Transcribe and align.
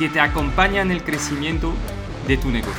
que 0.00 0.08
te 0.08 0.18
acompaña 0.18 0.80
en 0.80 0.90
el 0.90 1.04
crecimiento 1.04 1.74
de 2.26 2.38
tu 2.38 2.48
negocio. 2.48 2.72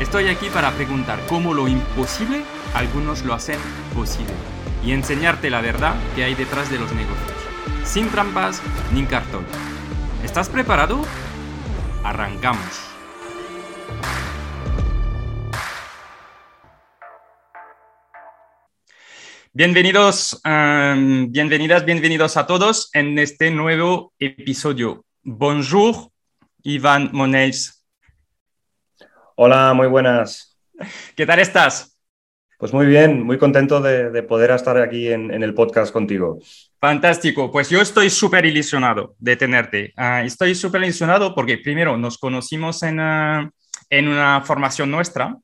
Estoy 0.00 0.28
aquí 0.28 0.48
para 0.48 0.72
preguntar 0.72 1.20
cómo 1.28 1.52
lo 1.52 1.68
imposible 1.68 2.44
algunos 2.72 3.26
lo 3.26 3.34
hacen 3.34 3.58
posible 3.94 4.32
y 4.82 4.92
enseñarte 4.92 5.50
la 5.50 5.60
verdad 5.60 5.96
que 6.16 6.24
hay 6.24 6.34
detrás 6.34 6.70
de 6.70 6.78
los 6.78 6.90
negocios, 6.94 7.36
sin 7.84 8.08
trampas 8.08 8.62
ni 8.94 9.04
cartón. 9.04 9.44
¿Estás 10.24 10.48
preparado? 10.48 11.02
Arrancamos. 12.04 12.86
Bienvenidos, 19.52 20.40
bienvenidas, 20.42 21.84
bienvenidos 21.84 22.38
a 22.38 22.46
todos 22.46 22.88
en 22.94 23.18
este 23.18 23.50
nuevo 23.50 24.14
episodio. 24.18 25.04
Bonjour, 25.22 26.10
Iván 26.62 27.10
Monés. 27.12 27.86
Hola, 29.36 29.72
muy 29.74 29.86
buenas. 29.86 30.58
¿Qué 31.14 31.26
tal 31.26 31.38
estás? 31.38 31.98
Pues 32.58 32.74
muy 32.74 32.86
bien, 32.86 33.22
muy 33.22 33.38
contento 33.38 33.80
de, 33.80 34.22
poder 34.24 34.50
estar 34.50 34.76
aquí 34.76 35.08
en, 35.08 35.30
el 35.42 35.54
podcast 35.54 35.92
contigo. 35.92 36.38
Fantástico, 36.78 37.50
pues 37.50 37.70
yo 37.70 37.80
estoy 37.80 38.10
súper 38.10 38.44
ilusionado 38.44 39.14
de 39.18 39.36
tenerte. 39.36 39.94
Ah, 39.96 40.22
estoy 40.22 40.54
súper 40.54 40.82
ilusionado 40.82 41.34
porque 41.34 41.56
primero 41.56 41.96
nos 41.96 42.18
conocimos 42.18 42.82
en, 42.82 43.00
ah, 43.00 43.50
en 43.88 44.08
una 44.08 44.42
formación 44.42 44.90
nuestra 44.90 45.36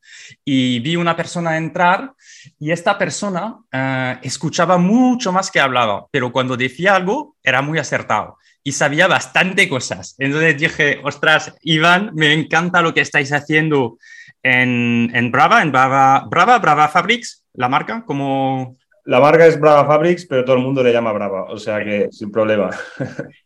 y 0.45 0.79
vi 0.81 0.97
una 0.97 1.17
persona 1.17 1.57
entrar 1.57 2.13
y 2.59 2.71
esta 2.71 2.99
persona 2.99 3.59
ah, 3.73 4.19
escuchaba 4.23 4.79
mucho 4.79 5.33
más 5.33 5.51
que 5.51 5.61
hablaba, 5.61 6.07
pero 6.11 6.33
cuando 6.33 6.57
decía 6.57 6.95
algo 6.95 7.37
era 7.43 7.63
muy 7.63 7.79
acertado 7.79 8.39
y 8.63 8.73
sabía 8.73 9.07
bastante 9.07 9.69
cosas. 9.69 10.17
Entonces 10.19 10.59
dije, 10.59 11.01
ostras, 11.05 11.55
Iván, 11.63 12.11
me 12.15 12.33
encanta 12.33 12.83
lo 12.83 12.93
que 12.93 13.01
estáis 13.01 13.33
haciendo 13.33 13.99
en, 14.43 15.11
en 15.15 15.31
Brava, 15.31 15.63
en 15.63 15.71
Brava, 15.71 16.27
Brava, 16.29 16.59
Brava 16.59 16.89
Fabrics, 16.89 17.45
la 17.55 17.69
marca, 17.69 18.05
como 18.05 18.77
la 19.07 19.21
marca 19.21 19.47
es 19.47 19.59
Brava 19.59 19.87
Fabrics, 19.87 20.27
pero 20.27 20.45
todo 20.45 20.57
el 20.57 20.63
mundo 20.63 20.83
le 20.83 20.93
llama 20.93 21.13
Brava, 21.13 21.45
o 21.45 21.59
sea 21.59 21.83
que 21.85 22.09
sin 22.11 22.31
problema. 22.31 22.71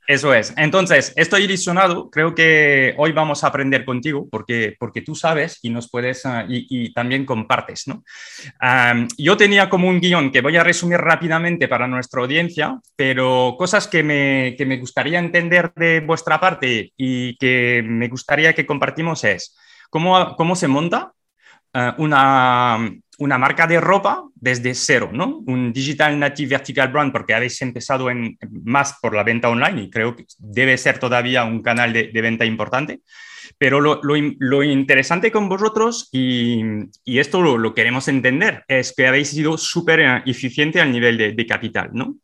Eso 0.06 0.32
es. 0.32 0.54
Entonces, 0.56 1.12
estoy 1.16 1.44
ilusionado. 1.44 2.10
Creo 2.10 2.34
que 2.34 2.94
hoy 2.97 3.12
vamos 3.12 3.44
a 3.44 3.48
aprender 3.48 3.84
contigo 3.84 4.26
porque, 4.31 4.75
porque 4.78 5.03
tú 5.03 5.15
sabes 5.15 5.59
y 5.60 5.69
nos 5.69 5.91
puedes 5.91 6.25
ah, 6.25 6.47
y, 6.48 6.93
también 6.94 7.26
compartes. 7.26 7.87
¿no? 7.87 8.03
yo 9.19 9.37
tenía 9.37 9.69
como 9.69 9.88
un 9.88 10.00
guion 10.00 10.32
que 10.32 10.41
voy 10.41 10.56
a 10.56 10.65
resumir 10.65 10.98
rápidamente 10.98 11.69
para 11.69 11.87
nuestra 11.87 12.22
audiencia, 12.22 12.81
pero 12.97 13.54
cosas 13.59 13.87
que 13.87 14.03
me, 14.03 14.54
que 14.56 14.65
me 14.65 14.78
gustaría 14.78 15.19
entender 15.19 15.72
de 15.77 16.00
vuestra 16.00 16.41
parte 16.41 16.92
y 16.97 17.37
que 17.37 17.84
me 17.87 18.09
gustaría 18.09 18.54
que 18.54 18.66
compartimos 18.66 19.25
es 19.25 19.56
cómo, 19.91 20.34
cómo 20.37 20.56
se 20.56 20.69
monta 20.69 21.12
ah, 21.75 21.94
una 21.98 22.78
una 23.20 23.36
marca 23.36 23.66
de 23.66 23.81
ropa 23.81 24.25
desde 24.34 24.75
cero, 24.75 25.10
¿no? 25.12 25.42
Un 25.47 25.72
Digital 25.75 26.19
Native 26.19 26.56
Vertical 26.56 26.88
Brand, 26.88 27.12
porque 27.12 27.34
habéis 27.34 27.60
empezado 27.60 28.10
en, 28.10 28.38
más 28.64 28.98
por 29.00 29.14
la 29.14 29.22
venta 29.22 29.50
online 29.50 29.82
y 29.82 29.91
creo 29.91 30.16
que 30.16 30.25
debe 30.38 30.76
ser 30.78 30.98
todavía 30.98 31.44
un 31.44 31.62
canal 31.62 31.92
de, 31.92 32.10
venta 32.14 32.47
importante. 32.47 33.00
Pero 33.59 33.78
lo, 33.80 34.64
interesante 34.64 35.30
con 35.30 35.50
vosotros, 35.50 36.09
y, 36.12 36.62
esto 37.04 37.42
lo, 37.42 37.75
queremos 37.75 38.09
entender, 38.09 38.64
es 38.69 38.94
que 38.97 39.06
habéis 39.06 39.28
sido 39.28 39.59
súper 39.59 40.22
eficiente 40.25 40.80
al 40.80 40.91
nivel 40.91 41.19
de, 41.19 41.47
capital, 41.47 41.91
¿no? 41.92 42.16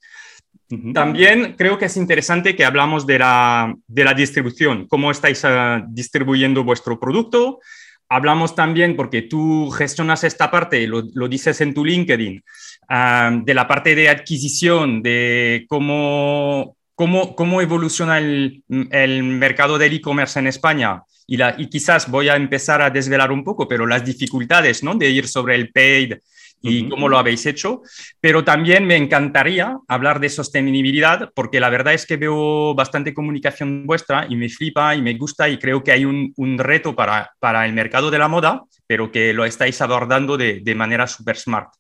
También 0.95 1.55
creo 1.59 1.79
que 1.79 1.85
es 1.85 1.97
interesante 1.97 2.57
que 2.57 2.65
hablamos 2.65 3.07
de 3.07 3.19
la, 3.19 3.73
de 3.87 4.05
la 4.05 4.15
distribución, 4.15 4.89
cómo 4.89 5.11
estáis 5.11 5.43
eh, 5.45 5.83
distribuyendo 5.89 6.65
vuestro 6.65 6.99
producto, 6.99 7.61
Hablamos 8.09 8.55
también, 8.55 8.95
porque 8.95 9.23
tú 9.23 9.71
gestionas 9.71 10.23
esta 10.23 10.51
parte, 10.51 10.87
lo, 10.87 11.03
lo 11.15 11.29
dices 11.29 11.61
en 11.61 11.75
tu 11.75 11.85
LinkedIn, 11.85 12.43
ah, 12.89 13.31
de 13.43 13.55
la 13.55 13.67
parte 13.67 13.95
de 13.95 14.09
adquisición, 14.09 15.03
de 15.03 15.67
cómo, 15.69 16.77
cómo, 16.95 17.35
cómo 17.35 17.61
evoluciona 17.61 18.19
el, 18.19 18.63
el 18.91 19.23
mercado 19.25 19.77
del 19.77 19.95
e-commerce 19.95 20.39
en 20.39 20.47
España. 20.47 21.03
Y, 21.27 21.37
la, 21.37 21.57
y, 21.59 21.69
quizás 21.69 22.09
voy 22.09 22.29
a 22.29 22.37
empezar 22.37 22.81
a 22.81 22.91
desvelar 22.91 23.33
un 23.33 23.43
poco, 23.43 23.67
pero 23.67 23.87
las 23.87 24.05
dificultades 24.05 24.85
¿no? 24.85 24.95
de 24.95 25.11
ir 25.11 25.27
sobre 25.27 25.57
el 25.57 25.73
paid, 25.73 26.15
y 26.63 26.89
cómo 26.89 27.09
lo 27.09 27.19
habéis 27.19 27.47
hecho. 27.47 27.83
Pero 28.21 28.45
también 28.45 28.87
me 28.87 28.97
encantaría 28.97 29.77
hablar 29.89 30.21
de 30.21 30.29
sostenibilidad, 30.29 31.31
porque 31.35 31.61
la 31.61 31.71
verdad 31.71 31.95
es 31.95 32.07
que 32.07 32.17
veo 32.17 32.75
bastante 32.75 33.15
comunicación 33.15 33.87
vuestra 33.87 34.27
y 34.29 34.37
me 34.37 34.49
flipa 34.49 34.95
y 34.95 35.03
me 35.03 35.15
gusta 35.15 35.49
y 35.49 35.59
creo 35.59 35.83
que 35.83 35.93
hay 35.93 36.05
un, 36.05 36.33
un 36.37 36.59
reto 36.59 36.95
para, 36.95 37.31
para, 37.39 37.67
el 37.67 37.73
mercado 37.73 38.11
de 38.11 38.19
la 38.19 38.29
moda, 38.29 38.63
pero 38.87 39.11
que 39.11 39.33
lo 39.33 39.45
estáis 39.45 39.81
abordando 39.81 40.37
de, 40.37 40.61
de 40.61 40.75
manera 40.75 41.07
súper 41.07 41.37
smart. 41.37 41.71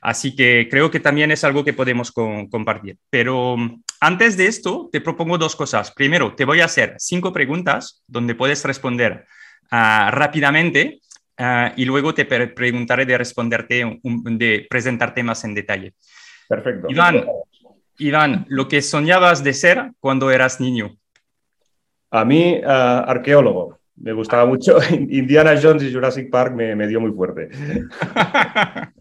Así 0.00 0.34
que 0.34 0.66
creo 0.68 0.90
que 0.90 0.98
también 0.98 1.30
es 1.30 1.44
algo 1.44 1.64
que 1.64 1.72
podemos 1.72 2.10
compartir. 2.10 2.98
Pero 3.08 3.56
mm, 3.56 3.82
antes 4.00 4.36
de 4.36 4.46
esto, 4.46 4.88
te 4.90 5.00
propongo 5.00 5.38
dos 5.38 5.54
cosas. 5.54 5.92
Primero, 5.92 6.34
te 6.34 6.44
voy 6.44 6.60
a 6.60 6.64
hacer 6.64 6.96
cinco 6.98 7.32
preguntas 7.32 8.02
donde 8.08 8.34
puedes 8.34 8.64
responder 8.64 9.26
uh, 9.70 10.10
rápidamente 10.10 11.00
Ah, 11.38 11.72
y 11.76 11.84
luego 11.84 12.14
te 12.14 12.24
preguntaré 12.24 13.06
de 13.06 13.18
responderte, 13.18 14.00
de 14.02 14.66
presentarte 14.68 15.22
más 15.22 15.44
en 15.44 15.54
detalle. 15.54 15.94
Perfecto. 16.48 16.88
Iván, 16.90 17.24
Iván, 17.98 18.46
lo 18.48 18.68
que 18.68 18.82
soñabas 18.82 19.42
de 19.42 19.54
ser 19.54 19.92
cuando 20.00 20.30
eras 20.30 20.60
niño. 20.60 20.96
A 22.10 22.24
mí, 22.24 22.60
ah, 22.64 23.04
arqueólogo. 23.06 23.78
Me 23.96 24.12
gustaba 24.12 24.46
mucho. 24.46 24.78
Indiana 24.90 25.58
Jones 25.60 25.82
y 25.84 25.92
Jurassic 25.92 26.30
Park 26.30 26.54
me, 26.54 26.74
me 26.74 26.86
dio 26.86 27.00
muy 27.00 27.12
fuerte. 27.12 27.48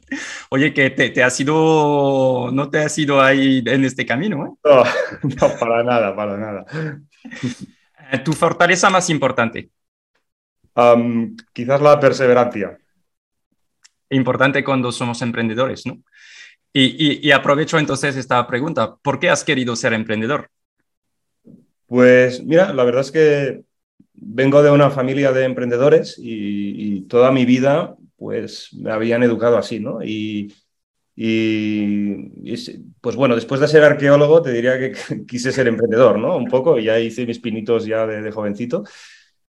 Oye, 0.50 0.74
que 0.74 0.90
te, 0.90 1.10
te, 1.10 1.24
has 1.24 1.40
ido, 1.40 2.50
no 2.52 2.70
te 2.70 2.80
has 2.80 2.98
ido 2.98 3.22
ahí 3.22 3.64
en 3.66 3.86
este 3.86 4.06
camino, 4.06 4.46
¿eh? 4.46 4.50
No, 4.64 4.84
no, 5.24 5.60
para 5.60 5.84
nada, 5.84 6.16
para 6.16 6.38
nada. 6.38 6.66
¿Tu 8.24 8.34
fortaleza 8.34 8.90
más 8.90 9.10
importante? 9.10 9.70
Quizás 11.54 11.82
la 11.82 12.00
perseverancia. 12.00 12.78
Importante 14.10 14.64
cuando 14.64 14.92
somos 14.92 15.22
emprendedores, 15.22 15.86
¿no? 15.86 16.02
Y, 16.74 17.32
aprovecho 17.32 17.78
entonces 17.78 18.16
esta 18.16 18.46
pregunta. 18.48 18.96
¿Por 18.96 19.20
qué 19.20 19.30
has 19.30 19.44
querido 19.44 19.76
ser 19.76 19.94
emprendedor? 19.94 20.50
Pues 21.86 22.44
mira, 22.44 22.74
la 22.74 22.86
verdad 22.86 23.02
es 23.02 23.12
que 23.12 23.64
vengo 24.14 24.64
de 24.64 24.72
una 24.72 24.90
familia 24.90 25.34
de 25.34 25.44
emprendedores 25.44 26.16
y, 26.18 27.02
toda 27.10 27.32
mi 27.32 27.46
vida 27.46 27.96
pues 28.16 28.70
me 28.74 28.92
habían 28.92 29.24
educado 29.24 29.58
así, 29.58 29.80
¿no? 29.80 30.00
Y, 30.04 30.54
pues 33.02 33.16
bueno, 33.16 33.36
después 33.36 33.60
de 33.60 33.68
ser 33.68 33.84
arqueólogo 33.84 34.42
te 34.42 34.54
diría 34.54 34.80
que 34.80 34.94
quise 35.28 35.52
ser 35.52 35.68
emprendedor, 35.68 36.18
¿no? 36.18 36.38
Un 36.38 36.48
poco, 36.48 36.80
y 36.80 36.86
ya 36.86 37.00
hice 37.00 37.26
mis 37.26 37.40
pinitos 37.40 37.86
ya 37.86 38.08
de 38.08 38.32
jovencito. 38.32 38.84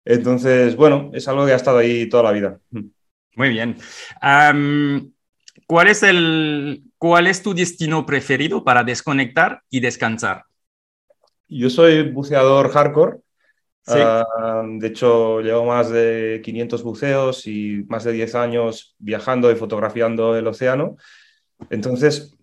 Entonces, 0.04 0.76
bueno, 0.76 1.10
es 1.12 1.26
algo 1.28 1.46
que 1.46 1.52
ha 1.52 1.56
estado 1.56 1.78
ahí 1.78 2.08
toda 2.08 2.24
la 2.24 2.32
vida. 2.32 2.58
Muy 3.36 3.48
bien. 3.48 3.76
¿cuál, 5.66 5.88
es 5.88 6.02
el, 6.02 6.82
¿Cuál 6.98 7.26
es 7.26 7.42
tu 7.42 7.54
destino 7.54 8.04
preferido 8.04 8.64
para 8.64 8.84
desconectar 8.84 9.62
y 9.70 9.80
descansar? 9.80 10.44
Yo 11.48 11.70
soy 11.70 12.10
buceador 12.10 12.70
hardcore 12.70 13.22
Ah, 13.86 14.62
de 14.64 14.86
hecho, 14.86 15.40
llevo 15.40 15.64
más 15.64 15.90
de 15.90 16.40
500 16.44 16.82
buceos 16.82 17.46
y 17.46 17.84
más 17.88 18.04
de 18.04 18.12
10 18.12 18.34
años 18.34 18.94
viajando 18.98 19.50
y 19.50 19.56
fotografiando 19.56 20.36
el 20.36 20.46
océano. 20.46 20.96
Entonces, 21.70 22.36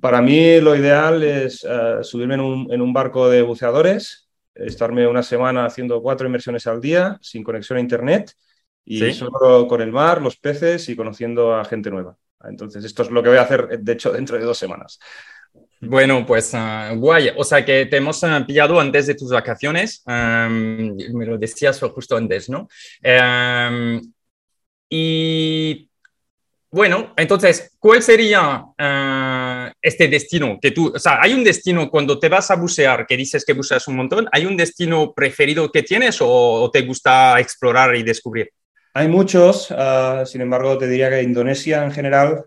para 0.00 0.20
mí 0.20 0.60
lo 0.60 0.76
ideal 0.76 1.22
es 1.22 1.64
ah, 1.64 2.00
subirme 2.02 2.34
en 2.34 2.80
un, 2.80 2.92
barco 2.92 3.28
de 3.30 3.42
buceadores, 3.42 4.21
estarme 4.54 5.06
una 5.06 5.22
semana 5.22 5.64
haciendo 5.64 6.02
cuatro 6.02 6.26
inmersiones 6.26 6.66
al 6.66 6.80
día, 6.80 7.18
sin 7.20 7.42
conexión 7.42 7.78
a 7.78 7.80
Internet, 7.80 8.32
y 8.84 9.12
solo 9.12 9.66
con 9.68 9.80
el 9.80 9.92
mar, 9.92 10.20
los 10.20 10.36
peces 10.36 10.88
y 10.88 10.96
conociendo 10.96 11.54
a 11.54 11.64
gente 11.64 11.90
nueva. 11.90 12.16
Entonces, 12.44 12.84
esto 12.84 13.02
es 13.02 13.10
lo 13.10 13.22
que 13.22 13.28
voy 13.28 13.38
a 13.38 13.42
hacer, 13.42 13.78
de 13.78 13.92
hecho, 13.92 14.12
dentro 14.12 14.38
de 14.38 14.44
dos 14.44 14.58
semanas. 14.58 14.98
Bueno, 15.80 16.24
pues 16.24 16.54
uh, 16.54 16.94
guay. 16.96 17.30
O 17.36 17.42
sea 17.42 17.64
que 17.64 17.86
te 17.86 17.96
hemos 17.96 18.22
uh, 18.22 18.46
pillado 18.46 18.78
antes 18.78 19.06
de 19.08 19.16
tus 19.16 19.30
vacaciones. 19.30 20.02
Um, 20.06 20.96
me 21.12 21.26
lo 21.26 21.36
decías 21.38 21.80
justo 21.80 22.16
antes, 22.16 22.48
¿no? 22.48 22.68
Um, 23.04 24.00
y 24.88 25.90
bueno, 26.72 27.12
entonces, 27.16 27.76
¿cuál 27.78 28.02
sería 28.02 28.64
uh, 28.64 29.72
este 29.80 30.08
destino 30.08 30.58
que 30.60 30.70
tú, 30.70 30.90
o 30.94 30.98
sea, 30.98 31.20
hay 31.20 31.34
un 31.34 31.44
destino 31.44 31.90
cuando 31.90 32.18
te 32.18 32.30
vas 32.30 32.50
a 32.50 32.56
bucear, 32.56 33.06
que 33.06 33.16
dices 33.16 33.44
que 33.44 33.52
buceas 33.52 33.86
un 33.88 33.96
montón, 33.96 34.26
¿hay 34.32 34.46
un 34.46 34.56
destino 34.56 35.12
preferido 35.12 35.70
que 35.70 35.82
tienes 35.82 36.18
o 36.20 36.70
te 36.72 36.82
gusta 36.82 37.38
explorar 37.38 37.94
y 37.94 38.02
descubrir? 38.02 38.50
Hay 38.94 39.08
muchos, 39.08 39.68
ah, 39.70 40.24
sin 40.26 40.40
embargo, 40.40 40.76
te 40.76 40.86
diría 40.86 41.08
que 41.08 41.22
Indonesia 41.22 41.84
en 41.84 41.92
general, 41.92 42.44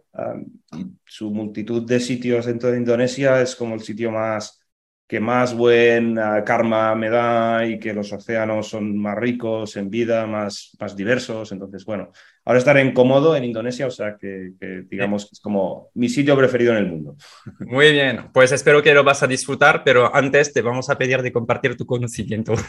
y 0.75 0.85
su 1.05 1.31
multitud 1.31 1.83
de 1.83 1.99
sitios 1.99 2.45
dentro 2.45 2.71
de 2.71 2.77
Indonesia 2.77 3.41
es 3.41 3.55
como 3.55 3.75
el 3.75 3.81
sitio 3.81 4.11
más 4.11 4.64
que 5.07 5.19
más 5.19 5.55
buen 5.55 6.15
karma 6.45 6.95
me 6.95 7.09
da 7.09 7.65
y 7.65 7.79
que 7.79 7.93
los 7.93 8.11
océanos 8.11 8.67
son 8.67 8.97
más 8.97 9.15
ricos 9.15 9.75
en 9.77 9.89
vida, 9.89 10.25
más, 10.25 10.75
más 10.79 10.95
diversos. 10.95 11.51
Entonces, 11.51 11.85
bueno, 11.85 12.11
ahora 12.43 12.59
estaré 12.59 12.81
en 12.81 12.91
Komodo, 12.91 13.35
en 13.35 13.43
Indonesia, 13.43 13.85
o 13.85 13.91
sea 13.91 14.17
que, 14.19 14.53
digamos 14.89 15.25
que 15.25 15.29
es 15.33 15.39
como 15.39 15.89
mi 15.93 16.09
sitio 16.09 16.35
preferido 16.35 16.71
en 16.71 16.79
el 16.79 16.87
mundo. 16.87 17.15
Muy 17.59 17.91
bien, 17.91 18.29
pues 18.33 18.51
espero 18.51 18.81
que 18.81 18.93
lo 18.93 19.03
vas 19.03 19.21
a 19.21 19.27
disfrutar, 19.27 19.83
pero 19.83 20.13
antes 20.15 20.51
te 20.51 20.61
vamos 20.61 20.89
a 20.89 20.97
pedir 20.97 21.21
de 21.21 21.31
compartir 21.31 21.77
tu 21.77 21.85
conocimiento. 21.85 22.53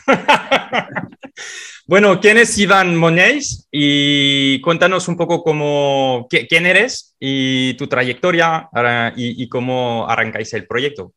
Bueno, 1.89 2.19
¿quién 2.21 2.37
es 2.37 2.59
Iván 2.59 2.97
Monéis? 2.97 3.69
Y 3.71 4.61
cuéntanos 4.61 5.06
un 5.06 5.17
poco 5.17 5.44
cómo, 5.44 6.27
quién 6.29 6.67
eres 6.67 7.15
y 7.21 7.75
tu 7.75 7.87
trayectoria 7.87 8.69
y, 9.15 9.49
cómo 9.49 10.05
arrancáis 10.09 10.53
el 10.55 10.67
proyecto. 10.67 11.12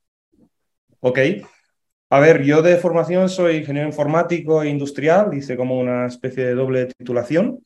Ok. 1.01 1.19
A 2.11 2.19
ver, 2.19 2.43
yo 2.43 2.61
de 2.61 2.77
formación 2.77 3.29
soy 3.29 3.57
ingeniero 3.57 3.87
informático 3.87 4.63
e 4.63 4.69
industrial, 4.69 5.33
hice 5.33 5.55
como 5.55 5.79
una 5.79 6.07
especie 6.07 6.45
de 6.45 6.55
doble 6.55 6.87
titulación. 6.87 7.59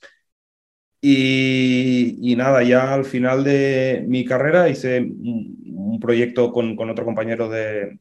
Y, 1.05 2.33
nada, 2.37 2.63
ya 2.63 2.93
al 2.93 3.03
final 3.03 3.43
de 3.43 4.05
mi 4.07 4.23
carrera 4.23 4.69
hice 4.69 4.99
un, 5.01 5.99
proyecto 5.99 6.51
con, 6.51 6.77
otro 6.89 7.05
compañero 7.05 7.49
de, 7.49 7.99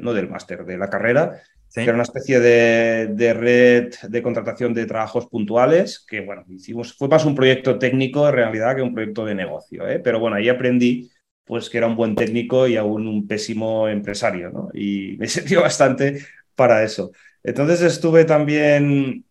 no 0.00 0.12
del 0.12 0.28
máster, 0.28 0.64
de 0.64 0.78
la 0.78 0.88
carrera, 0.88 1.42
que 1.74 1.82
era 1.82 1.94
una 1.94 2.02
especie 2.02 2.40
de, 2.40 3.34
red 3.34 3.94
de 4.08 4.22
contratación 4.22 4.74
de 4.74 4.86
trabajos 4.86 5.26
puntuales, 5.26 6.04
que 6.06 6.20
bueno, 6.20 6.44
hicimos, 6.48 6.94
fue 6.94 7.08
más 7.08 7.24
un 7.24 7.34
proyecto 7.34 7.78
técnico 7.78 8.28
en 8.28 8.34
realidad 8.34 8.76
que 8.76 8.82
un 8.82 8.94
proyecto 8.94 9.24
de 9.24 9.34
negocio, 9.34 9.88
¿eh? 9.88 9.98
pero 9.98 10.20
bueno, 10.20 10.36
ahí 10.36 10.48
aprendí 10.48 11.10
pues 11.48 11.70
que 11.70 11.78
era 11.78 11.86
un 11.86 11.96
buen 11.96 12.14
técnico 12.14 12.68
y 12.68 12.76
aún 12.76 13.08
un 13.08 13.26
pésimo 13.26 13.88
empresario, 13.88 14.50
¿no? 14.50 14.68
Y 14.74 15.16
me 15.18 15.26
sirvió 15.28 15.62
bastante 15.62 16.20
para 16.54 16.84
eso. 16.84 17.10
Entonces 17.42 17.80
estuve 17.80 18.24
también 18.24 19.24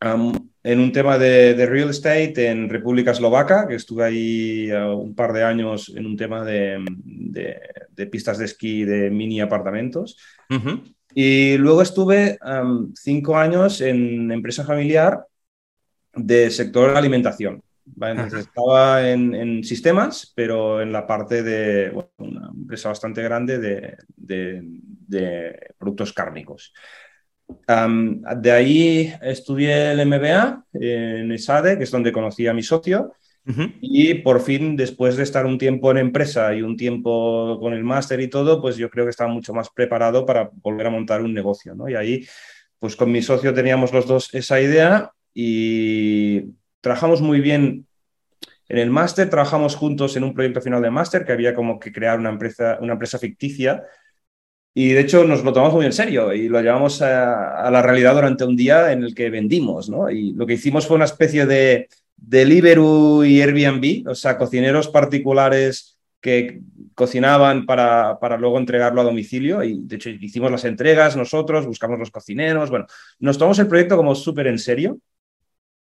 en 0.00 0.80
un 0.80 0.92
tema 0.92 1.18
de, 1.18 1.66
real 1.66 1.90
estate 1.90 2.48
en 2.48 2.68
República 2.68 3.10
Eslovaca, 3.10 3.68
que 3.68 3.74
estuve 3.74 4.04
ahí 4.04 4.72
uh, 4.72 4.96
un 4.96 5.14
par 5.14 5.32
de 5.32 5.44
años 5.44 5.92
en 5.94 6.06
un 6.06 6.16
tema 6.16 6.44
de, 6.44 6.82
pistas 8.10 8.38
de 8.38 8.46
esquí 8.46 8.84
de 8.84 9.10
mini 9.10 9.40
apartamentos. 9.40 10.16
Y 11.14 11.56
luego 11.58 11.82
estuve 11.82 12.38
cinco 12.94 13.36
años 13.36 13.80
en 13.80 14.32
empresa 14.32 14.64
familiar 14.64 15.26
de 16.14 16.50
sector 16.50 16.96
alimentación. 16.96 17.62
Entonces, 17.86 18.40
estaba 18.40 19.08
en, 19.08 19.62
sistemas, 19.62 20.32
pero 20.34 20.80
en 20.80 20.92
la 20.92 21.06
parte 21.06 21.42
de 21.42 21.92
una 22.18 22.48
empresa 22.48 22.88
bastante 22.88 23.22
grande 23.22 23.58
de, 24.16 25.60
productos 25.78 26.12
cárnicos. 26.12 26.72
de 27.46 28.52
ahí 28.52 29.12
estudié 29.22 29.92
el 29.92 30.06
MBA 30.06 30.64
en 30.72 31.32
ESADE, 31.32 31.76
que 31.78 31.84
es 31.84 31.90
donde 31.90 32.12
conocí 32.12 32.46
a 32.46 32.54
mi 32.54 32.62
socio, 32.62 33.12
y 33.82 34.14
por 34.14 34.40
fin, 34.40 34.74
después 34.74 35.16
de 35.16 35.22
estar 35.22 35.44
un 35.44 35.58
tiempo 35.58 35.90
en 35.90 35.98
empresa 35.98 36.54
y 36.54 36.62
un 36.62 36.78
tiempo 36.78 37.58
con 37.60 37.74
el 37.74 37.84
máster 37.84 38.18
y 38.20 38.28
todo, 38.28 38.62
pues 38.62 38.76
yo 38.76 38.88
creo 38.88 39.04
que 39.04 39.10
estaba 39.10 39.30
mucho 39.30 39.52
más 39.52 39.68
preparado 39.68 40.24
para 40.24 40.50
volver 40.62 40.86
a 40.86 40.90
montar 40.90 41.20
un 41.20 41.34
negocio, 41.34 41.74
¿no? 41.74 41.86
Y 41.88 41.94
ahí, 41.94 42.26
pues 42.78 42.96
con 42.96 43.12
mi 43.12 43.20
socio 43.20 43.52
teníamos 43.52 43.92
los 43.92 44.06
dos 44.06 44.32
esa 44.32 44.60
idea 44.62 45.12
y 45.34 46.54
trabajamos 46.84 47.22
muy 47.22 47.40
bien 47.40 47.86
en 48.68 48.78
el 48.78 48.90
máster, 48.90 49.30
trabajamos 49.30 49.74
juntos 49.74 50.16
en 50.16 50.24
un 50.24 50.34
proyecto 50.34 50.60
final 50.60 50.82
de 50.82 50.90
máster 50.90 51.24
que 51.24 51.32
había 51.32 51.54
como 51.54 51.80
que 51.80 51.90
crear 51.90 52.18
una 52.18 52.28
empresa, 52.28 52.78
una 52.82 52.92
empresa 52.92 53.18
ficticia. 53.18 53.84
Y 54.74 54.90
de 54.92 55.00
hecho 55.00 55.24
nos 55.24 55.42
lo 55.42 55.52
tomamos 55.54 55.74
muy 55.74 55.86
en 55.86 55.94
serio 55.94 56.34
y 56.34 56.46
lo 56.46 56.60
llevamos 56.60 57.00
a, 57.00 57.70
la 57.70 57.80
realidad 57.80 58.14
durante 58.14 58.44
un 58.44 58.54
día 58.54 58.92
en 58.92 59.02
el 59.02 59.14
que 59.14 59.30
vendimos, 59.30 59.88
¿no? 59.88 60.10
Y 60.10 60.34
lo 60.34 60.46
que 60.46 60.54
hicimos 60.54 60.86
fue 60.86 60.96
una 60.96 61.06
especie 61.06 61.46
de 61.46 61.88
Deliveroo 62.16 63.24
y 63.24 63.40
Airbnb, 63.40 64.06
o 64.10 64.14
sea, 64.14 64.36
cocineros 64.36 64.88
particulares 64.88 65.98
que 66.20 66.60
cocinaban 66.94 67.64
para, 67.64 68.18
para, 68.20 68.36
luego 68.36 68.58
entregarlo 68.58 69.00
a 69.00 69.04
domicilio. 69.04 69.62
Y 69.62 69.80
de 69.84 69.96
hecho 69.96 70.10
hicimos 70.10 70.50
las 70.50 70.66
entregas 70.66 71.16
nosotros, 71.16 71.66
buscamos 71.66 71.98
los 71.98 72.10
cocineros, 72.10 72.68
bueno, 72.68 72.86
nos 73.20 73.38
tomamos 73.38 73.58
el 73.58 73.68
proyecto 73.68 73.96
como 73.96 74.14
súper 74.14 74.48
en 74.48 74.58
serio 74.58 74.98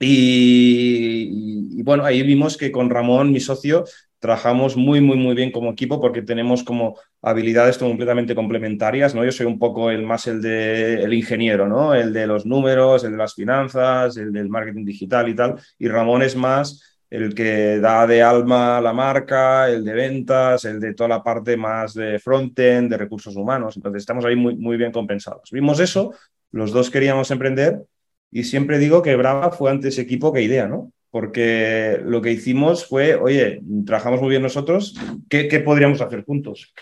y, 0.03 1.81
bueno, 1.83 2.03
ahí 2.03 2.23
vimos 2.23 2.57
que 2.57 2.71
con 2.71 2.89
Ramón, 2.89 3.31
mi 3.31 3.39
socio, 3.39 3.85
trabajamos 4.19 4.77
muy, 4.77 5.01
muy, 5.01 5.17
muy 5.17 5.35
bien 5.35 5.51
como 5.51 5.71
equipo 5.71 5.99
porque 5.99 6.21
tenemos 6.21 6.63
como 6.63 6.97
habilidades 7.21 7.77
completamente 7.77 8.35
complementarias, 8.35 9.15
¿no? 9.15 9.25
Yo 9.25 9.31
soy 9.31 9.47
un 9.47 9.59
poco 9.59 9.89
el 9.91 10.03
más 10.03 10.27
el 10.27 10.41
de 10.41 11.03
el 11.03 11.13
ingeniero, 11.13 11.67
¿no? 11.67 11.93
El 11.95 12.13
de 12.13 12.27
los 12.27 12.45
números, 12.45 13.03
el 13.03 13.11
de 13.11 13.17
las 13.17 13.33
finanzas, 13.33 14.17
el 14.17 14.31
del 14.31 14.49
marketing 14.49 14.85
digital 14.85 15.29
y 15.29 15.35
tal, 15.35 15.55
y 15.79 15.87
Ramón 15.87 16.21
es 16.21 16.35
más 16.35 16.99
el 17.09 17.35
que 17.35 17.79
da 17.79 18.07
de 18.07 18.23
alma 18.23 18.77
a 18.77 18.81
la 18.81 18.93
marca, 18.93 19.69
el 19.69 19.83
de 19.83 19.93
ventas, 19.93 20.65
el 20.65 20.79
de 20.79 20.93
toda 20.93 21.09
la 21.09 21.23
parte 21.23 21.57
más 21.57 21.93
de 21.93 22.19
frontend, 22.19 22.89
de 22.89 22.97
recursos 22.97 23.35
humanos. 23.35 23.75
Entonces 23.75 24.01
estamos 24.01 24.23
ahí 24.23 24.35
muy, 24.35 24.55
muy 24.55 24.77
bien 24.77 24.93
compensados. 24.93 25.49
Vimos 25.51 25.79
eso, 25.81 26.13
los 26.51 26.71
dos 26.71 26.89
queríamos 26.89 27.29
emprender 27.31 27.83
y 28.31 28.43
siempre 28.43 28.79
digo 28.79 29.01
que 29.01 29.15
Brava 29.15 29.51
fue 29.51 29.71
antes 29.71 29.97
equipo 29.97 30.31
que 30.31 30.41
idea, 30.41 30.67
¿no? 30.67 30.91
porque 31.11 31.99
lo 32.03 32.21
que 32.21 32.31
hicimos 32.31 32.85
fue, 32.85 33.15
oye, 33.15 33.61
trabajamos 33.85 34.21
muy 34.21 34.29
bien 34.29 34.41
nosotros, 34.41 34.95
¿qué, 35.29 35.59
podríamos 35.59 35.99
hacer 36.01 36.23
juntos? 36.23 36.73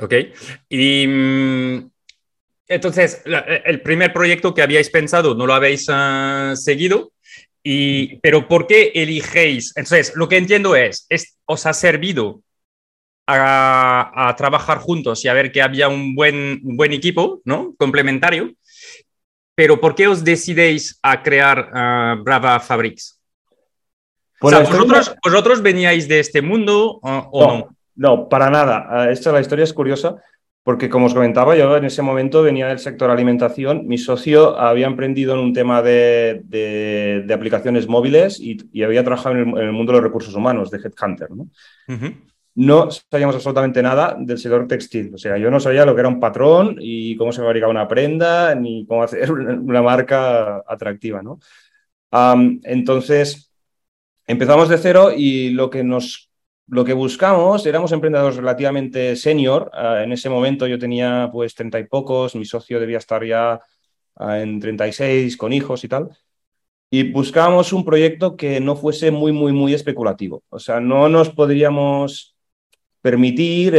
Ok. 0.00 0.14
Y 0.68 1.06
mm, 1.08 1.90
entonces, 2.68 3.22
el 3.64 3.80
primer 3.82 4.12
proyecto 4.12 4.54
que 4.54 4.62
habíais 4.62 4.90
pensado 4.90 5.34
no 5.34 5.44
lo 5.44 5.54
habéis 5.54 5.86
ah, 5.90 6.54
seguido, 6.54 7.12
y, 7.64 8.18
pero 8.20 8.46
¿por 8.46 8.68
qué 8.68 8.92
eligéis? 8.94 9.72
Entonces, 9.76 10.12
lo 10.14 10.28
que 10.28 10.36
entiendo 10.36 10.76
es, 10.76 11.08
¿os 11.46 11.66
ha 11.66 11.72
servido 11.72 12.44
a, 13.28 14.34
trabajar 14.36 14.78
juntos 14.78 15.24
y 15.24 15.28
a 15.28 15.34
ver 15.34 15.52
que 15.52 15.62
había 15.62 15.88
un 15.88 16.14
buen, 16.14 16.60
un 16.64 16.76
buen 16.76 16.92
equipo, 16.92 17.40
¿no? 17.44 17.74
Complementario 17.78 18.54
pero 19.58 19.80
¿por 19.80 19.96
qué 19.96 20.06
os 20.06 20.22
decidéis 20.22 21.00
a 21.02 21.20
crear 21.20 21.68
ah, 21.74 22.16
Brava 22.22 22.60
Fabrics? 22.60 23.18
o 24.40 24.50
sea, 24.50 24.60
¿vosotros, 24.60 25.62
veníais 25.62 26.06
de 26.06 26.20
este 26.20 26.42
mundo 26.42 27.00
o 27.02 27.56
no, 27.56 27.68
no? 27.96 28.28
para 28.28 28.50
nada. 28.50 28.86
Ah, 28.88 29.10
esta 29.10 29.32
la 29.32 29.40
historia 29.40 29.64
es 29.64 29.72
curiosa 29.72 30.14
porque, 30.62 30.88
como 30.88 31.06
os 31.06 31.14
comentaba, 31.14 31.56
yo 31.56 31.76
en 31.76 31.86
ese 31.86 32.02
momento 32.02 32.44
venía 32.44 32.68
del 32.68 32.78
sector 32.78 33.10
alimentación. 33.10 33.84
Mi 33.88 33.98
socio 33.98 34.56
había 34.56 34.86
emprendido 34.86 35.34
en 35.34 35.40
un 35.40 35.52
tema 35.52 35.82
de, 35.82 37.26
aplicaciones 37.34 37.88
móviles 37.88 38.38
y, 38.38 38.84
había 38.84 39.02
trabajado 39.02 39.34
en 39.34 39.58
el, 39.58 39.72
mundo 39.72 39.90
de 39.90 39.98
los 39.98 40.04
recursos 40.04 40.36
humanos, 40.36 40.70
de 40.70 40.78
Headhunter. 40.78 41.32
¿no? 41.32 41.48
No 42.58 42.90
sabíamos 42.90 43.36
absolutamente 43.36 43.80
nada 43.82 44.16
del 44.18 44.36
sector 44.36 44.66
textil. 44.66 45.14
O 45.14 45.18
sea, 45.18 45.38
yo 45.38 45.48
no 45.48 45.60
sabía 45.60 45.84
lo 45.84 45.94
que 45.94 46.00
era 46.00 46.08
un 46.08 46.18
patrón 46.18 46.76
y 46.80 47.16
cómo 47.16 47.30
se 47.30 47.40
fabrica 47.40 47.68
una 47.68 47.86
prenda, 47.86 48.52
ni 48.56 48.84
cómo 48.84 49.04
hacer 49.04 49.30
una 49.32 49.80
marca 49.80 50.64
atractiva, 50.66 51.22
¿no? 51.22 51.38
entonces, 52.64 53.52
empezamos 54.26 54.68
de 54.70 54.78
cero 54.78 55.10
y 55.14 55.50
lo 55.50 55.68
que 55.70 55.84
nos 55.84 56.30
lo 56.68 56.84
que 56.84 56.94
buscamos, 56.94 57.64
éramos 57.66 57.92
emprendedores 57.92 58.36
relativamente 58.36 59.16
senior. 59.16 59.70
Ah, 59.72 60.02
en 60.02 60.12
ese 60.12 60.28
momento 60.28 60.66
yo 60.66 60.78
tenía 60.78 61.30
pues 61.32 61.54
treinta 61.54 61.78
y 61.78 61.84
pocos, 61.84 62.34
mi 62.34 62.44
socio 62.44 62.80
debía 62.80 62.98
estar 62.98 63.24
ya 63.24 63.60
ah, 64.16 64.40
en 64.40 64.60
36 64.60 65.36
con 65.36 65.52
hijos 65.52 65.84
y 65.84 65.88
tal. 65.88 66.10
Y 66.90 67.12
buscábamos 67.12 67.72
un 67.72 67.84
proyecto 67.84 68.36
que 68.36 68.60
no 68.60 68.76
fuese 68.76 69.10
muy, 69.10 69.32
muy, 69.32 69.52
muy 69.52 69.74
especulativo. 69.74 70.42
O 70.50 70.58
sea, 70.58 70.80
no 70.80 71.08
nos 71.08 71.30
podríamos 71.30 72.37
permitir 73.00 73.74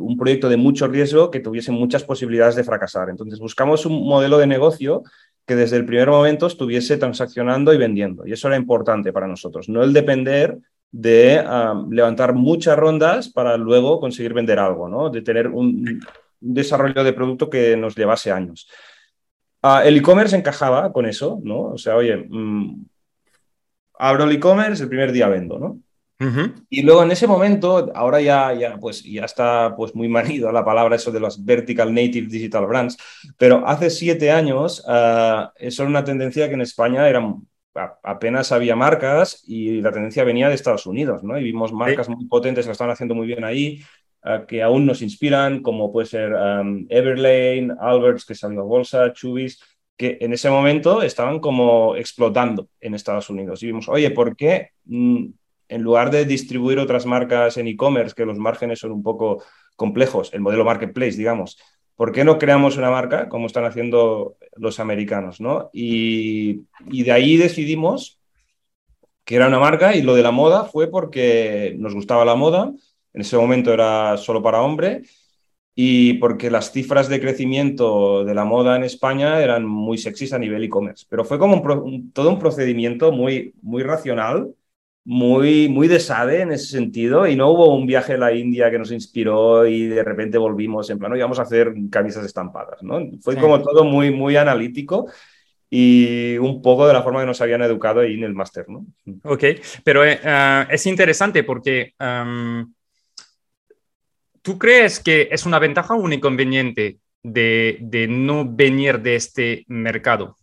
un 0.00 0.16
proyecto 0.18 0.48
de 0.48 0.56
mucho 0.56 0.86
riesgo 0.86 1.30
que 1.30 1.40
tuviese 1.40 1.72
muchas 1.72 2.04
posibilidades 2.04 2.54
de 2.56 2.64
fracasar. 2.64 3.10
Entonces 3.10 3.38
buscamos 3.38 3.86
un 3.86 4.06
modelo 4.06 4.38
de 4.38 4.46
negocio 4.46 5.02
que 5.46 5.56
desde 5.56 5.76
el 5.76 5.84
primer 5.84 6.08
momento 6.08 6.46
estuviese 6.46 6.96
transaccionando 6.96 7.72
y 7.72 7.78
vendiendo. 7.78 8.26
Y 8.26 8.32
eso 8.32 8.48
era 8.48 8.56
importante 8.56 9.12
para 9.12 9.26
nosotros, 9.26 9.68
no 9.68 9.82
el 9.82 9.92
depender 9.92 10.58
de 10.90 11.44
levantar 11.90 12.34
muchas 12.34 12.78
rondas 12.78 13.28
para 13.28 13.56
luego 13.56 13.98
conseguir 13.98 14.32
vender 14.32 14.60
algo, 14.60 14.88
¿no? 14.88 15.10
de 15.10 15.22
tener 15.22 15.48
un, 15.48 16.00
desarrollo 16.44 17.02
de 17.02 17.12
producto 17.12 17.48
que 17.48 17.76
nos 17.76 17.96
llevase 17.96 18.30
años. 18.30 18.68
Ah, 19.62 19.82
el 19.84 19.96
e-commerce 19.96 20.36
encajaba 20.36 20.92
con 20.92 21.06
eso, 21.06 21.40
¿no? 21.42 21.72
O 21.72 21.78
sea, 21.78 21.96
oye, 21.96 22.16
mm, 22.28 22.84
abro 23.94 24.24
el 24.24 24.32
e-commerce, 24.32 24.82
el 24.82 24.90
primer 24.90 25.10
día 25.10 25.28
vendo, 25.28 25.58
¿no? 25.58 25.80
Y 26.70 26.82
luego 26.82 27.02
en 27.02 27.10
ese 27.10 27.26
momento, 27.26 27.90
ahora 27.94 28.20
ya, 28.20 28.52
ya, 28.54 28.76
pues, 28.78 29.02
ya 29.02 29.24
está 29.24 29.74
pues, 29.76 29.94
muy 29.94 30.08
manido 30.08 30.50
la 30.52 30.64
palabra 30.64 30.96
eso 30.96 31.10
de 31.10 31.20
los 31.20 31.44
vertical 31.44 31.92
native 31.92 32.28
digital 32.28 32.66
brands, 32.66 32.96
pero 33.36 33.66
hace 33.66 33.90
siete 33.90 34.30
años 34.30 34.82
uh, 34.86 35.48
eso 35.56 35.82
era 35.82 35.90
una 35.90 36.04
tendencia 36.04 36.48
que 36.48 36.54
en 36.54 36.60
España 36.60 37.08
era, 37.08 37.22
apenas 38.02 38.52
había 38.52 38.76
marcas 38.76 39.42
y 39.46 39.80
la 39.80 39.90
tendencia 39.90 40.24
venía 40.24 40.48
de 40.48 40.54
Estados 40.54 40.86
Unidos, 40.86 41.22
¿no? 41.24 41.38
Y 41.38 41.42
vimos 41.42 41.72
marcas 41.72 42.08
muy 42.08 42.26
potentes 42.26 42.64
que 42.64 42.68
lo 42.68 42.72
estaban 42.72 42.92
haciendo 42.92 43.14
muy 43.14 43.26
bien 43.26 43.44
ahí, 43.44 43.82
uh, 44.24 44.46
que 44.46 44.62
aún 44.62 44.86
nos 44.86 45.02
inspiran, 45.02 45.62
como 45.62 45.92
puede 45.92 46.06
ser 46.06 46.32
um, 46.32 46.86
Everlane, 46.88 47.74
Alberts, 47.80 48.24
que 48.24 48.34
salió 48.34 48.60
a 48.60 48.64
bolsa, 48.64 49.12
Chubis, 49.12 49.60
que 49.96 50.18
en 50.20 50.32
ese 50.32 50.50
momento 50.50 51.02
estaban 51.02 51.38
como 51.40 51.96
explotando 51.96 52.68
en 52.80 52.94
Estados 52.94 53.30
Unidos. 53.30 53.62
Y 53.62 53.66
vimos, 53.66 53.88
oye, 53.88 54.10
¿por 54.10 54.36
qué? 54.36 54.70
En 55.68 55.82
lugar 55.82 56.10
de 56.10 56.24
distribuir 56.24 56.78
otras 56.78 57.06
marcas 57.06 57.56
en 57.56 57.68
e-commerce, 57.68 58.14
que 58.14 58.26
los 58.26 58.38
márgenes 58.38 58.78
son 58.80 58.92
un 58.92 59.02
poco 59.02 59.42
complejos, 59.76 60.32
el 60.32 60.40
modelo 60.40 60.64
marketplace, 60.64 61.16
digamos, 61.16 61.58
¿por 61.96 62.12
qué 62.12 62.24
no 62.24 62.38
creamos 62.38 62.76
una 62.76 62.90
marca 62.90 63.28
como 63.28 63.46
están 63.46 63.64
haciendo 63.64 64.36
los 64.56 64.80
americanos? 64.80 65.40
¿no? 65.40 65.70
Y, 65.72 66.64
de 66.86 67.12
ahí 67.12 67.36
decidimos 67.36 68.18
que 69.24 69.36
era 69.36 69.48
una 69.48 69.58
marca 69.58 69.96
y 69.96 70.02
lo 70.02 70.14
de 70.14 70.22
la 70.22 70.30
moda 70.30 70.64
fue 70.64 70.90
porque 70.90 71.74
nos 71.78 71.94
gustaba 71.94 72.24
la 72.24 72.34
moda, 72.34 72.72
en 73.12 73.20
ese 73.20 73.36
momento 73.36 73.72
era 73.72 74.16
solo 74.16 74.42
para 74.42 74.60
hombre 74.60 75.02
y 75.74 76.14
porque 76.14 76.50
las 76.50 76.72
cifras 76.72 77.08
de 77.08 77.20
crecimiento 77.20 78.24
de 78.24 78.34
la 78.34 78.44
moda 78.44 78.76
en 78.76 78.84
España 78.84 79.40
eran 79.40 79.64
muy 79.64 79.98
sexys 79.98 80.32
a 80.32 80.38
nivel 80.38 80.62
e-commerce, 80.64 81.06
pero 81.08 81.24
fue 81.24 81.38
como 81.38 81.62
todo 82.12 82.28
un 82.28 82.38
procedimiento 82.38 83.12
muy, 83.12 83.54
muy 83.62 83.82
racional 83.82 84.54
muy, 85.04 85.68
muy 85.68 85.86
de 85.86 86.00
SADE 86.00 86.40
en 86.40 86.52
ese 86.52 86.66
sentido 86.66 87.26
y 87.26 87.36
no 87.36 87.50
hubo 87.50 87.74
un 87.74 87.86
viaje 87.86 88.14
a 88.14 88.18
la 88.18 88.32
India 88.32 88.70
que 88.70 88.78
nos 88.78 88.90
inspiró 88.90 89.66
y 89.66 89.86
de 89.86 90.02
repente 90.02 90.38
volvimos 90.38 90.88
en 90.88 90.98
plan, 90.98 91.10
no, 91.10 91.16
íbamos 91.16 91.38
a 91.38 91.42
hacer 91.42 91.74
camisas 91.90 92.24
estampadas, 92.24 92.82
¿no? 92.82 93.00
Fue 93.20 93.36
como 93.36 93.60
todo 93.62 93.84
muy, 93.84 94.10
muy 94.10 94.36
analítico 94.36 95.06
y 95.68 96.38
un 96.38 96.62
poco 96.62 96.86
de 96.86 96.94
la 96.94 97.02
forma 97.02 97.20
que 97.20 97.26
nos 97.26 97.40
habían 97.40 97.62
educado 97.62 98.00
ahí 98.00 98.14
en 98.14 98.24
el 98.24 98.34
máster, 98.34 98.66
¿no? 98.68 98.86
Ok, 99.24 99.44
pero 99.82 100.02
ah, 100.24 100.66
es 100.70 100.86
interesante 100.86 101.44
porque 101.44 101.92
¿tú 104.40 104.58
crees 104.58 105.00
que 105.00 105.28
es 105.30 105.44
una 105.44 105.58
ventaja 105.58 105.94
o 105.94 105.98
un 105.98 106.14
inconveniente 106.14 106.98
de, 107.22 107.78
de 107.82 108.08
no 108.08 108.46
venir 108.48 109.00
de 109.00 109.16
este 109.16 109.64
mercado? 109.68 110.36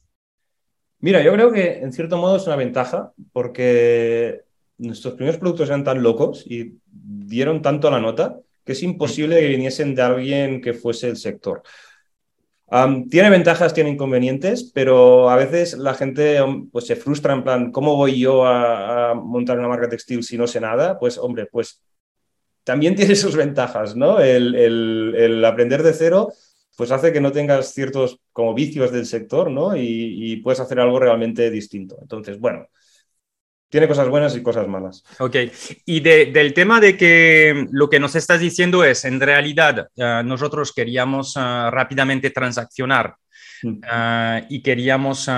Mira, 1.00 1.24
yo 1.24 1.34
creo 1.34 1.51
que 1.51 1.80
en 1.80 1.91
cierto 1.91 2.18
modo 2.18 2.38
es 2.38 2.46
una 2.46 2.56
ventaja 2.56 3.12
porque 3.34 4.41
nuestros 4.82 5.14
primeros 5.14 5.40
productos 5.40 5.70
eran 5.70 5.84
tan 5.84 6.02
locos 6.02 6.44
y 6.46 6.78
dieron 6.86 7.62
tanto 7.62 7.90
la 7.90 8.00
nota 8.00 8.40
que 8.66 8.74
es 8.74 8.84
imposible 8.84 9.40
que 9.40 9.48
viniesen 9.48 9.96
de 9.96 10.02
alguien 10.02 10.62
que 10.62 10.74
fuese 10.74 11.10
el 11.10 11.18
sector. 11.18 11.62
tiene 13.10 13.30
ventajas, 13.30 13.74
tiene 13.74 13.90
inconvenientes, 13.90 14.72
pero 14.74 15.30
a 15.30 15.36
veces 15.36 15.78
la 15.78 15.94
gente 15.94 16.40
pues, 16.72 16.88
se 16.88 16.96
frustra 16.96 17.34
en 17.34 17.44
plan, 17.44 17.72
¿cómo 17.72 17.96
voy 17.96 18.20
yo 18.20 18.46
a, 18.46 19.14
montar 19.16 19.60
una 19.60 19.68
marca 19.68 19.90
textil 19.90 20.24
si 20.24 20.38
no 20.38 20.48
sé 20.48 20.62
nada? 20.62 20.98
Pues 21.00 21.18
hombre, 21.18 21.48
pues 21.48 21.84
también 22.64 22.96
tiene 22.98 23.16
sus 23.16 23.36
ventajas, 23.36 23.96
¿no? 23.96 24.20
El, 24.20 24.56
el, 24.56 25.46
aprender 25.46 25.84
de 25.84 25.94
cero 25.94 26.32
pues 26.78 26.92
hace 26.92 27.12
que 27.14 27.22
no 27.22 27.32
tengas 27.32 27.74
ciertos 27.74 28.20
como 28.32 28.56
vicios 28.56 28.92
del 28.92 29.06
sector, 29.06 29.52
¿no? 29.52 29.76
Y, 29.76 30.32
y 30.32 30.38
puedes 30.38 30.60
hacer 30.60 30.80
algo 30.80 31.00
realmente 31.00 31.52
distinto. 31.52 31.98
Entonces, 32.02 32.40
bueno, 32.40 32.68
tiene 33.72 33.88
cosas 33.88 34.10
buenas 34.10 34.36
y 34.36 34.44
cosas 34.44 34.68
malas. 34.68 35.04
Ok, 35.18 35.38
y 35.86 36.01
del 36.01 36.54
tema 36.54 36.82
de 36.82 36.98
que 36.98 37.68
lo 37.72 37.90
que 37.90 38.01
nos 38.01 38.16
estás 38.16 38.42
diciendo 38.42 38.84
es, 38.84 39.06
en 39.06 39.20
realidad, 39.20 39.88
eh, 39.96 40.22
nosotros 40.25 40.74
queríamos 40.74 41.38
eh, 41.38 41.40
rápidamente 41.40 42.32
transaccionar 42.32 43.16
eh, 43.63 44.46
y 44.50 44.62
queríamos 44.62 45.30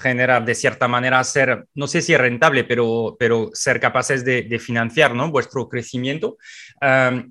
generar, 0.00 0.46
de 0.46 0.54
cierta 0.54 0.88
manera, 0.88 1.22
ser, 1.22 1.66
no 1.74 1.86
sé 1.86 2.00
si 2.00 2.16
rentable, 2.16 2.64
pero, 2.64 3.14
pero 3.18 3.50
ser 3.52 3.78
capaces 3.78 4.24
de, 4.24 4.58
financiar 4.58 5.14
¿no? 5.14 5.30
vuestro 5.30 5.68
crecimiento. 5.68 6.38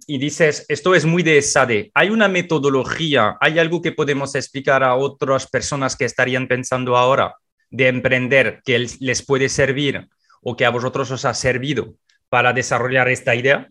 y 0.06 0.18
dices, 0.20 0.64
esto 0.70 0.94
es 0.94 1.06
muy 1.06 1.24
de 1.24 1.42
SADE. 1.42 1.90
¿Hay 1.96 2.12
una 2.12 2.28
metodología, 2.28 3.36
hay 3.42 3.58
algo 3.58 3.82
que 3.82 3.94
podemos 3.94 4.36
explicar 4.36 4.84
a 4.84 4.94
otras 4.94 5.48
personas 5.48 5.96
que 5.96 6.06
estarían 6.06 6.48
pensando 6.48 6.96
ahora 6.96 7.34
de 7.72 7.88
emprender 7.88 8.62
que 8.64 8.88
les 9.00 9.26
puede 9.26 9.50
servir 9.50 10.08
o 10.48 10.56
que 10.56 10.66
a 10.66 10.70
vosotros 10.70 11.10
os 11.10 11.26
ha 11.26 11.34
servido 11.34 11.96
para 12.30 12.54
desarrollar 12.54 13.10
esta 13.10 13.34
idea? 13.34 13.68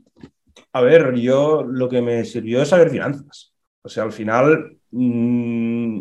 A 0.73 0.81
ver, 0.83 1.15
yo 1.15 1.63
lo 1.63 1.89
que 1.89 2.03
me 2.03 2.25
sirvió 2.25 2.63
es 2.63 2.69
saber 2.69 2.91
finanzas. 2.91 3.55
O 3.81 3.89
sea, 3.89 4.03
al 4.03 4.11
final, 4.11 4.77
mm, 4.91 6.01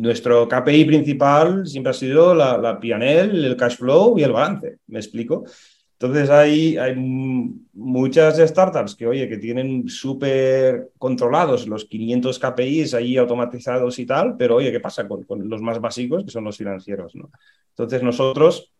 nuestro 0.00 0.48
KPI 0.48 0.86
principal 0.86 1.66
siempre 1.66 1.90
ha 1.90 1.92
sido 1.92 2.34
la, 2.34 2.56
la 2.56 2.80
PNL, 2.80 3.44
el 3.44 3.56
cash 3.56 3.76
flow 3.76 4.18
y 4.18 4.22
el 4.22 4.32
balance. 4.32 4.78
¿Me 4.86 4.98
explico? 4.98 5.44
Entonces 5.92 6.30
hay, 6.30 6.78
hay 6.78 6.94
muchas 6.96 8.38
startups 8.38 8.94
que, 8.94 9.06
oye, 9.06 9.28
que 9.28 9.36
tienen 9.36 9.88
súper 9.88 10.92
controlados 10.96 11.66
los 11.66 11.84
500 11.84 12.38
KPIs 12.38 12.94
ahí 12.94 13.16
automatizados 13.18 13.98
y 13.98 14.06
tal, 14.06 14.36
pero 14.38 14.56
oye, 14.56 14.72
¿qué 14.72 14.80
pasa 14.80 15.06
con, 15.06 15.24
con, 15.24 15.46
los 15.48 15.60
más 15.60 15.80
básicos, 15.80 16.24
que 16.24 16.30
son 16.30 16.44
los 16.44 16.56
financieros? 16.56 17.12
Entonces 17.70 18.02
nosotros 18.02 18.72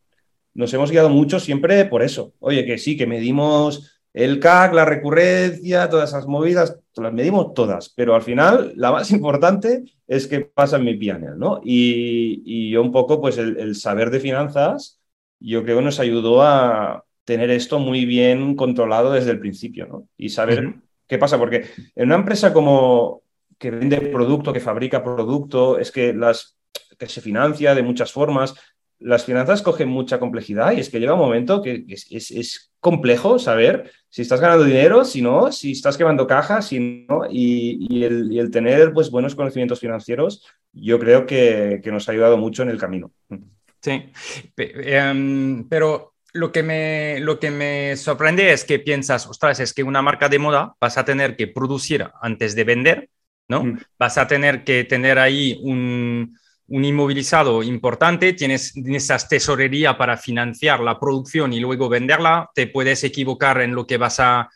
nos 0.54 0.72
hemos 0.74 0.90
guiado 0.90 1.08
mucho 1.08 1.40
siempre 1.40 1.84
por 1.84 2.02
eso. 2.02 2.34
Oye, 2.40 2.64
que 2.64 2.78
sí, 2.78 2.96
que 2.96 3.06
medimos 3.06 3.98
el 4.12 4.40
CAC, 4.40 4.74
la 4.74 4.84
recurrencia, 4.84 5.88
todas 5.88 6.10
esas 6.10 6.26
movidas, 6.26 6.78
las 6.96 7.12
medimos 7.12 7.54
todas, 7.54 7.90
pero 7.90 8.14
al 8.14 8.22
final 8.22 8.72
la 8.74 8.90
más 8.90 9.10
importante 9.12 9.84
es 10.06 10.26
que 10.26 10.40
pasa 10.40 10.76
en 10.76 10.84
mi 10.84 10.96
pianel, 10.96 11.38
¿no? 11.38 11.60
Y, 11.62 12.70
yo 12.70 12.82
un 12.82 12.92
poco, 12.92 13.20
pues 13.20 13.38
el, 13.38 13.74
saber 13.76 14.10
de 14.10 14.20
finanzas, 14.20 15.00
yo 15.38 15.62
creo 15.62 15.78
que 15.78 15.84
nos 15.84 16.00
ayudó 16.00 16.42
a 16.42 17.04
tener 17.24 17.50
esto 17.50 17.78
muy 17.78 18.06
bien 18.06 18.56
controlado 18.56 19.12
desde 19.12 19.30
el 19.30 19.38
principio, 19.38 19.86
¿no? 19.86 20.08
Y 20.16 20.30
saber 20.30 20.74
qué 21.06 21.18
pasa, 21.18 21.38
porque 21.38 21.66
en 21.94 22.06
una 22.06 22.16
empresa 22.16 22.52
como 22.52 23.22
que 23.58 23.70
vende 23.70 24.00
producto, 24.00 24.52
que 24.52 24.60
fabrica 24.60 25.04
producto, 25.04 25.78
es 25.78 25.92
que 25.92 26.12
las 26.14 26.56
que 26.98 27.06
se 27.06 27.20
financia 27.20 27.74
de 27.74 27.82
muchas 27.82 28.12
formas, 28.12 28.54
las 29.00 29.24
finanzas 29.24 29.62
cogen 29.62 29.88
mucha 29.88 30.18
complejidad 30.18 30.72
y 30.72 30.80
es 30.80 30.88
que 30.88 30.98
llega 30.98 31.14
un 31.14 31.20
momento 31.20 31.62
que 31.62 31.84
es, 31.88 32.64
complejo 32.80 33.40
saber 33.40 33.90
si 34.08 34.22
estás 34.22 34.40
ganando 34.40 34.64
dinero, 34.64 35.04
si 35.04 35.20
no, 35.20 35.50
si 35.50 35.72
estás 35.72 35.96
quemando 35.96 36.28
cajas, 36.28 36.68
si 36.68 37.06
no, 37.08 37.22
y, 37.28 38.04
el, 38.04 38.50
tener 38.52 38.92
pues, 38.92 39.10
buenos 39.10 39.34
conocimientos 39.34 39.80
financieros, 39.80 40.46
yo 40.72 41.00
creo 41.00 41.26
que, 41.26 41.80
nos 41.86 42.08
ha 42.08 42.12
ayudado 42.12 42.36
mucho 42.36 42.62
en 42.62 42.70
el 42.70 42.78
camino. 42.78 43.10
Sí, 43.80 44.10
em, 44.56 45.68
pero 45.68 46.14
lo 46.32 46.52
que, 46.52 46.62
me, 46.62 47.18
lo 47.20 47.40
que 47.40 47.50
me 47.50 47.96
sorprende 47.96 48.52
es 48.52 48.64
que 48.64 48.78
piensas, 48.78 49.26
ostras, 49.26 49.58
es 49.58 49.74
que 49.74 49.82
una 49.82 50.02
marca 50.02 50.28
de 50.28 50.38
moda 50.38 50.74
vas 50.80 50.98
a 50.98 51.04
tener 51.04 51.36
que 51.36 51.48
producir 51.48 52.08
antes 52.20 52.54
de 52.54 52.64
vender, 52.64 53.10
¿no? 53.48 53.64
Mm. 53.64 53.78
Vas 53.98 54.18
a 54.18 54.28
tener 54.28 54.62
que 54.62 54.84
tener 54.84 55.18
ahí 55.18 55.58
un 55.62 56.38
un 56.68 56.84
inmovilizado 56.84 57.62
importante, 57.62 58.34
tienes 58.34 58.74
esas 58.76 59.28
tesorería 59.28 59.96
para 59.96 60.16
financiar 60.16 60.80
la 60.80 61.00
producción 61.00 61.52
y 61.52 61.60
luego 61.60 61.88
venderla, 61.88 62.50
te 62.54 62.66
puedes 62.66 63.02
equivocar 63.04 63.60
en 63.60 63.74
lo 63.74 63.86
que 63.86 63.96
vas 63.96 64.20
a, 64.20 64.48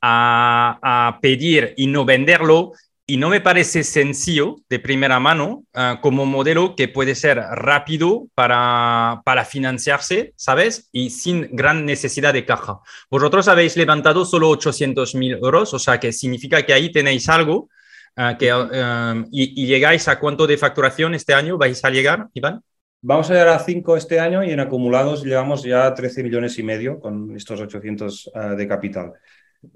a, 0.00 1.18
pedir 1.22 1.74
y 1.76 1.86
no 1.86 2.04
venderlo. 2.04 2.72
y 3.04 3.16
no 3.16 3.28
me 3.28 3.40
parece 3.40 3.82
sencillo 3.84 4.56
de 4.68 4.78
primera 4.78 5.20
mano 5.20 5.64
ah, 5.74 5.98
como 6.00 6.24
modelo 6.24 6.74
que 6.76 6.88
puede 6.88 7.14
ser 7.14 7.36
rápido 7.38 8.28
para, 8.34 9.22
para 9.24 9.44
financiarse, 9.44 10.32
¿sabes? 10.36 10.88
Y 10.92 11.10
sin 11.10 11.48
gran 11.54 11.84
necesidad 11.84 12.32
de 12.32 12.46
caja. 12.46 12.78
Vosotros 13.10 13.48
habéis 13.48 13.76
levantado 13.76 14.24
solo 14.24 14.48
800 14.48 15.14
mil 15.16 15.32
euros, 15.34 15.74
o 15.74 15.78
sea 15.78 15.98
que 15.98 16.12
significa 16.12 16.64
que 16.64 16.72
ahí 16.72 16.90
tenéis 16.90 17.28
algo 17.28 17.68
ah, 18.16 18.36
que, 18.38 18.50
ah, 18.50 19.24
y, 19.30 19.66
llegáis 19.66 20.08
a 20.08 20.18
cuánto 20.18 20.46
de 20.46 20.58
facturación 20.58 21.14
este 21.14 21.34
año 21.34 21.58
vais 21.58 21.84
a 21.84 21.90
llegar, 21.90 22.28
Iván? 22.34 22.62
Vamos 23.00 23.30
a 23.30 23.34
llegar 23.34 23.48
a 23.48 23.58
5 23.58 23.96
este 23.96 24.20
año 24.20 24.44
y 24.44 24.50
en 24.50 24.60
acumulados 24.60 25.24
llevamos 25.24 25.62
ya 25.64 25.92
13 25.92 26.22
millones 26.22 26.58
y 26.58 26.62
medio 26.62 27.00
con 27.00 27.34
estos 27.36 27.60
800 27.60 28.30
de 28.56 28.68
capital. 28.68 29.12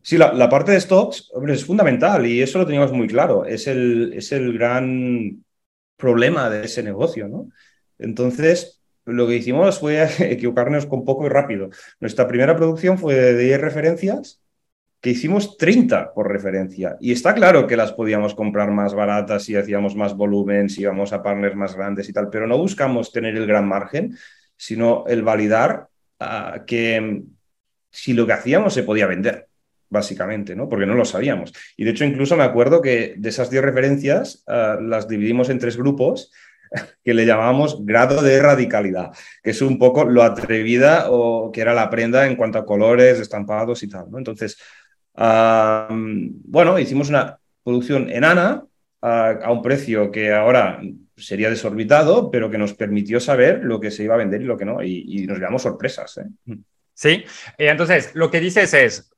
Sí, 0.03 0.19
la, 0.19 0.49
parte 0.49 0.73
de 0.73 0.81
stocks 0.81 1.31
hombre, 1.33 1.55
es 1.55 1.65
fundamental 1.65 2.27
y 2.27 2.43
eso 2.43 2.59
lo 2.59 2.67
teníamos 2.67 2.93
muy 2.93 3.07
claro. 3.07 3.45
Es 3.45 3.67
el, 3.67 4.13
es 4.15 4.33
el 4.33 4.53
gran 4.53 5.45
problema 5.97 6.51
de 6.51 6.65
ese 6.65 6.83
negocio, 6.83 7.29
¿no? 7.29 7.49
Entonces, 7.99 8.83
lo 9.05 9.27
que 9.27 9.37
hicimos 9.37 9.79
fue 9.79 10.05
equivocarnos 10.33 10.87
con 10.87 11.05
poco 11.05 11.27
y 11.27 11.29
rápido. 11.29 11.71
Nuestra 12.01 12.27
primera 12.29 12.57
producción 12.57 12.99
fue 12.99 13.15
de 13.15 13.39
10 13.39 13.61
referencias, 13.61 14.41
que 15.07 15.13
hicimos 15.13 15.57
30 15.57 16.13
por 16.13 16.29
referencia. 16.29 16.97
Y 16.99 17.13
está 17.13 17.33
claro 17.33 17.69
que 17.69 17.77
las 17.77 17.93
podíamos 17.93 18.35
comprar 18.35 18.73
más 18.73 18.93
baratas 18.93 19.45
si 19.45 19.55
hacíamos 19.55 19.95
más 19.95 20.17
volumen, 20.17 20.69
si 20.69 20.81
íbamos 20.81 21.13
a 21.13 21.23
partners 21.23 21.55
más 21.55 21.77
grandes 21.77 22.09
y 22.09 22.13
tal, 22.13 22.29
pero 22.29 22.49
no 22.49 22.59
buscamos 22.59 23.13
tener 23.13 23.37
el 23.37 23.47
gran 23.47 23.69
margen, 23.69 24.19
sino 24.57 25.05
el 25.07 25.23
validar 25.23 25.87
ah, 26.19 26.65
que 26.67 27.23
si 27.89 28.15
lo 28.15 28.27
que 28.27 28.33
hacíamos 28.33 28.75
se 28.75 28.83
podía 28.83 29.07
vender 29.07 29.47
básicamente, 29.89 30.57
¿no? 30.57 30.69
Porque 30.69 30.87
no 30.87 30.95
lo 30.97 31.05
sabíamos. 31.05 31.53
Y 31.77 31.85
de 31.85 31.93
hecho, 31.93 32.05
incluso 32.05 32.37
me 32.37 32.43
acuerdo 32.43 32.83
que 32.83 33.15
de 33.17 33.29
esas 33.29 33.49
10 33.49 33.63
referencias 33.63 34.43
ah, 34.49 34.77
las 34.83 35.07
dividimos 35.07 35.51
en 35.51 35.61
tres 35.61 35.77
grupos 35.77 36.33
que 37.05 37.15
le 37.15 37.27
llamábamos 37.27 37.87
grado 37.87 38.23
de 38.23 38.43
radicalidad, 38.43 39.13
que 39.41 39.51
es 39.51 39.63
un 39.63 39.79
poco 39.79 40.05
lo 40.05 40.25
atrevida 40.25 41.13
o 41.13 41.53
que 41.53 41.61
era 41.61 41.75
la 41.75 41.91
prenda 41.91 42.27
en 42.27 42.35
cuanto 42.35 42.59
a 42.59 42.67
colores, 42.67 43.21
estampados 43.21 43.85
y 43.85 43.89
tal, 43.89 44.11
¿no? 44.11 44.19
Entonces, 44.19 44.59
bueno, 45.19 46.79
hicimos 46.79 47.09
una 47.09 47.39
producción 47.65 48.11
enana 48.11 48.65
a, 49.01 49.31
a 49.31 49.51
un 49.51 49.63
precio 49.63 50.11
que 50.11 50.33
ahora 50.33 50.81
sería 51.17 51.51
desorbitado, 51.51 52.31
pero 52.31 52.51
que 52.51 52.59
nos 52.59 52.75
permitió 52.75 53.21
saber 53.21 53.61
lo 53.63 53.81
que 53.81 53.91
se 53.91 54.05
iba 54.05 54.15
a 54.15 54.19
vender 54.19 54.43
y 54.43 54.45
lo 54.45 54.57
que 54.57 54.65
no, 54.67 54.83
y, 54.83 55.05
y 55.07 55.27
nos 55.27 55.39
llevamos 55.39 55.63
sorpresas. 55.63 56.19
¿eh? 56.19 56.57
Sí, 56.93 57.25
entonces 57.59 58.13
lo 58.15 58.31
que 58.31 58.41
dices 58.41 58.73
es, 58.73 59.11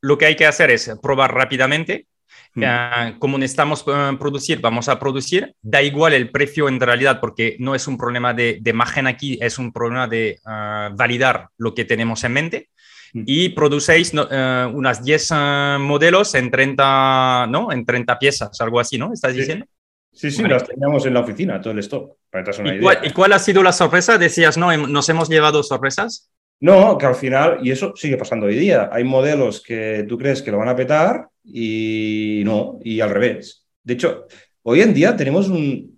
lo 0.00 0.18
que 0.18 0.26
hay 0.26 0.36
que 0.36 0.46
hacer 0.46 0.70
es 0.70 0.92
probar 1.02 1.34
rápidamente. 1.34 2.06
Mm. 2.52 2.64
Ah, 2.66 3.14
como 3.20 3.38
necesitamos 3.38 3.86
uh, 3.86 4.18
producir, 4.18 4.60
vamos 4.60 4.88
a 4.88 4.98
producir. 4.98 5.54
Da 5.62 5.82
igual 5.82 6.14
el 6.14 6.30
precio 6.30 6.68
en 6.68 6.80
realidad, 6.80 7.20
porque 7.20 7.56
no 7.60 7.76
es 7.76 7.86
un 7.86 7.96
problema 7.96 8.34
de, 8.34 8.58
de 8.60 8.72
margen 8.72 9.06
aquí, 9.06 9.38
es 9.40 9.58
un 9.58 9.72
problema 9.72 10.08
de 10.08 10.40
ah, 10.44 10.90
validar 10.92 11.48
lo 11.58 11.74
que 11.74 11.84
tenemos 11.84 12.24
en 12.24 12.32
mente. 12.32 12.68
Y 13.12 13.50
producéis 13.50 14.14
uh, 14.14 14.68
unas 14.72 15.04
10 15.04 15.30
uh, 15.30 15.34
modelos 15.80 16.34
en 16.34 16.50
30, 16.50 17.46
¿no? 17.48 17.72
En 17.72 17.84
30 17.84 18.18
piezas, 18.18 18.60
algo 18.60 18.78
así, 18.80 18.98
¿no? 18.98 19.12
¿Estás 19.12 19.34
diciendo? 19.34 19.66
Sí, 20.12 20.30
sí, 20.30 20.42
las 20.42 20.64
teníamos 20.64 21.06
en 21.06 21.14
la 21.14 21.20
oficina, 21.20 21.60
todo 21.60 21.72
el 21.72 21.78
stock. 21.80 22.16
Para 22.30 22.44
una 22.58 22.68
¿Y, 22.68 22.78
idea. 22.78 22.82
Cuál, 22.82 22.98
¿Y 23.04 23.10
cuál 23.10 23.32
ha 23.32 23.38
sido 23.38 23.62
la 23.62 23.72
sorpresa? 23.72 24.18
Decías, 24.18 24.56
¿no? 24.56 24.76
¿Nos 24.76 25.08
hemos 25.08 25.28
llevado 25.28 25.62
sorpresas? 25.62 26.30
No, 26.60 26.98
que 26.98 27.06
al 27.06 27.14
final, 27.14 27.58
y 27.62 27.70
eso 27.70 27.94
sigue 27.96 28.18
pasando 28.18 28.46
hoy 28.46 28.54
día, 28.54 28.90
hay 28.92 29.02
modelos 29.02 29.62
que 29.62 30.04
tú 30.06 30.18
crees 30.18 30.42
que 30.42 30.50
lo 30.50 30.58
van 30.58 30.68
a 30.68 30.76
petar 30.76 31.28
y 31.42 32.42
no, 32.44 32.78
y 32.82 33.00
al 33.00 33.10
revés. 33.10 33.66
De 33.82 33.94
hecho, 33.94 34.26
hoy 34.62 34.82
en 34.82 34.92
día 34.92 35.16
tenemos 35.16 35.48
un, 35.48 35.89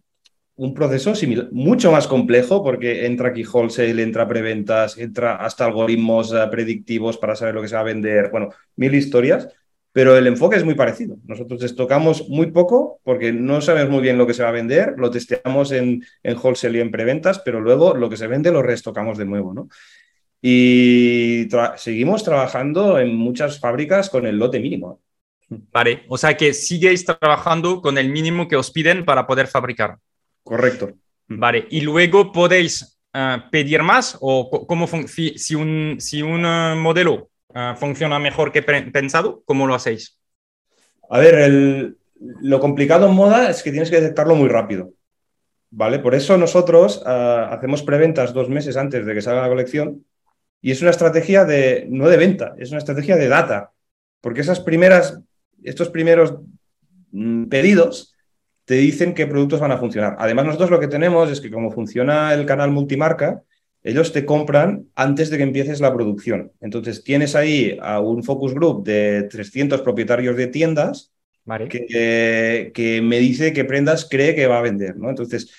proceso 0.74 1.14
similar, 1.14 1.48
mucho 1.50 1.90
más 1.90 2.06
complejo 2.06 2.62
porque 2.62 3.06
entra 3.06 3.30
aquí 3.30 3.44
wholesale, 3.44 4.02
entra 4.02 4.28
preventas, 4.28 4.96
entra 4.96 5.36
hasta 5.36 5.64
algoritmos 5.64 6.32
eh, 6.32 6.46
predictivos 6.50 7.18
para 7.18 7.34
saber 7.34 7.54
lo 7.54 7.62
que 7.62 7.68
se 7.68 7.74
va 7.74 7.80
a 7.80 7.84
vender, 7.84 8.30
bueno, 8.30 8.50
mil 8.76 8.94
historias, 8.94 9.48
pero 9.92 10.16
el 10.16 10.26
enfoque 10.26 10.56
es 10.56 10.64
muy 10.64 10.74
parecido. 10.74 11.16
Nosotros 11.26 11.62
estocamos 11.62 12.28
muy 12.28 12.52
poco 12.52 13.00
porque 13.02 13.32
no 13.32 13.60
sabemos 13.60 13.90
muy 13.90 14.02
bien 14.02 14.18
lo 14.18 14.26
que 14.26 14.34
se 14.34 14.42
va 14.42 14.50
a 14.50 14.52
vender, 14.52 14.94
lo 14.96 15.10
testeamos 15.10 15.72
en, 15.72 16.04
en 16.22 16.36
wholesale 16.36 16.78
y 16.78 16.80
en 16.80 16.90
preventas, 16.90 17.40
pero 17.40 17.60
luego 17.60 17.94
lo 17.94 18.08
que 18.08 18.16
se 18.16 18.28
vende 18.28 18.52
lo 18.52 18.62
restocamos 18.62 19.18
de 19.18 19.24
nuevo, 19.24 19.52
¿no? 19.52 19.68
Y 20.40 21.48
seguimos 21.76 22.24
trabajando 22.24 22.98
en 22.98 23.14
muchas 23.14 23.60
fábricas 23.60 24.10
con 24.10 24.26
el 24.26 24.38
lote 24.38 24.58
mínimo. 24.58 25.00
Vale, 25.70 26.04
o 26.08 26.18
sea 26.18 26.36
que 26.36 26.52
sigues 26.52 27.04
trabajando 27.04 27.80
con 27.80 27.98
el 27.98 28.10
mínimo 28.10 28.48
que 28.48 28.56
os 28.56 28.70
piden 28.70 29.04
para 29.04 29.26
poder 29.26 29.46
fabricar. 29.46 29.98
Correcto. 30.42 30.92
Vale, 31.28 31.66
y 31.70 31.80
luego 31.80 32.32
podéis 32.32 32.98
eh, 33.14 33.36
pedir 33.50 33.82
más 33.82 34.16
o 34.20 34.66
cómo 34.66 34.86
si, 34.86 35.54
un, 35.54 35.96
si 35.98 36.22
un 36.22 36.44
eh, 36.44 36.74
modelo 36.76 37.30
eh, 37.54 37.74
funciona 37.76 38.18
mejor 38.18 38.52
que 38.52 38.62
pensado, 38.62 39.42
¿cómo 39.44 39.66
lo 39.66 39.74
hacéis? 39.74 40.18
A 41.10 41.18
ver, 41.18 41.94
lo 42.40 42.60
complicado 42.60 43.08
en 43.08 43.14
moda 43.14 43.50
es 43.50 43.62
que 43.62 43.70
tienes 43.70 43.90
que 43.90 44.00
detectarlo 44.00 44.34
muy 44.34 44.48
rápido. 44.48 44.92
¿Vale? 45.74 45.98
Por 45.98 46.14
eso 46.14 46.36
nosotros 46.36 47.02
hacemos 47.06 47.82
preventas 47.82 48.34
dos 48.34 48.50
meses 48.50 48.76
antes 48.76 49.06
de 49.06 49.14
que 49.14 49.22
salga 49.22 49.40
la 49.40 49.48
colección 49.48 50.04
y 50.60 50.70
es 50.70 50.82
una 50.82 50.90
estrategia 50.90 51.46
de, 51.46 51.86
no 51.88 52.08
de 52.08 52.18
venta, 52.18 52.54
es 52.58 52.70
una 52.70 52.78
estrategia 52.78 53.16
de 53.16 53.28
data, 53.28 53.72
porque 54.20 54.42
esas 54.42 54.60
primeras, 54.60 55.18
estos 55.62 55.88
primeros 55.88 56.34
mm, 57.10 57.46
pedidos 57.46 58.11
te 58.64 58.74
dicen 58.74 59.14
qué 59.14 59.26
productos 59.26 59.60
van 59.60 59.72
a 59.72 59.78
funcionar. 59.78 60.16
Además, 60.18 60.46
nosotros 60.46 60.70
lo 60.70 60.80
que 60.80 60.88
tenemos 60.88 61.30
es 61.30 61.40
que 61.40 61.50
como 61.50 61.70
funciona 61.70 62.32
el 62.32 62.46
canal 62.46 62.70
multimarca, 62.70 63.42
ellos 63.82 64.12
te 64.12 64.24
compran 64.24 64.86
antes 64.94 65.30
de 65.30 65.38
que 65.38 65.42
empieces 65.42 65.80
la 65.80 65.92
producción. 65.92 66.52
Entonces, 66.60 67.02
tienes 67.02 67.34
ahí 67.34 67.76
a 67.82 68.00
un 68.00 68.22
focus 68.22 68.54
group 68.54 68.84
de 68.84 69.24
300 69.24 69.80
propietarios 69.80 70.36
de 70.36 70.46
tiendas 70.46 71.12
que, 71.68 72.70
que, 72.72 73.02
me 73.02 73.18
dice 73.18 73.52
qué 73.52 73.64
prendas 73.64 74.06
cree 74.08 74.36
que 74.36 74.46
va 74.46 74.58
a 74.58 74.62
vender. 74.62 74.96
¿no? 74.96 75.10
Entonces, 75.10 75.52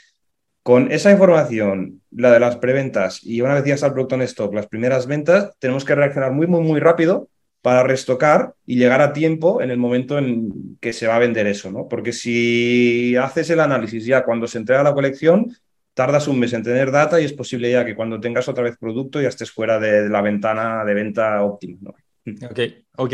con 0.64 0.90
esa 0.94 1.12
información, 1.12 2.02
la 2.12 2.32
de 2.32 2.40
las 2.40 2.56
preventas 2.56 3.22
y 3.22 3.42
una 3.42 3.56
vez 3.56 3.66
ya 3.66 3.74
está 3.74 3.88
el 3.88 3.94
producto 3.94 4.16
en 4.16 4.22
stock, 4.22 4.54
las 4.54 4.68
primeras 4.68 5.08
ventas, 5.08 5.52
tenemos 5.60 5.84
que 5.84 5.96
reaccionar 5.96 6.32
muy, 6.32 6.48
muy, 6.48 6.62
muy 6.62 6.80
rápido 6.80 7.28
para 7.64 7.82
restocar 7.82 8.56
y 8.66 8.76
llegar 8.76 9.00
a 9.00 9.14
tiempo 9.14 9.62
en 9.62 9.72
el 9.72 9.78
momento 9.78 10.18
en 10.18 10.78
que 10.82 10.92
se 10.92 11.08
va 11.08 11.16
a 11.16 11.20
vender 11.20 11.48
eso, 11.48 11.72
¿no? 11.72 11.88
Porque 11.88 12.12
si 12.12 13.16
haces 13.16 13.50
el 13.52 13.62
análisis 13.62 14.06
ya 14.06 14.26
cuando 14.26 14.48
se 14.48 14.58
entrega 14.58 14.84
la 14.84 14.94
colección, 14.94 15.50
tardas 15.94 16.28
un 16.28 16.40
mes 16.40 16.52
en 16.52 16.62
tener 16.62 16.92
data 16.92 17.22
y 17.22 17.24
es 17.24 17.32
posible 17.32 17.72
ya 17.72 17.86
que 17.86 17.96
cuando 17.96 18.20
tengas 18.20 18.50
otra 18.50 18.66
vez 18.66 18.76
producto 18.78 19.22
ya 19.22 19.30
estés 19.30 19.50
fuera 19.50 19.80
de, 19.80 20.10
la 20.10 20.22
ventana 20.22 20.84
de 20.84 20.94
venta 20.94 21.42
óptima. 21.42 21.92
Ok, 22.50 22.60
ok. 22.96 23.14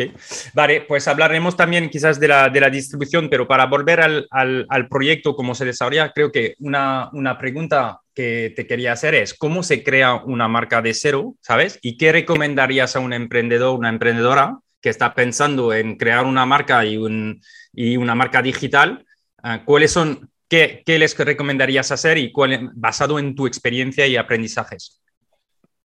Vale, 0.54 0.82
pues 0.82 1.08
hablaremos 1.08 1.58
también 1.58 1.90
quizás 1.90 2.20
de 2.20 2.28
la, 2.28 2.48
de 2.50 2.60
la 2.60 2.70
distribución, 2.70 3.28
pero 3.28 3.48
para 3.48 3.66
volver 3.66 4.02
al, 4.02 4.28
al, 4.30 4.88
proyecto, 4.88 5.36
cómo 5.36 5.56
se 5.56 5.66
desarrolla, 5.66 6.12
creo 6.14 6.32
que 6.32 6.54
una, 6.60 7.10
una, 7.14 7.36
pregunta 7.36 8.02
que 8.20 8.52
te 8.54 8.68
quería 8.68 8.92
hacer 8.92 9.16
es, 9.16 9.34
¿cómo 9.34 9.64
se 9.64 9.82
crea 9.82 10.16
una 10.16 10.50
marca 10.50 10.82
de 10.82 10.94
cero, 10.94 11.38
sabes? 11.40 11.80
¿Y 11.82 11.96
qué 11.96 12.12
recomendarías 12.12 12.98
a 12.98 13.00
un 13.00 13.14
emprendedor, 13.14 13.80
una 13.80 13.88
emprendedora 13.88 14.60
que 14.82 14.90
está 14.90 15.14
pensando 15.14 15.74
en 15.74 15.96
crear 15.96 16.26
una 16.26 16.46
marca 16.46 16.84
y, 16.84 16.98
un, 16.98 17.40
y 17.72 17.96
una 17.96 18.16
marca 18.16 18.42
digital? 18.42 19.06
Ah, 19.42 19.64
¿Cuáles 19.64 19.92
son, 19.92 20.30
qué, 20.50 20.84
qué, 20.86 21.00
les 21.00 21.18
recomendarías 21.18 21.94
hacer 21.94 22.18
y 22.18 22.34
cuál, 22.34 22.72
basado 22.74 23.20
en 23.20 23.36
tu 23.36 23.48
experiencia 23.48 24.06
y 24.06 24.18
aprendizajes? 24.18 25.02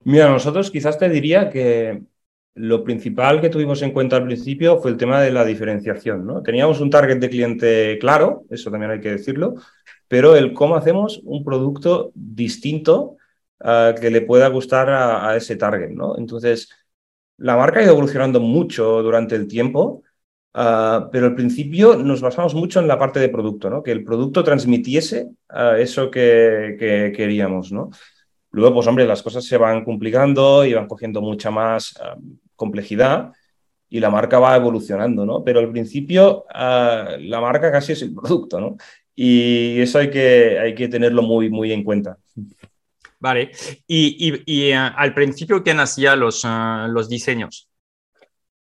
Mira, 0.04 0.30
nosotros 0.30 0.70
quizás 0.70 0.98
te 0.98 1.10
diría 1.10 1.50
que 1.50 2.04
lo 2.54 2.84
principal 2.84 3.42
que 3.42 3.50
tuvimos 3.50 3.82
en 3.82 3.90
cuenta 3.90 4.16
al 4.16 4.24
principio 4.24 4.78
fue 4.78 4.92
el 4.92 4.96
tema 4.96 5.20
de 5.20 5.30
la 5.30 5.44
diferenciación. 5.44 6.26
¿no? 6.26 6.42
Teníamos 6.42 6.80
un 6.80 6.88
target 6.88 7.18
de 7.18 7.28
cliente 7.28 7.98
claro, 8.00 8.44
eso 8.48 8.70
también 8.70 8.92
hay 8.92 9.00
que 9.00 9.10
decirlo, 9.10 9.56
pero 10.08 10.36
el 10.36 10.52
cómo 10.52 10.76
hacemos 10.76 11.20
un 11.24 11.44
producto 11.44 12.12
distinto 12.14 13.16
uh, 13.60 13.94
que 14.00 14.10
le 14.10 14.22
pueda 14.22 14.48
gustar 14.48 14.88
a, 14.90 15.36
ese 15.36 15.56
target. 15.56 15.90
¿no? 15.90 16.16
Entonces, 16.18 16.70
la 17.38 17.56
marca 17.56 17.80
ha 17.80 17.82
ido 17.82 17.92
evolucionando 17.92 18.40
mucho 18.40 19.02
durante 19.02 19.34
el 19.34 19.48
tiempo, 19.48 20.02
uh, 20.54 21.10
pero 21.10 21.26
al 21.26 21.34
principio 21.34 21.96
nos 21.96 22.20
basamos 22.20 22.54
mucho 22.54 22.80
en 22.80 22.88
la 22.88 22.98
parte 22.98 23.20
de 23.20 23.28
producto, 23.28 23.70
¿no? 23.70 23.82
que 23.82 23.92
el 23.92 24.04
producto 24.04 24.44
transmitiese 24.44 25.28
uh, 25.50 25.76
eso 25.76 26.10
que, 26.10 26.76
que 26.78 27.12
queríamos. 27.14 27.72
¿no? 27.72 27.90
Luego, 28.50 28.76
pues 28.76 28.86
hombre, 28.86 29.06
las 29.06 29.22
cosas 29.22 29.44
se 29.44 29.56
van 29.56 29.84
complicando 29.84 30.64
y 30.64 30.74
van 30.74 30.86
cogiendo 30.86 31.20
mucha 31.20 31.50
más 31.50 31.94
complejidad 32.56 33.32
y 33.94 34.00
la 34.00 34.10
marca 34.10 34.40
va 34.40 34.56
evolucionando, 34.56 35.24
¿no? 35.24 35.44
Pero 35.44 35.60
al 35.60 35.70
principio 35.70 36.46
ah, 36.52 37.10
la 37.18 37.40
marca 37.40 37.70
casi 37.70 37.92
es 37.92 38.02
el 38.02 38.12
producto, 38.12 38.60
¿no? 38.60 38.76
Y 39.14 39.80
eso 39.80 39.98
hay 39.98 40.10
que, 40.10 40.58
hay 40.58 40.74
que 40.74 40.88
tenerlo 40.88 41.22
muy, 41.22 41.50
muy 41.50 41.72
en 41.72 41.84
cuenta. 41.84 42.16
Vale. 43.20 43.52
Y, 43.86 44.42
y, 44.46 44.68
y 44.68 44.72
uh, 44.72 44.90
al 44.96 45.14
principio, 45.14 45.62
¿quién 45.62 45.80
hacía 45.80 46.16
los, 46.16 46.44
uh, 46.44 46.88
los 46.88 47.08
diseños? 47.08 47.68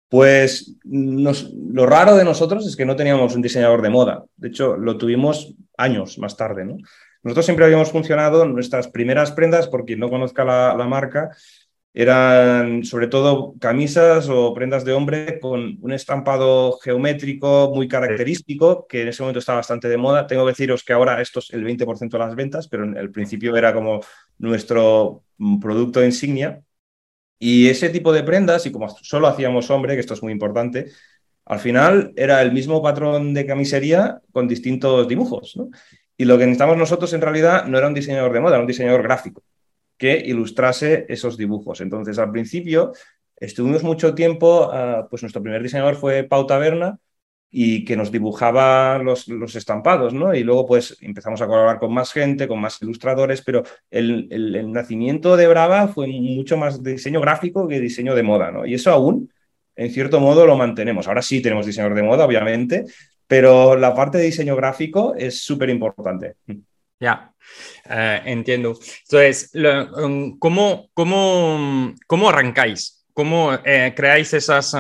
Pues 0.08 0.76
lo 0.84 1.86
raro 1.86 2.16
de 2.16 2.26
nosotros 2.26 2.68
es 2.68 2.76
que 2.76 2.86
no 2.86 2.98
teníamos 2.98 3.34
un 3.34 3.42
diseñador 3.42 3.82
de 3.82 3.90
moda. 3.90 4.26
De 4.36 4.50
hecho, 4.50 4.76
lo 4.76 4.98
tuvimos 4.98 5.54
años 5.78 6.18
más 6.18 6.36
tarde. 6.36 6.66
¿no? 6.66 6.78
Nosotros 7.24 7.46
siempre 7.46 7.66
habíamos 7.66 7.92
funcionado 7.92 8.46
nuestras 8.46 8.90
primeras 8.90 9.32
prendas, 9.32 9.70
por 9.70 9.86
quien 9.86 10.00
no 10.00 10.10
conozca 10.10 10.44
la, 10.44 10.76
la 10.78 10.86
marca, 10.86 11.30
eran 11.93 12.86
sobre 12.86 13.08
todo 13.08 13.56
camisas 13.60 14.30
o 14.30 14.54
prendas 14.54 14.86
de 14.86 14.93
hombre 14.93 15.39
con 15.39 15.77
un 15.82 15.91
estampado 15.91 16.77
geométrico 16.80 17.71
muy 17.75 17.88
característico, 17.88 18.88
que 18.88 19.01
en 19.01 19.10
ese 19.10 19.21
momento 19.23 19.39
está 19.39 19.56
bastante 19.56 19.89
de 19.89 19.97
moda. 19.97 20.25
Tengo 20.25 20.45
que 20.45 20.51
deciros 20.51 20.84
que 20.84 20.93
ahora 20.93 21.21
esto 21.21 21.39
es 21.39 21.49
el 21.51 21.65
20% 21.65 22.10
de 22.17 22.19
las 22.19 22.36
ventas, 22.36 22.67
pero 22.69 22.86
en 22.86 22.95
el 22.95 23.12
principio 23.12 23.56
era 23.58 23.73
como 23.73 23.99
nuestro 24.38 25.23
mm, 25.38 25.60
producto 25.60 26.04
insignia. 26.04 26.62
Y 27.39 27.67
ese 27.69 27.89
tipo 27.89 28.13
de 28.13 28.23
prendas, 28.23 28.65
y 28.65 28.71
como 28.71 28.88
solo 29.01 29.27
hacíamos 29.27 29.69
hombre, 29.69 29.95
que 29.95 30.01
esto 30.01 30.13
es 30.13 30.23
muy 30.23 30.32
importante, 30.32 30.91
al 31.45 31.60
final 31.60 32.13
era 32.15 32.41
el 32.41 32.54
mismo 32.54 32.82
patrón 32.82 33.34
de 33.34 33.45
camisería 33.45 34.21
con 34.32 34.47
distintos 34.47 35.08
dibujos. 35.08 35.58
Y 36.17 36.25
lo 36.25 36.38
que 36.38 36.45
necesitamos 36.45 36.77
nosotros 36.77 37.12
en 37.13 37.21
realidad 37.21 37.65
no 37.65 37.77
era 37.77 37.88
un 37.88 37.93
diseñador 37.95 38.32
de 38.32 38.39
moda, 38.39 38.56
era 38.56 38.62
un 38.62 38.67
diseñador 38.67 39.04
gráfico 39.04 39.43
que 40.02 40.18
ilustrase 40.18 41.06
esos 41.10 41.38
dibujos. 41.38 41.80
Entonces, 41.80 42.18
al 42.18 42.32
principio, 42.32 42.92
estuvimos 43.38 43.84
mucho 43.84 44.16
tiempo, 44.16 44.72
ah, 44.74 45.06
pues 45.08 45.22
nuestro 45.22 45.44
primer 45.44 45.62
diseñador 45.62 45.96
fue 45.96 46.24
Pau 46.24 46.48
Taberna, 46.48 46.98
y 47.52 47.86
que 47.86 47.96
nos 47.96 48.12
dibujaba 48.12 48.98
los, 48.98 49.28
los, 49.28 49.56
estampados, 49.56 50.12
¿no? 50.14 50.34
Y 50.34 50.42
luego 50.44 50.66
pues 50.66 50.98
empezamos 51.02 51.40
a 51.42 51.48
colaborar 51.48 51.80
con 51.80 51.94
más 51.94 52.14
gente, 52.14 52.48
con 52.48 52.60
más 52.60 52.82
ilustradores, 52.82 53.44
pero 53.44 53.62
el, 53.92 54.28
el, 54.32 54.72
nacimiento 54.72 55.36
de 55.38 55.48
Brava 55.48 55.90
fue 55.90 56.08
mucho 56.08 56.58
más 56.58 56.82
diseño 56.82 57.20
gráfico 57.22 57.68
que 57.68 57.80
diseño 57.80 58.16
de 58.16 58.24
moda, 58.24 58.52
¿no? 58.52 58.66
Y 58.66 58.74
eso 58.74 58.90
aún, 58.90 59.32
en 59.76 59.92
cierto 59.92 60.20
modo, 60.20 60.48
lo 60.48 60.58
mantenemos. 60.58 61.08
Ahora 61.08 61.22
sí 61.22 61.42
tenemos 61.42 61.66
diseñador 61.66 61.96
de 61.96 62.04
moda, 62.04 62.26
obviamente, 62.26 62.86
pero 63.28 63.76
la 63.76 63.94
parte 63.94 64.18
de 64.18 64.26
diseño 64.26 64.56
gráfico 64.56 65.14
es 65.16 65.44
súper 65.44 65.70
importante. 65.70 66.38
Ya, 67.02 67.34
eh, 67.90 68.22
entiendo. 68.26 68.78
Entonces, 69.10 69.52
um, 69.98 70.38
¿cómo, 70.38 70.90
cómo, 70.94 71.94
cómo 72.06 72.30
arrancáis? 72.30 73.04
¿Cómo 73.14 73.54
eh, 73.66 73.94
creáis 73.96 74.34
esas 74.34 74.74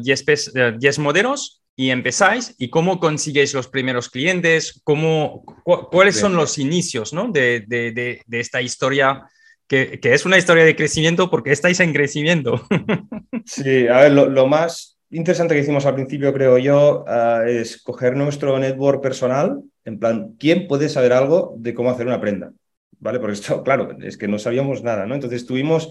10 0.00 0.98
uh, 0.98 1.02
modelos 1.02 1.62
y 1.74 1.90
empezáis? 1.90 2.54
¿Y 2.56 2.70
cómo 2.70 3.00
consigues 3.00 3.52
los 3.52 3.66
primeros 3.66 4.08
clientes? 4.08 4.80
¿Cómo, 4.84 5.44
¿Cuáles 5.90 6.16
son 6.16 6.36
los 6.36 6.56
inicios 6.56 7.12
¿no? 7.12 7.28
de, 7.28 7.64
de, 7.66 8.22
de, 8.24 8.40
esta 8.40 8.62
historia? 8.62 9.28
Que, 9.66 9.98
que, 9.98 10.14
es 10.14 10.24
una 10.24 10.38
historia 10.38 10.64
de 10.64 10.76
crecimiento 10.76 11.28
porque 11.28 11.50
estáis 11.50 11.80
en 11.80 11.92
crecimiento. 11.92 12.64
Sí, 13.48 13.86
a 13.86 14.00
ver, 14.00 14.12
lo, 14.12 14.28
lo 14.28 14.48
más 14.48 14.95
interesante 15.10 15.54
que 15.54 15.60
hicimos 15.60 15.86
al 15.86 15.94
principio, 15.94 16.32
creo 16.32 16.58
yo, 16.58 17.04
ah, 17.06 17.44
es 17.46 17.82
coger 17.82 18.16
nuestro 18.16 18.58
network 18.58 19.02
personal, 19.02 19.62
en 19.84 19.98
plan, 19.98 20.34
¿quién 20.38 20.66
puede 20.66 20.88
saber 20.88 21.12
algo 21.12 21.54
de 21.58 21.74
cómo 21.74 21.90
hacer 21.90 22.06
una 22.06 22.20
prenda? 22.20 22.52
¿Vale? 22.98 23.20
Porque 23.20 23.34
esto, 23.34 23.62
claro, 23.62 23.96
es 24.02 24.16
que 24.16 24.28
no 24.28 24.38
sabíamos 24.38 24.82
nada, 24.82 25.06
¿no? 25.06 25.14
Entonces 25.14 25.46
tuvimos, 25.46 25.90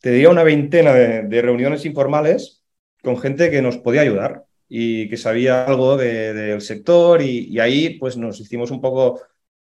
te 0.00 0.10
diría, 0.10 0.30
una 0.30 0.44
veintena 0.44 0.92
de, 0.92 1.42
reuniones 1.42 1.84
informales 1.84 2.62
con 3.02 3.18
gente 3.18 3.50
que 3.50 3.62
nos 3.62 3.78
podía 3.78 4.02
ayudar 4.02 4.44
y 4.68 5.08
que 5.08 5.16
sabía 5.16 5.64
algo 5.64 5.96
del 5.96 6.60
sector 6.60 7.22
y, 7.22 7.58
ahí 7.58 7.98
pues 7.98 8.16
nos 8.16 8.38
hicimos 8.40 8.70
un 8.70 8.80
poco 8.80 9.20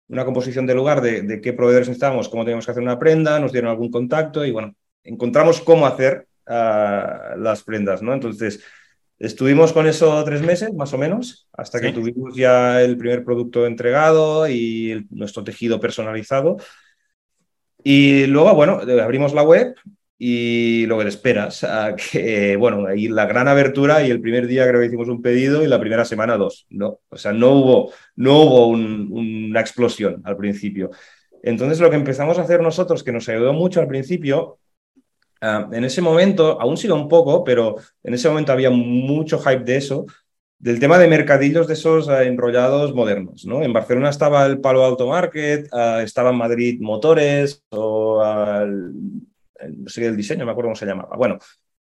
una 0.07 0.25
composición 0.25 0.65
de 0.65 0.75
lugar 0.75 1.01
de, 1.01 1.41
qué 1.41 1.53
proveedores 1.53 1.87
necesitábamos, 1.87 2.29
cómo 2.29 2.43
teníamos 2.43 2.65
que 2.65 2.71
hacer 2.71 2.83
una 2.83 2.99
prenda, 2.99 3.39
nos 3.39 3.51
dieron 3.51 3.71
algún 3.71 3.89
contacto 3.89 4.45
y 4.45 4.51
bueno, 4.51 4.75
encontramos 5.03 5.61
cómo 5.61 5.87
hacer 5.87 6.27
las 6.45 7.63
prendas, 7.63 8.01
¿no? 8.01 8.13
Entonces, 8.13 8.63
estuvimos 9.19 9.73
con 9.73 9.87
eso 9.87 10.23
tres 10.23 10.41
meses, 10.41 10.73
más 10.73 10.93
o 10.93 10.97
menos, 10.97 11.47
hasta 11.53 11.79
que 11.79 11.91
tuvimos 11.91 12.35
ya 12.35 12.81
el 12.81 12.97
primer 12.97 13.23
producto 13.23 13.65
entregado 13.65 14.47
y 14.49 15.07
nuestro 15.11 15.43
tejido 15.43 15.79
personalizado. 15.79 16.57
Y 17.83 18.25
luego, 18.27 18.53
bueno, 18.53 18.81
abrimos 19.01 19.33
la 19.33 19.43
web 19.43 19.75
y 20.23 20.85
lo 20.85 20.99
que 20.99 21.07
esperas, 21.07 21.63
a 21.63 21.95
que, 21.95 22.55
bueno, 22.55 22.85
ahí 22.85 23.07
la 23.07 23.25
gran 23.25 23.47
abertura 23.47 24.05
y 24.05 24.11
el 24.11 24.21
primer 24.21 24.45
día 24.45 24.67
creo 24.67 24.79
que 24.79 24.85
hicimos 24.85 25.07
un 25.07 25.19
pedido 25.19 25.63
y 25.63 25.67
la 25.67 25.79
primera 25.79 26.05
semana 26.05 26.37
dos, 26.37 26.67
¿no? 26.69 26.99
O 27.09 27.17
sea, 27.17 27.33
no 27.33 27.53
hubo, 27.53 27.91
no 28.15 28.41
hubo 28.41 28.67
una 28.67 29.59
explosión 29.59 30.21
al 30.23 30.37
principio. 30.37 30.91
Entonces, 31.41 31.79
lo 31.79 31.89
que 31.89 31.95
empezamos 31.95 32.37
a 32.37 32.43
hacer 32.43 32.61
nosotros, 32.61 33.03
que 33.03 33.11
nos 33.11 33.27
ayudó 33.29 33.51
mucho 33.53 33.79
al 33.79 33.87
principio, 33.87 34.59
Ah, 35.41 35.67
en 35.71 35.83
ese 35.83 36.01
momento, 36.01 36.61
aún 36.61 36.77
sido 36.77 36.95
un 36.95 37.07
poco, 37.07 37.43
pero 37.43 37.75
en 38.03 38.13
ese 38.13 38.29
momento 38.29 38.51
había 38.51 38.69
mucho 38.69 39.39
hype 39.39 39.63
de 39.63 39.77
eso, 39.77 40.05
del 40.59 40.79
tema 40.79 40.99
de 40.99 41.07
mercadillos 41.07 41.67
de 41.67 41.73
esos 41.73 42.07
ah, 42.09 42.23
enrollados 42.23 42.93
modernos. 42.93 43.45
¿no? 43.45 43.63
En 43.63 43.73
Barcelona 43.73 44.09
estaba 44.09 44.45
el 44.45 44.61
Palo 44.61 44.85
Alto 44.85 45.07
Market, 45.07 45.67
uh, 45.73 45.99
estaba 46.01 46.29
en 46.29 46.37
Madrid 46.37 46.79
Motores, 46.79 47.63
o 47.69 48.23
el, 48.23 48.93
no 49.59 49.87
el 49.95 50.15
diseño, 50.15 50.45
me 50.45 50.51
acuerdo 50.51 50.67
cómo 50.67 50.75
se 50.75 50.85
llamaba. 50.85 51.17
Bueno, 51.17 51.39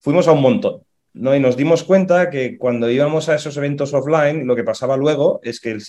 fuimos 0.01 0.27
a 0.27 0.33
un 0.33 0.41
montón. 0.41 0.81
¿no? 1.13 1.35
Y 1.35 1.39
nos 1.39 1.57
dimos 1.57 1.83
cuenta 1.83 2.29
que 2.29 2.57
cuando 2.57 2.89
íbamos 2.89 3.29
a 3.29 3.35
esos 3.35 3.55
eventos 3.57 3.93
offline, 3.93 4.45
lo 4.45 4.55
que 4.55 4.63
pasaba 4.63 4.97
luego 4.97 5.39
es 5.41 5.59
que 5.59 5.73
los 5.73 5.85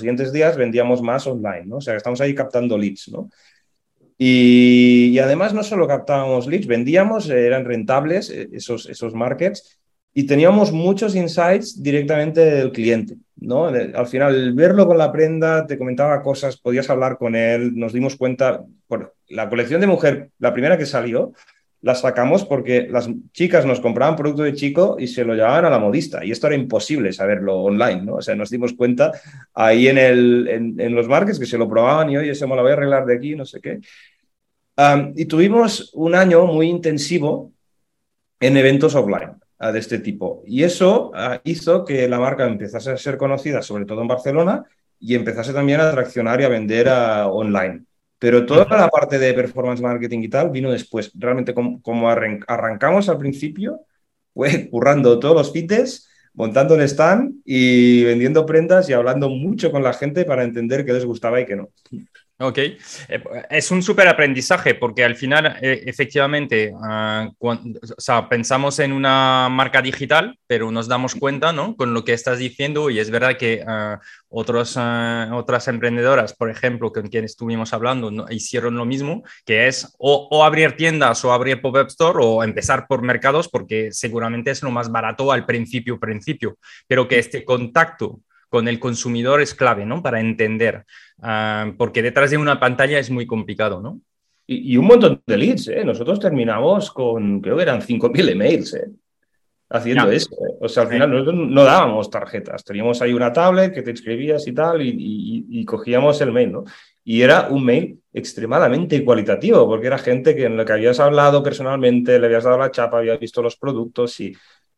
siguientes 0.00 0.32
días 0.32 0.56
vendíamos 0.56 1.02
más 1.02 1.26
online, 1.26 1.64
¿no? 1.64 1.76
O 1.76 1.80
sea, 1.80 1.94
que 1.94 1.98
estamos 1.98 2.20
ahí 2.20 2.34
captando 2.34 2.76
leads, 2.76 3.08
¿no? 3.08 3.30
Y, 4.22 5.18
además 5.18 5.54
no 5.54 5.62
solo 5.62 5.88
captábamos 5.88 6.46
leads, 6.46 6.66
vendíamos, 6.66 7.30
eh, 7.30 7.46
eran 7.46 7.64
rentables 7.64 8.28
eh, 8.28 8.50
esos, 8.52 8.86
esos 8.86 9.14
markets 9.14 9.80
y 10.12 10.24
teníamos 10.26 10.72
muchos 10.72 11.16
insights 11.16 11.82
directamente 11.82 12.42
del 12.42 12.70
cliente. 12.70 13.16
¿no? 13.36 13.68
Al 13.68 14.06
final, 14.06 14.52
verlo 14.52 14.86
con 14.86 14.98
la 14.98 15.10
prenda, 15.10 15.66
te 15.66 15.78
comentaba 15.78 16.20
cosas, 16.20 16.58
podías 16.58 16.90
hablar 16.90 17.16
con 17.16 17.34
él, 17.34 17.74
nos 17.74 17.94
dimos 17.94 18.16
cuenta, 18.16 18.62
por 18.86 19.14
la 19.30 19.48
colección 19.48 19.80
de 19.80 19.86
mujer, 19.86 20.28
la 20.38 20.52
primera 20.52 20.76
que 20.76 20.84
salió, 20.84 21.32
la 21.82 21.94
sacamos 21.94 22.44
porque 22.44 22.88
las 22.90 23.08
chicas 23.32 23.64
nos 23.64 23.80
compraban 23.80 24.16
producto 24.16 24.42
de 24.42 24.52
chico 24.52 24.96
y 24.98 25.06
se 25.06 25.24
lo 25.24 25.34
llevaban 25.34 25.64
a 25.64 25.70
la 25.70 25.78
modista. 25.78 26.24
Y 26.24 26.30
esto 26.30 26.46
era 26.46 26.56
imposible 26.56 27.12
saberlo 27.12 27.62
online, 27.62 28.02
¿no? 28.02 28.14
O 28.16 28.22
sea, 28.22 28.34
nos 28.34 28.50
dimos 28.50 28.74
cuenta 28.74 29.12
ahí 29.54 29.88
en, 29.88 29.96
el, 29.96 30.76
en, 30.78 30.94
los 30.94 31.08
markets 31.08 31.38
que 31.38 31.46
se 31.46 31.56
lo 31.56 31.68
probaban 31.68 32.10
y, 32.10 32.18
oye, 32.18 32.34
se 32.34 32.46
me 32.46 32.54
lo 32.54 32.62
voy 32.62 32.72
a 32.72 32.74
arreglar 32.74 33.06
de 33.06 33.16
aquí, 33.16 33.34
no 33.34 33.46
sé 33.46 33.60
qué. 33.60 33.80
Y 35.16 35.24
tuvimos 35.26 35.90
un 35.94 36.14
año 36.14 36.46
muy 36.46 36.68
intensivo 36.68 37.52
en 38.38 38.56
eventos 38.56 38.94
offline 38.94 39.40
de 39.58 39.78
este 39.78 39.98
tipo. 39.98 40.42
Y 40.46 40.62
eso 40.62 41.12
ah, 41.14 41.40
hizo 41.44 41.84
que 41.84 42.08
la 42.08 42.18
marca 42.18 42.46
empezase 42.46 42.90
a 42.90 42.96
ser 42.96 43.18
conocida, 43.18 43.60
sobre 43.60 43.84
todo 43.84 44.00
en 44.00 44.08
Barcelona, 44.08 44.64
y 44.98 45.14
empezase 45.14 45.52
también 45.52 45.80
a 45.80 45.92
traccionar 45.92 46.40
y 46.40 46.44
a 46.44 46.48
vender 46.48 46.88
online. 46.88 47.84
Pero 48.18 48.44
toda 48.44 48.66
la 48.76 48.88
parte 48.88 49.18
de 49.18 49.34
performance 49.34 49.80
marketing 49.80 50.20
y 50.20 50.28
tal 50.28 50.50
vino 50.50 50.70
después. 50.70 51.10
Realmente 51.14 51.54
como, 51.54 52.10
arrancamos 52.10 53.08
al 53.08 53.18
principio, 53.18 53.80
fue 54.32 54.68
currando 54.70 55.18
todos 55.18 55.36
los 55.36 55.52
fites, 55.52 56.08
montando 56.32 56.74
el 56.74 56.82
stand 56.82 57.34
y 57.44 58.04
vendiendo 58.04 58.46
prendas 58.46 58.88
y 58.88 58.94
hablando 58.94 59.28
mucho 59.28 59.70
con 59.70 59.82
la 59.82 59.92
gente 59.92 60.24
para 60.24 60.44
entender 60.44 60.84
qué 60.84 60.92
les 60.92 61.04
gustaba 61.04 61.40
y 61.40 61.46
qué 61.46 61.56
no. 61.56 61.70
Ok, 62.42 62.56
eh, 62.56 62.78
es 63.50 63.70
un 63.70 63.82
súper 63.82 64.08
aprendizaje 64.08 64.74
porque 64.74 65.04
al 65.04 65.14
final, 65.14 65.58
eh, 65.60 65.82
efectivamente, 65.84 66.72
ah, 66.82 67.28
pensamos 68.30 68.78
en 68.78 68.92
una 68.92 69.50
marca 69.50 69.82
digital, 69.82 70.38
pero 70.46 70.70
nos 70.70 70.88
damos 70.88 71.14
cuenta, 71.14 71.52
¿no? 71.52 71.76
Con 71.76 71.92
lo 71.92 72.02
que 72.02 72.14
estás 72.14 72.38
diciendo 72.38 72.88
y 72.88 72.98
es 72.98 73.10
verdad 73.10 73.36
que 73.36 73.62
uh, 73.62 73.98
otros, 74.30 74.72
ah, 74.78 75.28
otras 75.34 75.68
emprendedoras, 75.68 76.32
por 76.32 76.48
ejemplo, 76.48 76.90
con 76.92 77.08
quien 77.08 77.24
estuvimos 77.24 77.74
hablando, 77.74 78.10
hicieron 78.30 78.74
lo 78.74 78.86
mismo, 78.86 79.22
que 79.44 79.68
es 79.68 79.94
o, 79.98 80.26
o 80.30 80.42
abrir 80.42 80.76
tiendas 80.78 81.22
o 81.26 81.34
abrir 81.34 81.60
pop-up 81.60 81.88
store 81.88 82.20
o 82.22 82.42
empezar 82.42 82.86
por 82.88 83.02
mercados 83.02 83.48
porque 83.50 83.92
seguramente 83.92 84.50
es 84.50 84.62
lo 84.62 84.70
más 84.70 84.90
barato 84.90 85.30
al 85.30 85.44
principio, 85.44 86.00
principio, 86.00 86.56
pero 86.88 87.06
que 87.06 87.18
este 87.18 87.44
contacto 87.44 88.22
con 88.50 88.68
el 88.68 88.78
consumidor 88.78 89.40
es 89.40 89.54
clave, 89.54 89.86
¿no? 89.86 90.02
Para 90.02 90.20
entender, 90.20 90.84
ah, 91.22 91.72
porque 91.78 92.02
detrás 92.02 92.30
de 92.30 92.36
una 92.36 92.60
pantalla 92.60 92.98
es 92.98 93.08
muy 93.08 93.26
complicado, 93.26 93.80
¿no? 93.80 94.00
Y, 94.46 94.76
un 94.76 94.86
montón 94.86 95.22
de 95.24 95.38
leads, 95.38 95.68
¿eh? 95.68 95.84
Nosotros 95.84 96.18
terminamos 96.18 96.90
con, 96.90 97.40
creo 97.40 97.56
que 97.56 97.62
eran 97.62 97.80
5.000 97.80 98.30
emails, 98.30 98.74
¿eh? 98.74 98.90
Haciendo 99.68 100.10
eso. 100.10 100.32
¿eh? 100.32 100.56
O 100.60 100.68
sea, 100.68 100.82
al 100.82 100.88
final 100.88 101.08
nosotros 101.08 101.36
no 101.36 101.62
dábamos 101.62 102.10
tarjetas, 102.10 102.64
teníamos 102.64 103.00
ahí 103.00 103.12
una 103.12 103.32
tablet 103.32 103.72
que 103.72 103.82
te 103.82 103.92
inscribías 103.92 104.44
y 104.48 104.52
tal, 104.52 104.82
y, 104.82 105.64
cogíamos 105.64 106.20
el 106.20 106.32
mail, 106.32 106.50
¿no? 106.50 106.64
Y 107.04 107.22
era 107.22 107.46
un 107.48 107.64
mail 107.64 108.00
extremadamente 108.12 109.04
cualitativo, 109.04 109.68
porque 109.68 109.86
era 109.86 109.98
gente 109.98 110.34
que 110.34 110.46
en 110.46 110.56
lo 110.56 110.64
que 110.64 110.72
habías 110.72 110.98
hablado 110.98 111.44
personalmente, 111.44 112.18
le 112.18 112.26
habías 112.26 112.42
dado 112.42 112.58
la 112.58 112.72
chapa, 112.72 112.98
habías 112.98 113.20
visto 113.20 113.40
los 113.42 113.56
productos 113.56 114.18
y, 114.18 114.34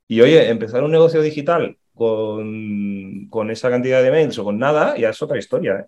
y 0.07 0.21
oye, 0.21 0.51
empezar 0.51 0.85
un 0.85 0.91
negocio 0.91 1.23
digital 1.23 1.79
con, 1.95 3.27
con 3.29 3.51
esa 3.51 3.71
cantidad 3.71 4.03
de 4.03 4.11
mails 4.11 4.39
o 4.39 4.45
con 4.45 4.59
nada, 4.59 4.97
ya 4.97 5.11
es 5.11 5.23
otra 5.23 5.39
historia. 5.39 5.81
¿eh? 5.81 5.87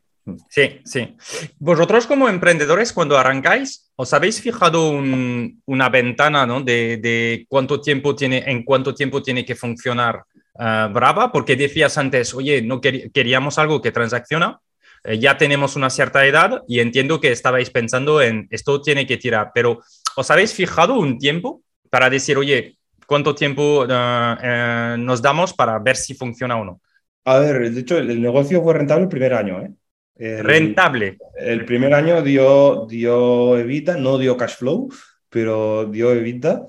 Sí, 0.48 0.80
sí. 0.84 1.16
Vosotros 1.58 2.06
como 2.06 2.28
emprendedores, 2.28 2.92
cuando 2.92 3.18
arrancáis, 3.18 3.90
¿os 3.96 4.12
habéis 4.14 4.40
fijado 4.40 4.90
una 4.90 5.88
ventana 5.90 6.46
¿no? 6.46 6.62
de, 6.62 7.44
cuánto 7.48 7.80
tiempo 7.80 8.14
tiene, 8.14 8.42
en 8.46 8.64
cuánto 8.64 8.94
tiempo 8.94 9.22
tiene 9.22 9.44
que 9.44 9.54
funcionar 9.54 10.24
eh, 10.58 10.88
Brava? 10.92 11.30
Porque 11.30 11.56
decías 11.56 11.98
antes, 11.98 12.32
oye, 12.34 12.62
no 12.62 12.80
queríamos 12.80 13.58
algo 13.58 13.82
que 13.82 13.92
transacciona, 13.92 14.60
eh, 15.04 15.18
ya 15.18 15.36
tenemos 15.36 15.76
una 15.76 15.90
cierta 15.90 16.24
edad 16.24 16.62
y 16.66 16.80
entiendo 16.80 17.20
que 17.20 17.30
estabais 17.30 17.68
pensando 17.68 18.22
en 18.22 18.48
esto 18.50 18.80
tiene 18.80 19.06
que 19.06 19.18
tirar, 19.18 19.50
pero 19.54 19.80
¿os 20.16 20.30
habéis 20.30 20.54
fijado 20.54 20.94
un 20.94 21.18
tiempo 21.18 21.62
para 21.90 22.08
decir, 22.08 22.38
oye, 22.38 22.78
cuánto 23.06 23.34
tiempo 23.34 23.86
eh, 23.88 24.96
nos 24.98 25.22
damos 25.22 25.52
para 25.52 25.78
ver 25.78 25.96
si 25.96 26.14
funciona 26.14 26.56
o 26.56 26.64
no? 26.64 26.80
A 27.24 27.38
ver, 27.38 27.70
de 27.72 27.80
hecho, 27.80 27.98
el 27.98 28.20
negocio 28.20 28.62
fue 28.62 28.74
rentable 28.74 29.04
el 29.04 29.08
primer 29.08 29.34
año, 29.34 29.62
¿eh? 29.62 29.72
Rentable. 30.16 31.18
El 31.36 31.64
primer 31.64 31.92
año 31.92 32.22
dio, 32.22 32.86
dio 32.88 33.58
Evita, 33.58 33.96
no 33.96 34.18
dio 34.18 34.36
cash 34.36 34.56
flow, 34.56 34.88
pero 35.28 35.86
dio 35.86 36.12
Evita. 36.12 36.66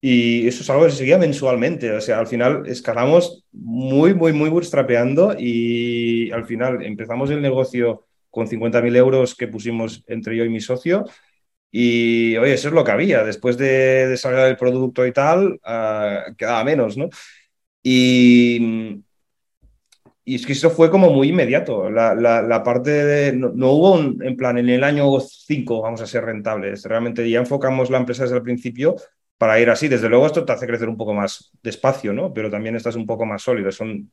Y 0.00 0.46
eso 0.46 0.62
es 0.62 0.70
algo 0.70 0.84
que 0.84 0.90
se 0.90 0.98
seguía 0.98 1.18
mensualmente. 1.18 1.90
O 1.92 2.00
sea, 2.00 2.18
al 2.18 2.26
final 2.26 2.64
escalamos 2.66 3.44
muy, 3.52 4.14
muy, 4.14 4.32
muy 4.32 4.50
bootstrapeando 4.50 5.34
y 5.38 6.30
al 6.32 6.44
final 6.44 6.84
empezamos 6.84 7.30
el 7.30 7.40
negocio 7.40 8.04
con 8.30 8.46
50.000 8.46 8.96
euros 8.96 9.34
que 9.34 9.48
pusimos 9.48 10.04
entre 10.06 10.36
yo 10.36 10.44
y 10.44 10.50
mi 10.50 10.60
socio. 10.60 11.04
Y 11.78 12.38
oye, 12.38 12.54
eso 12.54 12.68
es 12.68 12.74
lo 12.74 12.84
que 12.84 12.90
había. 12.92 13.22
Después 13.22 13.58
de, 13.58 14.08
de 14.08 14.16
salir 14.16 14.38
el 14.38 14.56
producto 14.56 15.06
y 15.06 15.12
tal, 15.12 15.60
uh, 15.62 16.34
quedaba 16.34 16.64
menos, 16.64 16.96
¿no? 16.96 17.10
Y, 17.82 19.02
y 20.24 20.34
es 20.36 20.46
que 20.46 20.54
eso 20.54 20.70
fue 20.70 20.90
como 20.90 21.10
muy 21.10 21.28
inmediato. 21.28 21.90
La, 21.90 22.14
la, 22.14 22.62
parte 22.62 22.90
de. 22.90 23.32
No, 23.34 23.72
hubo 23.72 23.92
un, 23.92 24.22
en 24.24 24.36
plan, 24.38 24.56
en 24.56 24.70
el 24.70 24.82
año 24.84 25.20
5 25.20 25.82
vamos 25.82 26.00
a 26.00 26.06
ser 26.06 26.24
rentables. 26.24 26.82
Realmente 26.84 27.28
ya 27.28 27.40
enfocamos 27.40 27.90
la 27.90 27.98
empresa 27.98 28.22
desde 28.22 28.36
el 28.36 28.42
principio 28.42 28.96
para 29.36 29.60
ir 29.60 29.68
así. 29.68 29.86
Desde 29.88 30.08
luego, 30.08 30.24
esto 30.26 30.46
te 30.46 30.52
hace 30.52 30.66
crecer 30.66 30.88
un 30.88 30.96
poco 30.96 31.12
más 31.12 31.52
despacio, 31.62 32.14
¿no? 32.14 32.32
Pero 32.32 32.50
también 32.50 32.76
estás 32.76 32.96
un 32.96 33.04
poco 33.04 33.26
más 33.26 33.42
sólido. 33.42 33.70
Son 33.70 34.10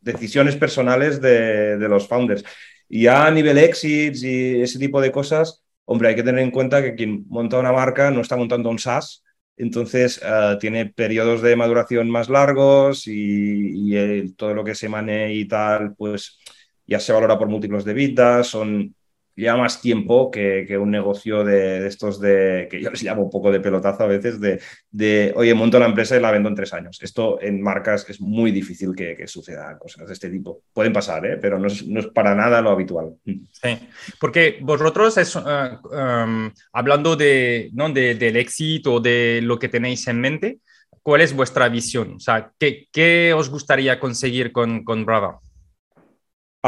decisiones 0.00 0.56
personales 0.56 1.20
de, 1.20 1.76
de 1.76 1.88
los 1.88 2.08
founders. 2.08 2.44
Y 2.88 3.02
ya 3.02 3.26
a 3.26 3.30
nivel 3.30 3.58
exits 3.58 4.22
y 4.22 4.62
ese 4.62 4.78
tipo 4.78 5.02
de 5.02 5.12
cosas, 5.12 5.62
hombre, 5.88 6.08
hay 6.08 6.14
que 6.14 6.22
tener 6.22 6.42
en 6.42 6.50
cuenta 6.50 6.82
que 6.82 6.94
quien 6.94 7.24
monta 7.28 7.58
una 7.58 7.72
marca 7.72 8.10
no 8.10 8.20
está 8.20 8.36
montando 8.36 8.70
un 8.70 8.78
SaaS 8.78 9.24
entonces, 9.58 10.20
eh, 10.24 10.56
tiene 10.60 10.86
periodos 10.86 11.42
de 11.42 11.56
maduración 11.56 12.08
más 12.08 12.28
largos 12.28 13.04
y, 13.06 14.32
todo 14.36 14.54
lo 14.54 14.64
que 14.64 14.74
se 14.74 14.88
maneja 14.88 15.32
y 15.32 15.46
tal, 15.46 15.94
pues 15.96 16.38
ya 16.86 17.00
se 17.00 17.12
valora 17.12 17.38
por 17.38 17.48
múltiplos 17.48 17.84
de 17.84 17.92
vidas, 17.92 18.46
son 18.46 18.94
lleva 19.38 19.56
más 19.56 19.80
tiempo 19.80 20.30
que, 20.30 20.76
un 20.78 20.90
negocio 20.90 21.44
de, 21.44 21.86
estos 21.86 22.20
de, 22.20 22.66
que 22.70 22.82
yo 22.82 22.90
les 22.90 23.02
llamo 23.02 23.22
un 23.22 23.30
poco 23.30 23.52
de 23.52 23.60
pelotazo 23.60 24.02
a 24.02 24.06
veces, 24.08 24.40
de, 24.40 24.60
de, 24.90 25.32
oye, 25.36 25.54
monto 25.54 25.78
la 25.78 25.86
empresa 25.86 26.16
y 26.16 26.20
la 26.20 26.32
vendo 26.32 26.48
en 26.48 26.56
tres 26.56 26.72
años. 26.74 26.98
Esto 27.00 27.40
en 27.40 27.62
marcas 27.62 28.04
es 28.08 28.20
muy 28.20 28.50
difícil 28.50 28.94
que, 28.94 29.16
suceda 29.28 29.78
cosas 29.78 30.08
de 30.08 30.14
este 30.14 30.30
tipo. 30.30 30.62
Pueden 30.72 30.92
pasar, 30.92 31.24
¿eh? 31.26 31.36
pero 31.36 31.58
no 31.58 31.66
es, 31.66 31.86
no 31.86 32.00
es, 32.00 32.06
para 32.06 32.34
nada 32.34 32.62
lo 32.62 32.70
habitual. 32.70 33.14
Sí, 33.24 33.78
porque 34.18 34.58
vosotros, 34.62 35.18
es, 35.18 35.36
uh, 35.36 35.40
um, 35.40 36.50
hablando 36.72 37.14
de, 37.14 37.70
¿no? 37.74 37.90
de, 37.90 38.14
del 38.14 38.36
éxito, 38.36 39.00
de 39.00 39.40
lo 39.42 39.58
que 39.58 39.68
tenéis 39.68 40.08
en 40.08 40.20
mente, 40.20 40.58
¿cuál 41.02 41.20
es 41.20 41.34
vuestra 41.34 41.68
visión? 41.68 42.14
O 42.14 42.20
sea, 42.20 42.50
¿qué, 42.58 42.88
qué 42.90 43.34
os 43.34 43.50
gustaría 43.50 44.00
conseguir 44.00 44.50
con, 44.50 44.82
con 44.82 45.04
Brava? 45.04 45.40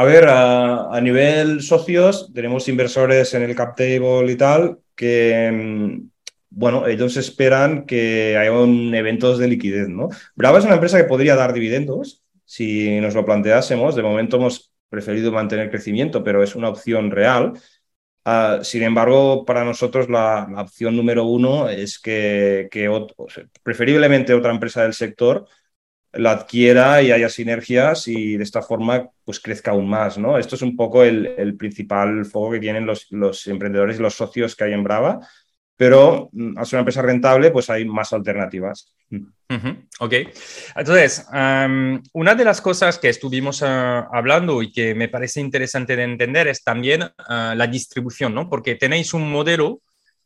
A 0.01 0.03
ver, 0.03 0.25
a, 0.27 0.99
nivel 0.99 1.61
socios, 1.61 2.31
tenemos 2.33 2.67
inversores 2.67 3.35
en 3.35 3.43
el 3.43 3.55
cap 3.55 3.75
table 3.75 4.31
y 4.31 4.35
tal, 4.35 4.79
que, 4.95 5.51
mm, 5.53 6.09
bueno, 6.49 6.87
ellos 6.87 7.17
esperan 7.17 7.85
que 7.85 8.35
haya 8.35 8.51
un 8.51 8.95
eventos 8.95 9.37
de 9.37 9.47
liquidez, 9.47 9.89
¿no? 9.89 10.09
Brava 10.33 10.57
es 10.57 10.65
una 10.65 10.73
empresa 10.73 10.97
que 10.97 11.03
podría 11.03 11.35
dar 11.35 11.53
dividendos 11.53 12.23
si 12.45 12.99
nos 12.99 13.13
lo 13.13 13.23
planteásemos. 13.23 13.95
De 13.95 14.01
momento 14.01 14.37
hemos 14.37 14.73
preferido 14.89 15.31
mantener 15.31 15.69
crecimiento, 15.69 16.23
pero 16.23 16.41
es 16.41 16.55
una 16.55 16.69
opción 16.69 17.11
real. 17.11 17.53
Ah, 18.25 18.61
sin 18.63 18.81
embargo, 18.81 19.45
para 19.45 19.63
nosotros 19.63 20.09
la, 20.09 20.47
opción 20.57 20.97
número 20.97 21.25
uno 21.25 21.69
es 21.69 21.99
que, 21.99 22.69
que 22.71 22.89
preferiblemente 23.61 24.33
otra 24.33 24.51
empresa 24.51 24.81
del 24.81 24.93
sector 24.95 25.45
la 26.13 26.31
adquiera 26.31 27.01
y 27.01 27.11
haya 27.11 27.29
sinergias 27.29 28.07
y 28.07 28.37
de 28.37 28.43
esta 28.43 28.61
forma 28.61 29.09
pues 29.23 29.39
crezca 29.39 29.71
aún 29.71 29.89
más, 29.89 30.17
¿no? 30.17 30.37
Esto 30.37 30.55
es 30.55 30.61
un 30.61 30.75
poco 30.75 31.03
el, 31.03 31.55
principal 31.57 32.25
foco 32.25 32.51
que 32.51 32.59
tienen 32.59 32.85
los, 32.85 33.07
los, 33.11 33.47
emprendedores 33.47 33.97
y 33.97 34.01
los 34.01 34.15
socios 34.15 34.55
que 34.55 34.65
hay 34.65 34.73
en 34.73 34.83
Brava, 34.83 35.19
pero 35.77 36.29
mm, 36.33 36.57
al 36.57 36.65
ser 36.65 36.77
una 36.77 36.81
empresa 36.81 37.01
rentable 37.01 37.51
pues 37.51 37.69
hay 37.69 37.85
más 37.85 38.11
alternativas. 38.13 38.93
Ok, 39.99 40.13
entonces, 40.75 41.25
una 42.13 42.35
de 42.35 42.45
las 42.45 42.61
cosas 42.61 42.97
que 42.97 43.09
estuvimos 43.09 43.61
ah, 43.63 44.07
hablando 44.11 44.61
y 44.61 44.71
que 44.71 44.95
me 44.95 45.09
parece 45.09 45.41
interesante 45.41 45.95
de 45.95 46.03
entender 46.03 46.47
es 46.47 46.63
también 46.63 47.03
ah, 47.17 47.53
la 47.55 47.67
distribución, 47.67 48.33
¿no? 48.33 48.49
Porque 48.49 48.75
tenéis 48.75 49.13
un 49.13 49.29
modelo 49.29 49.81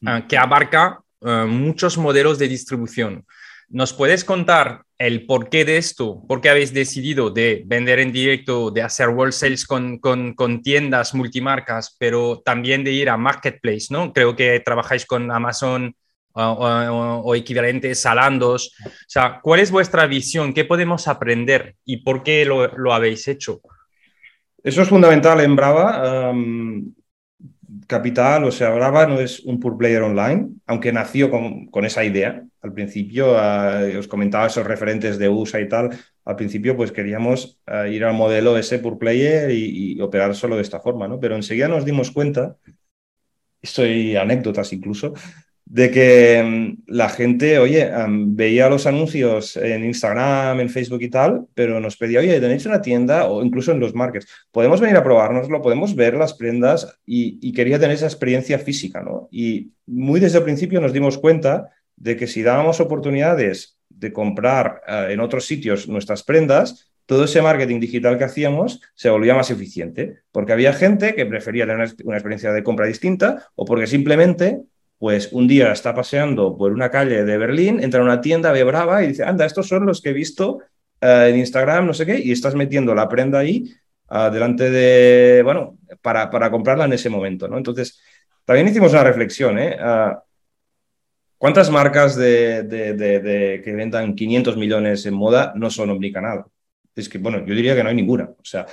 ah, 0.06 0.26
que 0.28 0.38
abarca 0.38 1.00
muchos 1.22 1.98
modelos 1.98 2.38
de 2.38 2.48
distribución. 2.48 3.26
¿Nos 3.70 3.94
puedes 3.94 4.24
contar 4.24 4.84
el 4.98 5.26
porqué 5.26 5.66
de 5.66 5.78
esto? 5.78 6.24
¿Por 6.28 6.40
qué 6.40 6.50
habéis 6.50 6.74
decidido 6.74 7.30
de 7.30 7.64
vender 7.66 8.00
en 8.00 8.12
directo, 8.12 8.72
de 8.72 8.82
hacer 8.82 9.10
wholesales 9.10 9.66
con, 9.66 9.98
con, 10.00 10.62
tiendas 10.62 11.14
multimarcas, 11.14 11.96
pero 12.00 12.42
también 12.46 12.84
de 12.84 12.92
ir 12.92 13.10
a 13.10 13.18
marketplace, 13.18 13.88
¿no? 13.90 14.14
Creo 14.14 14.36
que 14.36 14.60
trabajáis 14.60 15.06
con 15.06 15.32
Amazon 15.32 15.96
o, 16.34 17.36
equivalentes 17.36 18.06
a 18.06 18.16
Landos. 18.16 18.76
O 18.86 18.90
sea, 19.08 19.40
¿cuál 19.42 19.60
es 19.60 19.72
vuestra 19.72 20.06
visión? 20.06 20.54
¿Qué 20.54 20.66
podemos 20.66 21.08
aprender 21.08 21.76
y 21.86 21.98
por 21.98 22.24
qué 22.24 22.46
lo, 22.46 22.94
habéis 22.94 23.28
hecho? 23.28 23.62
Eso 24.64 24.82
es 24.82 24.90
fundamental 24.90 25.42
en 25.42 25.56
Brava. 25.56 26.34
Capital, 27.88 28.44
o 28.46 28.52
sea, 28.52 28.72
Brava 28.72 29.06
no 29.08 29.20
es 29.20 29.42
un 29.42 29.60
pure 29.60 29.78
player 29.78 30.02
online, 30.02 30.50
aunque 30.66 30.92
nació 30.92 31.30
con, 31.30 31.68
con 31.68 31.86
esa 31.86 32.04
idea 32.04 32.46
al 32.66 32.74
principio, 32.74 33.36
os 34.00 34.08
comentaba 34.08 34.48
esos 34.48 34.66
referentes 34.66 35.20
de 35.20 35.30
USA 35.30 35.62
y 35.62 35.70
tal, 35.70 35.92
al 36.26 36.36
principio 36.36 36.76
pues 36.76 36.92
queríamos 36.92 37.60
ir 37.90 38.04
al 38.04 38.16
modelo 38.16 38.58
ese 38.58 38.80
pure 38.80 38.98
player 38.98 39.52
y, 39.52 40.02
operar 40.02 40.36
solo 40.36 40.56
de 40.56 40.64
esta 40.64 40.80
forma, 40.80 41.08
¿no? 41.08 41.20
Pero 41.20 41.36
enseguida 41.36 41.68
nos 41.68 41.86
dimos 41.86 42.12
cuenta, 42.12 42.58
esto 43.62 43.84
hay 43.84 44.16
anécdotas 44.16 44.74
incluso, 44.74 45.14
de 45.66 45.90
que 45.90 46.44
mm, 46.44 46.84
la 46.88 47.10
gente, 47.10 47.58
oye, 47.60 47.90
veía 48.08 48.70
los 48.70 48.86
anuncios 48.86 49.58
en 49.58 49.84
Instagram, 49.84 50.60
en 50.60 50.70
Facebook 50.70 51.02
y 51.02 51.10
tal, 51.10 51.48
pero 51.54 51.80
nos 51.80 51.98
pedía, 51.98 52.20
oye, 52.20 52.40
tenéis 52.40 52.66
una 52.66 52.82
tienda 52.82 53.26
o 53.28 53.44
incluso 53.44 53.72
en 53.72 53.80
los 53.80 53.96
markets, 53.96 54.28
podemos 54.52 54.80
venir 54.80 54.96
a 54.96 55.04
probárnoslo, 55.04 55.62
podemos 55.62 55.96
ver 55.96 56.16
las 56.16 56.34
prendas 56.34 57.00
y, 57.06 57.52
quería 57.56 57.80
tener 57.80 57.96
esa 57.96 58.06
experiencia 58.06 58.60
física, 58.60 59.02
¿no? 59.02 59.30
Y 59.32 59.72
muy 59.86 60.20
desde 60.20 60.40
el 60.40 60.44
principio 60.44 60.82
nos 60.82 60.92
dimos 60.92 61.18
cuenta 61.18 61.70
de 61.96 62.18
que 62.18 62.28
si 62.28 62.44
dábamos 62.44 62.82
oportunidades 62.82 63.78
de 63.88 64.12
comprar 64.12 64.82
eh, 64.86 65.08
en 65.12 65.22
otros 65.22 65.46
sitios 65.46 65.88
nuestras 65.88 66.24
prendas, 66.24 66.92
todo 67.06 67.24
ese 67.26 67.42
marketing 67.42 67.80
digital 67.80 68.18
que 68.18 68.26
hacíamos 68.26 68.82
se 68.94 69.10
volvía 69.10 69.36
más 69.36 69.52
eficiente, 69.52 70.20
porque 70.34 70.52
había 70.52 70.74
gente 70.74 71.16
que 71.16 71.26
prefería 71.26 71.66
tener 71.66 71.94
una 72.04 72.18
experiencia 72.18 72.52
de 72.52 72.64
compra 72.64 72.88
distinta 72.88 73.48
o 73.56 73.64
porque 73.64 73.88
simplemente 73.88 74.64
pues 74.98 75.32
un 75.32 75.48
día 75.48 75.72
está 75.72 75.94
paseando 75.94 76.58
por 76.58 76.72
una 76.72 76.90
calle 76.90 77.24
de 77.24 77.38
Berlín, 77.38 77.82
entra 77.84 78.00
a 78.00 78.04
una 78.04 78.22
tienda, 78.22 78.52
ve 78.52 78.64
Brava 78.64 79.04
y 79.04 79.08
dice, 79.08 79.24
anda, 79.24 79.46
estos 79.46 79.68
son 79.68 79.86
los 79.86 80.02
que 80.02 80.10
he 80.10 80.14
visto 80.14 80.60
eh, 81.02 81.28
en 81.30 81.38
Instagram, 81.40 81.86
no 81.86 81.94
sé 81.94 82.06
qué, 82.06 82.20
y 82.20 82.32
estás 82.32 82.56
metiendo 82.56 82.96
la 82.96 83.10
prenda 83.10 83.40
ahí 83.40 83.74
uh, 84.10 84.32
delante 84.32 84.70
de, 84.70 85.44
bueno, 85.44 85.78
para, 86.02 86.30
para, 86.30 86.50
comprarla 86.50 86.86
en 86.86 86.94
ese 86.94 87.10
momento, 87.10 87.48
¿no? 87.48 87.58
Entonces, 87.58 88.02
también 88.46 88.68
hicimos 88.68 88.94
una 88.94 89.04
reflexión, 89.04 89.60
¿eh? 89.60 89.78
Uh, 89.80 90.18
¿Cuántas 91.38 91.70
marcas 91.70 92.16
de, 92.16 92.64
de, 92.64 93.62
que 93.64 93.74
vendan 93.74 94.16
500 94.16 94.58
millones 94.58 95.06
en 95.06 95.14
moda 95.14 95.54
no 95.56 95.70
son 95.70 95.90
omnicanal? 95.90 96.46
Es 96.96 97.10
que, 97.10 97.18
bueno, 97.18 97.46
yo 97.46 97.54
diría 97.54 97.76
que 97.76 97.84
no 97.84 97.90
hay 97.90 97.96
ninguna. 97.96 98.24
O 98.24 98.44
sea, 98.44 98.66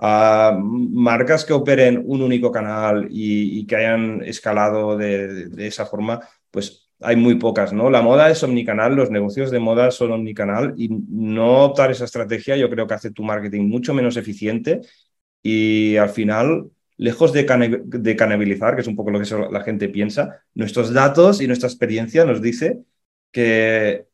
marcas 0.00 1.44
que 1.44 1.52
operen 1.52 2.02
un 2.06 2.22
único 2.22 2.52
canal 2.52 3.08
y, 3.10 3.66
que 3.66 3.76
hayan 3.76 4.22
escalado 4.24 4.96
de, 4.96 5.50
esa 5.66 5.86
forma, 5.86 6.20
pues 6.50 6.90
hay 7.00 7.16
muy 7.16 7.36
pocas, 7.36 7.72
¿no? 7.72 7.90
La 7.90 8.02
moda 8.02 8.30
es 8.30 8.42
omnicanal, 8.42 8.94
los 8.94 9.10
negocios 9.10 9.50
de 9.50 9.58
moda 9.60 9.90
son 9.90 10.12
omnicanal 10.12 10.74
y 10.76 10.88
no 10.88 11.64
optar 11.64 11.90
esa 11.90 12.04
estrategia 12.04 12.56
yo 12.56 12.68
creo 12.70 12.86
que 12.86 12.94
hace 12.94 13.12
tu 13.12 13.22
marketing 13.22 13.68
mucho 13.68 13.94
menos 13.94 14.16
eficiente 14.16 14.80
y 15.42 15.96
al 15.96 16.10
final, 16.10 16.70
lejos 16.96 17.32
de, 17.32 17.44
de 17.84 18.16
canabilizar, 18.16 18.74
que 18.74 18.82
es 18.82 18.88
un 18.88 18.96
poco 18.96 19.10
lo 19.10 19.20
que 19.20 19.48
la 19.50 19.62
gente 19.62 19.88
piensa, 19.88 20.44
nuestros 20.54 20.92
datos 20.92 21.40
y 21.40 21.46
nuestra 21.46 21.68
experiencia 21.68 22.24
nos 22.24 22.42
dice 22.42 22.82
que 23.30 24.06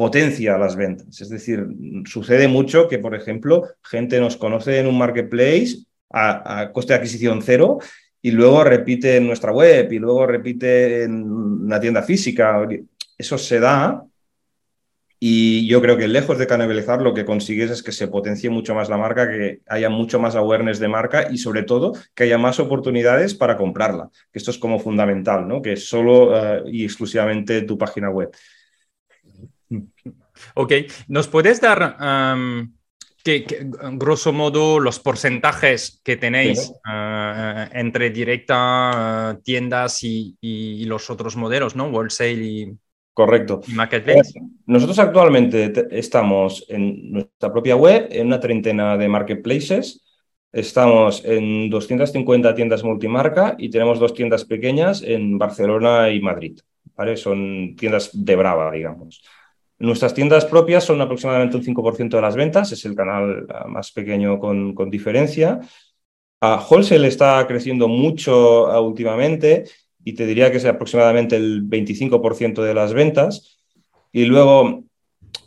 potencia 0.00 0.56
las 0.56 0.76
ventas. 0.76 1.20
Es 1.20 1.28
decir, 1.28 1.66
sucede 2.06 2.48
mucho 2.48 2.88
que, 2.88 2.98
por 2.98 3.14
ejemplo, 3.14 3.68
gente 3.82 4.18
nos 4.18 4.38
conoce 4.38 4.78
en 4.78 4.86
un 4.86 4.96
marketplace 4.96 5.84
a, 6.08 6.70
coste 6.72 6.94
de 6.94 7.00
adquisición 7.00 7.42
cero 7.42 7.80
y 8.22 8.30
luego 8.30 8.64
repite 8.64 9.18
en 9.18 9.26
nuestra 9.26 9.52
web 9.52 9.92
y 9.92 9.98
luego 9.98 10.26
repite 10.26 11.02
en 11.02 11.30
una 11.30 11.78
tienda 11.78 12.02
física. 12.02 12.66
Eso 13.18 13.36
se 13.36 13.60
da 13.60 14.02
y 15.18 15.68
yo 15.68 15.82
creo 15.82 15.98
que 15.98 16.08
lejos 16.08 16.38
de 16.38 16.46
canibalizar, 16.46 17.02
lo 17.02 17.12
que 17.12 17.26
consigues 17.26 17.70
es 17.70 17.82
que 17.82 17.92
se 17.92 18.08
potencie 18.08 18.48
mucho 18.48 18.74
más 18.74 18.88
la 18.88 18.96
marca, 18.96 19.28
que 19.28 19.60
haya 19.66 19.90
mucho 19.90 20.18
más 20.18 20.34
awareness 20.34 20.78
de 20.78 20.88
marca 20.88 21.30
y 21.30 21.36
sobre 21.36 21.62
todo 21.62 21.92
que 22.14 22.24
haya 22.24 22.38
más 22.38 22.58
oportunidades 22.58 23.34
para 23.34 23.58
comprarla. 23.58 24.08
Esto 24.32 24.50
es 24.50 24.56
como 24.56 24.78
fundamental, 24.78 25.46
¿no? 25.46 25.60
Que 25.60 25.76
solo 25.76 26.34
eh, 26.34 26.62
y 26.72 26.84
exclusivamente 26.84 27.60
tu 27.60 27.76
página 27.76 28.08
web. 28.08 28.30
Ok, 30.54 30.72
¿nos 31.08 31.28
puedes 31.28 31.60
dar, 31.60 31.96
que, 33.22 33.46
grosso 33.92 34.32
modo, 34.32 34.80
los 34.80 34.98
porcentajes 34.98 36.00
que 36.02 36.16
tenéis 36.16 36.72
eh, 36.90 37.68
entre 37.72 38.10
directa, 38.10 39.32
eh, 39.32 39.40
tiendas 39.44 40.02
y, 40.02 40.36
y, 40.40 40.84
los 40.86 41.10
otros 41.10 41.36
modelos, 41.36 41.76
¿no? 41.76 41.88
Wholesale 41.88 42.44
y 42.44 42.78
Correcto. 43.12 43.60
Nosotros 44.66 44.98
actualmente 44.98 45.72
estamos 45.90 46.64
en 46.68 47.12
nuestra 47.12 47.52
propia 47.52 47.76
web, 47.76 48.08
en 48.10 48.28
una 48.28 48.40
treintena 48.40 48.96
de 48.96 49.08
marketplaces. 49.08 50.02
Estamos 50.52 51.22
en 51.24 51.68
250 51.68 52.54
tiendas 52.54 52.82
multimarca 52.82 53.56
y 53.58 53.68
tenemos 53.68 53.98
dos 53.98 54.14
tiendas 54.14 54.44
pequeñas 54.44 55.02
en 55.02 55.38
Barcelona 55.38 56.08
y 56.10 56.20
Madrid. 56.20 56.60
¿vale? 56.96 57.16
Son 57.16 57.76
tiendas 57.76 58.10
de 58.12 58.36
Brava, 58.36 58.70
digamos. 58.72 59.22
Nuestras 59.80 60.12
tiendas 60.12 60.44
propias 60.44 60.84
son 60.84 61.00
aproximadamente 61.00 61.56
un 61.56 61.64
5% 61.64 62.10
de 62.10 62.20
las 62.20 62.36
ventas, 62.36 62.70
es 62.70 62.84
el 62.84 62.94
canal 62.94 63.46
ah, 63.48 63.66
más 63.66 63.90
pequeño 63.92 64.38
con, 64.38 64.74
con 64.74 64.90
diferencia. 64.90 65.58
Uh, 66.42 66.58
Wholesale 66.68 67.08
está 67.08 67.46
creciendo 67.46 67.88
mucho 67.88 68.66
uh, 68.66 68.86
últimamente 68.86 69.64
y 70.04 70.12
te 70.12 70.26
diría 70.26 70.50
que 70.50 70.58
es 70.58 70.66
aproximadamente 70.66 71.36
el 71.36 71.66
25% 71.66 72.62
de 72.62 72.74
las 72.74 72.92
ventas. 72.92 73.58
Y 74.12 74.26
luego 74.26 74.84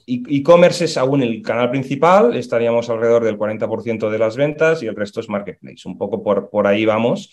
e-commerce 0.07 0.85
es 0.85 0.97
aún 0.97 1.21
el 1.21 1.43
canal 1.43 1.69
principal, 1.69 2.35
estaríamos 2.35 2.89
alrededor 2.89 3.23
del 3.23 3.37
40% 3.37 4.09
de 4.09 4.17
las 4.17 4.35
ventas 4.35 4.81
y 4.81 4.87
el 4.87 4.95
resto 4.95 5.19
es 5.19 5.29
marketplace. 5.29 5.87
Un 5.87 5.97
poco 5.97 6.23
por, 6.23 6.49
por 6.49 6.65
ahí 6.65 6.85
vamos. 6.85 7.31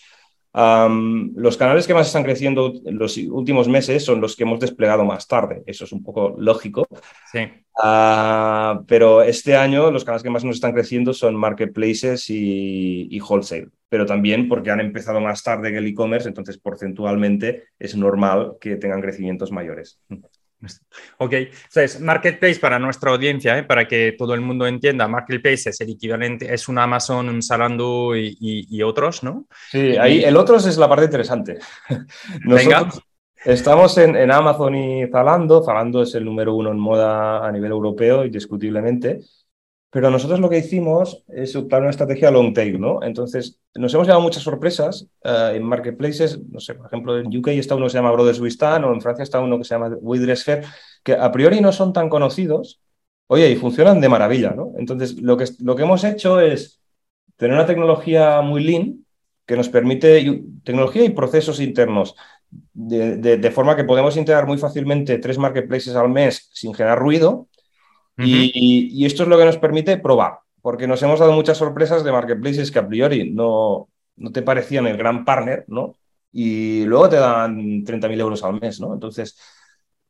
Los 0.53 1.57
canales 1.57 1.87
que 1.87 1.93
más 1.93 2.07
están 2.07 2.23
creciendo 2.23 2.73
en 2.85 2.97
los 2.97 3.17
últimos 3.17 3.67
meses 3.67 4.03
son 4.03 4.19
los 4.19 4.35
que 4.35 4.43
hemos 4.43 4.59
desplegado 4.59 5.05
más 5.05 5.27
tarde. 5.27 5.63
Eso 5.65 5.85
es 5.85 5.91
un 5.91 6.03
poco 6.03 6.35
lógico. 6.37 6.87
Sí. 7.31 7.39
Ah, 7.81 8.83
pero 8.87 9.21
este 9.21 9.55
año 9.55 9.91
los 9.91 10.03
canales 10.03 10.23
que 10.23 10.29
más 10.29 10.43
nos 10.43 10.55
están 10.55 10.73
creciendo 10.73 11.13
son 11.13 11.35
marketplaces 11.35 12.29
y, 12.29 13.19
wholesale, 13.21 13.69
pero 13.87 14.05
también 14.05 14.49
porque 14.49 14.71
han 14.71 14.81
empezado 14.81 15.21
más 15.21 15.41
tarde 15.41 15.71
que 15.71 15.77
el 15.77 15.87
e-commerce, 15.87 16.27
entonces 16.27 16.57
porcentualmente 16.57 17.63
es 17.79 17.95
normal 17.95 18.57
que 18.59 18.75
tengan 18.75 19.01
crecimientos 19.01 19.51
mayores. 19.51 19.99
Ok, 21.17 21.33
entonces 21.33 21.99
marketplace 21.99 22.59
para 22.59 22.77
nuestra 22.79 23.11
audiencia, 23.11 23.57
¿eh? 23.57 23.63
para 23.63 23.87
que 23.87 24.15
todo 24.17 24.33
el 24.33 24.41
mundo 24.41 24.67
entienda, 24.67 25.07
marketplace 25.07 25.69
es 25.69 25.81
el 25.81 25.89
equivalente, 25.89 26.53
es 26.53 26.67
un 26.67 26.77
Amazon, 26.77 27.29
un 27.29 27.41
Zalando 27.41 28.15
y, 28.15 28.81
otros, 28.83 29.23
¿no? 29.23 29.45
Sí, 29.69 29.97
ahí 29.97 30.23
el 30.23 30.37
otros 30.37 30.65
es 30.65 30.77
la 30.77 30.89
parte 30.89 31.05
interesante. 31.05 31.59
Venga. 32.45 32.89
Estamos 33.43 33.97
en, 33.97 34.31
Amazon 34.31 34.75
y 34.75 35.07
Zalando. 35.07 35.63
Zalando 35.63 36.03
es 36.03 36.13
el 36.13 36.25
número 36.25 36.53
uno 36.53 36.71
en 36.71 36.77
moda 36.77 37.45
a 37.45 37.51
nivel 37.51 37.71
europeo, 37.71 38.23
indiscutiblemente. 38.23 39.21
Pero 39.91 40.09
nosotros 40.09 40.39
lo 40.39 40.49
que 40.49 40.57
hicimos 40.57 41.23
es 41.27 41.55
optar 41.55 41.81
una 41.81 41.89
estrategia 41.89 42.31
long 42.31 42.53
tail, 42.53 42.79
¿no? 42.79 43.03
Entonces, 43.03 43.59
nos 43.75 43.93
hemos 43.93 44.07
llevado 44.07 44.23
muchas 44.23 44.41
sorpresas 44.41 45.07
eh, 45.23 45.53
en 45.55 45.63
marketplaces. 45.63 46.39
No 46.49 46.61
sé, 46.61 46.75
por 46.75 46.87
ejemplo, 46.87 47.19
en 47.19 47.37
UK 47.37 47.49
está 47.49 47.75
uno 47.75 47.85
que 47.85 47.91
se 47.91 47.97
llama 47.97 48.11
Brothers 48.11 48.39
Wistan 48.39 48.85
o 48.85 48.93
en 48.93 49.01
Francia 49.01 49.23
está 49.23 49.41
uno 49.41 49.57
que 49.57 49.65
se 49.65 49.75
llama 49.75 49.89
Widresfer, 49.99 50.63
que 51.03 51.13
a 51.13 51.29
priori 51.31 51.59
no 51.59 51.73
son 51.73 51.91
tan 51.91 52.07
conocidos. 52.09 52.81
Oye, 53.27 53.49
y 53.49 53.55
funcionan 53.57 53.99
de 53.99 54.09
maravilla, 54.09 54.51
¿no? 54.51 54.71
Entonces, 54.77 55.21
lo 55.21 55.35
que, 55.35 55.45
lo 55.59 55.75
que 55.75 55.83
hemos 55.83 56.03
hecho 56.05 56.39
es 56.39 56.81
tener 57.35 57.55
una 57.55 57.65
tecnología 57.65 58.41
muy 58.41 58.63
lean 58.63 59.05
que 59.45 59.57
nos 59.57 59.67
permite, 59.67 60.43
tecnología 60.63 61.03
y 61.03 61.09
procesos 61.09 61.59
internos 61.59 62.15
de, 62.73 63.51
forma 63.51 63.75
que 63.75 63.83
podemos 63.83 64.17
integrar 64.17 64.47
muy 64.47 64.57
fácilmente 64.57 65.17
tres 65.17 65.37
marketplaces 65.37 65.95
al 65.95 66.09
mes 66.09 66.49
sin 66.53 66.73
generar 66.73 66.99
ruido. 66.99 67.47
Y, 68.17 69.05
esto 69.05 69.23
es 69.23 69.29
lo 69.29 69.37
que 69.37 69.45
nos 69.45 69.57
permite 69.57 69.97
probar, 69.97 70.39
porque 70.61 70.87
nos 70.87 71.01
hemos 71.03 71.19
dado 71.19 71.33
muchas 71.33 71.57
sorpresas 71.57 72.03
de 72.03 72.11
marketplaces 72.11 72.71
que 72.71 72.79
a 72.79 72.87
priori 72.87 73.31
no, 73.31 73.89
no 74.17 74.31
te 74.31 74.41
parecían 74.41 74.87
el 74.87 74.97
gran 74.97 75.25
partner, 75.25 75.65
¿no? 75.67 75.95
Y 76.31 76.85
luego 76.85 77.09
te 77.09 77.17
dan 77.17 77.83
30.000 77.83 78.19
euros 78.19 78.43
al 78.43 78.59
mes, 78.59 78.79
¿no? 78.79 78.93
Entonces, 78.93 79.37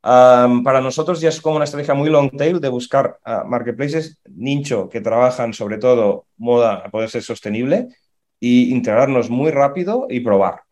para 0.02 0.80
nosotros 0.80 1.20
ya 1.20 1.28
es 1.28 1.40
como 1.40 1.56
una 1.56 1.64
estrategia 1.64 1.94
muy 1.94 2.10
long 2.10 2.30
tail 2.36 2.60
de 2.60 2.68
buscar 2.68 3.18
marketplaces 3.46 4.18
nicho 4.28 4.88
que 4.88 5.00
trabajan 5.00 5.52
sobre 5.52 5.78
todo 5.78 6.26
moda 6.36 6.82
a 6.84 6.90
poder 6.90 7.08
ser 7.08 7.22
sostenible 7.22 7.88
y 8.40 8.72
integrarnos 8.72 9.30
muy 9.30 9.50
rápido 9.52 10.06
y 10.10 10.20
probar. 10.20 10.62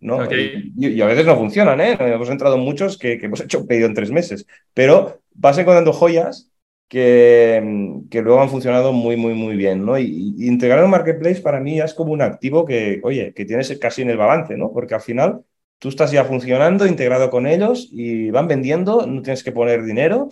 ¿no? 0.00 0.24
Y, 0.30 1.00
a 1.00 1.06
veces 1.06 1.26
no 1.26 1.36
funcionan, 1.36 1.80
¿eh? 1.80 1.96
Hemos 1.98 2.28
entrado 2.30 2.58
muchos 2.58 2.98
que, 2.98 3.14
hemos 3.14 3.40
hecho 3.40 3.60
un 3.60 3.66
pedido 3.66 3.86
en 3.86 3.94
tres 3.94 4.10
meses, 4.10 4.46
pero 4.74 5.20
vas 5.34 5.58
encontrando 5.58 5.92
joyas 5.92 6.50
que, 6.88 8.00
que, 8.10 8.22
luego 8.22 8.40
han 8.40 8.48
funcionado 8.50 8.92
muy, 8.92 9.16
muy, 9.16 9.34
muy 9.34 9.56
bien, 9.56 9.84
¿no? 9.84 9.98
Y, 9.98 10.34
integrar 10.38 10.84
un 10.84 10.90
marketplace 10.90 11.40
para 11.40 11.60
mí 11.60 11.80
es 11.80 11.94
como 11.94 12.12
un 12.12 12.22
activo 12.22 12.64
que, 12.64 13.00
oye, 13.04 13.32
que 13.34 13.44
tienes 13.44 13.76
casi 13.78 14.02
en 14.02 14.10
el 14.10 14.16
balance, 14.16 14.56
¿no? 14.56 14.72
Porque 14.72 14.94
al 14.94 15.00
final 15.00 15.42
tú 15.78 15.88
estás 15.88 16.12
ya 16.12 16.24
funcionando, 16.24 16.86
integrado 16.86 17.30
con 17.30 17.46
ellos 17.46 17.88
y 17.92 18.30
van 18.30 18.48
vendiendo, 18.48 19.06
no 19.06 19.22
tienes 19.22 19.42
que 19.44 19.52
poner 19.52 19.84
dinero 19.84 20.28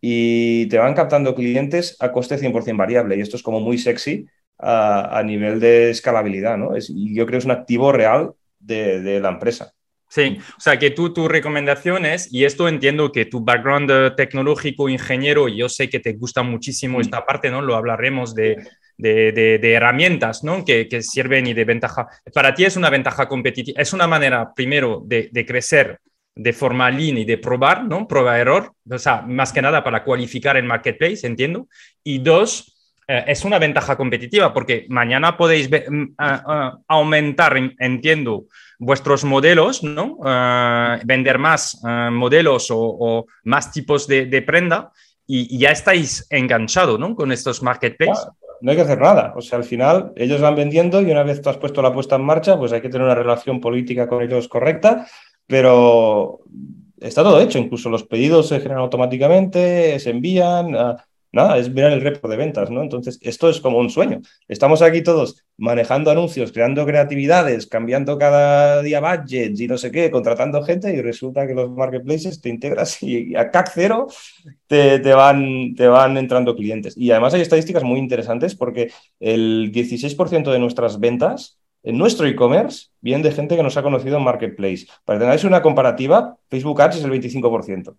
y 0.00 0.66
te 0.66 0.78
van 0.78 0.94
captando 0.94 1.34
clientes 1.34 1.96
a 2.00 2.12
coste 2.12 2.36
100% 2.38 2.76
variable. 2.76 3.16
Y 3.16 3.20
esto 3.20 3.36
es 3.36 3.42
como 3.42 3.60
muy 3.60 3.78
sexy 3.78 4.26
a, 4.58 5.18
a 5.18 5.22
nivel 5.22 5.60
de 5.60 5.90
escalabilidad, 5.90 6.58
¿no? 6.58 6.74
Es, 6.76 6.90
y 6.90 7.14
yo 7.14 7.24
creo 7.26 7.38
que 7.38 7.38
es 7.38 7.44
un 7.44 7.52
activo 7.52 7.92
real 7.92 8.34
de, 8.62 9.20
la 9.20 9.30
empresa. 9.30 9.74
Sí, 10.12 10.36
o 10.58 10.60
sea 10.60 10.78
que 10.78 10.90
tú, 10.90 11.14
tu 11.14 11.26
recomendación 11.26 12.04
es, 12.04 12.30
y 12.30 12.44
esto 12.44 12.68
entiendo 12.68 13.10
que 13.12 13.24
tu 13.24 13.40
background 13.40 13.90
eh, 13.90 14.10
tecnológico, 14.14 14.90
ingeniero, 14.90 15.48
yo 15.48 15.70
sé 15.70 15.88
que 15.88 16.00
te 16.00 16.12
gusta 16.12 16.42
muchísimo 16.42 16.98
mm. 16.98 17.00
esta 17.00 17.24
parte, 17.24 17.50
¿no? 17.50 17.62
Lo 17.62 17.76
hablaremos 17.76 18.34
de, 18.34 18.62
de, 18.98 19.72
herramientas, 19.72 20.44
¿no? 20.44 20.66
Que, 20.66 20.86
que, 20.86 21.00
sirven 21.02 21.46
y 21.46 21.54
de 21.54 21.64
ventaja. 21.64 22.08
Para 22.34 22.54
ti 22.54 22.66
es 22.66 22.76
una 22.76 22.90
ventaja 22.90 23.26
competitiva, 23.26 23.80
es 23.80 23.94
una 23.94 24.06
manera, 24.06 24.52
primero, 24.52 25.00
de, 25.02 25.46
crecer 25.46 25.98
de 26.34 26.52
forma 26.52 26.90
lean 26.90 27.16
y 27.16 27.24
de 27.24 27.38
probar, 27.38 27.86
¿no? 27.86 28.06
Prueba-error, 28.06 28.70
o 28.90 28.98
sea, 28.98 29.22
más 29.22 29.50
que 29.50 29.62
nada 29.62 29.82
para 29.82 30.04
cualificar 30.04 30.58
el 30.58 30.64
marketplace, 30.64 31.26
entiendo. 31.26 31.68
Y 32.04 32.18
dos, 32.18 32.76
eh, 33.08 33.24
es 33.28 33.46
una 33.46 33.58
ventaja 33.58 33.96
competitiva 33.96 34.52
porque 34.52 34.84
mañana 34.90 35.38
podéis 35.38 35.70
mm, 35.70 36.16
aumentar, 36.86 37.56
entiendo, 37.78 38.44
vuestros 38.82 39.24
modelos, 39.24 39.82
¿no? 39.84 40.18
Eh, 40.26 41.00
vender 41.04 41.38
más 41.38 41.80
eh, 41.86 42.10
modelos 42.10 42.66
o, 42.70 43.26
más 43.44 43.70
tipos 43.70 44.08
de, 44.08 44.42
prenda 44.42 44.90
y, 45.26 45.56
ya 45.56 45.70
estáis 45.70 46.26
enganchados, 46.30 46.98
¿no? 46.98 47.14
Con 47.14 47.30
estos 47.30 47.62
marketplaces. 47.62 48.26
no 48.60 48.70
hay 48.70 48.76
que 48.76 48.82
hacer 48.82 49.00
nada. 49.00 49.34
O 49.36 49.40
sea, 49.40 49.58
al 49.58 49.64
final 49.64 50.12
ellos 50.16 50.40
van 50.40 50.56
vendiendo 50.56 51.00
y 51.00 51.10
una 51.10 51.22
vez 51.22 51.40
tú 51.40 51.48
has 51.48 51.58
puesto 51.58 51.80
la 51.80 51.92
puesta 51.92 52.16
en 52.16 52.24
marcha, 52.24 52.58
pues 52.58 52.72
hay 52.72 52.80
que 52.80 52.88
tener 52.88 53.04
una 53.04 53.14
relación 53.14 53.60
política 53.60 54.08
con 54.08 54.22
ellos 54.22 54.48
correcta, 54.48 55.06
pero 55.46 56.40
está 56.98 57.22
todo 57.22 57.40
hecho. 57.40 57.58
Incluso 57.58 57.88
los 57.88 58.02
pedidos 58.02 58.48
se 58.48 58.58
generan 58.58 58.82
automáticamente, 58.82 59.98
se 60.00 60.10
envían. 60.10 60.74
Ah, 60.74 60.96
nada, 61.32 61.58
es 61.58 61.70
mirar 61.72 61.92
el 61.92 62.00
repo 62.00 62.28
de 62.28 62.36
ventas, 62.36 62.70
¿no? 62.70 62.82
Entonces, 62.82 63.18
esto 63.22 63.48
es 63.48 63.60
como 63.60 63.78
un 63.78 63.90
sueño. 63.90 64.20
Estamos 64.48 64.82
aquí 64.82 65.02
todos 65.02 65.44
manejando 65.56 66.10
anuncios, 66.10 66.52
creando 66.52 66.84
creatividades, 66.84 67.66
cambiando 67.66 68.18
cada 68.18 68.82
día 68.82 69.00
budgets 69.00 69.60
y 69.60 69.68
no 69.68 69.78
sé 69.78 69.90
qué, 69.90 70.10
contratando 70.10 70.62
gente 70.62 70.92
y 70.92 71.00
resulta 71.00 71.46
que 71.46 71.54
los 71.54 71.70
marketplaces 71.70 72.40
te 72.40 72.48
integras 72.48 73.02
y 73.02 73.34
a 73.34 73.50
CAC 73.50 73.70
cero 73.74 74.06
te, 74.66 74.98
te, 74.98 75.12
van, 75.14 75.74
te 75.74 75.88
van 75.88 76.16
entrando 76.16 76.54
clientes. 76.54 76.96
Y 76.96 77.10
además 77.10 77.34
hay 77.34 77.40
estadísticas 77.40 77.82
muy 77.82 77.98
interesantes 77.98 78.54
porque 78.54 78.90
el 79.20 79.72
16% 79.72 80.52
de 80.52 80.58
nuestras 80.58 81.00
ventas 81.00 81.58
en 81.82 81.98
nuestro 81.98 82.26
e-commerce 82.26 82.88
vienen 83.00 83.22
de 83.22 83.32
gente 83.32 83.56
que 83.56 83.62
nos 83.62 83.76
ha 83.76 83.82
conocido 83.82 84.18
en 84.18 84.24
Marketplace. 84.24 84.86
Para 85.04 85.18
que 85.18 85.24
tengáis 85.24 85.44
una 85.44 85.62
comparativa, 85.62 86.36
Facebook 86.48 86.80
Ads 86.80 86.96
es 86.96 87.04
el 87.04 87.10
25%. 87.10 87.96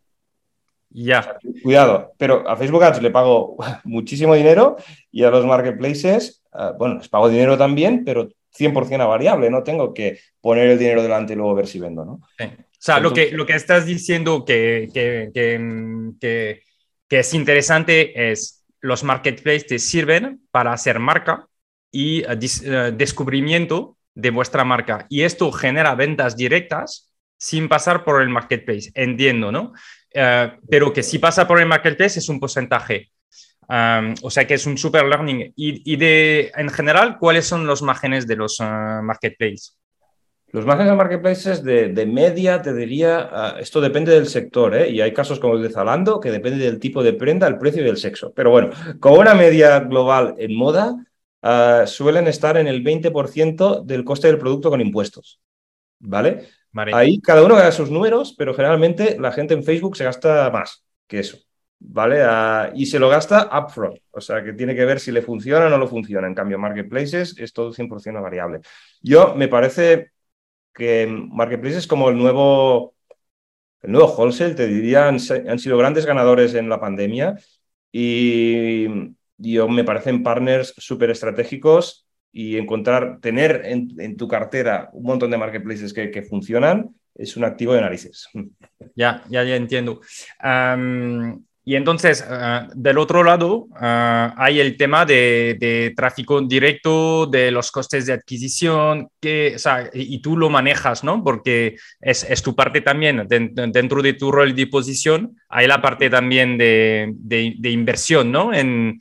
Ya. 0.94 1.38
Cuidado, 1.64 2.14
pero 2.18 2.48
a 2.48 2.56
Facebook 2.56 2.84
Ads 2.84 3.02
le 3.02 3.12
pago 3.12 3.58
muchísimo 3.84 4.36
dinero 4.36 4.78
y 5.12 5.24
a 5.24 5.30
los 5.30 5.46
marketplaces, 5.46 6.44
ah, 6.54 6.74
bueno, 6.78 6.96
les 6.96 7.10
pago 7.10 7.30
dinero 7.30 7.58
también, 7.58 8.04
pero 8.06 8.30
100% 8.58 9.02
a 9.02 9.06
variable, 9.06 9.50
no 9.50 9.64
tengo 9.64 9.94
que 9.94 10.20
poner 10.40 10.70
el 10.70 10.80
dinero 10.80 11.02
delante 11.02 11.34
y 11.34 11.36
luego 11.36 11.56
ver 11.56 11.68
si 11.68 11.80
vendo, 11.80 12.06
¿no? 12.06 12.14
O 12.14 12.86
sea, 12.86 13.00
lo, 13.00 13.14
que, 13.14 13.32
lo 13.32 13.46
que 13.46 13.56
estás 13.56 13.86
diciendo 13.86 14.46
que, 14.46 14.90
que, 14.94 15.32
que, 15.34 16.62
que, 17.08 17.20
es 17.20 17.34
interesante 17.34 18.32
es 18.32 18.64
los 18.82 19.04
marketplaces 19.04 19.66
te 19.66 19.80
sirven 19.80 20.42
para 20.52 20.74
hacer 20.74 21.00
marca, 21.00 21.48
y 21.94 22.24
descubrimiento 22.98 23.98
de 24.16 24.32
vuestra 24.32 24.66
marca. 24.66 25.06
Y 25.10 25.22
esto 25.22 25.52
genera 25.52 25.96
ventas 25.96 26.36
directas 26.36 27.14
sin 27.38 27.70
pasar 27.70 28.04
por 28.04 28.22
el 28.22 28.30
marketplace. 28.30 28.92
Entiendo, 28.96 29.52
¿no? 29.52 29.74
Pero 30.14 30.94
que 30.94 31.04
si 31.04 31.20
pasa 31.20 31.48
por 31.48 31.60
el 31.60 31.66
marketplace 31.66 32.20
es 32.20 32.30
un 32.30 32.40
porcentaje 32.40 33.12
o 34.22 34.30
sea 34.30 34.46
que 34.46 34.56
es 34.56 34.66
un 34.66 34.78
super 34.78 35.06
learning. 35.06 35.54
Y, 35.56 35.96
de, 35.96 36.52
en 36.56 36.70
general, 36.70 37.18
¿cuáles 37.18 37.46
son 37.46 37.66
los 37.66 37.82
márgenes 37.82 38.28
de 38.28 38.36
los 38.36 38.60
uh, 38.60 38.64
marketplaces? 39.02 39.78
Los 40.48 40.66
márgenes 40.66 40.92
de 40.92 40.98
marketplaces 40.98 41.64
de, 41.64 42.06
media, 42.06 42.62
te 42.62 42.74
diría, 42.74 43.30
ah, 43.32 43.56
esto 43.60 43.82
depende 43.82 44.12
del 44.12 44.28
sector, 44.28 44.76
¿eh? 44.76 44.90
y 44.90 45.02
hay 45.02 45.12
casos 45.12 45.40
como 45.40 45.56
el 45.56 45.64
de 45.64 45.72
Zalando, 45.72 46.20
que 46.20 46.30
depende 46.30 46.64
del 46.64 46.80
tipo 46.80 47.02
de 47.02 47.14
prenda, 47.14 47.48
el 47.48 47.58
precio 47.58 47.82
y 47.82 47.86
del 47.86 47.98
sexo. 47.98 48.32
Pero 48.36 48.52
bueno, 48.52 48.70
como 49.00 49.16
una 49.16 49.34
media 49.34 49.80
global 49.80 50.36
en 50.38 50.56
moda, 50.56 50.96
ah, 51.42 51.86
suelen 51.88 52.28
estar 52.28 52.58
en 52.58 52.68
el 52.68 52.84
20% 52.84 53.84
del 53.84 54.04
coste 54.04 54.28
del 54.28 54.38
producto 54.38 54.70
con 54.70 54.82
impuestos. 54.82 55.40
¿Vale? 56.00 56.48
Ahí 56.94 57.20
cada 57.22 57.44
uno 57.44 57.56
gana 57.56 57.72
sus 57.72 57.92
números, 57.92 58.34
pero 58.38 58.54
generalmente 58.54 59.18
la 59.20 59.32
gente 59.32 59.54
en 59.54 59.64
Facebook 59.64 59.96
se 59.96 60.06
gasta 60.06 60.50
más 60.50 60.84
que 61.08 61.20
eso. 61.20 61.38
¿vale? 61.84 62.24
Y 62.76 62.86
se 62.86 63.00
lo 63.00 63.10
gasta 63.10 63.50
upfront, 63.60 64.00
o 64.12 64.22
sea 64.22 64.44
que 64.44 64.54
tiene 64.54 64.76
que 64.76 64.86
ver 64.86 65.00
si 65.00 65.12
le 65.12 65.22
funciona 65.22 65.68
o 65.68 65.70
no 65.70 65.78
lo 65.78 65.88
funciona. 65.88 66.28
En 66.28 66.36
cambio, 66.36 66.58
marketplaces 66.58 67.38
es 67.38 67.54
todo 67.54 67.74
100% 67.74 68.22
variable. 68.22 68.62
Yo 69.02 69.36
me 69.36 69.48
parece 69.48 70.12
que 70.74 71.08
marketplaces 71.08 71.88
como 71.88 72.10
el 72.10 72.18
nuevo, 72.18 72.96
el 73.82 73.92
nuevo 73.92 74.14
wholesale, 74.16 74.56
te 74.56 74.68
diría, 74.68 75.08
han, 75.08 75.20
sido 75.20 75.78
grandes 75.78 76.06
ganadores 76.06 76.54
en 76.56 76.70
la 76.70 76.80
pandemia 76.80 77.38
y 77.92 78.88
yo 79.38 79.68
me 79.68 79.84
parecen 79.84 80.24
partners 80.24 80.74
súper 80.78 81.12
estratégicos 81.12 82.08
y 82.34 82.58
encontrar, 82.58 83.20
tener 83.22 83.62
en, 83.64 84.18
tu 84.18 84.28
cartera 84.28 84.90
un 84.92 85.04
montón 85.04 85.32
de 85.32 85.38
marketplaces 85.38 85.94
que, 85.94 86.24
funcionan 86.24 86.90
es 87.16 87.38
un 87.38 87.46
activo 87.46 87.74
de 87.74 87.82
narices. 87.82 88.28
Ya, 88.96 89.24
ya, 89.30 89.44
ya 89.44 89.56
entiendo. 89.56 90.02
Y 91.66 91.76
entonces, 91.76 92.24
ah, 92.28 92.68
del 92.76 92.98
otro 92.98 93.24
lado, 93.24 93.68
ah, 93.76 94.34
hay 94.38 94.60
el 94.60 94.76
tema 94.76 95.06
de, 95.06 95.94
tráfico 95.96 96.42
directo, 96.42 97.26
de 97.26 97.52
los 97.52 97.72
costes 97.72 98.06
de 98.06 98.14
adquisición, 98.14 99.08
que, 99.22 99.56
y, 99.94 100.22
tú 100.22 100.36
lo 100.36 100.50
manejas, 100.50 101.04
¿no? 101.06 101.24
Porque 101.24 101.78
es, 102.02 102.30
es 102.30 102.44
tu 102.44 102.54
parte 102.54 102.82
también, 102.82 103.26
dentro 103.28 104.02
de 104.02 104.14
tu 104.14 104.32
rol 104.32 104.54
de 104.54 104.68
posición, 104.68 105.38
hay 105.48 105.68
la 105.68 105.82
parte 105.82 106.10
también 106.10 106.58
de, 106.58 107.14
de, 107.16 107.70
inversión, 107.70 108.32
¿no? 108.32 108.54
En, 108.54 109.00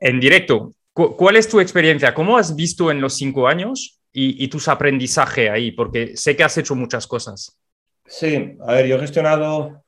en 0.00 0.20
directo. 0.20 0.74
¿Cuál 0.96 1.36
es 1.36 1.48
tu 1.48 1.60
experiencia? 1.60 2.14
¿Cómo 2.14 2.38
has 2.38 2.56
visto 2.56 2.90
en 2.90 3.00
los 3.00 3.14
cinco 3.14 3.46
años 3.46 4.00
y, 4.12 4.42
y 4.42 4.48
tus 4.48 4.66
aprendizajes 4.68 5.50
ahí? 5.50 5.72
Porque 5.72 6.16
sé 6.16 6.34
que 6.34 6.42
has 6.42 6.56
hecho 6.56 6.74
muchas 6.74 7.06
cosas. 7.06 7.58
Sí, 8.06 8.56
a 8.66 8.72
ver, 8.72 8.86
yo 8.86 8.96
he 8.96 9.00
gestionado 9.00 9.84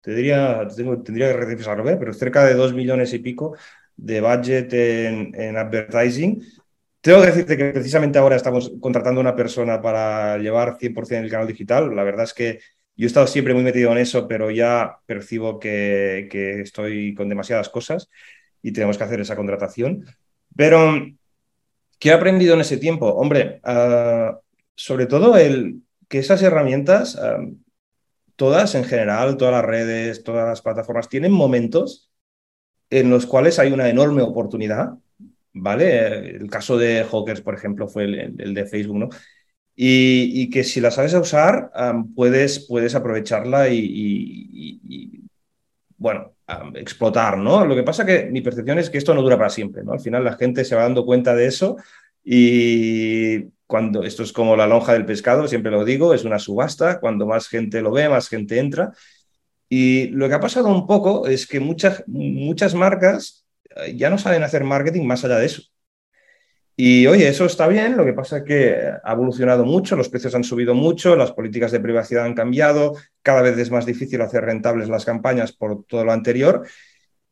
te 0.00 0.14
diría, 0.14 0.66
tendría 1.04 1.28
que 1.28 1.36
revisarlo, 1.36 1.84
pero 1.84 2.12
cerca 2.12 2.44
de 2.44 2.54
dos 2.54 2.72
millones 2.72 3.12
y 3.12 3.18
pico 3.18 3.56
de 3.96 4.20
budget 4.20 4.72
en, 4.72 5.56
advertising. 5.56 6.42
Tengo 7.00 7.20
que 7.20 7.26
decirte 7.26 7.56
que 7.56 7.70
precisamente 7.70 8.18
ahora 8.18 8.36
estamos 8.36 8.72
contratando 8.80 9.20
una 9.20 9.36
persona 9.36 9.80
para 9.80 10.38
llevar 10.38 10.78
100% 10.78 11.24
el 11.24 11.30
canal 11.30 11.46
digital. 11.46 11.94
La 11.94 12.04
verdad 12.04 12.24
es 12.24 12.34
que 12.34 12.60
yo 12.96 13.06
he 13.06 13.06
estado 13.06 13.26
siempre 13.26 13.54
muy 13.54 13.62
metido 13.62 13.92
en 13.92 13.98
eso, 13.98 14.26
pero 14.26 14.50
ya 14.50 14.98
percibo 15.06 15.58
que, 15.58 16.28
estoy 16.62 17.14
con 17.14 17.28
demasiadas 17.28 17.68
cosas 17.68 18.08
y 18.62 18.72
tenemos 18.72 18.98
que 18.98 19.04
hacer 19.04 19.20
esa 19.20 19.36
contratación. 19.36 20.04
Pero, 20.56 21.06
¿qué 21.98 22.08
he 22.08 22.12
aprendido 22.12 22.54
en 22.54 22.60
ese 22.60 22.76
tiempo? 22.76 23.06
Hombre, 23.06 23.60
ah, 23.64 24.38
sobre 24.74 25.06
todo 25.06 25.36
el, 25.36 25.82
que 26.08 26.18
esas 26.18 26.42
herramientas 26.42 27.16
ah, 27.16 27.38
todas 28.40 28.74
en 28.74 28.84
general, 28.84 29.36
todas 29.36 29.52
las 29.52 29.66
redes, 29.66 30.24
todas 30.24 30.48
las 30.48 30.62
plataformas 30.62 31.10
tienen 31.10 31.30
momentos 31.30 32.10
en 32.88 33.10
los 33.10 33.26
cuales 33.26 33.58
hay 33.58 33.70
una 33.70 33.90
enorme 33.90 34.22
oportunidad, 34.22 34.94
¿vale? 35.52 36.36
El 36.36 36.48
caso 36.48 36.78
de 36.78 37.04
Hawkers, 37.04 37.42
por 37.42 37.54
ejemplo, 37.54 37.86
fue 37.86 38.04
el, 38.04 38.54
de 38.54 38.64
Facebook, 38.64 38.96
¿no? 38.96 39.08
Y, 39.76 40.48
que 40.48 40.64
si 40.64 40.80
la 40.80 40.90
sabes 40.90 41.12
usar, 41.12 41.70
puedes, 42.16 42.66
puedes 42.66 42.94
aprovecharla 42.94 43.68
y, 43.68 45.20
bueno, 46.00 46.32
explotar, 46.76 47.36
¿no? 47.36 47.66
Lo 47.66 47.76
que 47.76 47.82
pasa 47.82 48.06
que 48.06 48.24
mi 48.24 48.40
percepción 48.40 48.78
es 48.78 48.88
que 48.88 48.96
esto 48.96 49.14
no 49.14 49.20
dura 49.20 49.36
para 49.36 49.50
siempre, 49.50 49.84
¿no? 49.84 49.92
Al 49.92 50.00
final 50.00 50.24
la 50.24 50.34
gente 50.34 50.64
se 50.64 50.74
va 50.74 50.82
dando 50.82 51.04
cuenta 51.04 51.34
de 51.34 51.44
eso 51.46 51.76
y 52.24 53.42
cuando 53.66 54.02
esto 54.02 54.22
es 54.22 54.32
como 54.32 54.56
la 54.56 54.66
lonja 54.66 54.94
del 54.94 55.04
pescado, 55.04 55.46
siempre 55.46 55.70
lo 55.70 55.84
digo, 55.84 56.14
es 56.14 56.24
una 56.24 56.38
subasta, 56.38 57.00
cuando 57.00 57.26
más 57.26 57.48
gente 57.48 57.82
lo 57.82 57.92
ve, 57.92 58.08
más 58.08 58.30
gente 58.30 58.58
entra. 58.58 58.92
Y 59.68 60.08
lo 60.08 60.26
que 60.26 60.34
ha 60.36 60.40
pasado 60.40 60.68
un 60.68 60.86
poco 60.86 61.26
es 61.26 61.46
que 61.46 61.60
muchas, 61.60 62.02
muchas 62.06 62.74
marcas 62.74 63.44
eh, 63.76 63.94
ya 63.94 64.08
no 64.08 64.16
saben 64.16 64.42
hacer 64.42 64.64
marketing 64.64 65.04
más 65.04 65.22
allá 65.26 65.36
de 65.36 65.46
eso. 65.46 65.62
Y 66.82 67.06
oye, 67.06 67.28
eso 67.28 67.44
está 67.44 67.68
bien, 67.68 67.94
lo 67.94 68.06
que 68.06 68.14
pasa 68.14 68.38
es 68.38 68.44
que 68.44 68.74
ha 69.04 69.12
evolucionado 69.12 69.66
mucho, 69.66 69.96
los 69.96 70.08
precios 70.08 70.34
han 70.34 70.44
subido 70.44 70.74
mucho, 70.74 71.14
las 71.14 71.30
políticas 71.30 71.72
de 71.72 71.80
privacidad 71.80 72.24
han 72.24 72.32
cambiado, 72.32 72.94
cada 73.20 73.42
vez 73.42 73.58
es 73.58 73.70
más 73.70 73.84
difícil 73.84 74.22
hacer 74.22 74.44
rentables 74.44 74.88
las 74.88 75.04
campañas 75.04 75.52
por 75.52 75.84
todo 75.84 76.06
lo 76.06 76.12
anterior. 76.12 76.66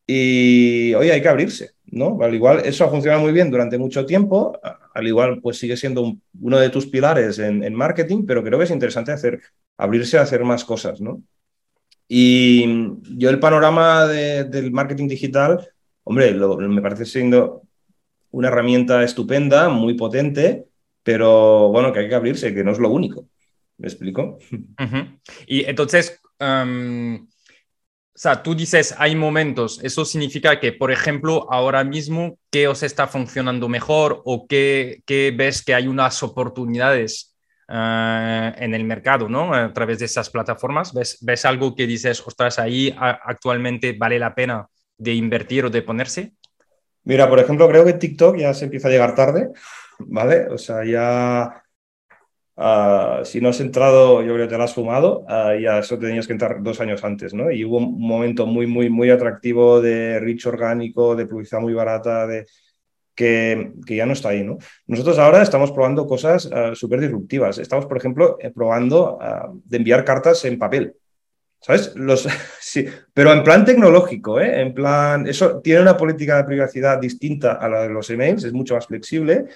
Y 0.07 0.93
oye, 0.93 1.13
hay 1.13 1.23
que 1.23 1.31
abrirse, 1.31 1.71
¿no? 1.87 2.19
Al 2.21 2.35
igual, 2.35 2.61
eso 2.63 2.85
ha 2.85 2.91
funcionado 2.91 3.23
muy 3.23 3.33
bien 3.33 3.51
durante 3.51 3.79
mucho 3.79 4.05
tiempo, 4.05 4.61
al 4.93 5.07
igual 5.07 5.41
pues 5.41 5.57
sigue 5.57 5.79
siendo 5.79 6.19
uno 6.43 6.59
de 6.59 6.69
tus 6.69 6.87
pilares 6.87 7.39
en, 7.39 7.75
marketing, 7.75 8.27
pero 8.27 8.45
creo 8.45 8.59
que 8.59 8.67
es 8.67 8.71
interesante 8.71 9.13
hacer, 9.13 9.41
abrirse 9.79 10.19
a 10.19 10.23
hacer 10.25 10.45
más 10.45 10.63
cosas, 10.63 11.01
¿no? 11.01 11.23
Y 12.07 12.67
yo 13.17 13.31
el 13.31 13.41
panorama 13.41 14.07
del 14.07 14.73
marketing 14.73 15.09
digital, 15.09 15.67
hombre, 16.05 16.35
me 16.35 16.83
parece 16.83 17.07
siendo 17.07 17.63
una 18.31 18.49
herramienta 18.49 19.03
estupenda, 19.03 19.69
muy 19.69 19.95
potente, 19.95 20.67
pero 21.03 21.69
bueno, 21.69 21.93
que 21.93 22.01
hay 22.01 22.09
que 22.09 22.15
abrirse, 22.15 22.55
que 22.55 22.65
no 22.65 22.73
es 22.73 22.79
lo 22.79 22.91
único. 22.91 23.27
¿Me 23.79 23.87
explico? 23.87 24.39
Y 25.47 25.65
entonces, 25.65 26.21
o 26.41 28.21
sea, 28.21 28.43
tú 28.43 28.55
dices, 28.55 28.95
hay 28.99 29.15
momentos, 29.15 29.79
eso 29.85 30.05
significa 30.05 30.59
que, 30.59 30.73
por 30.73 30.91
ejemplo, 30.91 31.47
ahora 31.51 31.85
mismo, 31.85 32.39
¿qué 32.51 32.67
os 32.67 32.83
está 32.83 33.07
funcionando 33.07 33.69
mejor 33.69 34.23
o 34.25 34.47
qué, 34.49 35.03
qué 35.07 35.33
ves 35.37 35.65
que 35.65 35.75
hay 35.75 35.87
unas 35.87 36.23
oportunidades 36.25 37.37
eh, 37.69 38.53
en 38.57 38.75
el 38.75 38.83
mercado, 38.85 39.29
¿no? 39.29 39.55
A 39.55 39.73
través 39.73 40.01
de 40.01 40.07
esas 40.07 40.31
plataformas, 40.31 40.93
¿ves, 40.93 41.19
ves 41.21 41.45
algo 41.45 41.77
que 41.77 41.87
dices, 41.87 42.21
ostras, 42.27 42.59
ahí 42.59 42.93
actualmente 42.99 43.93
vale 43.93 44.19
la 44.19 44.35
pena 44.35 44.67
de 44.97 45.15
invertir 45.15 45.67
o 45.67 45.71
de 45.71 45.83
ponerse? 45.83 46.33
Mira, 47.09 47.29
por 47.29 47.41
ejemplo, 47.41 47.69
creo 47.69 47.85
que 47.85 47.95
TikTok 47.95 48.37
ya 48.37 48.55
se 48.55 48.67
empieza 48.67 48.87
a 48.87 48.91
llegar 48.93 49.17
tarde, 49.17 49.51
¿vale? 49.99 50.47
O 50.49 50.59
sea, 50.59 50.85
ya 50.85 51.65
Ah, 52.61 53.21
si 53.25 53.41
no 53.41 53.51
has 53.51 53.61
entrado, 53.61 54.21
yo 54.21 54.35
creo 54.35 54.47
que 54.47 54.51
te 54.51 54.59
lo 54.59 54.65
has 54.65 54.75
fumado, 54.75 55.21
uh, 55.29 55.57
ya 55.63 55.79
eso 55.79 55.97
tenías 55.97 56.27
que 56.27 56.33
entrar 56.33 56.61
dos 56.61 56.81
años 56.81 57.05
antes, 57.05 57.33
¿no? 57.33 57.53
Y 57.53 57.65
hubo 57.65 57.79
un 57.79 58.01
momento 58.01 58.47
muy, 58.47 58.67
muy, 58.67 58.91
muy 58.91 59.11
atractivo 59.11 59.81
de 59.81 60.19
rich 60.19 60.45
orgánico, 60.45 61.15
de 61.15 61.27
publicidad 61.27 61.61
muy 61.61 61.73
barata, 61.73 62.27
de, 62.27 62.47
que, 63.15 63.75
que, 63.87 63.95
ya 63.95 64.07
no 64.07 64.13
está 64.13 64.31
ahí, 64.31 64.43
¿no? 64.43 64.59
Nosotros 64.89 65.21
ahora 65.21 65.41
estamos 65.41 65.71
probando 65.71 66.05
cosas 66.09 66.47
uh, 66.47 66.75
súper 66.75 66.99
disruptivas. 66.99 67.59
Estamos, 67.59 67.87
por 67.87 67.97
ejemplo, 67.97 68.39
eh, 68.41 68.51
probando 68.51 69.21
de 69.65 69.77
enviar 69.77 70.05
cartas 70.05 70.45
en 70.45 70.59
papel. 70.59 70.97
¿Sabes? 71.61 71.93
Los, 71.97 72.29
sí, 72.61 72.87
pero 73.13 73.33
en 73.33 73.43
plan 73.43 73.65
tecnológico, 73.65 74.41
¿eh? 74.41 74.61
En 74.61 74.75
plan, 74.75 75.27
eso 75.27 75.61
tiene 75.61 75.83
una 75.83 75.97
política 75.97 76.37
de 76.37 76.45
privacidad 76.45 76.99
distinta 76.99 77.53
a 77.55 77.69
la 77.69 77.83
de 77.83 77.91
los 77.91 78.09
emails, 78.11 78.45
es 78.45 78.53
mucho 78.53 78.75
más 78.75 78.87
flexible 78.87 79.47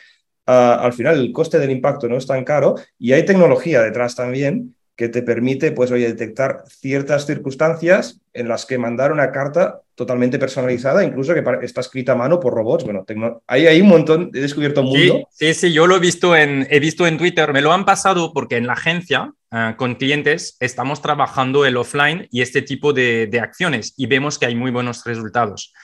al 0.46 0.92
final 0.92 1.18
el 1.18 1.32
coste 1.32 1.58
del 1.58 1.70
impacto 1.70 2.08
no 2.08 2.16
es 2.16 2.26
tan 2.26 2.44
caro 2.44 2.74
y 2.98 3.12
hay 3.12 3.24
tecnología 3.24 3.82
detrás 3.82 4.14
también 4.16 4.74
que 5.02 5.08
te 5.08 5.22
permite, 5.22 5.72
pues, 5.72 5.90
oye, 5.90 6.06
detectar 6.06 6.62
ciertas 6.68 7.26
circunstancias 7.26 8.20
en 8.32 8.46
las 8.46 8.66
que 8.66 8.78
mandar 8.78 9.10
una 9.10 9.32
carta 9.32 9.80
totalmente 9.96 10.38
personalizada, 10.38 11.02
incluso 11.02 11.34
que 11.34 11.42
está 11.62 11.80
escrita 11.80 12.12
a 12.12 12.14
mano 12.14 12.38
por 12.38 12.54
robots. 12.54 12.84
Bueno, 12.84 13.04
hay 13.48 13.66
ahí 13.66 13.80
un 13.80 13.88
montón, 13.88 14.30
he 14.32 14.38
descubierto 14.38 14.82
un 14.82 14.90
mundo. 14.90 15.28
Sí, 15.32 15.54
sí, 15.54 15.72
yo 15.72 15.88
lo 15.88 15.96
he 15.96 15.98
visto 15.98 16.36
en, 16.36 16.68
he 16.70 16.78
visto 16.78 17.04
en 17.04 17.18
Twitter, 17.18 17.52
me 17.52 17.62
lo 17.62 17.72
han 17.72 17.84
pasado 17.84 18.32
porque 18.32 18.56
en 18.56 18.68
la 18.68 18.74
agencia 18.74 19.32
eh, 19.50 19.74
con 19.76 19.96
clientes 19.96 20.56
estamos 20.60 21.02
trabajando 21.02 21.66
el 21.66 21.76
offline 21.76 22.28
y 22.30 22.42
este 22.42 22.62
tipo 22.62 22.92
de, 22.92 23.26
de 23.26 23.40
acciones 23.40 23.94
y 23.96 24.06
vemos 24.06 24.38
que 24.38 24.46
hay 24.46 24.54
muy 24.54 24.70
buenos 24.70 25.02
resultados. 25.04 25.74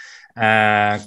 Ah, 0.41 1.01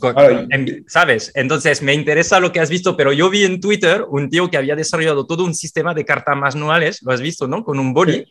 ¿Sabes? 0.87 1.31
Entonces 1.35 1.81
me 1.81 1.93
interesa 1.93 2.41
lo 2.41 2.51
que 2.51 2.59
has 2.59 2.69
visto, 2.69 2.97
pero 2.97 3.13
yo 3.13 3.29
vi 3.29 3.45
en 3.45 3.61
Twitter 3.61 4.03
un 4.09 4.29
tío 4.29 4.49
que 4.49 4.57
había 4.57 4.75
desarrollado 4.75 5.25
todo 5.25 5.45
un 5.45 5.55
sistema 5.55 5.93
de 5.93 6.03
cartas 6.03 6.35
manuales, 6.35 7.01
lo 7.01 7.13
has 7.13 7.21
visto, 7.21 7.47
¿no? 7.47 7.63
Con 7.63 7.79
un 7.79 7.93
boli, 7.93 8.25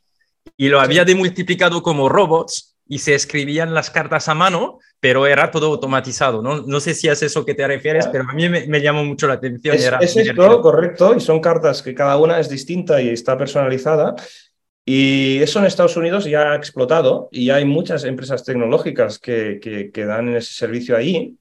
y 0.59 0.69
lo 0.69 0.79
había 0.79 1.07
demultiplicado 1.07 1.83
como 1.83 2.11
robots 2.11 2.77
y 2.87 2.99
se 2.99 3.15
escribían 3.15 3.73
las 3.73 3.89
cartas 3.89 4.29
a 4.29 4.35
mano, 4.35 4.79
pero 4.99 5.27
era 5.27 5.51
todo 5.51 5.69
automatizado. 5.69 6.43
No, 6.43 6.63
no 6.67 6.81
sé 6.81 6.93
si 6.93 7.09
es 7.09 7.23
eso 7.23 7.47
que 7.47 7.55
te 7.55 7.67
refieres, 7.67 8.07
pero 8.09 8.25
a 8.29 8.35
mí 8.35 8.49
me, 8.49 8.81
llamó 8.83 9.03
mucho 9.03 9.27
la 9.27 9.35
atención. 9.35 9.77
Es, 9.77 9.91
es 10.01 10.17
esto, 10.17 10.61
correcto, 10.61 11.15
y 11.17 11.21
son 11.21 11.41
cartas 11.41 11.83
que 11.83 11.95
cada 11.95 12.19
una 12.19 12.39
es 12.39 12.51
distinta 12.51 13.01
y 13.01 13.09
está 13.09 13.39
personalizada. 13.39 14.17
Y 14.85 15.39
eso 15.43 15.59
en 15.59 15.67
Estados 15.67 15.97
Unidos 15.97 16.25
ya 16.25 16.53
ha 16.53 16.57
explotado 16.57 17.29
y 17.31 17.51
hay 17.51 17.65
muchas 17.65 18.05
empresas 18.05 18.45
tecnológicas 18.45 19.19
que, 19.19 19.61
que, 19.63 19.91
que 19.91 20.05
dan 20.05 20.35
ese 20.35 20.55
servicio 20.55 20.97
ahí 20.97 21.39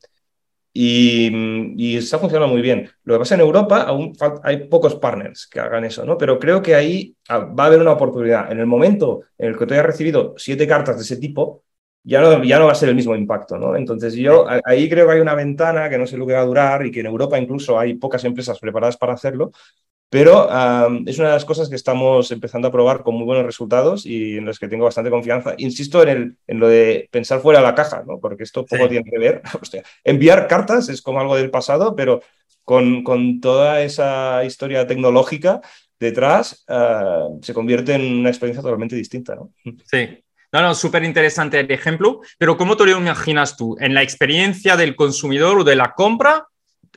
y, 0.74 1.98
está 1.98 2.20
funcionando 2.20 2.54
muy 2.54 2.62
bien. 2.62 2.90
Lo 3.04 3.16
que 3.16 3.20
pasa 3.20 3.36
en 3.36 3.42
Europa, 3.42 3.82
aún 3.82 4.14
hay 4.44 4.68
pocos 4.68 4.96
partners 4.96 5.48
que 5.48 5.60
hagan 5.60 5.86
eso, 5.86 6.06
¿no? 6.06 6.18
Pero 6.18 6.40
creo 6.40 6.62
que 6.62 6.76
ahí 6.76 7.16
ah, 7.28 7.40
va 7.40 7.66
a 7.66 7.68
haber 7.68 7.82
una 7.82 7.92
oportunidad. 7.92 8.52
En 8.52 8.60
el 8.60 8.66
momento 8.66 9.22
en 9.38 9.50
el 9.50 9.58
que 9.58 9.66
tú 9.66 9.74
hayas 9.74 9.86
recibido 9.86 10.36
siete 10.38 10.68
cartas 10.68 10.98
de 10.98 11.04
ese 11.04 11.18
tipo, 11.18 11.64
ya 12.04 12.22
no, 12.22 12.44
ya 12.44 12.60
no 12.60 12.66
va 12.66 12.72
a 12.72 12.76
ser 12.76 12.90
el 12.90 12.96
mismo 12.96 13.16
impacto, 13.16 13.58
¿no? 13.58 13.76
Entonces 13.76 14.14
yo 14.16 14.46
ahí 14.66 14.90
creo 14.90 15.08
que 15.08 15.14
hay 15.14 15.20
una 15.20 15.36
ventana 15.36 15.90
que 15.90 15.98
no 15.98 16.08
sé 16.08 16.18
lo 16.18 16.26
que 16.26 16.34
va 16.34 16.42
a 16.42 16.46
durar 16.46 16.86
y 16.86 16.92
que 16.92 17.02
en 17.02 17.08
Europa 17.08 17.38
incluso 17.38 17.78
hay 17.78 17.96
pocas 17.96 18.24
empresas 18.24 18.60
preparadas 18.60 18.98
para 18.98 19.14
hacerlo, 19.14 19.52
pero 20.10 20.46
es 21.06 21.20
una 21.20 21.28
de 21.28 21.34
las 21.36 21.46
cosas 21.46 21.70
que 21.70 21.76
estamos 21.76 22.32
empezando 22.32 22.68
a 22.68 22.72
probar 22.72 23.04
con 23.04 23.16
muy 23.16 23.26
buenos 23.26 23.46
resultados 23.46 24.08
y 24.08 24.38
en 24.38 24.46
los 24.46 24.58
que 24.58 24.68
tengo 24.68 24.86
bastante 24.86 25.12
confianza. 25.12 25.54
Insisto 25.58 26.02
en, 26.02 26.10
el, 26.10 26.38
en 26.48 26.60
lo 26.60 26.68
de 26.68 27.08
pensar 27.12 27.42
fuera 27.42 27.60
de 27.60 27.66
la 27.66 27.76
caja, 27.76 28.04
¿no? 28.08 28.20
porque 28.20 28.44
esto 28.44 28.66
poco 28.66 28.90
tiene 28.90 29.10
que 29.10 29.20
ver. 29.20 29.44
enviar 30.04 30.48
cartas 30.48 30.90
es 30.90 31.04
como 31.04 31.20
algo 31.20 31.36
del 31.36 31.52
pasado, 31.52 31.96
pero 31.96 32.22
con, 32.64 33.04
con 33.04 33.40
toda 33.40 33.84
esa 33.84 34.44
historia 34.46 34.88
tecnológica 34.88 35.62
detrás 36.00 36.64
ah, 36.68 37.28
se 37.42 37.54
convierte 37.54 37.94
en 37.94 38.20
una 38.20 38.30
experiencia 38.30 38.64
totalmente 38.64 38.96
distinta. 38.96 39.36
¿no? 39.36 39.54
Sí, 39.86 40.24
no, 40.52 40.62
no, 40.62 40.76
súper 40.76 41.04
interesante 41.04 41.60
el 41.60 41.72
ejemplo, 41.72 42.22
pero 42.38 42.58
¿cómo 42.58 42.76
te 42.76 42.86
lo 42.86 42.98
imaginas 42.98 43.56
tú? 43.56 43.76
¿En 43.80 43.94
la 43.94 44.02
experiencia 44.02 44.76
del 44.76 44.96
consumidor 44.96 45.60
o 45.60 45.64
de 45.64 45.76
la 45.76 45.94
compra 45.94 46.48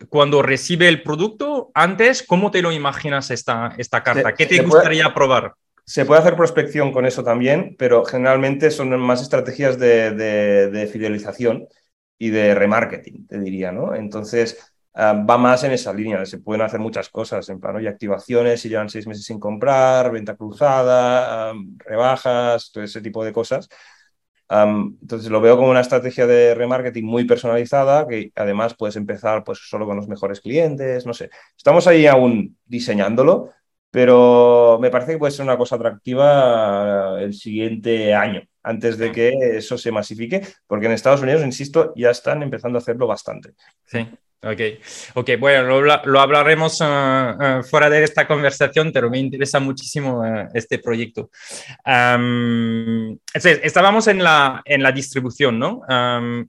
cuando 0.09 0.43
recibe 0.43 0.89
el 0.89 1.03
producto, 1.03 1.71
antes, 1.75 2.23
¿cómo 2.23 2.51
te 2.51 2.63
lo 2.63 2.73
imaginas 2.73 3.31
esta, 3.31 3.75
esta 3.79 4.03
carta? 4.03 4.35
¿Qué 4.35 4.47
te 4.47 4.63
gustaría 4.63 5.13
probar? 5.15 5.55
Se 5.85 6.05
puede 6.05 6.21
hacer 6.21 6.37
prospección 6.37 6.93
con 6.93 7.07
eso 7.07 7.25
también, 7.25 7.75
pero 7.79 8.05
generalmente 8.05 8.71
son 8.71 8.99
más 9.01 9.21
estrategias 9.21 9.79
de, 9.79 10.89
fidelización 10.93 11.67
y 12.19 12.31
de 12.31 12.55
remarketing, 12.55 13.27
te 13.27 13.39
diría, 13.41 13.73
¿no? 13.73 13.95
Entonces, 13.95 14.72
ah, 14.95 15.13
va 15.29 15.39
más 15.39 15.65
en 15.65 15.73
esa 15.73 15.93
línea. 15.93 16.25
Se 16.27 16.39
pueden 16.39 16.63
hacer 16.63 16.81
muchas 16.81 17.09
cosas, 17.09 17.49
en 17.49 17.61
plan, 17.61 17.83
y 17.83 17.87
activaciones 17.87 18.61
si 18.61 18.69
llevan 18.69 18.89
seis 18.89 19.07
meses 19.07 19.25
sin 19.25 19.39
comprar, 19.41 20.11
venta 20.13 20.37
cruzada, 20.37 21.51
ah, 21.51 21.55
rebajas, 21.79 22.71
todo 22.73 22.85
ese 22.85 23.01
tipo 23.01 23.25
de 23.25 23.33
cosas 23.33 23.69
entonces 25.01 25.31
lo 25.31 25.41
veo 25.41 25.57
como 25.57 25.71
una 25.71 25.81
estrategia 25.81 26.27
de 26.27 26.55
remarketing 26.55 27.05
muy 27.05 27.25
personalizada, 27.25 28.07
que 28.07 28.33
además 28.35 28.75
puedes 28.75 28.97
empezar 28.97 29.45
pues 29.45 29.61
solo 29.69 29.87
con 29.87 29.97
los 29.97 30.09
mejores 30.09 30.41
clientes, 30.41 31.07
no 31.07 31.15
sé. 31.15 31.31
Estamos 31.57 31.87
ahí 31.87 32.07
aún 32.07 32.57
diseñándolo, 32.67 33.51
pero 33.91 34.79
me 34.81 34.91
parece 34.91 35.13
que 35.13 35.19
puede 35.19 35.33
ser 35.33 35.45
una 35.45 35.57
cosa 35.57 35.77
atractiva 35.77 37.19
el 37.21 37.35
siguiente 37.35 38.15
año, 38.15 38.43
antes 38.63 38.99
de 38.99 39.11
que 39.13 39.33
eso 39.57 39.79
se 39.79 39.91
masifique, 39.91 40.43
porque 40.67 40.87
en 40.87 40.93
Estados 40.93 41.23
Unidos, 41.23 41.43
insisto, 41.45 41.93
ya 41.97 42.11
están 42.11 42.43
empezando 42.43 42.79
a 42.79 42.83
hacerlo 42.83 43.07
bastante. 43.07 43.55
Sí. 43.87 44.07
Ok, 44.45 44.61
ok, 45.15 45.31
bueno, 45.39 45.81
lo, 45.81 46.21
hablaremos 46.21 46.81
eh, 46.81 46.85
eh, 46.85 47.61
fuera 47.63 47.89
de 47.89 48.03
esta 48.03 48.27
conversación, 48.27 48.91
pero 48.93 49.09
me 49.09 49.21
interesa 49.21 49.61
muchísimo 49.61 50.27
eh, 50.27 50.49
este 50.53 50.81
proyecto. 50.81 51.31
estábamos 53.33 54.09
en 54.09 54.25
la, 54.25 54.61
en 54.65 54.83
la 54.83 54.91
distribución, 54.91 55.61
¿no? 55.61 55.83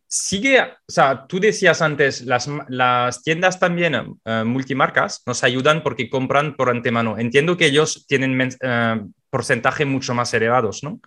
sigue, 0.07 0.59
o 0.59 0.91
sea, 0.91 1.27
tú 1.27 1.39
decías 1.39 1.83
antes, 1.83 2.21
las, 2.21 2.49
las 2.67 3.21
tiendas 3.21 3.59
también 3.59 4.17
multimarcas 4.43 5.21
nos 5.27 5.43
ayudan 5.43 5.83
porque 5.83 6.09
compran 6.09 6.55
por 6.55 6.71
antemano. 6.71 7.19
Entiendo 7.19 7.57
que 7.57 7.67
ellos 7.67 8.07
tienen 8.07 8.57
porcentaje 9.29 9.85
mucho 9.85 10.15
más 10.15 10.33
elevados, 10.33 10.83
¿no? 10.83 10.99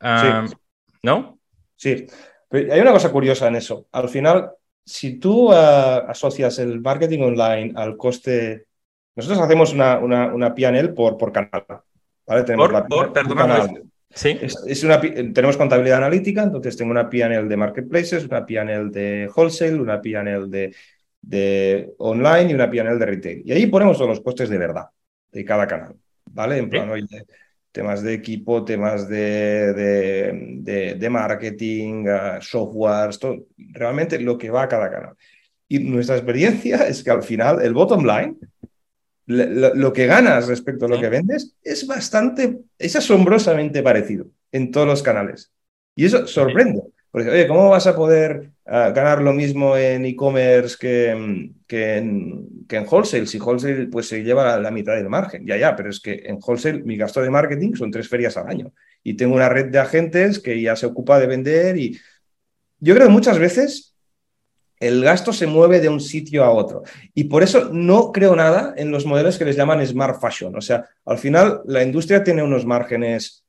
sí. 0.00 0.56
¿No? 1.02 1.38
Sí, 1.76 2.06
hay 2.52 2.80
una 2.80 2.92
cosa 2.92 3.10
curiosa 3.10 3.48
en 3.48 3.56
eso. 3.56 3.86
Al 3.92 4.08
final, 4.08 4.52
si 4.84 5.18
tú 5.18 5.52
ah, 5.52 5.98
asocias 6.08 6.58
el 6.58 6.80
marketing 6.80 7.20
online 7.20 7.72
al 7.76 7.96
coste, 7.96 8.66
nosotros 9.14 9.40
hacemos 9.40 9.72
una, 9.72 9.98
una, 9.98 10.32
una 10.32 10.54
PNL 10.54 10.94
por, 10.94 11.16
por 11.16 11.32
canal. 11.32 11.64
¿vale? 12.26 12.42
Tenemos 12.44 12.68
por, 12.68 13.12
por 13.12 13.12
Sí. 14.14 14.38
Es, 14.42 14.84
una, 14.84 15.00
tenemos 15.00 15.56
contabilidad 15.56 15.98
analítica, 15.98 16.42
entonces 16.42 16.76
tengo 16.76 16.90
una 16.90 17.08
PNL 17.08 17.48
de 17.48 17.56
marketplaces, 17.56 18.26
una 18.26 18.44
PNL 18.44 18.90
de 18.90 19.30
wholesale, 19.34 19.80
una 19.80 20.02
PNL 20.02 20.50
de, 20.50 20.74
de 21.22 21.94
online 21.98 22.50
y 22.50 22.54
una 22.54 22.70
PNL 22.70 22.98
de 22.98 23.06
retail. 23.06 23.42
Y 23.46 23.52
ahí 23.52 23.66
ponemos 23.68 23.96
todos 23.96 24.10
los 24.10 24.20
costes 24.20 24.50
de 24.50 24.58
verdad 24.58 24.86
de 25.30 25.44
cada 25.44 25.66
canal. 25.66 25.96
¿Vale? 26.26 26.58
En 26.58 26.68
plan, 26.68 26.90
oye, 26.90 27.06
temas 27.72 28.02
de 28.02 28.12
equipo, 28.12 28.64
temas 28.64 29.08
de, 29.08 29.72
de, 30.62 31.10
marketing, 31.10 32.04
uh, 32.06 32.40
softwares, 32.40 33.18
todo, 33.18 33.46
realmente 33.56 34.20
lo 34.20 34.36
que 34.36 34.50
va 34.50 34.62
a 34.62 34.68
cada 34.68 34.90
canal. 34.90 35.16
Y 35.68 35.78
nuestra 35.78 36.16
experiencia 36.16 36.86
es 36.86 37.02
que 37.02 37.10
al 37.10 37.22
final 37.22 37.62
el 37.62 37.72
bottom 37.72 38.04
line, 38.04 38.36
lo, 39.26 39.92
que 39.92 40.06
ganas 40.06 40.46
respecto 40.48 40.84
a 40.84 40.88
lo 40.88 41.00
que 41.00 41.08
vendes, 41.08 41.56
es 41.62 41.86
bastante, 41.86 42.60
es 42.78 42.94
asombrosamente 42.94 43.82
parecido 43.82 44.26
en 44.52 44.70
todos 44.70 44.86
los 44.86 45.02
canales. 45.02 45.50
Y 45.96 46.04
eso 46.04 46.26
sorprende. 46.26 46.82
Porque, 47.12 47.28
oye, 47.28 47.46
¿cómo 47.46 47.68
vas 47.68 47.86
a 47.86 47.94
poder 47.94 48.52
ah, 48.64 48.90
ganar 48.90 49.20
lo 49.20 49.34
mismo 49.34 49.76
en 49.76 50.06
e-commerce 50.06 50.76
que, 50.80 51.52
que, 51.66 51.98
en, 51.98 52.66
que 52.66 52.76
en 52.76 52.86
wholesale? 52.90 53.26
Si 53.26 53.38
wholesale 53.38 53.86
pues, 53.88 54.08
se 54.08 54.24
lleva 54.24 54.58
la, 54.58 54.70
mitad 54.70 54.94
del 54.94 55.10
margen. 55.10 55.46
Ya, 55.46 55.58
ya, 55.58 55.76
pero 55.76 55.90
es 55.90 56.00
que 56.00 56.22
en 56.24 56.38
wholesale 56.42 56.82
mi 56.82 56.96
gasto 56.96 57.20
de 57.20 57.28
marketing 57.28 57.74
son 57.74 57.90
tres 57.90 58.08
ferias 58.08 58.38
al 58.38 58.48
año. 58.48 58.72
Y 59.04 59.12
tengo 59.12 59.34
una 59.34 59.50
red 59.50 59.66
de 59.66 59.78
agentes 59.78 60.38
que 60.38 60.60
ya 60.60 60.74
se 60.74 60.86
ocupa 60.86 61.20
de 61.20 61.26
vender. 61.26 61.76
Y 61.76 62.00
yo 62.80 62.94
creo 62.94 63.08
que 63.08 63.12
muchas 63.12 63.38
veces 63.38 63.94
el 64.80 65.04
gasto 65.04 65.34
se 65.34 65.46
mueve 65.46 65.80
de 65.80 65.90
un 65.90 66.00
sitio 66.00 66.44
a 66.44 66.50
otro. 66.50 66.82
Y 67.12 67.24
por 67.24 67.42
eso 67.42 67.68
no 67.74 68.10
creo 68.10 68.34
nada 68.34 68.72
en 68.78 68.90
los 68.90 69.04
modelos 69.04 69.36
que 69.36 69.44
les 69.44 69.56
llaman 69.56 69.86
smart 69.86 70.18
fashion. 70.18 70.56
O 70.56 70.62
sea, 70.62 70.88
al 71.04 71.18
final 71.18 71.60
la 71.66 71.82
industria 71.82 72.24
tiene 72.24 72.42
unos 72.42 72.64
márgenes 72.64 73.44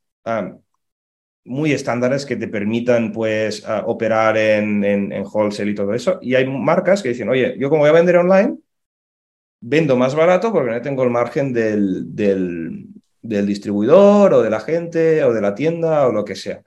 muy 1.46 1.74
estándares 1.74 2.26
que 2.26 2.36
te 2.36 2.48
permitan 2.48 3.12
pues 3.12 3.64
operar 3.86 4.38
en, 4.38 4.84
en, 4.84 5.26
wholesale 5.26 5.72
y 5.72 5.76
todo 5.76 5.94
eso. 5.94 6.20
Y 6.22 6.36
hay 6.36 6.48
marcas 6.48 7.04
que 7.04 7.10
dicen, 7.10 7.30
oye, 7.30 7.56
yo 7.60 7.70
como 7.70 7.82
voy 7.82 7.90
a 7.90 7.94
vender 7.94 8.18
online, 8.18 8.58
vendo 9.62 9.96
más 9.96 10.16
barato 10.16 10.52
porque 10.52 10.72
no 10.72 10.82
tengo 10.82 11.04
el 11.04 11.10
margen 11.10 11.54
del, 11.54 12.14
del, 12.16 12.88
distribuidor 13.22 14.34
o 14.34 14.42
de 14.42 14.50
la 14.50 14.60
gente 14.60 15.24
o 15.24 15.34
de 15.34 15.42
la 15.42 15.56
tienda 15.56 16.08
o 16.08 16.12
lo 16.12 16.26
que 16.26 16.36
sea. 16.36 16.62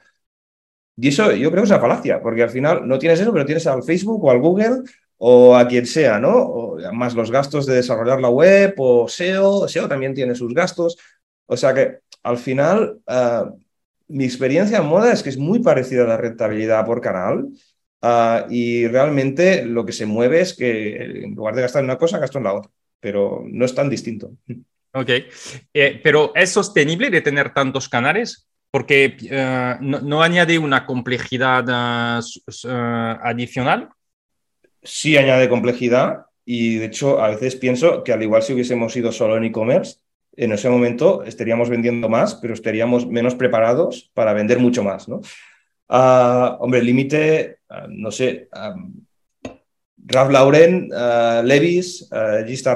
Y 0.96 1.08
eso 1.08 1.30
yo 1.32 1.50
creo 1.50 1.62
que 1.62 1.66
es 1.66 1.70
una 1.70 1.80
falacia, 1.80 2.20
porque 2.22 2.42
al 2.42 2.50
final 2.50 2.88
no 2.88 2.98
tienes 2.98 3.20
eso, 3.20 3.32
pero 3.32 3.44
tienes 3.44 3.66
al 3.66 3.82
Facebook 3.82 4.24
o 4.24 4.30
al 4.30 4.40
Google 4.40 4.82
o 5.18 5.56
a 5.56 5.68
quien 5.68 5.86
sea, 5.86 6.18
¿no? 6.18 6.76
Más 6.92 7.14
los 7.14 7.30
gastos 7.30 7.66
de 7.66 7.76
desarrollar 7.76 8.20
la 8.20 8.30
web 8.30 8.74
o 8.78 9.08
SEO, 9.08 9.68
SEO 9.68 9.88
también 9.88 10.14
tiene 10.14 10.34
sus 10.34 10.54
gastos. 10.54 10.96
O 11.46 11.56
sea 11.56 11.74
que 11.74 12.00
al 12.22 12.38
final 12.38 13.00
ah, 13.06 13.52
mi 14.08 14.24
experiencia 14.24 14.78
en 14.78 14.86
moda 14.86 15.12
es 15.12 15.22
que 15.22 15.30
es 15.30 15.36
muy 15.36 15.60
parecida 15.60 16.04
a 16.04 16.08
la 16.08 16.16
rentabilidad 16.16 16.84
por 16.86 17.00
canal 17.00 17.48
ah, 18.02 18.46
y 18.48 18.86
realmente 18.86 19.64
lo 19.64 19.84
que 19.84 19.92
se 19.92 20.06
mueve 20.06 20.40
es 20.40 20.54
que 20.54 21.22
en 21.24 21.34
lugar 21.34 21.54
de 21.54 21.62
gastar 21.62 21.80
en 21.80 21.90
una 21.90 21.98
cosa, 21.98 22.18
gasto 22.18 22.38
en 22.38 22.44
la 22.44 22.54
otra, 22.54 22.70
pero 23.00 23.44
no 23.46 23.64
es 23.64 23.74
tan 23.74 23.90
distinto. 23.90 24.32
Ok, 24.92 25.10
eh, 25.74 26.00
pero 26.02 26.32
¿es 26.34 26.50
sostenible 26.50 27.10
de 27.10 27.20
tener 27.20 27.52
tantos 27.52 27.88
canales? 27.88 28.48
Porque 28.70 29.16
eh, 29.22 29.74
no, 29.80 30.22
añade 30.22 30.58
una 30.58 30.86
complejidad 30.86 31.64
eh, 31.68 33.18
adicional. 33.22 33.90
Sí 34.82 35.16
añade 35.16 35.48
complejidad 35.48 36.26
y 36.44 36.76
de 36.76 36.86
hecho 36.86 37.20
a 37.20 37.28
veces 37.28 37.56
pienso 37.56 38.04
que 38.04 38.12
al 38.12 38.22
igual 38.22 38.42
si 38.42 38.54
hubiésemos 38.54 38.96
ido 38.96 39.12
solo 39.12 39.36
en 39.36 39.44
e-commerce, 39.44 39.98
en 40.36 40.52
ese 40.52 40.68
momento 40.68 41.22
estaríamos 41.24 41.68
vendiendo 41.70 42.08
más, 42.08 42.34
pero 42.34 42.54
estaríamos 42.54 43.06
menos 43.06 43.34
preparados 43.34 44.10
para 44.14 44.32
vender 44.32 44.58
mucho 44.58 44.84
más, 44.84 45.08
¿no? 45.08 45.20
Ah, 45.88 46.56
hombre, 46.60 46.82
límite, 46.82 47.58
ah, 47.68 47.86
no 47.88 48.10
sé, 48.10 48.48
Ralph 50.08 50.30
Lauren, 50.30 50.88
Levis, 51.44 52.08
Gista 52.46 52.74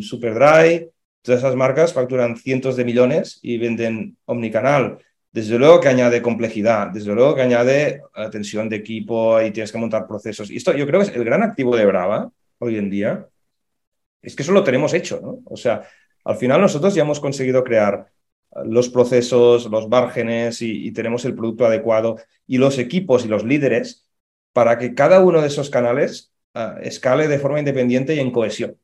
Superdry, 0.00 0.90
todas 1.22 1.40
esas 1.40 1.54
marcas 1.54 1.92
facturan 1.92 2.36
cientos 2.36 2.76
de 2.76 2.84
millones 2.84 3.38
y 3.42 3.58
venden 3.58 4.16
omnicanal. 4.24 4.98
Desde 5.30 5.58
luego 5.58 5.78
que 5.80 5.88
añade 5.88 6.22
complejidad, 6.22 6.88
desde 6.88 7.14
luego 7.14 7.34
que 7.34 7.42
añade 7.42 8.00
tensión 8.32 8.68
de 8.68 8.76
equipo 8.76 9.40
y 9.40 9.50
tienes 9.50 9.70
que 9.70 9.78
montar 9.78 10.08
procesos. 10.08 10.50
Y 10.50 10.56
esto 10.56 10.72
yo 10.72 10.86
creo 10.86 11.00
que 11.00 11.10
es 11.10 11.14
el 11.14 11.22
gran 11.24 11.42
activo 11.42 11.76
de 11.76 11.86
Brava 11.86 12.30
hoy 12.58 12.78
en 12.78 12.88
día. 12.90 13.28
Es 14.22 14.34
que 14.34 14.42
eso 14.42 14.52
lo 14.52 14.64
tenemos 14.64 14.94
hecho, 14.94 15.20
¿no? 15.22 15.40
O 15.44 15.56
sea, 15.56 15.82
al 16.28 16.36
final 16.36 16.60
nosotros 16.60 16.94
ya 16.94 17.02
hemos 17.02 17.20
conseguido 17.20 17.64
crear 17.64 18.12
los 18.66 18.90
procesos, 18.90 19.64
los 19.70 19.88
márgenes 19.88 20.60
y, 20.60 20.92
tenemos 20.92 21.24
el 21.24 21.34
producto 21.34 21.64
adecuado 21.64 22.18
y 22.46 22.58
los 22.58 22.78
equipos 22.78 23.24
y 23.24 23.28
los 23.28 23.44
líderes 23.44 24.06
para 24.52 24.76
que 24.76 24.94
cada 24.94 25.24
uno 25.24 25.40
de 25.40 25.46
esos 25.46 25.70
canales 25.70 26.34
ah, 26.52 26.76
escale 26.82 27.28
de 27.28 27.38
forma 27.38 27.60
independiente 27.60 28.14
y 28.14 28.20
en 28.20 28.30
cohesión. 28.30 28.76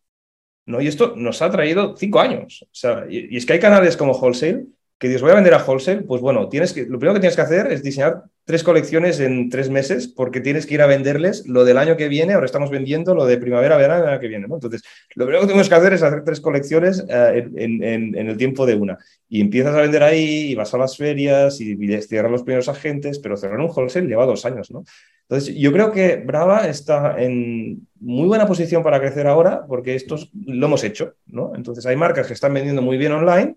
¿no? 0.65 0.81
Y 0.81 0.87
esto 0.87 1.17
nos 1.17 1.43
ha 1.43 1.51
traído 1.51 1.95
cinco 1.99 2.21
años. 2.21 2.67
Y, 3.11 3.37
es 3.37 3.45
que 3.45 3.53
hay 3.53 3.61
canales 3.61 3.99
como 3.99 4.13
Wholesale 4.13 4.65
que 5.05 5.09
dices, 5.09 5.21
voy 5.21 5.33
a 5.33 5.35
vender 5.35 5.53
a 5.53 5.63
wholesale, 5.63 6.01
pues 6.01 6.23
bueno, 6.23 6.49
tienes 6.49 6.73
que, 6.73 6.87
lo 6.87 6.99
primero 6.99 7.13
que 7.13 7.21
tienes 7.21 7.37
que 7.37 7.43
hacer 7.43 7.71
es 7.71 7.83
diseñar 7.83 8.23
tres 8.47 8.65
colecciones 8.65 9.21
en 9.21 9.51
tres 9.51 9.69
meses 9.69 10.09
porque 10.09 10.41
tienes 10.41 10.65
que 10.65 10.73
ir 10.73 10.81
a 10.81 10.87
venderles 10.87 11.47
lo 11.47 11.67
del 11.67 11.77
año 11.77 11.99
que 11.99 12.09
viene, 12.09 12.33
ahora 12.33 12.47
estamos 12.47 12.71
vendiendo 12.71 13.15
lo 13.15 13.27
de 13.27 13.37
primavera, 13.37 13.77
verano, 13.77 14.05
el 14.05 14.09
año 14.09 14.21
que 14.21 14.29
viene, 14.29 14.49
¿no? 14.49 14.55
Entonces, 14.55 14.83
lo 15.15 15.27
primero 15.27 15.43
que 15.43 15.49
tenemos 15.49 15.69
que 15.69 15.75
hacer 15.75 15.93
es 15.93 16.03
hacer 16.03 16.25
tres 16.25 16.41
colecciones 16.41 17.05
eh, 17.07 17.47
en, 17.55 18.15
el 18.15 18.37
tiempo 18.39 18.65
de 18.65 18.77
una. 18.77 18.97
Y 19.29 19.43
empiezas 19.43 19.75
a 19.75 19.83
vender 19.83 20.03
ahí 20.03 20.53
y 20.53 20.55
vas 20.55 20.73
a 20.73 20.79
las 20.79 20.97
ferias 20.97 21.61
y, 21.61 21.77
cierras 22.01 22.33
los 22.33 22.43
primeros 22.43 22.71
agentes, 22.71 23.19
pero 23.19 23.37
cerrar 23.37 23.61
un 23.61 23.71
wholesale 23.71 24.07
lleva 24.07 24.25
dos 24.25 24.47
años, 24.47 24.71
¿no? 24.71 24.85
Entonces, 25.29 25.55
yo 25.55 25.71
creo 25.71 25.93
que 25.93 26.17
Brava 26.17 26.67
está 26.67 27.23
en 27.23 27.87
muy 28.01 28.27
buena 28.27 28.47
posición 28.47 28.83
para 28.83 29.01
crecer 29.01 29.27
ahora 29.27 29.67
porque 29.69 29.97
esto 29.97 30.17
lo 30.47 30.67
hemos 30.67 30.83
hecho, 30.83 31.13
¿no? 31.27 31.53
Entonces, 31.55 31.85
hay 31.85 31.97
marcas 31.97 32.27
que 32.27 32.33
están 32.33 32.55
vendiendo 32.55 32.81
muy 32.81 32.97
bien 32.97 33.13
online, 33.13 33.57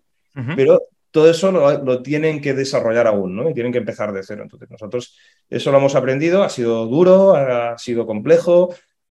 pero 0.56 0.84
todo 1.18 1.32
eso 1.32 1.51
lo, 1.51 2.03
tienen 2.03 2.39
que 2.39 2.53
desarrollar 2.53 3.07
aún, 3.07 3.36
¿no? 3.36 3.49
Y 3.49 3.53
tienen 3.55 3.72
que 3.72 3.80
empezar 3.80 4.13
de 4.13 4.22
cero. 4.22 4.43
Entonces, 4.43 4.70
nosotros 4.70 5.18
eso 5.49 5.72
lo 5.72 5.80
hemos 5.80 5.95
aprendido, 5.95 6.43
ha 6.43 6.49
sido 6.49 6.86
duro, 6.86 7.36
ha 7.36 7.76
sido 7.80 8.05
complejo, 8.05 8.76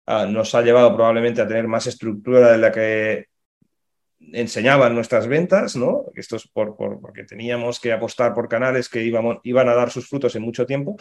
nos 0.07 0.55
ha 0.55 0.61
llevado 0.61 0.95
probablemente 0.95 1.41
a 1.41 1.47
tener 1.47 1.67
más 1.67 1.87
estructura 1.87 2.53
de 2.53 2.57
la 2.57 2.71
que 2.71 3.25
enseñaban 4.31 4.95
nuestras 4.95 5.27
ventas, 5.27 5.75
¿no? 5.75 6.05
Esto 6.15 6.37
es 6.37 6.47
por, 6.47 6.77
porque 6.77 7.25
teníamos 7.25 7.81
que 7.81 7.91
apostar 7.91 8.33
por 8.33 8.47
canales 8.47 8.87
que 8.87 9.03
iban 9.03 9.67
a 9.67 9.75
dar 9.75 9.91
sus 9.91 10.07
frutos 10.07 10.33
en 10.37 10.43
mucho 10.43 10.65
tiempo. 10.65 10.95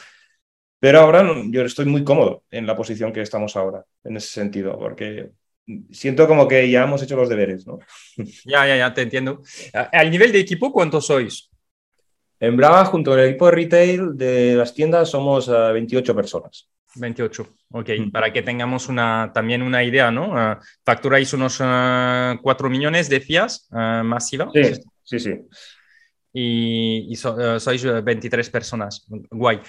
Pero 0.80 0.98
ahora 0.98 1.24
yo 1.48 1.62
estoy 1.62 1.84
muy 1.86 2.02
cómodo 2.02 2.42
en 2.50 2.66
la 2.66 2.74
posición 2.74 3.12
que 3.12 3.20
estamos 3.20 3.54
ahora, 3.54 3.84
en 4.02 4.16
ese 4.16 4.30
sentido, 4.30 4.76
porque 4.76 5.30
siento 5.90 6.26
como 6.26 6.48
que 6.48 6.70
ya 6.70 6.84
hemos 6.84 7.02
hecho 7.02 7.16
los 7.16 7.28
deberes, 7.28 7.66
¿no? 7.66 7.78
Ya, 8.44 8.66
ya, 8.66 8.76
ya, 8.76 8.94
te 8.94 9.02
entiendo. 9.02 9.42
Al 9.92 10.10
nivel 10.10 10.32
de 10.32 10.40
equipo, 10.40 10.72
¿cuántos 10.72 11.06
sois? 11.06 11.50
En 12.40 12.56
Brava, 12.56 12.84
junto 12.84 13.12
al 13.12 13.20
equipo 13.20 13.46
de 13.46 13.52
retail 13.52 14.16
de 14.16 14.54
las 14.54 14.72
tiendas, 14.72 15.10
somos 15.10 15.48
28 15.48 16.12
eh, 16.12 16.14
personas. 16.14 16.68
28, 16.94 17.46
ok. 17.72 17.88
Mm. 17.98 18.10
Para 18.10 18.32
que 18.32 18.42
tengamos 18.42 18.88
una, 18.88 19.30
también 19.34 19.62
una 19.62 19.82
idea, 19.82 20.10
¿no? 20.10 20.32
Uh, 20.32 20.56
facturáis 20.84 21.32
unos 21.32 21.58
4 21.58 21.66
eh, 21.66 22.70
millones, 22.70 23.08
decías, 23.08 23.68
uh, 23.72 24.04
masiva. 24.04 24.48
Sí, 24.54 24.62
sí, 25.02 25.18
sí. 25.18 25.34
Y, 26.32 27.08
y 27.10 27.16
sois 27.16 27.82
23 28.04 28.50
personas. 28.50 29.06
Guay 29.08 29.60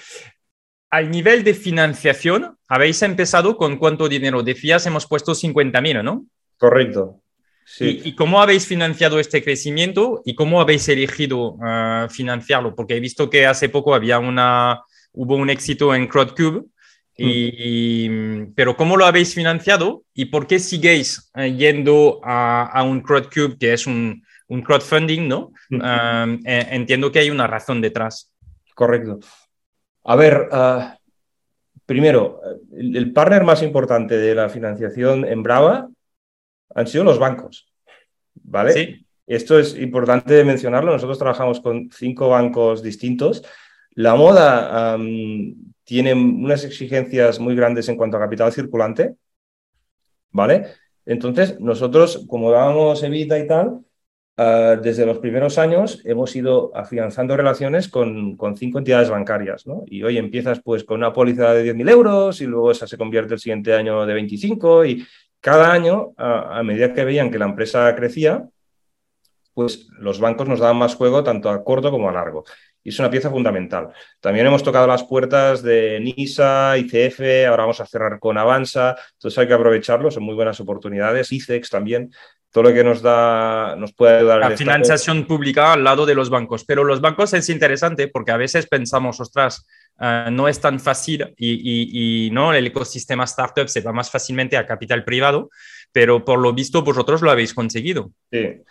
al 0.90 1.10
nivel 1.10 1.44
de 1.44 1.54
financiación, 1.54 2.56
habéis 2.68 3.02
empezado 3.02 3.56
con 3.56 3.76
cuánto 3.76 4.08
dinero? 4.08 4.42
Decías, 4.42 4.84
hemos 4.86 5.06
puesto 5.06 5.32
50.000, 5.32 6.02
¿no? 6.02 6.26
Correcto. 6.58 7.20
Sí. 7.64 8.00
¿Y, 8.04 8.14
cómo 8.16 8.42
habéis 8.42 8.66
financiado 8.66 9.20
este 9.20 9.44
crecimiento 9.44 10.22
y 10.24 10.34
cómo 10.34 10.60
habéis 10.60 10.88
elegido 10.88 11.56
eh, 11.64 12.08
financiarlo? 12.10 12.74
Porque 12.74 12.96
he 12.96 13.00
visto 13.00 13.30
que 13.30 13.46
hace 13.46 13.68
poco 13.68 13.94
había 13.94 14.18
una, 14.18 14.82
hubo 15.12 15.36
un 15.36 15.50
éxito 15.50 15.94
en 15.94 16.08
CrowdCube, 16.08 16.64
y, 17.16 18.08
mm. 18.08 18.54
pero 18.54 18.76
¿cómo 18.76 18.96
lo 18.96 19.04
habéis 19.04 19.34
financiado 19.34 20.04
y 20.14 20.26
por 20.26 20.46
qué 20.46 20.58
siguéis 20.58 21.30
eh, 21.34 21.54
yendo 21.54 22.20
a, 22.24 22.82
un 22.82 23.02
CrowdCube 23.02 23.58
que 23.58 23.74
es 23.74 23.86
un, 23.86 24.24
crowdfunding, 24.64 25.28
¿no? 25.28 25.52
Eh, 25.70 26.66
entiendo 26.70 27.12
que 27.12 27.20
hay 27.20 27.30
una 27.30 27.46
razón 27.46 27.80
detrás. 27.80 28.32
Correcto. 28.74 29.20
A 30.04 30.16
ver, 30.16 30.48
ah, 30.52 30.98
primero, 31.86 32.40
el, 32.72 33.12
partner 33.12 33.44
más 33.44 33.62
importante 33.62 34.16
de 34.16 34.34
la 34.34 34.48
financiación 34.48 35.24
en 35.24 35.42
Brava 35.42 35.88
han 36.74 36.86
sido 36.86 37.04
los 37.04 37.18
bancos, 37.18 37.72
¿vale? 38.34 38.72
Sí. 38.72 39.06
Esto 39.26 39.58
es 39.58 39.76
importante 39.78 40.42
mencionarlo. 40.42 40.92
Nosotros 40.92 41.18
trabajamos 41.18 41.60
con 41.60 41.88
cinco 41.92 42.30
bancos 42.30 42.82
distintos. 42.82 43.44
La 43.94 44.16
moda 44.16 44.98
tiene 45.84 46.14
unas 46.14 46.64
exigencias 46.64 47.38
muy 47.38 47.54
grandes 47.54 47.88
en 47.88 47.96
cuanto 47.96 48.16
a 48.16 48.20
capital 48.20 48.52
circulante, 48.52 49.14
¿vale? 50.32 50.66
Entonces, 51.06 51.60
nosotros, 51.60 52.24
como 52.28 52.50
dábamos 52.50 53.02
Evita 53.02 53.38
y 53.38 53.46
tal, 53.46 53.84
Ah, 54.42 54.74
desde 54.82 55.04
los 55.04 55.18
primeros 55.18 55.58
años 55.58 56.00
hemos 56.02 56.34
ido 56.34 56.70
afianzando 56.74 57.36
relaciones 57.36 57.88
con, 57.90 58.38
cinco 58.56 58.78
entidades 58.78 59.10
bancarias, 59.10 59.66
¿no? 59.66 59.82
Y 59.84 60.02
hoy 60.02 60.16
empiezas 60.16 60.62
pues 60.62 60.82
con 60.82 60.96
una 60.96 61.12
póliza 61.12 61.52
de 61.52 61.74
10.000 61.74 61.90
euros 61.90 62.40
y 62.40 62.46
luego 62.46 62.70
esa 62.70 62.86
se 62.86 62.96
convierte 62.96 63.34
el 63.34 63.40
siguiente 63.40 63.74
año 63.74 64.06
de 64.06 64.14
25 64.14 64.86
y 64.86 65.06
cada 65.40 65.70
año, 65.70 66.14
a, 66.16 66.62
medida 66.62 66.94
que 66.94 67.04
veían 67.04 67.30
que 67.30 67.38
la 67.38 67.44
empresa 67.44 67.94
crecía, 67.94 68.48
pues 69.52 69.88
los 69.98 70.18
bancos 70.20 70.48
nos 70.48 70.60
daban 70.60 70.78
más 70.78 70.94
juego 70.94 71.22
tanto 71.22 71.50
a 71.50 71.62
corto 71.62 71.90
como 71.90 72.08
a 72.08 72.12
largo. 72.12 72.44
Y 72.82 72.88
es 72.88 72.98
una 72.98 73.10
pieza 73.10 73.28
fundamental. 73.28 73.88
También 74.20 74.46
hemos 74.46 74.62
tocado 74.62 74.86
las 74.86 75.04
puertas 75.04 75.62
de 75.62 76.00
NISA, 76.00 76.78
ICF, 76.78 77.46
ahora 77.46 77.64
vamos 77.64 77.80
a 77.82 77.86
cerrar 77.86 78.18
con 78.18 78.38
Avanza, 78.38 78.96
entonces 79.12 79.38
hay 79.38 79.48
que 79.48 79.52
aprovecharlo, 79.52 80.10
son 80.10 80.22
muy 80.22 80.34
buenas 80.34 80.60
oportunidades, 80.60 81.30
ICEX 81.30 81.68
también 81.68 82.10
todo 82.50 82.64
lo 82.64 82.72
que 82.72 82.82
nos 82.82 83.00
da, 83.00 83.76
nos 83.76 83.92
puede 83.92 84.18
ayudar. 84.18 84.40
La 84.40 84.56
financiación 84.56 85.24
pública 85.26 85.72
al 85.72 85.84
lado 85.84 86.04
de 86.04 86.14
los 86.14 86.30
bancos, 86.30 86.64
pero 86.64 86.84
los 86.84 87.00
bancos 87.00 87.32
es 87.34 87.48
interesante 87.48 88.08
porque 88.08 88.32
a 88.32 88.36
veces 88.36 88.66
pensamos, 88.66 89.20
ostras, 89.20 89.66
eh, 90.00 90.28
no 90.32 90.48
es 90.48 90.60
tan 90.60 90.80
fácil 90.80 91.32
y, 91.36 92.26
y, 92.26 92.30
no 92.30 92.52
el 92.52 92.66
ecosistema 92.66 93.24
startup 93.24 93.68
se 93.68 93.80
va 93.82 93.92
más 93.92 94.10
fácilmente 94.10 94.56
a 94.56 94.66
capital 94.66 95.04
privado, 95.04 95.50
pero 95.92 96.24
por 96.24 96.40
lo 96.40 96.52
visto 96.52 96.82
vosotros 96.82 97.22
lo 97.22 97.30
habéis 97.30 97.54
conseguido. 97.54 98.10
Sí. 98.30 98.62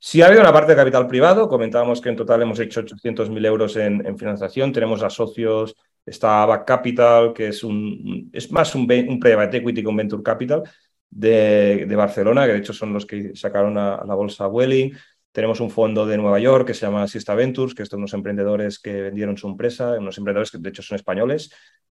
Sí 0.00 0.22
ha 0.22 0.26
habido 0.26 0.42
una 0.42 0.52
parte 0.52 0.72
de 0.72 0.76
capital 0.76 1.08
privado, 1.08 1.48
comentábamos 1.48 2.00
que 2.00 2.08
en 2.08 2.14
total 2.14 2.42
hemos 2.42 2.60
hecho 2.60 2.82
800.000 2.82 3.46
euros 3.46 3.76
en, 3.76 4.16
financiación, 4.16 4.72
tenemos 4.72 5.02
a 5.02 5.10
socios, 5.10 5.74
está 6.06 6.46
Back 6.46 6.64
Capital, 6.64 7.32
que 7.32 7.48
es, 7.48 7.64
un, 7.64 8.30
es 8.32 8.50
más 8.52 8.76
un, 8.76 8.82
un 8.82 9.18
private 9.18 9.56
equity 9.56 9.82
que 9.82 9.88
un 9.88 9.96
venture 9.96 10.22
capital, 10.22 10.62
de, 11.10 11.86
Barcelona, 11.96 12.46
que 12.46 12.52
de 12.52 12.58
hecho 12.58 12.72
son 12.72 12.92
los 12.92 13.06
que 13.06 13.34
sacaron 13.34 13.78
a, 13.78 14.04
la 14.06 14.14
bolsa 14.14 14.46
Welling. 14.48 14.92
Tenemos 15.32 15.60
un 15.60 15.70
fondo 15.70 16.06
de 16.06 16.16
Nueva 16.16 16.38
York 16.38 16.66
que 16.66 16.74
se 16.74 16.86
llama 16.86 17.06
Siesta 17.06 17.34
Ventures, 17.34 17.74
que 17.74 17.86
son 17.86 18.00
unos 18.00 18.14
emprendedores 18.14 18.78
que 18.78 19.02
vendieron 19.02 19.36
su 19.36 19.48
empresa, 19.48 19.92
unos 19.98 20.18
emprendedores 20.18 20.50
que 20.50 20.58
de 20.58 20.68
hecho 20.70 20.82
son 20.82 20.96
españoles. 20.96 21.52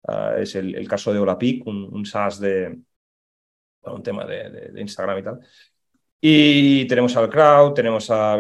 Ah, 0.07 0.35
es 0.37 0.55
el, 0.55 0.87
caso 0.87 1.13
de 1.13 1.19
Olapic, 1.19 1.65
un, 1.65 1.87
un 1.91 2.05
SaaS 2.05 2.39
de 2.39 2.79
un 3.83 4.03
tema 4.03 4.25
de, 4.25 4.71
Instagram 4.75 5.19
y 5.19 5.23
tal. 5.23 5.39
Y 6.19 6.85
tenemos 6.85 7.15
al 7.17 7.29
Crowd, 7.29 7.73
tenemos 7.73 8.09
a, 8.11 8.37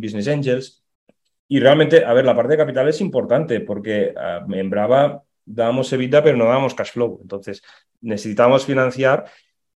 Business 0.00 0.28
Angels. 0.28 0.82
Y 1.48 1.60
realmente, 1.60 2.04
a 2.04 2.12
ver, 2.12 2.24
la 2.24 2.34
parte 2.34 2.52
de 2.52 2.58
capital 2.58 2.88
es 2.88 3.00
importante 3.00 3.60
porque 3.60 4.12
ah, 4.16 4.44
en 4.48 4.68
Brava 4.68 5.22
dábamos 5.44 5.92
EBITDA, 5.92 6.22
pero 6.22 6.36
no 6.36 6.44
dábamos 6.44 6.74
cash 6.74 6.92
flow. 6.92 7.20
Entonces, 7.22 7.62
necesitamos 8.00 8.66
financiar 8.66 9.26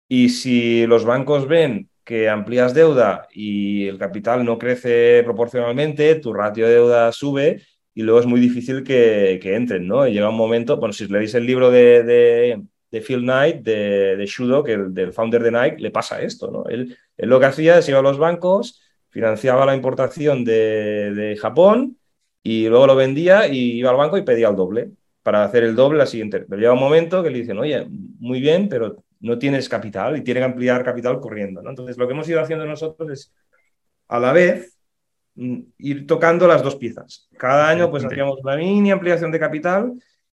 y 0.08 0.30
si 0.30 0.86
los 0.86 1.04
bancos 1.04 1.46
ven 1.46 1.88
que 2.04 2.28
amplías 2.28 2.72
deuda 2.72 3.28
y 3.30 3.86
el 3.86 3.98
capital 3.98 4.44
no 4.44 4.58
crece 4.58 5.22
proporcionalmente, 5.24 6.14
tu 6.16 6.32
ratio 6.32 6.66
de 6.66 6.74
deuda 6.74 7.12
sube 7.12 7.62
y 7.94 8.02
luego 8.02 8.20
es 8.20 8.26
muy 8.26 8.40
difícil 8.40 8.82
que, 8.82 9.38
que 9.42 9.54
entren, 9.54 9.86
¿no? 9.86 10.06
Y 10.06 10.12
llega 10.12 10.30
un 10.30 10.36
momento, 10.36 10.78
bueno, 10.78 10.92
si 10.92 11.06
leéis 11.06 11.34
el 11.34 11.44
libro 11.46 11.70
de, 11.70 12.02
de, 12.90 13.00
Phil 13.02 13.20
Knight, 13.20 13.62
de, 13.62 14.16
de 14.16 14.26
Shudo, 14.26 14.64
que 14.64 14.72
el 14.72 15.12
founder 15.12 15.42
de 15.42 15.50
Nike, 15.52 15.82
le 15.82 15.90
pasa 15.90 16.22
esto, 16.22 16.50
¿no? 16.50 16.64
Él, 16.68 16.96
él 17.16 17.28
lo 17.28 17.40
que 17.40 17.46
hacía 17.46 17.78
es 17.78 17.88
iba 17.88 17.98
a 17.98 18.02
los 18.02 18.18
bancos, 18.18 18.80
financiaba 19.10 19.66
la 19.66 19.74
importación 19.76 20.44
de, 20.44 21.12
de 21.12 21.36
Japón 21.36 21.98
y 22.42 22.68
luego 22.68 22.86
lo 22.86 22.96
vendía 22.96 23.48
y 23.48 23.72
iba 23.72 23.90
al 23.90 23.96
banco 23.96 24.16
y 24.16 24.22
pedía 24.22 24.48
el 24.48 24.56
doble 24.56 24.92
para 25.22 25.44
hacer 25.44 25.64
el 25.64 25.74
doble 25.76 25.98
la 25.98 26.06
siguiente. 26.06 26.40
Pero 26.40 26.60
llega 26.60 26.72
un 26.72 26.80
momento 26.80 27.22
que 27.22 27.30
le 27.30 27.40
dicen, 27.40 27.58
oye, 27.58 27.86
muy 28.18 28.40
bien, 28.40 28.68
pero 28.68 29.04
no 29.20 29.38
tienes 29.38 29.68
capital 29.68 30.16
y 30.16 30.22
tiene 30.22 30.40
que 30.40 30.46
ampliar 30.46 30.84
capital 30.84 31.20
corriendo. 31.20 31.62
¿no? 31.62 31.70
Entonces, 31.70 31.96
lo 31.96 32.06
que 32.06 32.14
hemos 32.14 32.28
ido 32.28 32.40
haciendo 32.40 32.64
nosotros 32.66 33.10
es, 33.10 33.34
a 34.08 34.18
la 34.18 34.32
vez, 34.32 34.78
mm, 35.34 35.60
ir 35.78 36.06
tocando 36.06 36.46
las 36.46 36.62
dos 36.62 36.76
piezas. 36.76 37.28
Cada 37.36 37.68
año, 37.68 37.90
pues, 37.90 38.04
hacíamos 38.04 38.40
una 38.42 38.56
mini 38.56 38.90
ampliación 38.90 39.30
de 39.30 39.40
capital. 39.40 39.92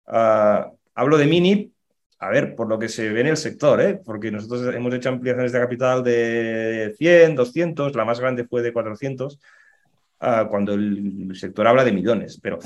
Ah, 0.06 0.70
hablo 0.94 1.18
de 1.18 1.26
mini, 1.26 1.72
a 2.20 2.28
ver, 2.28 2.54
por 2.54 2.68
lo 2.68 2.78
que 2.78 2.88
se 2.88 3.08
ve 3.10 3.22
en 3.22 3.28
el 3.28 3.36
sector, 3.38 3.80
¿eh? 3.80 4.00
porque 4.04 4.30
nosotros 4.30 4.74
hemos 4.74 4.92
hecho 4.92 5.08
ampliaciones 5.08 5.52
de 5.52 5.60
capital 5.60 6.04
de 6.04 6.94
100, 6.98 7.34
200, 7.34 7.96
la 7.96 8.04
más 8.04 8.20
grande 8.20 8.44
fue 8.44 8.60
de 8.60 8.74
400, 8.74 9.40
ah, 10.20 10.46
cuando 10.50 10.74
el, 10.74 11.32
sector 11.34 11.66
habla 11.66 11.82
de 11.82 11.92
millones, 11.92 12.38
pero 12.42 12.58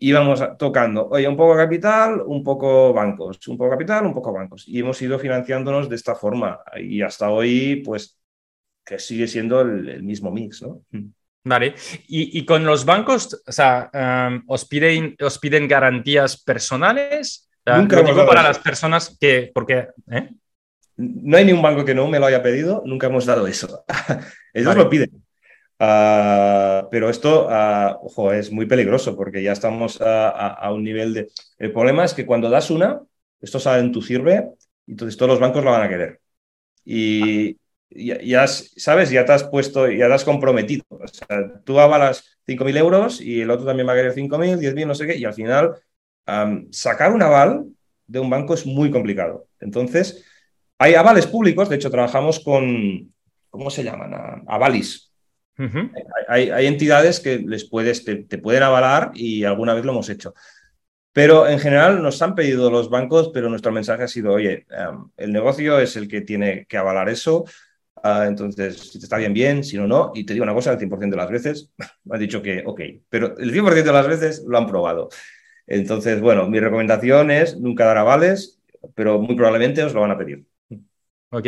íbamos 0.00 0.42
tocando, 0.58 1.08
oye, 1.08 1.28
un 1.28 1.36
poco 1.36 1.56
capital, 1.56 2.22
un 2.24 2.42
poco 2.42 2.92
bancos, 2.92 3.46
un 3.48 3.56
poco 3.56 3.70
capital, 3.70 4.06
un 4.06 4.14
poco 4.14 4.32
bancos. 4.32 4.64
Y 4.66 4.80
hemos 4.80 5.00
ido 5.02 5.18
financiándonos 5.18 5.88
de 5.88 5.96
esta 5.96 6.14
forma. 6.14 6.60
Y 6.78 7.02
hasta 7.02 7.30
hoy, 7.30 7.82
pues, 7.84 8.18
que 8.84 8.98
sigue 8.98 9.26
siendo 9.26 9.60
el, 9.60 10.02
mismo 10.02 10.30
mix, 10.30 10.62
¿no? 10.62 10.82
Vale. 11.44 11.74
¿Y, 12.08 12.44
con 12.44 12.64
los 12.64 12.84
bancos, 12.84 13.42
o 13.46 13.52
sea, 13.52 13.90
um, 13.94 14.42
os, 14.48 14.64
piden, 14.64 15.16
os 15.20 15.38
piden 15.38 15.68
garantías 15.68 16.42
personales? 16.42 17.48
Nunca 17.64 18.02
digo 18.02 18.26
para 18.26 18.42
las 18.42 18.58
personas 18.58 19.16
que, 19.20 19.50
porque, 19.54 19.88
¿eh? 20.10 20.30
No 20.96 21.36
hay 21.36 21.44
ni 21.44 21.52
un 21.52 21.60
banco 21.60 21.84
que 21.84 21.94
no 21.94 22.08
me 22.08 22.18
lo 22.18 22.26
haya 22.26 22.42
pedido, 22.42 22.82
nunca 22.86 23.08
hemos 23.08 23.26
dado 23.26 23.46
eso. 23.46 23.84
Ellos 24.54 24.76
lo 24.76 24.88
piden. 24.88 25.25
Ah, 25.78 26.88
pero 26.90 27.10
esto, 27.10 27.46
uh, 27.48 28.06
ojo, 28.06 28.32
es 28.32 28.50
muy 28.50 28.66
peligroso 28.66 29.14
porque 29.16 29.42
ya 29.42 29.52
estamos 29.52 30.00
a, 30.00 30.72
un 30.72 30.82
nivel 30.82 31.14
de... 31.14 31.28
El 31.58 31.72
problema 31.72 32.04
es 32.04 32.14
que 32.14 32.24
cuando 32.24 32.48
das 32.48 32.70
una, 32.70 33.02
esto 33.40 33.60
sale 33.60 33.80
en 33.80 33.92
tu 33.92 34.00
sirve, 34.00 34.50
entonces 34.86 35.16
todos 35.16 35.30
los 35.30 35.40
bancos 35.40 35.64
lo 35.64 35.70
van 35.72 35.82
a 35.82 35.88
querer. 35.88 36.20
Y, 36.84 37.58
ya, 37.90 38.46
sabes, 38.46 39.10
ya 39.10 39.24
te 39.24 39.32
has 39.32 39.44
puesto, 39.44 39.90
ya 39.90 40.08
te 40.08 40.14
has 40.14 40.24
comprometido. 40.24 40.84
O 40.88 41.06
sea, 41.08 41.60
tú 41.64 41.78
avalas 41.78 42.38
5.000 42.46 42.76
euros 42.76 43.20
y 43.20 43.42
el 43.42 43.50
otro 43.50 43.66
también 43.66 43.88
va 43.88 43.92
a 43.92 43.96
querer 43.96 44.14
5.000, 44.14 44.58
10.000, 44.58 44.86
no 44.86 44.94
sé 44.94 45.06
qué, 45.06 45.16
y 45.16 45.24
al 45.24 45.34
final 45.34 45.76
sacar 46.72 47.12
un 47.12 47.22
aval 47.22 47.66
de 48.06 48.18
un 48.18 48.30
banco 48.30 48.54
es 48.54 48.66
muy 48.66 48.90
complicado. 48.90 49.48
Entonces, 49.60 50.24
hay 50.78 50.94
avales 50.94 51.26
públicos, 51.26 51.68
de 51.68 51.76
hecho 51.76 51.90
trabajamos 51.90 52.40
con, 52.40 53.12
¿cómo 53.50 53.70
se 53.70 53.84
llaman? 53.84 54.44
Avalis. 54.46 55.05
Hay, 56.28 56.66
entidades 56.66 57.20
que 57.20 57.38
les 57.38 57.68
puedes, 57.68 58.04
te, 58.04 58.38
pueden 58.38 58.62
avalar 58.62 59.12
y 59.14 59.44
alguna 59.44 59.74
vez 59.74 59.84
lo 59.84 59.92
hemos 59.92 60.08
hecho. 60.08 60.34
Pero 61.12 61.48
en 61.48 61.58
general 61.58 62.02
nos 62.02 62.20
han 62.20 62.34
pedido 62.34 62.70
los 62.70 62.90
bancos, 62.90 63.30
pero 63.32 63.48
nuestro 63.48 63.72
mensaje 63.72 64.02
ha 64.02 64.08
sido, 64.08 64.32
oye, 64.32 64.66
el 65.16 65.32
negocio 65.32 65.78
es 65.78 65.96
el 65.96 66.08
que 66.08 66.20
tiene 66.20 66.66
que 66.66 66.76
avalar 66.76 67.08
eso, 67.08 67.46
Ah, 68.02 68.26
entonces, 68.28 68.78
si 68.78 68.98
te 68.98 69.06
está 69.06 69.16
bien, 69.16 69.32
bien, 69.34 69.64
si 69.64 69.76
no, 69.76 69.86
no. 69.86 70.12
Y 70.14 70.24
te 70.24 70.32
digo 70.32 70.44
una 70.44 70.54
cosa, 70.54 70.72
el 70.72 70.78
100% 70.78 71.10
de 71.10 71.16
las 71.16 71.30
veces 71.30 71.72
me 72.04 72.14
han 72.14 72.20
dicho 72.20 72.42
que 72.42 72.62
ok, 72.64 72.80
pero 73.08 73.36
el 73.38 73.50
100% 73.52 73.90
de 73.90 73.92
las 73.92 74.06
veces 74.06 74.44
lo 74.46 74.56
han 74.58 74.66
probado. 74.66 75.08
Entonces, 75.66 76.20
bueno, 76.20 76.48
mi 76.48 76.60
recomendación 76.60 77.30
es 77.30 77.58
nunca 77.58 77.86
dar 77.86 77.98
avales, 77.98 78.60
pero 78.94 79.18
muy 79.20 79.34
probablemente 79.34 79.82
os 79.82 79.92
lo 79.94 80.02
van 80.02 80.12
a 80.12 80.18
pedir. 80.18 80.46
Ok. 81.30 81.46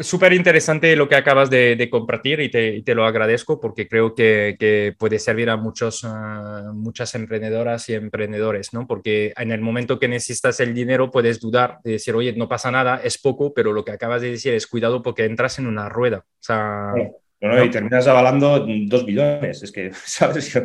Súper 0.00 0.32
interesante 0.32 0.96
lo 0.96 1.08
que 1.08 1.14
acabas 1.14 1.50
de, 1.50 1.88
compartir 1.90 2.40
y 2.40 2.50
te, 2.50 2.94
lo 2.94 3.04
agradezco 3.04 3.60
porque 3.60 3.86
creo 3.86 4.14
que, 4.14 4.94
puede 4.98 5.18
servir 5.18 5.50
a 5.50 5.56
muchos, 5.56 6.04
ah, 6.04 6.72
muchas 6.74 7.14
emprendedoras 7.14 7.88
y 7.90 7.94
emprendedores, 7.94 8.72
¿no? 8.72 8.86
Porque 8.86 9.34
en 9.36 9.52
el 9.52 9.60
momento 9.60 9.98
que 9.98 10.08
necesitas 10.08 10.60
el 10.60 10.72
dinero 10.72 11.10
puedes 11.10 11.38
dudar 11.38 11.80
de 11.84 11.92
decir, 11.92 12.14
oye, 12.14 12.32
no 12.32 12.48
pasa 12.48 12.70
nada, 12.70 13.00
es 13.04 13.18
poco, 13.18 13.52
pero 13.52 13.72
lo 13.72 13.84
que 13.84 13.92
acabas 13.92 14.22
de 14.22 14.30
decir 14.30 14.54
es 14.54 14.66
cuidado 14.66 15.02
porque 15.02 15.26
entras 15.26 15.58
en 15.58 15.66
una 15.66 15.88
rueda. 15.90 16.24
O 16.26 16.42
sea, 16.42 16.94
Y 17.40 17.70
terminas 17.70 18.06
avalando 18.06 18.66
dos 18.86 19.04
billones, 19.04 19.62
es 19.62 19.70
que, 19.70 19.92
¿sabes? 20.04 20.56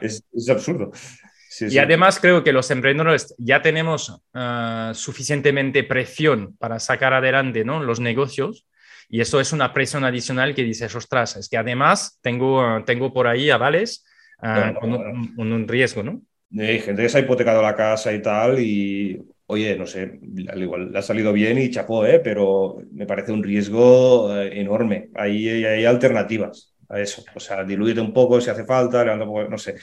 es 0.00 0.48
absurdo 0.48 0.92
y 1.70 1.78
además 1.78 2.18
creo 2.20 2.42
que 2.42 2.52
los 2.52 2.70
emprendedores 2.70 3.34
ya 3.38 3.62
tenemos 3.62 4.20
ah, 4.34 4.92
suficientemente 4.94 5.84
presión 5.84 6.56
para 6.58 6.78
sacar 6.78 7.14
adelante 7.14 7.64
¿no? 7.64 7.82
los 7.82 8.00
negocios 8.00 8.66
y 9.08 9.20
eso 9.20 9.40
es 9.40 9.52
una 9.52 9.74
presión 9.74 10.04
adicional 10.04 10.54
que 10.54 10.64
dices, 10.64 10.94
ostras, 10.94 11.36
es 11.36 11.48
que 11.48 11.58
además 11.58 12.18
tengo, 12.22 12.62
ah, 12.62 12.82
tengo 12.86 13.12
por 13.12 13.26
ahí 13.26 13.50
avales 13.50 14.06
uh, 14.42 14.78
con, 14.80 15.52
un, 15.52 15.68
riesgo, 15.68 16.02
¿no? 16.02 16.22
Hay 16.58 16.80
gente 16.80 17.02
que 17.02 17.08
se 17.08 17.18
ha 17.18 17.20
hipotecado 17.20 17.60
la 17.60 17.76
casa 17.76 18.12
y 18.12 18.22
tal 18.22 18.58
y, 18.58 19.22
oye, 19.46 19.76
no 19.76 19.86
sé, 19.86 20.18
al 20.48 20.62
igual 20.62 20.92
le 20.92 20.98
ha 20.98 21.02
salido 21.02 21.32
bien 21.32 21.58
y 21.58 21.70
chapó, 21.70 22.06
¿eh? 22.06 22.20
pero 22.20 22.78
me 22.92 23.04
parece 23.06 23.32
un 23.32 23.42
riesgo 23.42 24.34
eh, 24.34 24.60
enorme. 24.60 25.10
Ahí 25.14 25.46
hay, 25.46 25.84
alternativas 25.84 26.74
a 26.88 26.98
eso. 26.98 27.22
O 27.34 27.40
sea, 27.40 27.64
dilúyete 27.64 28.00
un 28.00 28.14
poco 28.14 28.40
si 28.40 28.48
hace 28.48 28.64
falta, 28.64 29.04
levanta 29.04 29.24
un 29.26 29.30
poco, 29.30 29.50
no 29.50 29.58
sé 29.58 29.76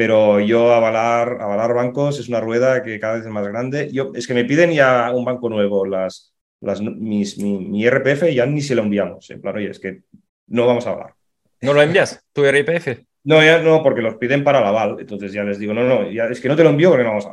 pero 0.00 0.40
yo 0.40 0.72
avalar, 0.72 1.42
avalar 1.42 1.74
bancos 1.74 2.18
es 2.18 2.30
una 2.30 2.40
rueda 2.40 2.82
que 2.82 2.98
cada 2.98 3.16
vez 3.16 3.26
es 3.26 3.30
más 3.30 3.46
grande. 3.46 3.90
Yo, 3.92 4.12
es 4.14 4.26
que 4.26 4.32
me 4.32 4.46
piden 4.46 4.72
ya 4.72 5.12
un 5.12 5.26
banco 5.26 5.50
nuevo, 5.50 5.84
las, 5.84 6.32
las, 6.62 6.80
mis, 6.80 7.36
mi, 7.36 7.86
RPF 7.86 8.32
ya 8.32 8.46
ni 8.46 8.62
se 8.62 8.74
lo 8.74 8.80
enviamos. 8.80 9.28
En 9.28 9.42
plan, 9.42 9.56
oye, 9.56 9.68
es 9.68 9.78
que 9.78 10.04
no 10.46 10.66
vamos 10.66 10.86
a 10.86 10.92
avalar. 10.92 11.12
¿No 11.60 11.74
lo 11.74 11.82
envías, 11.82 12.26
tu 12.32 12.46
RPF? 12.46 13.02
No, 13.24 13.44
ya 13.44 13.58
no, 13.58 13.82
porque 13.82 14.00
los 14.00 14.14
piden 14.14 14.42
para 14.42 14.60
el 14.60 14.64
aval. 14.64 14.96
Entonces 15.00 15.34
ya 15.34 15.44
les 15.44 15.58
digo, 15.58 15.74
no, 15.74 15.84
no, 15.84 16.10
ya, 16.10 16.28
es 16.28 16.40
que 16.40 16.48
no 16.48 16.56
te 16.56 16.64
lo 16.64 16.70
envío 16.70 16.88
porque 16.88 17.04
no 17.04 17.10
vamos 17.10 17.26
a 17.26 17.32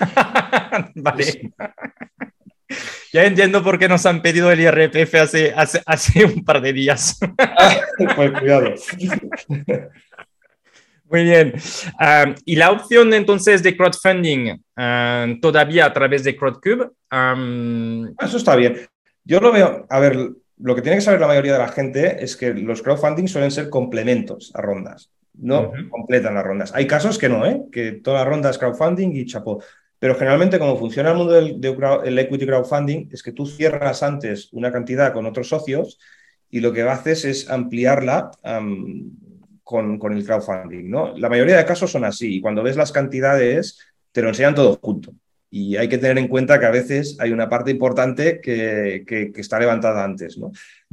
avalar. 0.00 0.90
vale. 0.96 1.52
Ya 3.12 3.22
entiendo 3.22 3.62
por 3.62 3.78
qué 3.78 3.88
nos 3.88 4.04
han 4.04 4.20
pedido 4.20 4.50
el 4.50 4.58
IRPF 4.58 5.14
hace, 5.14 5.52
hace, 5.54 5.80
hace 5.86 6.24
un 6.24 6.44
par 6.44 6.60
de 6.60 6.72
días. 6.72 7.20
pues 8.16 8.32
cuidado. 8.32 8.74
Muy 11.12 11.24
bien. 11.24 11.52
y 12.46 12.56
la 12.56 12.70
opción 12.70 13.12
entonces 13.12 13.62
de 13.62 13.76
crowdfunding 13.76 14.58
todavía 15.42 15.84
a 15.84 15.92
través 15.92 16.24
de 16.24 16.34
CrowdCube. 16.34 16.90
Eso 18.18 18.36
está 18.38 18.56
bien. 18.56 18.78
Yo 19.22 19.38
lo 19.38 19.52
veo, 19.52 19.86
a 19.90 20.00
ver, 20.00 20.30
lo 20.56 20.74
que 20.74 20.80
tiene 20.80 20.96
que 20.96 21.02
saber 21.02 21.20
la 21.20 21.26
mayoría 21.26 21.52
de 21.52 21.58
la 21.58 21.68
gente 21.68 22.24
es 22.24 22.34
que 22.34 22.54
los 22.54 22.82
crowdfunding 22.82 23.28
suelen 23.28 23.50
ser 23.50 23.68
complementos 23.68 24.52
a 24.54 24.62
rondas, 24.62 25.12
no 25.34 25.72
completan 25.90 26.34
las 26.34 26.44
rondas. 26.44 26.72
Hay 26.74 26.86
casos 26.86 27.18
que 27.18 27.28
no, 27.28 27.44
¿eh? 27.46 27.62
que 27.70 27.92
toda 27.92 28.20
la 28.20 28.24
ronda 28.24 28.48
es 28.48 28.58
crowdfunding 28.58 29.14
y 29.14 29.26
chapó. 29.26 29.62
Pero 29.98 30.14
generalmente, 30.14 30.58
como 30.58 30.78
funciona 30.78 31.10
el 31.10 31.16
mundo 31.16 31.34
del, 31.34 32.18
equity 32.18 32.46
crowdfunding, 32.46 33.10
es 33.12 33.22
que 33.22 33.32
tú 33.32 33.46
cierras 33.46 34.02
antes 34.02 34.48
una 34.52 34.72
cantidad 34.72 35.12
con 35.12 35.26
otros 35.26 35.48
socios 35.48 35.98
y 36.50 36.60
lo 36.60 36.72
que 36.72 36.82
haces 36.82 37.24
es 37.24 37.50
ampliarla 37.50 38.30
con, 39.62 39.98
el 40.12 40.24
crowdfunding. 40.24 40.90
¿no? 40.90 41.16
La 41.16 41.28
mayoría 41.28 41.56
de 41.56 41.64
casos 41.64 41.90
son 41.90 42.04
así 42.04 42.36
y 42.36 42.40
cuando 42.40 42.62
ves 42.62 42.76
las 42.76 42.92
cantidades 42.92 43.78
te 44.12 44.22
lo 44.22 44.28
enseñan 44.28 44.54
todo 44.54 44.78
junto. 44.80 45.12
Y 45.50 45.76
hay 45.76 45.88
que 45.88 45.98
tener 45.98 46.16
en 46.16 46.28
cuenta 46.28 46.58
que 46.58 46.64
a 46.64 46.70
veces 46.70 47.16
hay 47.20 47.30
una 47.30 47.48
parte 47.48 47.70
importante 47.70 48.40
que, 48.40 49.04
está 49.36 49.58
levantada 49.58 50.02
antes. 50.02 50.38
¿no? 50.38 50.50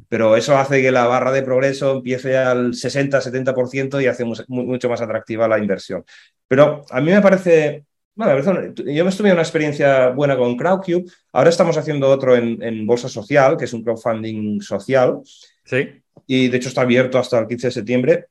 Pero 0.09 0.35
eso 0.35 0.57
hace 0.57 0.81
que 0.81 0.91
la 0.91 1.05
barra 1.05 1.31
de 1.31 1.43
progreso 1.43 1.97
empiece 1.97 2.37
al 2.37 2.73
60-70% 2.73 4.01
y 4.01 4.07
hace 4.07 4.25
mucho 4.25 4.89
más 4.89 5.01
atractiva 5.01 5.47
la 5.47 5.59
inversión. 5.59 6.03
Pero 6.47 6.85
a 6.89 6.99
mí 6.99 7.11
me 7.11 7.21
parece 7.21 7.85
bueno, 8.19 8.73
yo 8.75 9.05
me 9.05 9.11
estuve 9.11 9.31
una 9.31 9.43
experiencia 9.43 10.09
buena 10.09 10.35
con 10.35 10.57
Crowdcube. 10.57 11.05
Ahora 11.31 11.49
estamos 11.49 11.77
haciendo 11.77 12.09
otro 12.09 12.35
en, 12.35 12.61
en, 12.61 12.85
Bolsa 12.85 13.07
Social, 13.07 13.55
que 13.55 13.63
es 13.63 13.71
un 13.71 13.81
crowdfunding 13.81 14.59
social. 14.59 15.21
Sí. 15.63 15.87
Y 16.27 16.49
de 16.49 16.57
hecho 16.57 16.67
está 16.67 16.81
abierto 16.81 17.17
hasta 17.17 17.39
el 17.39 17.47
15 17.47 17.67
de 17.67 17.71
septiembre. 17.71 18.25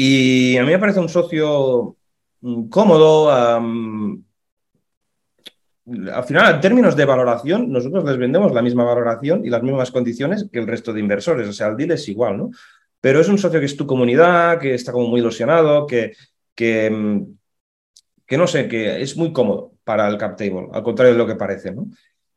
Y 0.00 0.56
a 0.56 0.62
mí 0.62 0.70
me 0.70 0.78
parece 0.78 1.00
un 1.00 1.08
socio 1.08 1.96
mm, 2.40 2.68
cómodo. 2.68 3.32
al 3.32 4.22
final, 6.24 6.54
en 6.54 6.60
términos 6.60 6.94
de 6.94 7.04
valoración, 7.04 7.72
nosotros 7.72 8.04
les 8.04 8.16
vendemos 8.16 8.52
la 8.52 8.62
misma 8.62 8.84
valoración 8.84 9.44
y 9.44 9.50
las 9.50 9.60
mismas 9.60 9.90
condiciones 9.90 10.46
que 10.52 10.60
el 10.60 10.68
resto 10.68 10.92
de 10.92 11.00
inversores. 11.00 11.48
O 11.48 11.52
sea, 11.52 11.66
el 11.66 11.76
deal 11.76 11.90
es 11.90 12.08
igual, 12.08 12.38
¿no? 12.38 12.50
Pero 13.00 13.20
es 13.20 13.28
un 13.28 13.38
socio 13.38 13.58
que 13.58 13.66
es 13.66 13.76
tu 13.76 13.88
comunidad, 13.88 14.60
que 14.60 14.74
está 14.74 14.92
como 14.92 15.08
muy 15.08 15.18
ilusionado, 15.18 15.84
que, 15.84 16.12
que, 16.54 16.90
mm, 16.90 17.36
que 18.24 18.38
no 18.38 18.46
sé, 18.46 18.68
que 18.68 19.02
es 19.02 19.16
muy 19.16 19.32
cómodo 19.32 19.72
para 19.82 20.06
el 20.06 20.16
cap 20.16 20.36
table, 20.36 20.68
al 20.72 20.82
contrario 20.84 21.14
de 21.14 21.18
lo 21.18 21.26
que 21.26 21.34
parece, 21.34 21.72
¿no? 21.72 21.88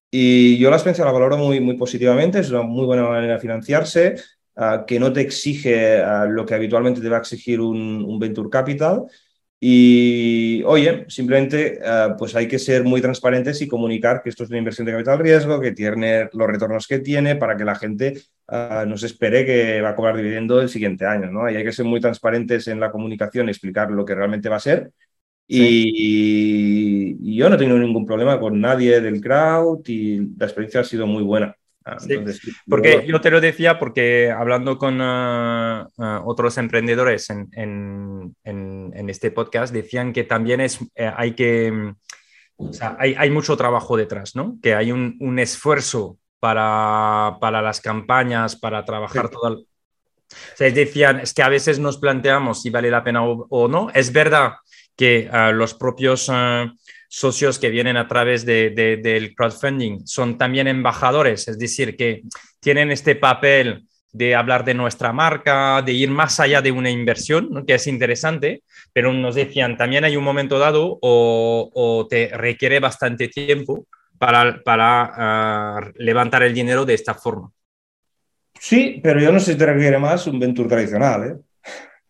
Y 0.10 0.58
yo 0.58 0.72
la 0.72 0.78
experiencia 0.78 1.06
la 1.06 1.12
valoro 1.12 1.38
muy, 1.38 1.60
muy 1.60 1.78
positivamente, 1.78 2.40
es 2.40 2.50
una 2.50 2.64
muy 2.64 2.86
buena 2.86 3.04
manera 3.04 3.34
de 3.34 3.40
financiarse. 3.40 4.16
Ah, 4.64 4.86
que 4.86 5.00
no 5.00 5.12
te 5.12 5.22
exige 5.22 6.02
ah, 6.04 6.28
lo 6.28 6.46
que 6.46 6.54
habitualmente 6.54 7.02
te 7.02 7.10
va 7.10 7.18
a 7.18 7.20
exigir 7.22 7.60
un, 7.60 8.20
venture 8.20 8.48
capital. 8.48 9.06
Y 9.60 10.62
oye, 10.66 11.06
simplemente 11.08 11.80
ah, 11.84 12.16
pues 12.18 12.36
hay 12.36 12.48
que 12.48 12.60
ser 12.60 12.84
muy 12.84 13.02
transparentes 13.02 13.60
y 13.62 13.68
comunicar 13.68 14.22
que 14.22 14.30
esto 14.30 14.44
es 14.44 14.50
una 14.50 14.60
inversión 14.60 14.86
de 14.86 14.92
capital 14.94 15.18
riesgo, 15.18 15.60
que 15.60 15.72
tiene 15.72 16.30
los 16.34 16.48
retornos 16.48 16.86
que 16.88 17.00
tiene 17.00 17.36
para 17.38 17.58
que 17.58 17.66
la 17.66 17.76
gente 17.76 18.22
no 18.88 18.98
se 18.98 19.08
espere 19.08 19.46
que 19.46 19.82
va 19.82 19.90
a 19.90 19.96
cobrar 19.96 20.18
dividendo 20.18 20.62
el 20.62 20.70
siguiente 20.70 21.06
año. 21.08 21.32
¿no? 21.32 21.50
Y 21.50 21.56
hay 21.56 21.64
que 21.64 21.72
ser 21.72 21.86
muy 21.86 22.00
transparentes 22.00 22.68
en 22.68 22.80
la 22.80 22.92
comunicación, 22.92 23.50
explicar 23.50 23.90
lo 23.90 24.06
que 24.06 24.14
realmente 24.16 24.50
va 24.50 24.58
a 24.58 24.60
ser. 24.60 24.92
Y, 25.48 27.18
y, 27.20 27.36
yo 27.36 27.50
no 27.50 27.58
tengo 27.58 27.78
ningún 27.78 28.06
problema 28.06 28.40
con 28.40 28.62
nadie 28.62 29.02
del 29.02 29.22
crowd 29.22 29.82
y 29.88 30.20
la 30.38 30.46
experiencia 30.46 30.82
ha 30.82 30.84
sido 30.84 31.08
muy 31.08 31.24
buena. 31.24 31.56
Ah, 31.84 31.98
porque 32.68 33.06
yo 33.08 33.20
te 33.22 33.32
lo 33.32 33.42
decía 33.42 33.80
porque 33.80 34.30
hablando 34.30 34.78
con 34.78 35.00
ah, 35.02 35.88
ah, 35.98 36.22
otros 36.24 36.60
emprendedores 36.60 37.32
en, 37.32 37.50
en, 37.54 38.36
en, 38.44 39.10
este 39.10 39.32
podcast 39.32 39.74
decían 39.74 40.14
que 40.14 40.24
también 40.24 40.62
es, 40.62 40.80
eh, 40.94 41.12
hay 41.16 41.34
que, 41.34 41.94
o 42.56 42.72
sea, 42.72 42.96
hay, 43.00 43.16
hay, 43.18 43.32
mucho 43.32 43.58
trabajo 43.58 43.98
detrás, 43.98 44.36
¿no? 44.36 44.60
Que 44.62 44.76
hay 44.76 44.92
un, 44.92 45.18
un 45.22 45.40
esfuerzo 45.40 46.20
para, 46.40 47.38
para, 47.42 47.64
las 47.64 47.82
campañas, 47.82 48.56
para 48.56 48.86
trabajar 48.86 49.30
todo 49.30 49.48
el... 49.48 49.54
O 49.56 50.56
sea, 50.56 50.70
decían, 50.70 51.20
es 51.20 51.34
que 51.34 51.42
a 51.42 51.50
veces 51.50 51.80
nos 51.80 51.98
planteamos 51.98 52.62
si 52.62 52.70
vale 52.70 52.92
la 52.92 53.04
pena 53.04 53.26
o, 53.26 53.48
o 53.50 53.68
no. 53.68 53.90
Es 53.90 54.14
verdad 54.14 54.54
que 54.96 55.30
los 55.54 55.74
propios 55.74 56.30
socios 57.14 57.60
que 57.60 57.70
vienen 57.70 57.98
a 57.98 58.08
través 58.08 58.46
de, 58.46 58.70
del 58.70 59.36
crowdfunding 59.36 60.08
son 60.08 60.38
también 60.38 60.70
embajadores, 60.70 61.50
es 61.50 61.60
decir, 61.60 61.98
que 61.98 62.22
tienen 62.62 62.90
este 62.90 63.18
papel 63.18 63.86
de 64.14 64.34
hablar 64.34 64.64
de 64.64 64.76
nuestra 64.76 65.12
marca, 65.12 65.82
de 65.82 65.92
ir 65.92 66.10
más 66.10 66.40
allá 66.40 66.62
de 66.62 66.72
una 66.72 66.90
inversión, 66.90 67.66
que 67.68 67.74
es 67.74 67.86
interesante, 67.88 68.64
pero 68.94 69.12
nos 69.12 69.36
decían, 69.36 69.76
también 69.76 70.06
hay 70.06 70.16
un 70.16 70.24
momento 70.24 70.58
dado 70.58 71.00
o, 71.02 72.08
te 72.10 72.30
requiere 72.30 72.80
bastante 72.80 73.28
tiempo 73.28 73.86
para, 74.18 74.62
ah, 74.66 75.82
levantar 75.96 76.44
el 76.44 76.54
dinero 76.54 76.86
de 76.86 76.94
esta 76.94 77.14
forma. 77.14 77.52
Sí, 78.58 79.02
pero 79.04 79.20
yo 79.20 79.34
no 79.34 79.40
sé 79.42 79.54
si 79.54 79.58
te 79.58 79.66
requiere 79.66 80.00
más 80.00 80.28
un 80.28 80.40
venture 80.40 80.70
tradicional, 80.70 81.24
¿eh? 81.26 81.36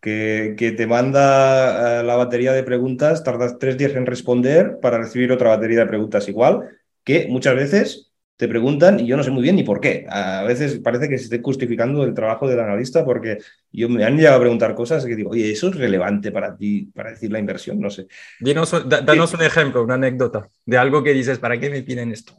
Que, 0.02 0.54
que, 0.58 0.72
te 0.72 0.86
manda 0.86 2.00
eh, 2.00 2.02
la 2.02 2.16
batería 2.16 2.52
de 2.52 2.64
preguntas, 2.64 3.22
tardas 3.22 3.58
tres 3.58 3.78
días 3.78 3.92
en 3.92 4.04
responder 4.04 4.78
para 4.82 4.98
recibir 4.98 5.30
otra 5.30 5.50
batería 5.50 5.80
de 5.80 5.86
preguntas 5.86 6.28
igual, 6.28 6.68
que 7.04 7.28
muchas 7.28 7.54
veces 7.54 8.12
te 8.36 8.48
preguntan 8.48 8.98
y 8.98 9.06
yo 9.06 9.16
no 9.16 9.22
sé 9.22 9.30
muy 9.30 9.44
bien 9.44 9.54
ni 9.54 9.62
por 9.62 9.80
qué. 9.80 10.04
A 10.08 10.42
veces 10.42 10.80
parece 10.80 11.08
que 11.08 11.16
se 11.16 11.24
esté 11.24 11.40
justificando 11.40 12.02
el 12.02 12.12
trabajo 12.12 12.48
del 12.48 12.58
analista 12.58 13.04
porque 13.04 13.38
yo 13.70 13.88
me 13.88 14.04
han 14.04 14.16
llegado 14.16 14.38
a 14.38 14.40
preguntar 14.40 14.74
cosas 14.74 15.04
que 15.06 15.14
digo, 15.14 15.30
oye, 15.30 15.52
¿eso 15.52 15.68
es 15.68 15.76
relevante 15.76 16.32
para 16.32 16.56
ti, 16.56 16.90
para 16.92 17.10
decir 17.10 17.30
la 17.30 17.38
inversión? 17.38 17.78
No 17.78 17.88
sé. 17.88 18.08
Dinos, 18.40 18.74
danos 18.84 19.32
un 19.34 19.42
ejemplo, 19.42 19.84
una 19.84 19.94
anécdota 19.94 20.48
de 20.66 20.76
algo 20.76 21.04
que 21.04 21.12
dices, 21.12 21.38
¿para 21.38 21.60
qué 21.60 21.70
me 21.70 21.82
piden 21.82 22.10
esto? 22.10 22.34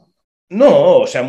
No, 0.50 0.98
o 0.98 1.06
sea, 1.06 1.26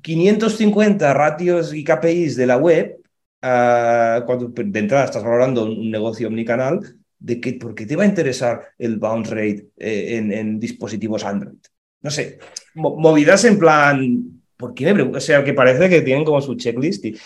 550 0.00 1.12
ratios 1.12 1.74
y 1.74 1.84
KPIs 1.84 2.36
de 2.36 2.46
la 2.46 2.56
web, 2.56 2.96
uh, 3.44 4.24
cuando 4.24 4.48
de 4.48 4.78
entrada 4.80 5.04
estás 5.04 5.22
valorando 5.22 5.64
un 5.66 5.90
negocio 5.90 6.28
omnicanal, 6.28 6.80
de 7.18 7.40
que, 7.40 7.54
¿por 7.54 7.74
qué 7.74 7.86
te 7.86 7.96
va 7.96 8.04
a 8.04 8.06
interesar 8.06 8.68
el 8.78 8.98
bounce 8.98 9.30
rate 9.30 9.68
eh, 9.78 10.16
en, 10.16 10.58
dispositivos 10.58 11.24
Android? 11.24 11.58
no 12.04 12.10
sé, 12.10 12.38
movidas 12.74 13.46
en 13.46 13.58
plan, 13.58 14.42
¿por 14.58 14.74
qué? 14.74 14.92
O 14.92 15.20
sea, 15.20 15.42
que 15.42 15.54
parece 15.54 15.88
que 15.88 16.02
tienen 16.02 16.22
como 16.22 16.42
su 16.42 16.54
checklist 16.54 17.02
y, 17.06 17.16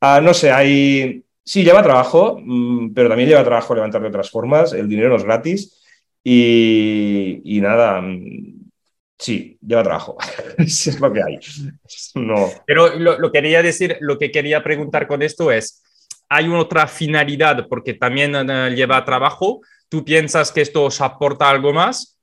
ah, 0.00 0.20
no 0.22 0.32
sé, 0.32 0.52
hay, 0.52 1.24
sí, 1.42 1.64
lleva 1.64 1.82
trabajo, 1.82 2.38
mm, 2.40 2.94
pero 2.94 3.08
también 3.08 3.28
lleva 3.28 3.42
trabajo 3.42 3.74
levantar 3.74 4.00
de 4.02 4.08
otras 4.08 4.30
formas, 4.30 4.72
el 4.72 4.88
dinero 4.88 5.08
no 5.08 5.16
es 5.16 5.24
gratis 5.24 5.82
y, 6.22 7.58
nada, 7.60 8.00
mm, 8.00 8.55
sí, 9.18 9.58
lleva 9.66 9.82
trabajo, 9.82 10.16
es 10.58 11.00
lo 11.00 11.12
que 11.12 11.22
hay. 11.22 11.38
No. 12.14 12.48
Pero 12.66 12.98
lo, 12.98 13.32
quería 13.32 13.62
decir, 13.62 13.96
lo 14.00 14.18
que 14.18 14.30
quería 14.30 14.62
preguntar 14.62 15.06
con 15.06 15.22
esto 15.22 15.50
es, 15.50 15.82
¿hay 16.28 16.48
otra 16.48 16.86
finalidad 16.86 17.66
porque 17.68 17.94
también 17.94 18.34
eh, 18.34 18.74
lleva 18.74 19.04
trabajo? 19.04 19.60
¿Tú 19.88 20.04
piensas 20.04 20.52
que 20.52 20.62
esto 20.62 20.84
os 20.84 21.00
aporta 21.00 21.48
algo 21.48 21.72
más? 21.72 22.18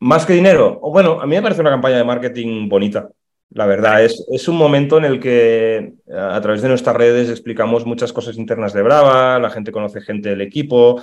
Más 0.00 0.26
que 0.26 0.32
dinero. 0.32 0.80
Bueno, 0.80 1.20
a 1.20 1.26
mí 1.26 1.34
me 1.34 1.42
parece 1.42 1.60
una 1.60 1.70
campaña 1.70 1.96
de 1.96 2.04
marketing 2.04 2.68
bonita. 2.68 3.08
La 3.50 3.66
verdad, 3.66 4.02
es, 4.02 4.24
es 4.32 4.48
un 4.48 4.56
momento 4.56 4.98
en 4.98 5.04
el 5.04 5.20
que 5.20 5.94
a 6.12 6.40
través 6.40 6.60
de 6.62 6.68
nuestras 6.68 6.96
redes 6.96 7.28
explicamos 7.30 7.86
muchas 7.86 8.12
cosas 8.12 8.36
internas 8.36 8.72
de 8.72 8.82
Brava, 8.82 9.38
la 9.38 9.50
gente 9.50 9.70
conoce 9.70 10.00
gente 10.00 10.30
del 10.30 10.40
equipo. 10.40 11.00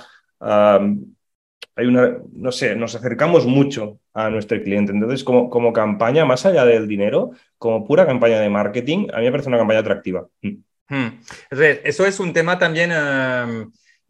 Hay 1.76 1.86
una, 1.86 2.18
no 2.32 2.52
sé, 2.52 2.76
nos 2.76 2.94
acercamos 2.94 3.46
mucho 3.46 3.98
a 4.12 4.30
nuestro 4.30 4.60
cliente. 4.62 4.92
Entonces, 4.92 5.24
como, 5.24 5.50
como 5.50 5.72
campaña, 5.72 6.24
más 6.24 6.44
allá 6.46 6.64
del 6.64 6.86
dinero, 6.86 7.30
como 7.58 7.86
pura 7.86 8.06
campaña 8.06 8.40
de 8.40 8.50
marketing, 8.50 9.08
a 9.12 9.18
mí 9.18 9.24
me 9.24 9.30
parece 9.30 9.48
una 9.48 9.58
campaña 9.58 9.80
atractiva. 9.80 10.26
Hmm. 10.88 11.06
Eso 11.50 12.06
es 12.06 12.20
un 12.20 12.32
tema 12.32 12.58
también 12.58 12.92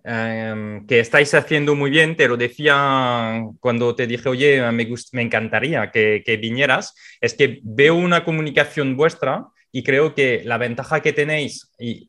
Em, 0.04 0.84
que 0.86 0.98
estáis 0.98 1.32
haciendo 1.32 1.76
muy 1.76 1.88
bien, 1.88 2.16
te 2.16 2.26
lo 2.26 2.36
decía 2.36 3.40
cuando 3.60 3.94
te 3.94 4.08
dije, 4.08 4.28
oye, 4.28 4.60
me, 4.72 4.88
me 5.12 5.22
encantaría 5.22 5.92
que, 5.92 6.38
vinieras, 6.40 6.94
es 7.20 7.34
que 7.34 7.60
veo 7.62 7.94
una 7.94 8.24
comunicación 8.24 8.96
vuestra 8.96 9.46
y 9.70 9.84
creo 9.84 10.12
que 10.14 10.42
la 10.44 10.58
ventaja 10.58 11.00
que 11.02 11.12
tenéis 11.12 11.70
y, 11.78 12.08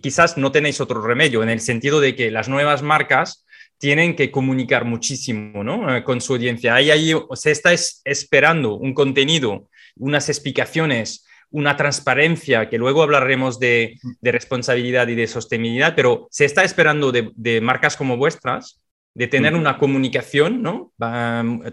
quizás 0.00 0.38
no 0.38 0.52
tenéis 0.52 0.80
otro 0.80 1.02
remedio 1.02 1.42
en 1.42 1.48
el 1.48 1.60
sentido 1.60 2.00
de 2.00 2.14
que 2.14 2.30
las 2.30 2.48
nuevas 2.48 2.82
marcas 2.82 3.43
tienen 3.84 4.16
que 4.16 4.30
comunicar 4.30 4.86
muchísimo 4.86 5.62
¿no? 5.62 5.94
Eh, 5.94 6.02
con 6.02 6.22
su 6.22 6.32
audiencia. 6.32 6.74
Ahí, 6.74 6.90
ahí 6.90 7.12
se 7.34 7.50
está 7.50 7.70
esperando 7.74 8.76
un 8.76 8.94
contenido, 8.94 9.68
unas 9.96 10.30
explicaciones, 10.30 11.26
una 11.50 11.76
transparencia, 11.76 12.70
que 12.70 12.78
luego 12.78 13.02
hablaremos 13.02 13.58
de, 13.60 13.98
responsabilidad 14.22 15.06
y 15.08 15.16
de 15.16 15.26
sostenibilidad, 15.26 15.94
pero 15.94 16.28
se 16.30 16.46
está 16.46 16.64
esperando 16.64 17.12
de, 17.12 17.60
marcas 17.60 17.94
como 17.98 18.16
vuestras 18.16 18.80
de 19.12 19.28
tener 19.28 19.54
una 19.54 19.76
comunicación 19.76 20.62
¿no? 20.62 20.94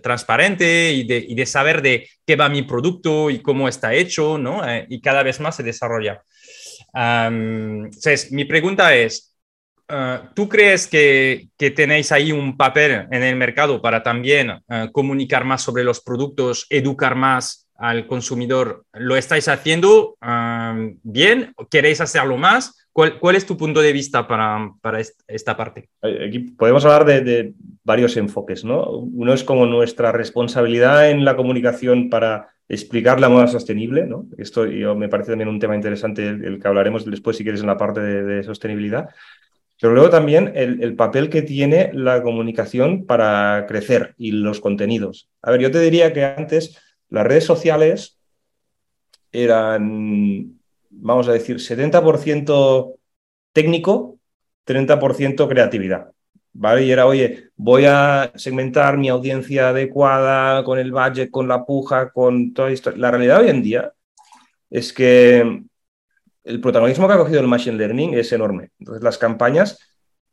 transparente 0.03 0.91
y 0.91 1.05
de, 1.05 1.45
saber 1.45 1.81
de 1.81 2.09
qué 2.25 2.35
va 2.35 2.49
mi 2.49 2.63
producto 2.63 3.29
y 3.29 3.39
cómo 3.39 3.69
está 3.69 3.93
hecho, 3.93 4.37
¿no? 4.37 4.67
Eh, 4.67 4.85
y 4.89 4.99
cada 4.99 5.23
vez 5.23 5.39
más 5.39 5.55
se 5.55 5.63
desarrolla. 5.63 6.21
entonces, 6.93 8.33
mi 8.33 8.43
pregunta 8.43 8.93
es, 8.95 9.30
eh, 9.91 10.19
¿tú 10.33 10.47
crees 10.47 10.87
que, 10.87 11.49
tenéis 11.57 12.11
ahí 12.11 12.31
un 12.31 12.57
papel 12.57 13.07
en 13.11 13.23
el 13.23 13.35
mercado 13.35 13.81
para 13.81 14.01
también 14.01 14.51
eh, 14.69 14.89
comunicar 14.91 15.45
más 15.45 15.61
sobre 15.61 15.83
los 15.83 16.01
productos, 16.01 16.65
educar 16.69 17.15
más 17.15 17.67
al 17.75 18.05
consumidor, 18.05 18.85
¿lo 18.93 19.15
estáis 19.15 19.47
haciendo 19.47 20.15
bien? 21.01 21.55
¿Queréis 21.71 21.99
hacerlo 21.99 22.37
más? 22.37 22.87
¿Cuál, 22.93 23.35
es 23.35 23.45
tu 23.45 23.57
punto 23.57 23.81
de 23.81 23.93
vista 23.93 24.27
para, 24.27 24.71
para 24.81 24.99
esta 24.99 25.57
parte? 25.57 25.89
Aquí 26.01 26.39
podemos 26.39 26.85
hablar 26.85 27.05
de, 27.05 27.53
varios 27.83 28.17
enfoques, 28.17 28.63
¿no? 28.63 28.89
Uno 28.89 29.33
es 29.33 29.43
como 29.43 29.65
nuestra 29.65 30.11
responsabilidad 30.11 31.09
en 31.09 31.25
la 31.25 31.35
comunicación 31.35 32.09
para 32.09 32.49
explicar 32.67 33.19
la 33.19 33.29
moda 33.29 33.47
sostenible, 33.47 34.05
¿no? 34.05 34.25
Esto 34.37 34.65
yo, 34.65 34.95
me 34.95 35.09
parece 35.09 35.31
también 35.31 35.49
un 35.49 35.59
tema 35.59 35.75
interesante, 35.75 36.27
el, 36.27 36.59
que 36.59 36.67
hablaremos 36.67 37.05
después, 37.05 37.37
si 37.37 37.43
quieres, 37.43 37.61
en 37.61 37.67
la 37.67 37.77
parte 37.77 38.01
de, 38.01 38.43
sostenibilidad. 38.43 39.09
Pero 39.81 39.95
luego 39.95 40.11
también 40.11 40.51
el, 40.55 40.83
el, 40.83 40.95
papel 40.95 41.29
que 41.31 41.41
tiene 41.41 41.89
la 41.91 42.21
comunicación 42.21 43.07
para 43.07 43.65
crecer 43.67 44.13
y 44.15 44.31
los 44.31 44.59
contenidos. 44.59 45.27
A 45.41 45.49
ver, 45.49 45.59
yo 45.59 45.71
te 45.71 45.79
diría 45.79 46.13
que 46.13 46.23
antes 46.23 46.77
las 47.09 47.25
redes 47.25 47.45
sociales 47.45 48.19
eran, 49.31 50.59
vamos 50.91 51.27
a 51.27 51.33
decir, 51.33 51.57
70% 51.57 52.95
técnico, 53.53 54.19
30% 54.67 55.49
creatividad. 55.49 56.11
¿Vale? 56.53 56.85
Y 56.85 56.91
era, 56.91 57.07
oye, 57.07 57.49
voy 57.55 57.85
a 57.85 58.31
segmentar 58.35 58.97
mi 58.97 59.09
audiencia 59.09 59.69
adecuada 59.69 60.63
con 60.63 60.77
el 60.77 60.91
budget, 60.91 61.31
con 61.31 61.47
la 61.47 61.65
puja, 61.65 62.11
con 62.11 62.53
toda 62.53 62.69
esto. 62.69 62.91
La 62.91 63.09
realidad 63.09 63.41
hoy 63.41 63.49
en 63.49 63.63
día 63.63 63.93
es 64.69 64.93
que 64.93 65.63
el 66.43 66.61
protagonismo 66.61 67.07
que 67.07 67.13
ha 67.13 67.17
cogido 67.17 67.39
el 67.39 67.47
Machine 67.47 67.77
Learning 67.77 68.13
es 68.13 68.31
enorme. 68.31 68.71
Entonces, 68.79 69.03
las 69.03 69.17
campañas 69.17 69.79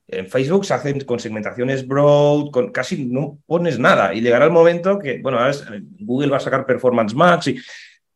en 0.07 0.27
Facebook 0.27 0.65
se 0.65 0.75
hacen 0.75 1.01
con 1.01 1.21
segmentaciones 1.21 1.87
broad, 1.87 2.51
con 2.51 2.73
casi 2.73 3.05
no 3.05 3.39
pones 3.47 3.79
nada 3.79 4.15
y 4.15 4.23
llegará 4.23 4.47
el 4.47 4.51
momento 4.51 4.99
que, 4.99 5.21
bueno, 5.21 5.39
Google 6.01 6.31
va 6.31 6.39
a 6.39 6.41
sacar 6.41 6.65
Performance 6.65 7.15
Max 7.15 7.49
y 7.49 7.59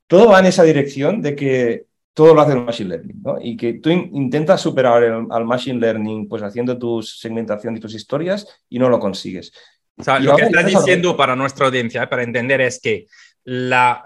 todo 0.06 0.28
va 0.28 0.40
en 0.40 0.46
esa 0.46 0.62
dirección 0.62 1.20
de 1.20 1.36
que 1.36 1.84
todo 2.14 2.34
lo 2.34 2.40
hace 2.40 2.52
el 2.52 2.64
Machine 2.64 2.88
Learning, 2.90 3.22
¿no? 3.22 3.38
Y 3.40 3.56
que 3.56 3.74
tú 3.74 3.90
intentas 3.90 4.60
superar 4.60 5.02
al 5.02 5.44
Machine 5.44 5.80
Learning 5.80 6.28
pues 6.28 6.42
haciendo 6.42 6.78
tu 6.78 7.02
segmentación 7.02 7.76
y 7.76 7.80
tus 7.80 7.94
historias 7.94 8.46
y 8.68 8.78
no 8.78 8.88
lo 8.88 8.98
consigues. 8.98 9.52
O 9.96 10.02
sea, 10.02 10.18
lo 10.18 10.36
que 10.36 10.44
estás 10.44 10.66
diciendo 10.66 11.16
para 11.16 11.36
nuestra 11.36 11.66
audiencia, 11.66 12.08
para 12.08 12.22
entender, 12.22 12.60
es 12.60 12.80
que 12.80 13.06
la, 13.44 14.02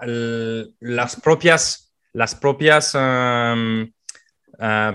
las 0.79 1.19
propias, 1.21 1.86
las 2.17 2.33
propias 2.33 2.95
eh, 2.95 3.91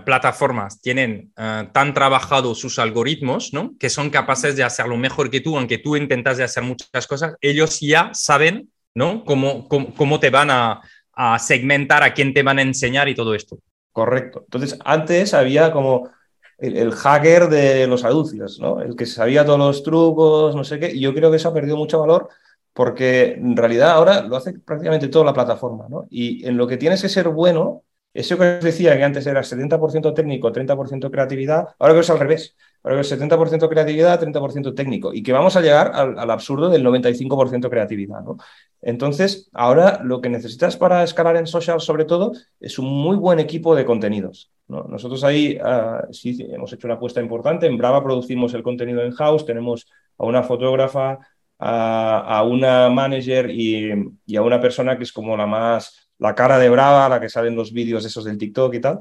plataformas 0.04 0.80
tienen 0.80 1.32
uh, 1.36 1.70
tan 1.72 1.94
trabajados 1.94 2.58
sus 2.58 2.80
algoritmos, 2.80 3.52
¿no? 3.52 3.74
Que 3.78 3.90
son 3.90 4.10
capaces 4.10 4.56
de 4.56 4.64
hacerlo 4.64 4.96
mejor 4.96 5.30
que 5.30 5.40
tú, 5.40 5.56
aunque 5.56 5.78
tú 5.78 5.94
intentas 5.94 6.36
de 6.36 6.42
hacer 6.42 6.64
muchas 6.64 7.06
cosas, 7.06 7.36
ellos 7.40 7.78
ya 7.78 8.10
saben, 8.12 8.72
¿no? 8.92 9.24
Cómo, 9.24 9.68
cómo, 9.68 10.18
te 10.18 10.30
van 10.30 10.50
a, 10.50 10.80
a, 11.12 11.38
segmentar, 11.38 12.02
a 12.02 12.12
quién 12.12 12.34
te 12.34 12.42
van 12.42 12.58
a 12.58 12.62
enseñar 12.62 13.08
y 13.08 13.14
todo 13.14 13.36
esto. 13.36 13.56
Correcto. 13.92 14.40
Entonces, 14.40 14.76
antes 14.84 15.32
había 15.32 15.70
como 15.70 16.10
el, 16.58 16.90
hacker 16.90 17.48
de 17.48 17.86
los 17.86 18.02
anuncios, 18.04 18.58
¿no? 18.58 18.80
El 18.80 18.96
que 18.96 19.06
sabía 19.06 19.44
todos 19.44 19.60
los 19.60 19.84
trucos, 19.84 20.56
no 20.56 20.64
sé 20.64 20.80
qué, 20.80 20.90
y 20.90 20.98
yo 20.98 21.14
creo 21.14 21.30
que 21.30 21.36
eso 21.36 21.50
ha 21.50 21.54
perdido 21.54 21.76
mucho 21.76 22.00
valor 22.00 22.30
porque 22.72 23.32
en 23.34 23.56
realidad 23.56 23.90
ahora 23.90 24.22
lo 24.22 24.36
hace 24.36 24.54
prácticamente 24.54 25.08
toda 25.08 25.24
la 25.24 25.34
plataforma, 25.34 25.86
¿no? 25.88 26.06
Y 26.10 26.46
en 26.46 26.56
lo 26.56 26.66
que 26.66 26.76
tienes 26.76 27.02
que 27.02 27.08
ser 27.08 27.28
bueno 27.28 27.84
eso 28.14 28.36
que 28.36 28.58
os 28.58 28.64
decía 28.64 28.96
que 28.96 29.04
antes 29.04 29.26
era 29.26 29.42
70% 29.42 30.12
técnico, 30.12 30.52
30% 30.52 31.10
creatividad, 31.10 31.68
ahora 31.78 31.94
que 31.94 32.00
es 32.00 32.10
al 32.10 32.18
revés. 32.18 32.56
Ahora 32.82 32.96
que 32.96 33.02
es 33.02 33.12
70% 33.12 33.68
creatividad, 33.68 34.20
30% 34.20 34.74
técnico. 34.74 35.14
Y 35.14 35.22
que 35.22 35.32
vamos 35.32 35.56
a 35.56 35.62
llegar 35.62 35.92
al, 35.94 36.30
absurdo 36.30 36.68
del 36.68 36.84
95% 36.84 37.70
creatividad. 37.70 38.20
¿no? 38.22 38.36
Entonces, 38.82 39.48
ahora 39.52 40.00
lo 40.04 40.20
que 40.20 40.28
necesitas 40.28 40.76
para 40.76 41.02
escalar 41.02 41.36
en 41.36 41.46
social, 41.46 41.80
sobre 41.80 42.04
todo, 42.04 42.32
es 42.60 42.78
un 42.78 42.86
muy 42.86 43.16
buen 43.16 43.38
equipo 43.38 43.74
de 43.74 43.86
contenidos. 43.86 44.50
¿no? 44.68 44.82
Nosotros 44.84 45.24
ahí 45.24 45.58
uh, 45.62 46.12
sí 46.12 46.36
hemos 46.50 46.72
hecho 46.72 46.86
una 46.88 46.96
apuesta 46.96 47.20
importante. 47.20 47.66
En 47.66 47.78
Brava 47.78 48.02
producimos 48.02 48.52
el 48.52 48.62
contenido 48.62 49.00
en 49.02 49.12
house, 49.12 49.46
tenemos 49.46 49.86
a 50.18 50.26
una 50.26 50.42
fotógrafa, 50.42 51.18
a, 51.64 52.42
una 52.44 52.88
manager 52.90 53.50
y, 53.50 53.92
y 54.26 54.36
a 54.36 54.42
una 54.42 54.60
persona 54.60 54.96
que 54.96 55.04
es 55.04 55.12
como 55.12 55.36
la 55.36 55.46
más 55.46 56.10
la 56.18 56.34
cara 56.34 56.58
de 56.58 56.68
Brava, 56.70 57.08
la 57.08 57.20
que 57.20 57.28
salen 57.28 57.56
los 57.56 57.72
vídeos 57.72 58.04
esos 58.04 58.24
del 58.24 58.38
TikTok 58.38 58.74
y 58.74 58.80
tal. 58.80 58.98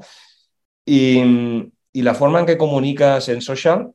Y, 0.84 1.22
y 1.92 2.02
la 2.02 2.14
forma 2.14 2.40
en 2.40 2.46
que 2.46 2.58
comunicas 2.58 3.28
en 3.28 3.40
social 3.40 3.92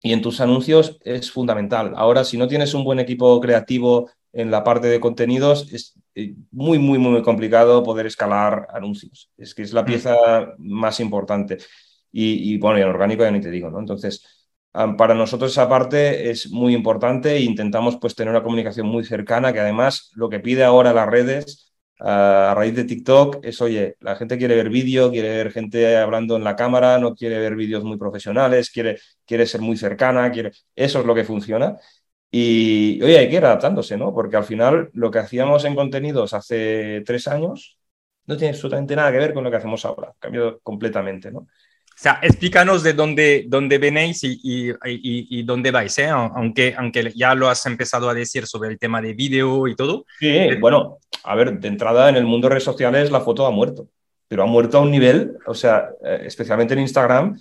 y 0.00 0.12
en 0.12 0.22
tus 0.22 0.40
anuncios 0.40 0.98
es 1.02 1.30
fundamental. 1.30 1.94
Ahora, 1.96 2.24
si 2.24 2.36
no 2.36 2.46
tienes 2.46 2.74
un 2.74 2.84
buen 2.84 3.00
equipo 3.00 3.40
creativo 3.40 4.10
en 4.32 4.50
la 4.50 4.62
parte 4.62 4.86
de 4.88 5.00
contenidos, 5.00 5.72
es 5.72 5.94
eh, 6.14 6.34
muy, 6.52 6.78
muy, 6.78 6.98
muy 6.98 7.22
complicado 7.22 7.82
poder 7.82 8.06
escalar 8.06 8.68
anuncios. 8.72 9.30
Es 9.36 9.54
que 9.54 9.62
es 9.62 9.72
la 9.72 9.82
mm. 9.82 9.86
pieza 9.86 10.16
más 10.58 11.00
importante. 11.00 11.58
Y, 12.16 12.58
bueno, 12.58 12.78
y 12.78 12.82
en 12.82 12.88
orgánico 12.88 13.24
ya 13.24 13.32
ni 13.32 13.40
te 13.40 13.50
digo, 13.50 13.70
¿no? 13.70 13.80
Entonces, 13.80 14.43
para 14.98 15.14
nosotros 15.14 15.52
esa 15.52 15.68
parte 15.68 16.30
es 16.30 16.50
muy 16.50 16.74
importante 16.74 17.36
e 17.36 17.40
intentamos 17.42 17.96
pues 18.00 18.14
tener 18.14 18.30
una 18.32 18.42
comunicación 18.42 18.86
muy 18.88 19.04
cercana, 19.04 19.52
que 19.52 19.60
además 19.60 20.10
lo 20.16 20.28
que 20.28 20.40
pide 20.40 20.64
ahora 20.64 20.92
las 20.92 21.08
redes 21.08 21.72
a 22.00 22.54
raíz 22.56 22.74
de 22.74 22.84
TikTok 22.84 23.38
es, 23.44 23.60
oye, 23.60 23.96
la 24.00 24.16
gente 24.16 24.36
quiere 24.36 24.56
ver 24.56 24.68
vídeo, 24.70 25.10
quiere 25.10 25.28
ver 25.28 25.52
gente 25.52 25.96
hablando 25.96 26.36
en 26.36 26.44
la 26.44 26.56
cámara, 26.56 26.98
no 26.98 27.14
quiere 27.14 27.38
ver 27.38 27.54
vídeos 27.54 27.84
muy 27.84 27.96
profesionales, 27.96 28.70
quiere, 28.70 28.98
quiere 29.24 29.46
ser 29.46 29.60
muy 29.60 29.76
cercana, 29.76 30.32
eso 30.74 31.00
es 31.00 31.06
lo 31.06 31.14
que 31.14 31.24
funciona. 31.24 31.76
Y 32.30 33.00
oye, 33.02 33.18
hay 33.18 33.28
que 33.28 33.36
ir 33.36 33.44
adaptándose, 33.44 33.96
¿no? 33.96 34.12
Porque 34.12 34.36
al 34.36 34.44
final 34.44 34.90
lo 34.92 35.10
que 35.10 35.20
hacíamos 35.20 35.64
en 35.64 35.76
contenidos 35.76 36.34
hace 36.34 37.02
tres 37.06 37.28
años 37.28 37.78
no 38.26 38.36
tiene 38.36 38.50
absolutamente 38.54 38.96
nada 38.96 39.12
que 39.12 39.18
ver 39.18 39.34
con 39.34 39.44
lo 39.44 39.50
que 39.50 39.56
hacemos 39.58 39.84
ahora, 39.84 40.08
ha 40.10 40.14
cambiado 40.18 40.58
completamente, 40.62 41.30
¿no? 41.30 41.46
O 41.94 42.02
sea, 42.04 42.18
explícanos 42.22 42.82
de 42.82 42.92
dónde, 42.92 43.44
dónde 43.46 43.78
venéis 43.78 44.24
y, 44.24 44.40
y, 44.42 44.74
y, 44.84 45.42
dónde 45.44 45.70
vais, 45.70 45.96
¿eh? 45.98 46.08
aunque, 46.08 46.74
aunque 46.76 47.12
ya 47.14 47.36
lo 47.36 47.48
has 47.48 47.64
empezado 47.66 48.08
a 48.08 48.14
decir 48.14 48.48
sobre 48.48 48.70
el 48.70 48.78
tema 48.80 49.00
de 49.00 49.14
vídeo 49.14 49.68
y 49.68 49.76
todo. 49.76 50.04
Sí, 50.18 50.56
bueno, 50.60 50.98
a 51.22 51.34
ver, 51.36 51.58
de 51.60 51.68
entrada 51.68 52.08
en 52.08 52.16
el 52.16 52.24
mundo 52.24 52.48
de 52.48 52.54
redes 52.54 52.64
sociales 52.64 53.12
la 53.12 53.20
foto 53.20 53.46
ha 53.46 53.52
muerto, 53.52 53.88
pero 54.26 54.42
ha 54.42 54.46
muerto 54.46 54.78
a 54.78 54.80
un 54.80 54.90
nivel, 54.90 55.36
o 55.46 55.54
sea, 55.54 55.90
eh, 56.04 56.22
especialmente 56.24 56.74
en 56.74 56.80
Instagram, 56.80 57.40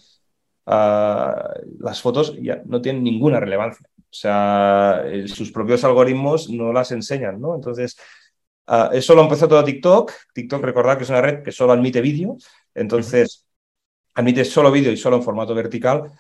ah, 0.68 1.54
las 1.80 2.00
fotos 2.00 2.38
ya 2.40 2.62
no 2.66 2.80
tienen 2.80 3.04
ninguna 3.04 3.40
relevancia. 3.40 3.88
O 4.14 4.16
sea, 4.16 5.04
sus 5.26 5.52
propios 5.52 5.84
algoritmos 5.84 6.48
no 6.48 6.72
las 6.72 6.92
enseñan, 6.92 7.42
¿no? 7.42 7.56
Entonces, 7.56 7.98
uh, 8.68 8.94
eso 8.94 9.16
lo 9.16 9.24
empezó 9.24 9.48
todo 9.48 9.64
TikTok. 9.64 10.12
TikTok, 10.36 10.64
recordad 10.64 10.98
que 10.98 11.04
es 11.04 11.10
una 11.10 11.22
red 11.22 11.42
que 11.42 11.52
solo 11.52 11.74
admite 11.74 12.00
vídeo. 12.00 12.38
Entonces, 12.76 13.43
admite 14.14 14.46
solo 14.46 14.72
vídeo 14.72 14.92
y 14.92 14.98
solo 14.98 15.18
en 15.18 15.24
formato 15.24 15.56
vertical. 15.56 16.12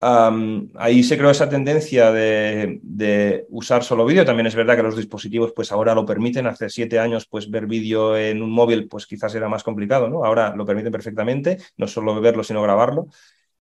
ahí 0.00 1.02
se 1.02 1.16
creó 1.16 1.30
esa 1.30 1.48
tendencia 1.48 2.12
de, 2.12 3.46
usar 3.50 3.84
solo 3.84 4.04
vídeo. 4.06 4.24
También 4.24 4.46
es 4.46 4.54
verdad 4.54 4.76
que 4.76 4.82
los 4.82 4.96
dispositivos 4.96 5.52
pues 5.54 5.72
ahora 5.72 5.94
lo 5.94 6.06
permiten. 6.06 6.46
Hace 6.46 6.68
siete 6.70 6.98
años 6.98 7.26
pues 7.26 7.50
ver 7.50 7.66
vídeo 7.66 8.16
en 8.16 8.42
un 8.42 8.50
móvil 8.50 8.88
pues 8.88 9.06
quizás 9.06 9.34
era 9.34 9.48
más 9.48 9.62
complicado, 9.62 10.08
¿no? 10.08 10.24
Ahora 10.24 10.54
lo 10.56 10.66
permiten 10.66 10.92
perfectamente, 10.92 11.58
no 11.76 11.86
solo 11.86 12.20
verlo 12.20 12.44
sino 12.44 12.62
grabarlo. 12.62 13.08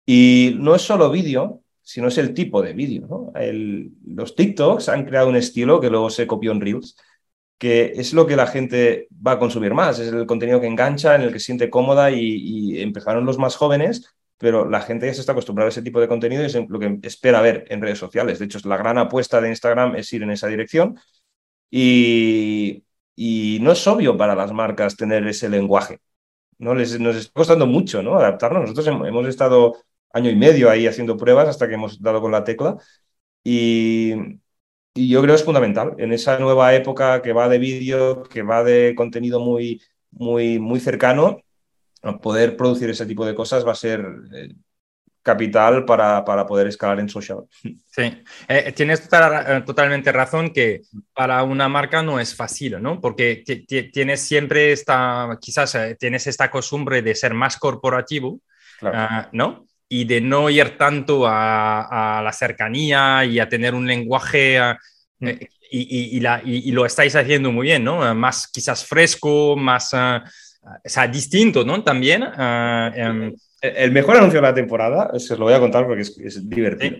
Y 0.05 0.55
no 0.59 0.75
es 0.75 0.81
solo 0.83 1.09
vídeo, 1.09 1.61
sino 1.81 2.07
es 2.07 2.17
el 2.17 2.33
tipo 2.33 2.61
de 2.61 2.73
vídeo. 2.73 3.07
¿no? 3.07 3.31
los 4.15 4.35
TikToks 4.35 4.89
han 4.89 5.05
creado 5.05 5.29
un 5.29 5.35
estilo 5.35 5.79
que 5.79 5.89
luego 5.89 6.09
se 6.09 6.27
copió 6.27 6.51
en 6.51 6.61
Reels, 6.61 6.97
que 7.57 7.93
es 7.95 8.13
lo 8.13 8.27
que 8.27 8.35
la 8.35 8.47
gente 8.47 9.07
va 9.25 9.33
a 9.33 9.39
consumir 9.39 9.73
más, 9.73 9.99
es 9.99 10.11
el 10.11 10.25
contenido 10.25 10.59
que 10.61 10.67
engancha, 10.67 11.15
en 11.15 11.21
el 11.21 11.31
que 11.33 11.39
se 11.39 11.45
siente 11.47 11.69
cómoda 11.69 12.11
y, 12.11 12.81
empezaron 12.81 13.25
los 13.25 13.37
más 13.37 13.55
jóvenes, 13.55 14.13
pero 14.37 14.69
la 14.69 14.81
gente 14.81 15.07
ya 15.07 15.13
se 15.13 15.21
está 15.21 15.31
acostumbrada 15.31 15.69
a 15.69 15.71
ese 15.71 15.81
tipo 15.81 15.99
de 16.01 16.07
contenido 16.07 16.43
y 16.43 16.47
es 16.47 16.55
lo 16.55 16.79
que 16.79 16.99
espera 17.03 17.41
ver 17.41 17.65
en 17.69 17.81
redes 17.81 17.99
sociales. 17.99 18.39
De 18.39 18.45
hecho, 18.45 18.59
la 18.65 18.77
gran 18.77 18.97
apuesta 18.97 19.39
de 19.41 19.49
Instagram 19.49 19.95
es 19.95 20.11
ir 20.13 20.23
en 20.23 20.31
esa 20.31 20.47
dirección 20.47 20.99
y, 21.71 22.83
no 23.61 23.71
es 23.71 23.87
obvio 23.87 24.17
para 24.17 24.35
las 24.35 24.51
marcas 24.51 24.95
tener 24.97 25.25
ese 25.27 25.49
lenguaje. 25.49 25.99
¿no? 26.57 26.75
Les, 26.75 26.99
nos 26.99 27.15
está 27.15 27.33
costando 27.33 27.65
mucho 27.67 28.03
¿no? 28.03 28.15
adaptarnos. 28.17 28.61
Nosotros 28.63 28.87
hemos 28.87 29.27
estado 29.27 29.75
año 30.13 30.29
y 30.29 30.35
medio 30.35 30.69
ahí 30.69 30.87
haciendo 30.87 31.17
pruebas 31.17 31.49
hasta 31.49 31.67
que 31.67 31.75
hemos 31.75 32.01
dado 32.01 32.21
con 32.21 32.31
la 32.31 32.43
tecla. 32.43 32.77
Y, 33.43 34.13
yo 34.95 35.21
creo 35.21 35.33
que 35.33 35.39
es 35.39 35.45
fundamental 35.45 35.93
en 35.97 36.13
esa 36.13 36.39
nueva 36.39 36.73
época 36.73 37.21
que 37.21 37.33
va 37.33 37.49
de 37.49 37.59
vídeo, 37.59 38.23
que 38.23 38.41
va 38.41 38.63
de 38.63 38.95
contenido 38.95 39.39
muy, 39.39 39.81
muy, 40.11 40.57
muy 40.57 40.79
cercano, 40.79 41.41
poder 42.21 42.55
producir 42.55 42.89
ese 42.89 43.05
tipo 43.05 43.25
de 43.25 43.35
cosas 43.35 43.65
va 43.65 43.73
a 43.73 43.75
ser 43.75 44.05
eh, 44.33 44.53
capital 45.21 45.85
para, 45.85 46.23
para, 46.23 46.45
poder 46.45 46.67
escalar 46.67 46.99
en 46.99 47.09
social. 47.09 47.45
Sí, 47.85 48.23
eh, 48.47 48.71
tienes 48.73 49.09
eh, 49.11 49.63
totalmente 49.65 50.11
razón 50.11 50.51
que 50.51 50.81
para 51.13 51.43
una 51.43 51.67
marca 51.67 52.03
no 52.03 52.19
es 52.19 52.35
fácil, 52.35 52.81
¿no? 52.81 53.01
Porque 53.01 53.43
tienes 53.91 54.21
siempre 54.21 54.71
esta, 54.71 55.37
quizás 55.41 55.77
tienes 55.97 56.27
esta 56.27 56.51
costumbre 56.51 57.01
de 57.01 57.15
ser 57.15 57.33
más 57.33 57.57
corporativo, 57.57 58.39
ah, 58.83 59.29
¿no? 59.31 59.65
Y 59.87 60.05
de 60.05 60.21
no 60.21 60.49
ir 60.49 60.77
tanto 60.77 61.25
a, 61.27 62.21
la 62.23 62.31
cercanía 62.31 63.23
y 63.25 63.39
a 63.39 63.47
tener 63.47 63.75
un 63.75 63.85
lenguaje 63.85 64.59
mm. 65.19 65.27
eh, 65.27 65.49
y, 65.71 66.19
la, 66.21 66.41
y, 66.43 66.71
lo 66.71 66.85
estáis 66.85 67.15
haciendo 67.15 67.51
muy 67.51 67.67
bien, 67.67 67.83
¿no? 67.83 68.15
Más 68.15 68.47
quizás 68.47 68.85
fresco, 68.85 69.57
más, 69.57 69.91
uh, 69.93 70.21
o 70.63 70.79
sea, 70.85 71.07
distinto, 71.07 71.65
¿no? 71.65 71.83
También. 71.83 72.23
Em, 72.95 73.33
el 73.61 73.91
mejor 73.91 74.15
anuncio 74.15 74.39
de 74.39 74.47
la 74.47 74.53
temporada, 74.53 75.11
se 75.19 75.33
os 75.33 75.39
lo 75.39 75.45
voy 75.45 75.53
a 75.53 75.59
contar 75.59 75.85
porque 75.85 76.03
es, 76.03 76.49
divertido. 76.49 76.97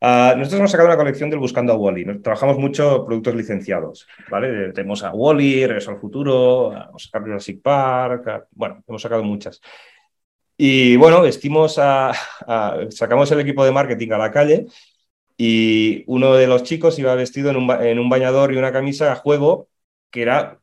nosotros 0.00 0.54
hemos 0.54 0.70
sacado 0.70 0.88
una 0.88 0.96
colección 0.96 1.28
del 1.28 1.38
Buscando 1.38 1.72
a 1.74 1.76
Wally. 1.76 2.22
Trabajamos 2.22 2.56
mucho 2.56 3.04
productos 3.04 3.34
licenciados, 3.34 4.06
¿vale? 4.30 4.72
Tenemos 4.72 5.02
a 5.02 5.12
Wally, 5.12 5.66
Regreso 5.66 5.90
al 5.90 5.98
Futuro, 5.98 6.72
hemos 6.72 7.02
sacado 7.02 7.26
Jurassic 7.26 7.60
Park, 7.60 8.46
bueno, 8.52 8.82
hemos 8.86 9.02
sacado 9.02 9.22
muchas. 9.22 9.60
Y 10.60 10.96
bueno, 10.96 11.22
vestimos 11.22 11.78
a, 11.78 12.12
sacamos 12.90 13.30
el 13.30 13.40
equipo 13.40 13.64
de 13.64 13.70
marketing 13.70 14.10
a 14.10 14.18
la 14.18 14.32
calle 14.32 14.66
y 15.36 16.02
uno 16.08 16.34
de 16.34 16.48
los 16.48 16.64
chicos 16.64 16.98
iba 16.98 17.14
vestido 17.14 17.50
en 17.50 17.98
un, 17.98 18.08
bañador 18.08 18.52
y 18.52 18.56
una 18.56 18.72
camisa 18.72 19.12
a 19.12 19.16
juego 19.16 19.68
que 20.10 20.22
era 20.22 20.58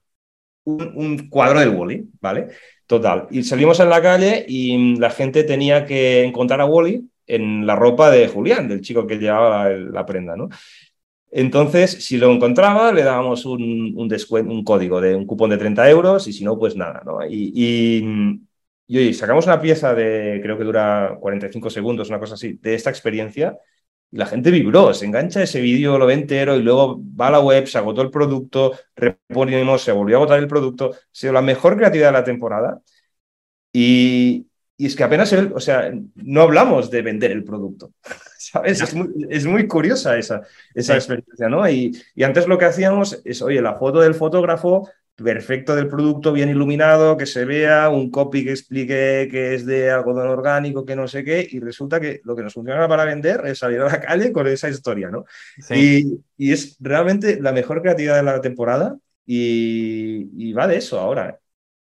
un, 0.66 1.30
cuadro 1.30 1.62
del 1.62 1.70
Wally, 1.70 2.10
¿vale? 2.20 2.50
Total. 2.88 3.28
Y 3.32 3.44
salimos 3.44 3.80
en 3.80 3.90
la 3.90 4.02
calle 4.02 4.46
y 4.48 4.98
la 4.98 5.12
gente 5.12 5.46
tenía 5.46 5.86
que 5.86 6.26
encontrar 6.26 6.60
a 6.60 6.66
Wally 6.66 7.10
en 7.26 7.66
la 7.66 7.76
ropa 7.78 8.12
de 8.12 8.28
Julián, 8.28 8.68
del 8.68 8.82
chico 8.82 9.08
que 9.08 9.18
llevaba 9.18 9.70
la, 9.70 10.06
prenda, 10.06 10.36
¿no? 10.36 10.50
Entonces, 11.32 12.04
si 12.04 12.18
lo 12.18 12.32
encontraba, 12.32 12.92
le 12.92 13.04
dábamos 13.04 13.46
un, 13.46 13.94
un, 13.96 14.64
código 14.66 15.00
de 15.00 15.16
un 15.16 15.26
cupón 15.26 15.52
de 15.52 15.58
30 15.58 15.90
euros 15.90 16.28
y 16.28 16.34
si 16.34 16.44
no, 16.44 16.60
pues 16.60 16.76
nada, 16.76 17.02
¿no? 17.06 17.20
y 17.26 18.40
oye, 18.90 19.14
sacamos 19.14 19.46
una 19.46 19.62
pieza 19.62 19.94
de, 19.94 20.40
creo 20.44 20.58
que 20.58 20.64
dura 20.64 21.18
45 21.20 21.70
segundos, 21.70 22.10
una 22.10 22.20
cosa 22.20 22.36
así, 22.36 22.54
de 22.62 22.76
esta 22.76 22.90
experiencia, 22.90 23.58
y 24.12 24.18
la 24.18 24.26
gente 24.28 24.52
vibró, 24.52 24.94
se 24.94 25.06
engancha 25.06 25.42
ese 25.44 25.62
vídeo, 25.62 25.98
lo 25.98 26.06
ve 26.06 26.14
entero, 26.14 26.56
y 26.56 26.62
luego 26.64 27.02
va 27.20 27.28
a 27.28 27.32
la 27.32 27.40
web, 27.40 27.68
se 27.68 27.78
agotó 27.78 28.02
el 28.02 28.12
producto, 28.12 28.74
reponimos, 28.96 29.82
se 29.82 29.92
volvió 29.92 30.18
a 30.18 30.20
agotar 30.20 30.40
el 30.40 30.48
producto, 30.48 30.92
ha 30.94 30.98
sido 31.12 31.34
la 31.34 31.42
mejor 31.42 31.78
creatividad 31.78 32.10
de 32.10 32.14
la 32.14 32.24
temporada. 32.24 32.82
Y, 33.74 34.48
y 34.78 34.86
es 34.86 34.96
que 34.96 35.04
apenas, 35.04 35.32
o 35.34 35.60
sea, 35.60 35.92
no 36.16 36.42
hablamos 36.42 36.90
de 36.92 37.02
vender 37.02 37.32
el 37.32 37.44
producto, 37.44 37.94
¿sabes? 38.38 38.82
Es 38.82 38.94
muy, 38.94 39.08
es 39.30 39.46
muy 39.46 39.68
curiosa 39.68 40.18
esa, 40.18 40.42
esa 40.74 40.96
experiencia, 40.96 41.50
¿no? 41.50 41.68
Y, 41.70 41.98
y 42.16 42.24
antes 42.24 42.48
lo 42.48 42.58
que 42.58 42.66
hacíamos 42.66 43.22
es, 43.26 43.42
oye, 43.42 43.62
la 43.62 43.76
foto 43.76 44.00
del 44.02 44.16
fotógrafo 44.16 44.90
perfecto 45.16 45.76
del 45.76 45.88
producto, 45.88 46.34
bien 46.34 46.50
iluminado, 46.50 47.16
que 47.16 47.26
se 47.26 47.46
vea, 47.46 47.90
un 47.90 48.12
copy 48.12 48.44
que 48.44 48.52
explique 48.52 49.28
que 49.32 49.56
es 49.56 49.66
de 49.66 49.90
algodón 49.90 50.28
orgánico, 50.28 50.86
que 50.86 50.96
no 50.96 51.08
sé 51.08 51.24
qué, 51.24 51.48
y 51.50 51.60
resulta 51.60 52.00
que 52.00 52.22
lo 52.24 52.36
que 52.36 52.44
nos 52.44 52.54
funciona 52.54 52.88
para 52.88 53.06
vender 53.06 53.42
es 53.46 53.60
salir 53.60 53.80
a 53.82 53.86
la 53.86 54.02
calle 54.02 54.32
con 54.34 54.48
esa 54.48 54.70
historia, 54.70 55.10
¿no? 55.10 55.26
Y, 55.70 56.20
es 56.38 56.76
realmente 56.82 57.40
la 57.40 57.54
mejor 57.54 57.82
creatividad 57.82 58.18
de 58.18 58.24
la 58.24 58.42
temporada 58.42 58.98
y, 59.26 60.52
va 60.54 60.68
de 60.68 60.78
eso 60.78 61.00
ahora. 61.00 61.40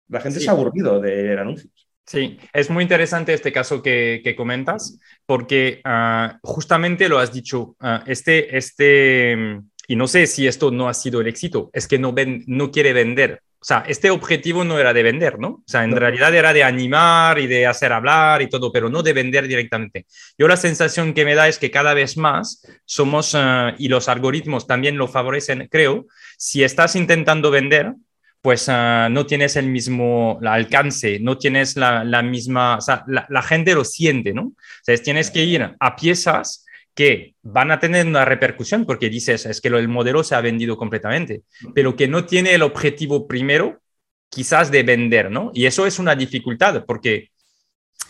La 0.09 0.21
gente 0.21 0.41
se 0.41 0.49
ha 0.51 0.53
aburrido 0.53 1.01
de 1.01 1.23
ver 1.23 1.39
anuncios. 1.39 1.73
Sí, 2.05 2.39
es 2.53 2.69
muy 2.69 2.83
interesante 2.83 3.33
este 3.33 3.53
caso 3.53 3.81
que, 3.81 4.35
comentas 4.37 4.99
porque 5.25 5.81
ah, 5.85 6.39
justamente 6.43 7.09
lo 7.09 7.19
has 7.19 7.33
dicho, 7.33 7.77
ah, 7.81 8.03
este, 8.07 8.59
este 8.59 9.63
y 9.89 9.97
no 9.97 10.07
sé 10.07 10.27
si 10.27 10.47
esto 10.47 10.71
no 10.71 10.89
ha 10.89 10.95
sido 10.95 11.21
el 11.21 11.27
éxito, 11.27 11.71
es 11.73 11.89
que 11.89 11.99
no, 11.99 12.13
ven, 12.13 12.45
no 12.47 12.71
quiere 12.71 12.93
vender. 12.93 13.43
O 13.61 13.65
sea, 13.65 13.85
este 13.87 14.11
objetivo 14.11 14.65
no 14.65 14.79
era 14.81 14.93
de 14.93 15.05
vender, 15.05 15.39
¿no? 15.39 15.49
O 15.49 15.63
sea, 15.65 15.85
en 15.85 15.95
realidad 15.95 16.35
era 16.35 16.53
de 16.53 16.65
animar 16.65 17.39
y 17.39 17.47
de 17.47 17.65
hacer 17.65 17.93
hablar 17.93 18.43
y 18.43 18.49
todo, 18.49 18.73
pero 18.73 18.89
no 18.89 19.05
de 19.05 19.13
vender 19.13 19.47
directamente. 19.47 20.07
Yo 20.37 20.49
la 20.49 20.57
sensación 20.57 21.15
que 21.15 21.25
me 21.25 21.37
da 21.37 21.47
es 21.47 21.59
que 21.59 21.71
cada 21.71 21.95
vez 21.95 22.17
más 22.17 22.67
somos, 22.85 23.37
eh, 23.39 23.75
y 23.79 23.87
los 23.87 24.09
algoritmos 24.09 24.67
también 24.67 24.97
lo 24.97 25.07
favorecen, 25.07 25.69
creo, 25.71 26.07
si 26.37 26.65
estás 26.65 26.97
intentando 26.97 27.53
vender, 27.53 27.93
pues 28.41 28.67
eh, 28.69 29.07
no 29.09 29.27
tienes 29.27 29.55
el 29.55 29.69
mismo 29.69 30.41
alcance, 30.45 31.21
no 31.21 31.39
tienes 31.39 31.77
la, 31.77 32.03
la 32.03 32.21
misma, 32.21 32.79
o 32.79 32.81
sea, 32.81 33.05
la, 33.07 33.27
la, 33.31 33.43
gente 33.43 33.75
lo 33.75 33.85
siente, 33.85 34.35
¿no? 34.35 34.43
O 34.43 34.55
sea, 34.83 34.97
tienes 34.97 35.31
que 35.31 35.45
ir 35.45 35.71
a 35.79 35.97
piezas 35.97 36.67
que 36.95 37.35
van 37.43 37.71
a 37.71 37.79
tener 37.79 38.07
una 38.07 38.25
repercusión 38.25 38.85
porque 38.85 39.09
dices, 39.09 39.47
es 39.47 39.61
que 39.61 39.69
el 39.69 39.89
modelo 39.89 40.23
se 40.25 40.35
ha 40.35 40.41
vendido 40.41 40.77
completamente, 40.77 41.43
pero 41.75 41.97
que 41.97 42.09
no 42.09 42.25
tiene 42.27 42.55
el 42.55 42.63
objetivo 42.63 43.27
primero 43.27 43.81
quizás 44.29 44.71
de 44.71 44.83
vender, 44.83 45.31
¿no? 45.31 45.51
Y 45.55 45.67
eso 45.67 45.87
es 45.87 45.99
una 45.99 46.15
dificultad 46.15 46.85
porque 46.87 47.31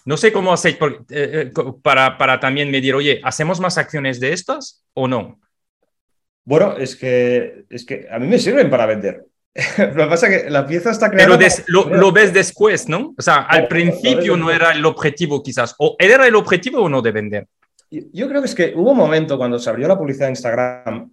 no 0.04 0.16
sé 0.16 0.32
cómo 0.32 0.52
hacéis 0.52 0.76
eh, 0.76 0.98
eh, 1.10 1.52
para, 1.82 2.18
para 2.18 2.40
también 2.40 2.70
medir, 2.70 2.94
oye, 2.94 3.20
¿hacemos 3.24 3.60
más 3.60 3.78
acciones 3.78 4.18
de 4.18 4.32
estas 4.32 4.84
o 4.94 5.06
no? 5.06 5.40
Bueno, 6.44 6.76
es 6.76 6.96
que, 6.96 7.64
es 7.70 7.84
que 7.84 8.06
a 8.10 8.18
mí 8.18 8.26
me 8.26 8.38
sirven 8.38 8.68
para 8.68 8.86
vender. 8.86 9.24
lo 9.78 10.04
que 10.04 10.06
pasa 10.06 10.28
es 10.28 10.42
que 10.42 10.50
la 10.50 10.66
pieza 10.66 10.90
está 10.90 11.10
creada. 11.10 11.38
Pero 11.38 11.88
lo, 11.90 12.12
ves 12.12 12.32
después, 12.32 12.88
¿no? 12.88 13.14
O 13.16 13.22
sea, 13.22 13.42
al 13.42 13.68
principio 13.68 14.36
no 14.36 14.50
era 14.50 14.72
el 14.72 14.84
objetivo, 14.84 15.42
quizás. 15.42 15.74
¿O 15.78 15.94
era 15.98 16.26
el 16.26 16.34
objetivo 16.34 16.82
o 16.82 16.88
no 16.88 17.02
de 17.02 17.12
vender? 17.12 17.46
Yo 18.12 18.28
creo 18.28 18.40
que 18.40 18.46
es 18.46 18.54
que 18.54 18.72
hubo 18.74 18.92
un 18.92 18.96
momento 18.96 19.36
cuando 19.36 19.58
se 19.58 19.68
abrió 19.70 19.86
la 19.88 19.98
publicidad 19.98 20.26
de 20.26 20.32
Instagram 20.32 21.12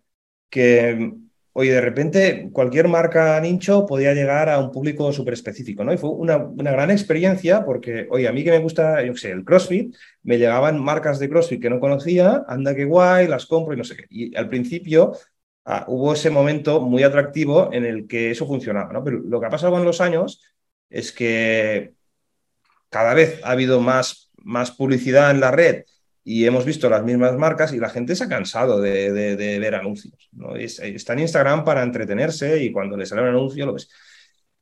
que 0.49 1.13
oye, 1.59 1.73
de 1.73 1.82
repente 1.82 2.49
cualquier 2.53 2.88
marca 2.88 3.39
nicho 3.41 3.86
podía 3.86 4.13
llegar 4.13 4.49
a 4.49 4.59
un 4.59 4.71
público 4.71 5.11
súper 5.11 5.34
específico, 5.34 5.84
¿no? 5.84 5.93
Y 5.93 5.97
fue 5.97 6.09
una, 6.09 6.38
gran 6.38 6.89
experiencia 6.91 7.65
porque, 7.65 8.07
oye, 8.11 8.27
a 8.30 8.32
mí 8.32 8.43
que 8.45 8.51
me 8.51 8.59
gusta, 8.59 9.03
yo 9.03 9.13
sé, 9.15 9.32
el 9.32 9.43
CrossFit, 9.43 9.93
me 10.23 10.38
llegaban 10.38 10.80
marcas 10.80 11.19
de 11.19 11.30
CrossFit 11.30 11.61
que 11.61 11.69
no 11.69 11.82
conocía, 11.82 12.45
anda 12.47 12.75
que 12.75 12.86
guay, 12.86 13.27
las 13.27 13.45
compro 13.45 13.73
y 13.73 13.77
no 13.77 13.84
sé 13.84 13.97
qué. 13.97 14.05
Y 14.09 14.36
al 14.38 14.47
principio 14.49 15.13
ah, 15.65 15.86
hubo 15.89 16.13
ese 16.13 16.30
momento 16.30 16.82
muy 16.82 17.03
atractivo 17.03 17.69
en 17.73 17.86
el 17.86 18.07
que 18.07 18.32
eso 18.32 18.47
funcionaba, 18.47 18.93
¿no? 18.93 19.03
Pero 19.03 19.19
lo 19.19 19.39
que 19.39 19.45
ha 19.47 19.49
pasado 19.49 19.73
con 19.73 19.84
los 19.84 20.01
años 20.01 20.41
es 20.89 21.11
que 21.11 21.93
cada 22.89 23.13
vez 23.13 23.41
ha 23.43 23.51
habido 23.51 23.82
más, 23.82 24.32
más 24.38 24.71
publicidad 24.71 25.32
en 25.32 25.41
la 25.41 25.51
red 25.51 25.84
y 26.32 26.45
hemos 26.45 26.63
visto 26.63 26.91
las 26.91 27.03
mismas 27.03 27.36
marcas 27.38 27.73
y 27.73 27.80
la 27.80 27.89
gente 27.89 28.15
se 28.15 28.25
ha 28.25 28.30
cansado 28.30 28.80
de, 28.80 29.57
ver 29.59 29.73
anuncios. 29.73 30.30
¿no? 30.32 30.55
está 30.55 31.13
en 31.13 31.19
Instagram 31.21 31.65
para 31.65 31.82
entretenerse 31.82 32.63
y 32.63 32.71
cuando 32.71 32.95
les 32.95 33.09
sale 33.09 33.23
un 33.23 33.30
anuncio 33.30 33.65
lo 33.65 33.73
ves. 33.73 33.89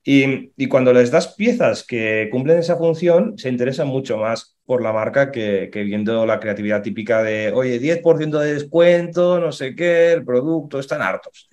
Y, 0.02 0.68
cuando 0.70 0.94
les 0.94 1.12
das 1.12 1.36
piezas 1.36 1.84
que 1.84 2.30
cumplen 2.32 2.60
esa 2.60 2.78
función, 2.78 3.38
se 3.38 3.50
interesan 3.50 3.90
mucho 3.90 4.16
más 4.16 4.56
por 4.66 4.82
la 4.82 4.94
marca 4.94 5.30
que, 5.30 5.70
viendo 5.74 6.26
la 6.26 6.40
creatividad 6.40 6.82
típica 6.82 7.22
de, 7.22 7.52
oye, 7.52 7.82
10% 7.82 8.40
de 8.40 8.54
descuento, 8.54 9.42
no 9.42 9.52
sé 9.52 9.76
qué, 9.76 10.14
el 10.14 10.24
producto, 10.24 10.80
están 10.80 11.02
hartos. 11.02 11.50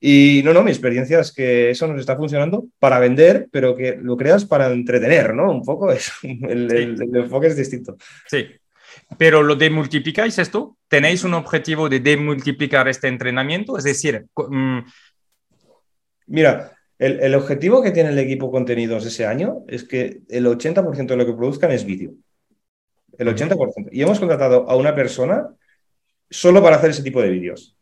Y 0.00 0.40
no, 0.46 0.54
no, 0.54 0.62
mi 0.62 0.70
experiencia 0.70 1.20
es 1.20 1.30
que 1.30 1.68
eso 1.68 1.86
nos 1.86 2.00
está 2.00 2.16
funcionando 2.16 2.64
para 2.78 2.98
vender, 2.98 3.48
pero 3.52 3.76
que 3.76 3.98
lo 4.00 4.16
creas 4.16 4.46
para 4.46 4.72
entretener, 4.72 5.34
¿no? 5.34 5.52
Un 5.52 5.62
poco 5.62 5.92
eso, 5.92 6.12
el 6.22 6.96
enfoque 7.14 7.48
es 7.48 7.56
distinto. 7.56 7.98
Sí, 8.26 8.46
pero 9.18 9.42
lo 9.42 9.56
demultiplicáis 9.56 10.38
esto, 10.38 10.76
tenéis 10.88 11.24
un 11.24 11.34
objetivo 11.34 11.88
de 11.88 12.00
demultiplicar 12.00 12.88
este 12.88 13.08
entrenamiento, 13.08 13.76
es 13.76 13.84
decir, 13.84 14.26
mm, 14.36 14.78
mira, 16.26 16.72
el, 16.98 17.34
objetivo 17.34 17.82
que 17.82 17.90
tiene 17.90 18.10
el 18.10 18.18
equipo 18.18 18.50
contenidos 18.50 19.04
ese 19.04 19.26
año 19.26 19.64
es 19.66 19.82
que 19.82 20.20
el 20.28 20.46
80% 20.46 21.06
de 21.08 21.16
lo 21.16 21.26
que 21.26 21.32
produzcan 21.32 21.72
es 21.72 21.84
vídeo. 21.84 22.12
El 23.18 23.26
80%. 23.26 23.88
Y 23.90 24.02
hemos 24.02 24.20
contratado 24.20 24.70
a 24.70 24.76
una 24.76 24.94
persona 24.94 25.48
solo 26.30 26.62
para 26.62 26.76
hacer 26.76 26.90
ese 26.90 27.02
tipo 27.02 27.20
de 27.20 27.30
vídeos. 27.30 27.76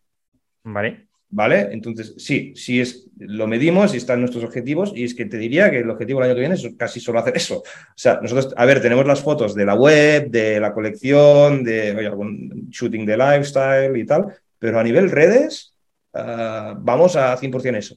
Vale. 0.64 1.10
¿Vale? 1.33 1.68
Entonces, 1.70 2.14
sí, 2.18 2.53
sí 2.57 2.81
es, 2.81 3.07
lo 3.18 3.47
medimos 3.47 3.95
y 3.95 3.99
están 3.99 4.18
nuestros 4.18 4.43
objetivos 4.43 4.93
y 4.97 5.05
es 5.05 5.14
que 5.14 5.26
te 5.26 5.39
diría 5.39 5.70
que 5.70 5.78
el 5.78 5.91
objetivo 5.91 6.18
del 6.18 6.31
año 6.31 6.35
que 6.35 6.41
viene 6.41 6.57
es 6.57 6.68
casi 6.76 6.99
solo 6.99 7.20
hacer 7.20 7.37
eso. 7.37 7.59
O 7.59 7.64
sea, 7.95 8.18
nosotros, 8.20 8.53
a 8.57 8.64
ver, 8.64 8.83
tenemos 8.83 9.07
las 9.07 9.22
fotos 9.22 9.55
de 9.55 9.64
la 9.64 9.74
web, 9.74 10.28
de 10.28 10.59
la 10.59 10.72
colección, 10.72 11.62
de 11.62 11.91
algún 12.05 12.68
shooting 12.70 13.07
de 13.07 13.16
lifestyle 13.16 13.97
y 13.97 14.05
tal, 14.05 14.26
pero 14.59 14.81
a 14.81 14.83
nivel 14.83 15.09
redes, 15.09 15.72
ah, 16.14 16.74
vamos 16.76 17.14
a 17.14 17.37
100% 17.37 17.76
eso. 17.76 17.97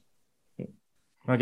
Ok. 1.26 1.42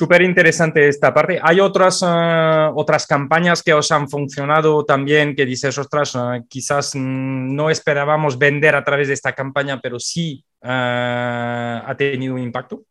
Súper 0.00 0.22
interesante 0.22 0.88
esta 0.88 1.12
parte. 1.12 1.38
¿Hay 1.42 1.60
otras, 1.60 2.02
eh, 2.02 2.70
otras 2.74 3.06
campañas 3.06 3.62
que 3.62 3.74
os 3.74 3.92
han 3.92 4.08
funcionado 4.08 4.82
también 4.86 5.36
que 5.36 5.44
dices, 5.44 5.76
ostras, 5.76 6.14
eh, 6.14 6.40
quizás 6.48 6.94
mm, 6.94 7.54
no 7.54 7.68
esperábamos 7.68 8.38
vender 8.38 8.76
a 8.76 8.82
través 8.82 9.08
de 9.08 9.12
esta 9.12 9.34
campaña, 9.34 9.78
pero 9.78 10.00
sí 10.00 10.42
eh, 10.62 11.82
ha 11.86 11.94
tenido 11.98 12.32
un 12.32 12.40
impacto? 12.40 12.84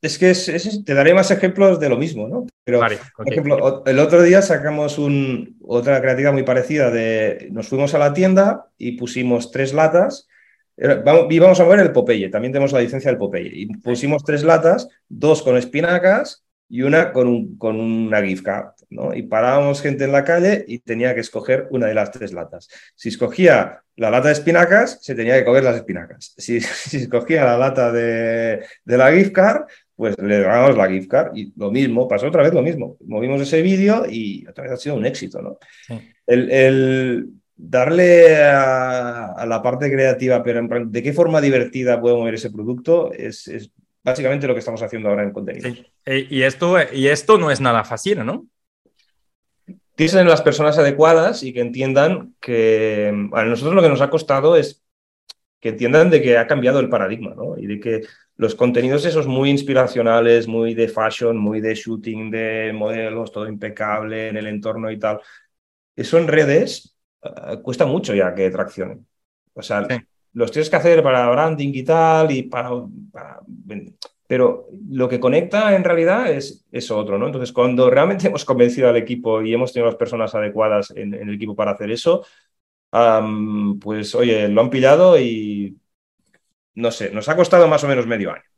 Es 0.00 0.18
que 0.18 0.32
te 0.86 0.94
daré 0.94 1.12
más 1.12 1.30
ejemplos 1.30 1.78
de 1.78 1.90
lo 1.90 1.98
mismo, 1.98 2.28
¿no? 2.28 2.46
Pero, 2.64 2.80
por 3.14 3.30
ejemplo, 3.30 3.84
el 3.84 3.98
otro 3.98 4.22
día 4.22 4.40
sacamos 4.40 4.96
un, 4.96 5.58
otra 5.66 6.00
creativa 6.00 6.32
muy 6.32 6.44
parecida 6.44 6.90
de, 6.90 7.48
nos 7.50 7.68
fuimos 7.68 7.92
a 7.92 7.98
la 7.98 8.14
tienda 8.14 8.68
y 8.78 8.92
pusimos 8.92 9.50
tres 9.50 9.74
latas 9.74 10.28
y 11.28 11.38
vamos 11.38 11.60
a 11.60 11.64
ver 11.64 11.80
el 11.80 11.92
Popeye, 11.92 12.30
también 12.30 12.52
tenemos 12.52 12.72
la 12.72 12.80
licencia 12.80 13.10
del 13.10 13.18
Popeye. 13.18 13.50
Y 13.52 13.66
pusimos 13.66 14.24
tres 14.24 14.42
latas, 14.44 14.88
dos 15.10 15.42
con 15.42 15.58
espinacas 15.58 16.43
y 16.68 16.82
una 16.82 17.12
con, 17.12 17.56
con 17.56 17.78
una 17.80 18.22
gift 18.22 18.44
card, 18.44 18.72
¿no? 18.90 19.14
Y 19.14 19.22
parábamos 19.22 19.82
gente 19.82 20.04
en 20.04 20.12
la 20.12 20.24
calle 20.24 20.64
y 20.66 20.78
tenía 20.78 21.14
que 21.14 21.20
escoger 21.20 21.66
una 21.70 21.86
de 21.86 21.94
las 21.94 22.10
tres 22.10 22.32
latas. 22.32 22.68
Si 22.94 23.10
escogía 23.10 23.82
la 23.96 24.10
lata 24.10 24.28
de 24.28 24.34
espinacas, 24.34 24.98
se 25.02 25.14
tenía 25.14 25.36
que 25.36 25.44
coger 25.44 25.62
las 25.62 25.76
espinacas. 25.76 26.34
Si, 26.36 26.60
si 26.60 26.98
escogía 26.98 27.44
la 27.44 27.58
lata 27.58 27.92
de, 27.92 28.64
de, 28.84 28.96
la 28.96 29.12
gift 29.12 29.32
card, 29.32 29.62
pues 29.94 30.18
le 30.18 30.40
dábamos 30.40 30.76
la 30.76 30.88
gift 30.88 31.10
card. 31.10 31.36
Y 31.36 31.52
lo 31.56 31.70
mismo, 31.70 32.08
pasó 32.08 32.26
otra 32.26 32.42
vez 32.42 32.52
lo 32.52 32.62
mismo. 32.62 32.96
Movimos 33.04 33.40
ese 33.42 33.62
vídeo 33.62 34.04
y 34.08 34.46
otra 34.46 34.64
vez 34.64 34.72
ha 34.72 34.76
sido 34.76 34.96
un 34.96 35.06
éxito, 35.06 35.42
¿no? 35.42 35.58
El, 36.26 36.50
el, 36.50 37.28
darle 37.56 38.36
a, 38.36 39.44
la 39.46 39.62
parte 39.62 39.90
creativa, 39.90 40.42
pero 40.42 40.66
de 40.86 41.02
qué 41.02 41.12
forma 41.12 41.40
divertida 41.40 42.00
puedo 42.00 42.18
mover 42.18 42.34
ese 42.34 42.50
producto, 42.50 43.12
es, 43.12 43.46
es 43.48 43.70
básicamente 44.04 44.46
lo 44.46 44.52
que 44.52 44.60
estamos 44.60 44.82
haciendo 44.82 45.08
ahora 45.08 45.22
en 45.22 45.32
contenido. 45.32 45.70
Eh, 46.04 46.26
y, 46.30 46.42
esto, 46.42 46.76
y 46.92 47.08
esto 47.08 47.38
no 47.38 47.50
es 47.50 47.60
nada 47.60 47.84
fácil, 47.84 48.24
¿no? 48.24 48.46
Tienen 49.96 50.28
las 50.28 50.42
personas 50.42 50.76
adecuadas 50.78 51.42
y 51.42 51.52
que 51.52 51.60
entiendan 51.60 52.34
que 52.40 53.08
a 53.32 53.44
nosotros 53.44 53.74
lo 53.74 53.82
que 53.82 53.88
nos 53.88 54.00
ha 54.00 54.10
costado 54.10 54.56
es 54.56 54.82
que 55.60 55.70
entiendan 55.70 56.10
de 56.10 56.20
que 56.20 56.36
ha 56.36 56.46
cambiado 56.46 56.80
el 56.80 56.90
paradigma, 56.90 57.34
¿no? 57.34 57.56
Y 57.56 57.66
de 57.66 57.80
que 57.80 58.02
los 58.36 58.54
contenidos 58.54 59.06
esos 59.06 59.26
muy 59.26 59.48
inspiracionales, 59.48 60.46
muy 60.48 60.74
de 60.74 60.88
fashion, 60.88 61.38
muy 61.38 61.60
de 61.60 61.74
shooting, 61.74 62.30
de 62.30 62.72
modelos, 62.74 63.32
todo 63.32 63.48
impecable 63.48 64.28
en 64.28 64.36
el 64.36 64.48
entorno 64.48 64.90
y 64.90 64.98
tal, 64.98 65.20
eso 65.96 66.18
en 66.18 66.28
redes 66.28 66.98
eh, 67.22 67.58
cuesta 67.62 67.86
mucho 67.86 68.14
ya 68.14 68.34
que 68.34 68.50
traccionen. 68.50 69.06
O 69.54 69.62
sea, 69.62 69.86
los 70.34 70.50
tienes 70.50 70.68
que 70.70 70.76
hacer 70.76 71.02
para 71.02 71.30
branding 71.30 71.70
y 71.72 71.82
tal, 71.84 72.30
y 72.30 72.42
para, 72.44 72.70
pero 74.26 74.68
lo 74.90 75.08
que 75.08 75.20
conecta 75.20 75.74
en 75.74 75.84
realidad 75.84 76.30
es 76.30 76.64
eso 76.72 76.98
otro, 76.98 77.18
¿no? 77.18 77.26
Entonces, 77.26 77.52
cuando 77.52 77.90
realmente 77.90 78.26
hemos 78.28 78.44
convencido 78.44 78.88
al 78.88 78.96
equipo 78.96 79.42
y 79.42 79.54
hemos 79.54 79.72
tenido 79.72 79.86
las 79.90 79.98
personas 79.98 80.34
adecuadas 80.34 80.90
en, 80.96 81.14
el 81.14 81.34
equipo 81.34 81.54
para 81.54 81.72
hacer 81.72 81.90
eso, 81.90 82.24
pues 83.80 84.14
oye, 84.14 84.48
lo 84.48 84.60
han 84.60 84.70
pillado 84.70 85.18
y 85.18 85.76
no 86.74 86.90
sé, 86.90 87.10
nos 87.10 87.28
ha 87.28 87.36
costado 87.36 87.68
más 87.68 87.82
o 87.84 87.88
menos 87.88 88.06
medio 88.06 88.32
año 88.32 88.53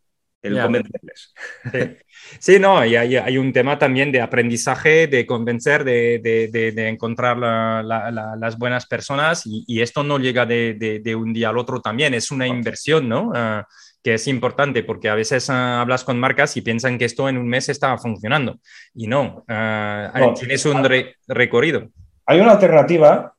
el 0.46 0.60
convencerles. 0.60 1.34
Sí. 2.40 2.58
no, 2.58 2.84
y 2.84 2.96
hay, 2.96 3.38
un 3.38 3.52
tema 3.52 3.78
también 3.78 4.10
de 4.10 4.20
aprendizaje, 4.20 5.06
de 5.06 5.24
convencer, 5.26 5.84
de, 5.84 6.88
encontrar 6.88 7.38
las 7.38 8.58
buenas 8.58 8.86
personas 8.86 9.42
y, 9.44 9.80
esto 9.80 10.02
no 10.02 10.18
llega 10.18 10.44
de, 10.44 11.14
un 11.16 11.32
día 11.32 11.50
al 11.50 11.58
otro 11.58 11.80
también, 11.80 12.14
es 12.14 12.30
una 12.30 12.46
inversión, 12.46 13.08
¿no? 13.08 13.32
Ah, 13.34 13.66
que 14.02 14.14
es 14.14 14.28
importante 14.28 14.82
porque 14.84 15.08
a 15.08 15.14
veces 15.14 15.50
ah, 15.50 15.80
hablas 15.80 16.04
con 16.04 16.18
marcas 16.18 16.56
y 16.56 16.60
piensan 16.60 16.96
que 16.98 17.04
esto 17.04 17.28
en 17.28 17.38
un 17.38 17.48
mes 17.48 17.68
estaba 17.68 17.98
funcionando 17.98 18.58
y 18.94 19.06
no, 19.06 19.44
ah, 19.48 20.32
tienes 20.38 20.64
un 20.66 20.84
recorrido. 21.28 21.88
Hay 22.26 22.40
una 22.40 22.52
alternativa 22.52 23.34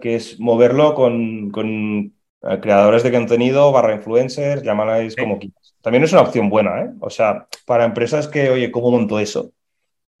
que 0.00 0.14
es 0.14 0.38
moverlo 0.38 0.94
con, 0.94 2.12
creadores 2.60 3.02
de 3.02 3.12
contenido 3.12 3.72
barra 3.72 3.94
influencers, 3.94 4.62
llamáis 4.62 5.16
como 5.16 5.38
quieras 5.38 5.64
también 5.84 6.02
es 6.02 6.12
una 6.12 6.22
opción 6.22 6.48
buena, 6.48 6.80
¿eh? 6.80 6.90
O 7.00 7.10
sea, 7.10 7.46
para 7.66 7.84
empresas 7.84 8.26
que, 8.26 8.48
oye, 8.48 8.70
¿cómo 8.70 8.90
monto 8.90 9.20
eso? 9.20 9.52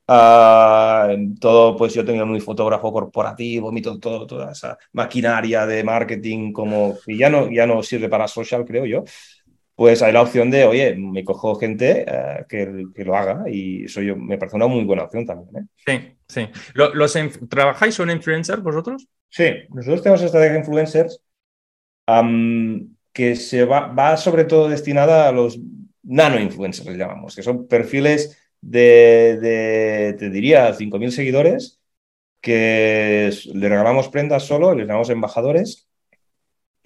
Ah, 0.06 1.08
todo, 1.40 1.74
pues 1.74 1.94
yo 1.94 2.04
tengo 2.04 2.26
mi 2.26 2.38
fotógrafo 2.38 2.92
corporativo, 2.92 3.72
mi 3.72 3.80
todo, 3.80 4.26
toda 4.26 4.52
esa 4.52 4.76
maquinaria 4.92 5.64
de 5.64 5.82
marketing 5.82 6.52
como 6.52 6.98
y 7.06 7.16
ya 7.16 7.30
no, 7.30 7.50
ya 7.50 7.66
no 7.66 7.82
sirve 7.82 8.10
para 8.10 8.28
social, 8.28 8.66
creo 8.66 8.84
yo. 8.84 9.04
Pues 9.74 10.02
hay 10.02 10.12
la 10.12 10.20
opción 10.20 10.50
de, 10.50 10.66
oye, 10.66 10.94
me 10.96 11.24
cojo 11.24 11.54
gente 11.54 12.04
eh, 12.06 12.44
que, 12.46 12.84
que, 12.94 13.04
lo 13.06 13.16
haga 13.16 13.44
y 13.48 13.86
eso 13.86 14.02
yo, 14.02 14.16
me 14.16 14.36
parece 14.36 14.56
una 14.56 14.66
muy 14.66 14.84
buena 14.84 15.04
opción 15.04 15.24
también. 15.24 15.64
¿eh? 15.64 16.16
Sí, 16.28 16.42
sí. 16.44 16.48
¿Los 16.74 17.18
¿Trabajáis 17.48 17.96
con 17.96 18.10
influencers 18.10 18.62
vosotros? 18.62 19.08
Sí, 19.30 19.46
nosotros 19.70 20.02
tenemos 20.02 20.22
estrategia 20.22 20.52
de 20.52 20.58
influencers 20.58 21.23
que 22.06 23.36
se 23.36 23.64
va, 23.64 23.88
va 23.88 24.16
sobre 24.16 24.44
todo 24.44 24.68
destinada 24.68 25.28
a 25.28 25.32
los 25.32 25.58
nano-influencers, 26.02 26.88
les 26.88 26.98
llamamos, 26.98 27.34
que 27.34 27.42
son 27.42 27.66
perfiles 27.66 28.38
de, 28.60 30.14
te 30.18 30.30
diría, 30.30 30.74
5.000 30.74 31.10
seguidores, 31.10 31.80
que 32.40 33.32
le 33.54 33.68
regalamos 33.68 34.08
prendas 34.08 34.42
solo, 34.42 34.74
les 34.74 34.86
llamamos 34.86 35.10
embajadores, 35.10 35.88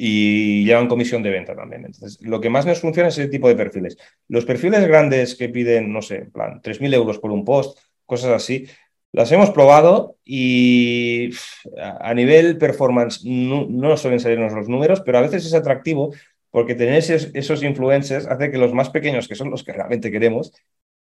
y 0.00 0.64
llevan 0.64 0.86
comisión 0.86 1.24
de 1.24 1.30
venta 1.30 1.56
también. 1.56 1.84
Entonces, 1.84 2.22
lo 2.22 2.40
que 2.40 2.48
más 2.48 2.64
nos 2.64 2.80
funciona 2.80 3.08
es 3.08 3.18
ese 3.18 3.28
tipo 3.28 3.48
de 3.48 3.56
perfiles. 3.56 3.98
Los 4.28 4.44
perfiles 4.44 4.86
grandes 4.86 5.34
que 5.34 5.48
piden, 5.48 5.92
no 5.92 6.02
sé, 6.02 6.18
en 6.18 6.30
plan, 6.30 6.62
3.000 6.62 6.94
euros 6.94 7.18
por 7.18 7.32
un 7.32 7.44
post, 7.44 7.78
cosas 8.06 8.30
así, 8.30 8.66
las 9.12 9.32
hemos 9.32 9.50
probado 9.50 10.16
y 10.24 11.30
a 12.00 12.12
nivel 12.14 12.58
performance 12.58 13.24
no, 13.24 13.66
no 13.68 13.96
suelen 13.96 14.20
salirnos 14.20 14.52
los 14.52 14.68
números, 14.68 15.00
pero 15.00 15.18
a 15.18 15.22
veces 15.22 15.46
es 15.46 15.54
atractivo 15.54 16.12
porque 16.50 16.74
tener 16.74 16.94
esos, 16.96 17.62
influencers 17.62 18.26
hace 18.26 18.50
que 18.50 18.58
los 18.58 18.72
más 18.72 18.90
pequeños, 18.90 19.28
que 19.28 19.34
son 19.34 19.50
los 19.50 19.64
que 19.64 19.72
realmente 19.72 20.10
queremos, 20.10 20.52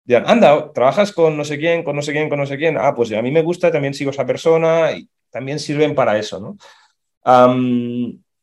digan, 0.05 0.25
anda, 0.27 0.73
trabajas 0.73 1.13
con 1.13 1.37
no 1.37 1.45
sé 1.45 1.59
quién, 1.59 1.83
con 1.83 1.97
no 1.97 2.03
sé 2.03 2.13
quién, 2.13 2.29
con 2.29 2.39
no 2.39 2.47
sé 2.47 2.57
quién, 2.57 2.77
ah, 2.79 2.95
pues 2.95 3.13
a 3.13 3.23
mí 3.23 3.31
me 3.31 3.43
gusta, 3.43 3.71
también 3.71 3.95
sigo 3.95 4.11
esa 4.11 4.27
persona 4.27 4.93
y 4.93 5.09
también 5.31 5.59
sirven 5.59 5.95
para 5.95 6.19
eso, 6.19 6.41
¿no? 6.41 6.57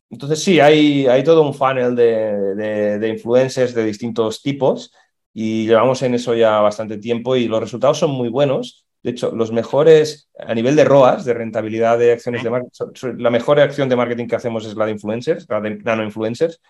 entonces 0.10 0.44
sí, 0.44 0.60
hay, 0.60 1.08
hay 1.08 1.24
todo 1.24 1.42
un 1.42 1.54
funnel 1.54 1.96
de, 1.96 3.00
de, 3.00 3.10
influencers 3.10 3.74
de 3.74 3.86
distintos 3.86 4.42
tipos 4.42 4.94
y 5.34 5.66
llevamos 5.68 6.02
en 6.02 6.16
eso 6.16 6.36
ya 6.36 6.60
bastante 6.60 6.98
tiempo 6.98 7.38
y 7.38 7.48
los 7.48 7.62
resultados 7.62 7.98
son 8.00 8.12
muy 8.12 8.28
buenos. 8.28 8.86
De 9.04 9.12
hecho, 9.12 9.32
los 9.36 9.52
mejores 9.52 10.30
a 10.40 10.54
nivel 10.56 10.78
de 10.78 10.86
ROAS, 10.86 11.26
de 11.26 11.34
rentabilidad 11.34 12.00
de 12.00 12.14
acciones 12.14 12.42
de 12.42 12.50
marketing, 12.50 13.16
la 13.18 13.30
mejor 13.30 13.60
acción 13.60 13.90
de 13.90 13.98
marketing 13.98 14.28
que 14.28 14.38
hacemos 14.38 14.66
es 14.66 14.76
la 14.76 14.86
de 14.86 14.94
influencers, 14.94 15.46
la 15.50 15.60
de 15.60 15.76
nano 15.76 16.04
influencers. 16.04 16.62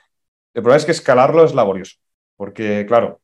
El 0.53 0.63
problema 0.63 0.77
es 0.77 0.85
que 0.85 0.91
escalarlo 0.91 1.45
es 1.45 1.53
laborioso, 1.53 1.97
porque 2.35 2.85
claro, 2.87 3.21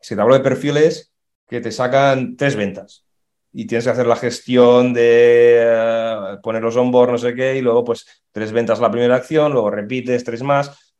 si 0.00 0.14
te 0.14 0.20
hablo 0.22 0.34
de 0.34 0.40
perfiles 0.40 1.12
que 1.46 1.60
te 1.60 1.70
sacan 1.70 2.36
tres 2.36 2.56
ventas 2.56 3.04
y 3.52 3.66
tienes 3.66 3.84
que 3.84 3.90
hacer 3.90 4.06
la 4.06 4.16
gestión 4.16 4.94
de 4.94 5.58
eh, 5.62 6.36
poner 6.42 6.62
los 6.62 6.76
onboard, 6.76 7.10
no 7.10 7.18
sé 7.18 7.34
qué, 7.34 7.56
y 7.56 7.60
luego 7.60 7.84
pues 7.84 8.24
tres 8.32 8.52
ventas 8.52 8.80
la 8.80 8.90
primera 8.90 9.16
acción, 9.16 9.52
luego 9.52 9.70
repites 9.70 10.24
tres 10.24 10.42
más, 10.42 10.94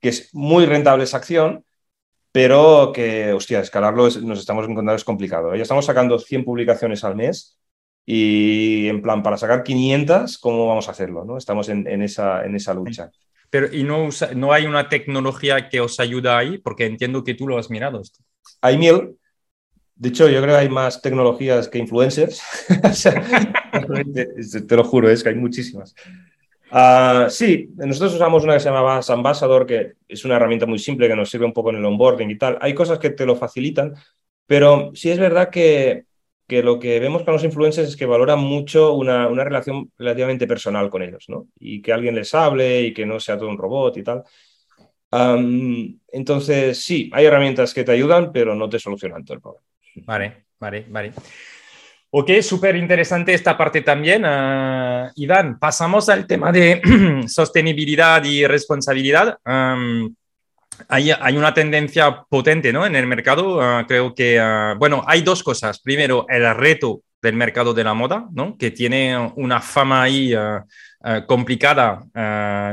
que 0.00 0.08
es 0.08 0.34
muy 0.34 0.64
rentable 0.64 1.04
esa 1.04 1.18
acción, 1.18 1.64
pero 2.34 2.90
que, 2.92 3.32
hostia, 3.32 3.60
escalarlo 3.60 4.08
nos 4.22 4.40
estamos 4.40 4.64
encontrando 4.64 4.96
es 4.96 5.04
complicado. 5.04 5.54
Ya 5.54 5.62
estamos 5.62 5.86
sacando 5.86 6.18
100 6.18 6.44
publicaciones 6.44 7.04
al 7.04 7.14
mes 7.14 7.60
y 8.04 8.88
en 8.88 9.02
plan, 9.02 9.22
para 9.22 9.36
sacar 9.36 9.62
500, 9.62 10.38
¿cómo 10.38 10.66
vamos 10.66 10.88
a 10.88 10.90
hacerlo? 10.90 11.24
¿no? 11.24 11.38
Estamos 11.38 11.68
en, 11.68 11.86
esa, 12.02 12.44
en 12.44 12.56
esa 12.56 12.74
lucha. 12.74 13.12
Pero 13.50 13.72
¿y 13.72 13.84
no, 13.84 14.08
no 14.34 14.52
hay 14.52 14.66
una 14.66 14.88
tecnología 14.88 15.68
que 15.68 15.80
os 15.80 16.00
ayuda 16.00 16.36
ahí? 16.36 16.58
Porque 16.58 16.86
entiendo 16.86 17.22
que 17.22 17.34
tú 17.34 17.46
lo 17.46 17.56
has 17.56 17.70
mirado. 17.70 18.00
Esto. 18.00 18.18
Hay 18.60 18.78
mil. 18.78 19.16
De 19.94 20.08
hecho, 20.08 20.28
yo 20.28 20.42
creo 20.42 20.56
que 20.56 20.62
hay 20.62 20.68
más 20.68 21.00
tecnologías 21.00 21.68
que 21.68 21.78
influencers. 21.78 22.42
te, 24.66 24.76
lo 24.76 24.82
juro, 24.82 25.08
es 25.08 25.22
que 25.22 25.28
hay 25.28 25.36
muchísimas. 25.36 25.94
Uh, 26.74 27.30
sí, 27.30 27.70
nosotros 27.76 28.14
usamos 28.14 28.42
una 28.42 28.54
que 28.54 28.60
se 28.60 28.68
llama 28.68 29.00
Ambassador, 29.06 29.64
que 29.64 29.92
es 30.08 30.24
una 30.24 30.34
herramienta 30.34 30.66
muy 30.66 30.80
simple 30.80 31.06
que 31.06 31.14
nos 31.14 31.30
sirve 31.30 31.44
un 31.44 31.52
poco 31.52 31.70
en 31.70 31.76
el 31.76 31.84
onboarding 31.84 32.30
y 32.30 32.36
tal. 32.36 32.58
Hay 32.60 32.74
cosas 32.74 32.98
que 32.98 33.10
te 33.10 33.24
lo 33.24 33.36
facilitan, 33.36 33.94
pero 34.46 34.90
sí 34.92 35.10
es 35.10 35.18
verdad 35.18 35.50
que 35.50 36.06
que 36.46 36.62
lo 36.62 36.78
que 36.78 37.00
vemos 37.00 37.22
con 37.22 37.34
los 37.34 37.44
influencers 37.44 37.88
es 37.88 37.96
que 37.96 38.06
valoran 38.06 38.38
mucho 38.38 38.92
una, 38.94 39.28
una, 39.28 39.44
relación 39.44 39.90
relativamente 39.96 40.46
personal 40.46 40.90
con 40.90 41.02
ellos, 41.02 41.24
¿no? 41.28 41.48
Y 41.58 41.80
que 41.80 41.92
alguien 41.92 42.14
les 42.14 42.34
hable 42.34 42.82
y 42.82 42.94
que 42.94 43.06
no 43.06 43.18
sea 43.18 43.38
todo 43.38 43.48
un 43.48 43.58
robot 43.58 43.96
y 43.96 44.02
tal. 44.02 44.22
entonces, 46.12 46.82
sí, 46.84 47.10
hay 47.14 47.24
herramientas 47.24 47.72
que 47.72 47.84
te 47.84 47.92
ayudan, 47.92 48.32
pero 48.32 48.54
no 48.54 48.68
te 48.68 48.78
solucionan 48.78 49.24
todo 49.24 49.36
el 49.36 49.40
problema. 49.40 49.64
Vale, 50.06 50.44
vale, 50.58 50.84
vale. 50.88 51.12
Ok, 52.16 52.30
súper 52.42 52.76
interesante 52.76 53.34
esta 53.34 53.58
parte 53.58 53.82
también. 53.82 54.24
Uh, 54.24 55.10
Iván, 55.16 55.58
pasamos 55.58 56.08
al 56.08 56.28
tema 56.28 56.52
de 56.52 56.80
sostenibilidad 57.26 58.22
y 58.22 58.46
responsabilidad. 58.46 59.36
Hay, 60.86 61.36
una 61.36 61.52
tendencia 61.52 62.22
potente 62.28 62.72
¿no? 62.72 62.86
en 62.86 62.94
el 62.94 63.08
mercado. 63.08 63.60
Ah, 63.60 63.84
creo 63.88 64.14
que, 64.14 64.38
ah, 64.38 64.76
bueno, 64.78 65.02
hay 65.08 65.22
dos 65.22 65.42
cosas. 65.42 65.80
Primero, 65.80 66.24
el 66.28 66.54
reto 66.54 67.00
del 67.20 67.34
mercado 67.34 67.74
de 67.74 67.82
la 67.82 67.94
moda, 67.94 68.28
¿no? 68.30 68.56
que 68.56 68.70
tiene 68.70 69.32
una 69.34 69.60
fama 69.60 70.04
ahí 70.04 70.32
ah, 71.04 71.24
complicada. 71.26 72.04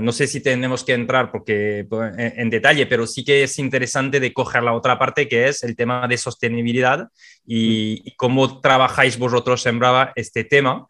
no 0.02 0.12
sé 0.12 0.26
si 0.26 0.42
tenemos 0.42 0.84
que 0.84 0.94
entrar 0.94 1.32
porque, 1.32 1.86
pues, 1.90 2.14
en, 2.18 2.50
detalle, 2.50 2.88
pero 2.88 3.06
sí 3.06 3.24
que 3.24 3.44
es 3.44 3.60
interesante 3.60 4.20
de 4.20 4.34
coger 4.34 4.64
la 4.64 4.74
otra 4.74 4.98
parte, 4.98 5.28
que 5.28 5.48
es 5.48 5.64
el 5.64 5.76
tema 5.76 6.08
de 6.08 6.18
sostenibilidad 6.18 7.10
y, 7.46 8.02
y 8.04 8.16
cómo 8.16 8.60
trabajáis 8.62 9.18
vosotros 9.18 9.66
en 9.68 9.78
Brava 9.78 10.12
este 10.16 10.44
tema 10.44 10.88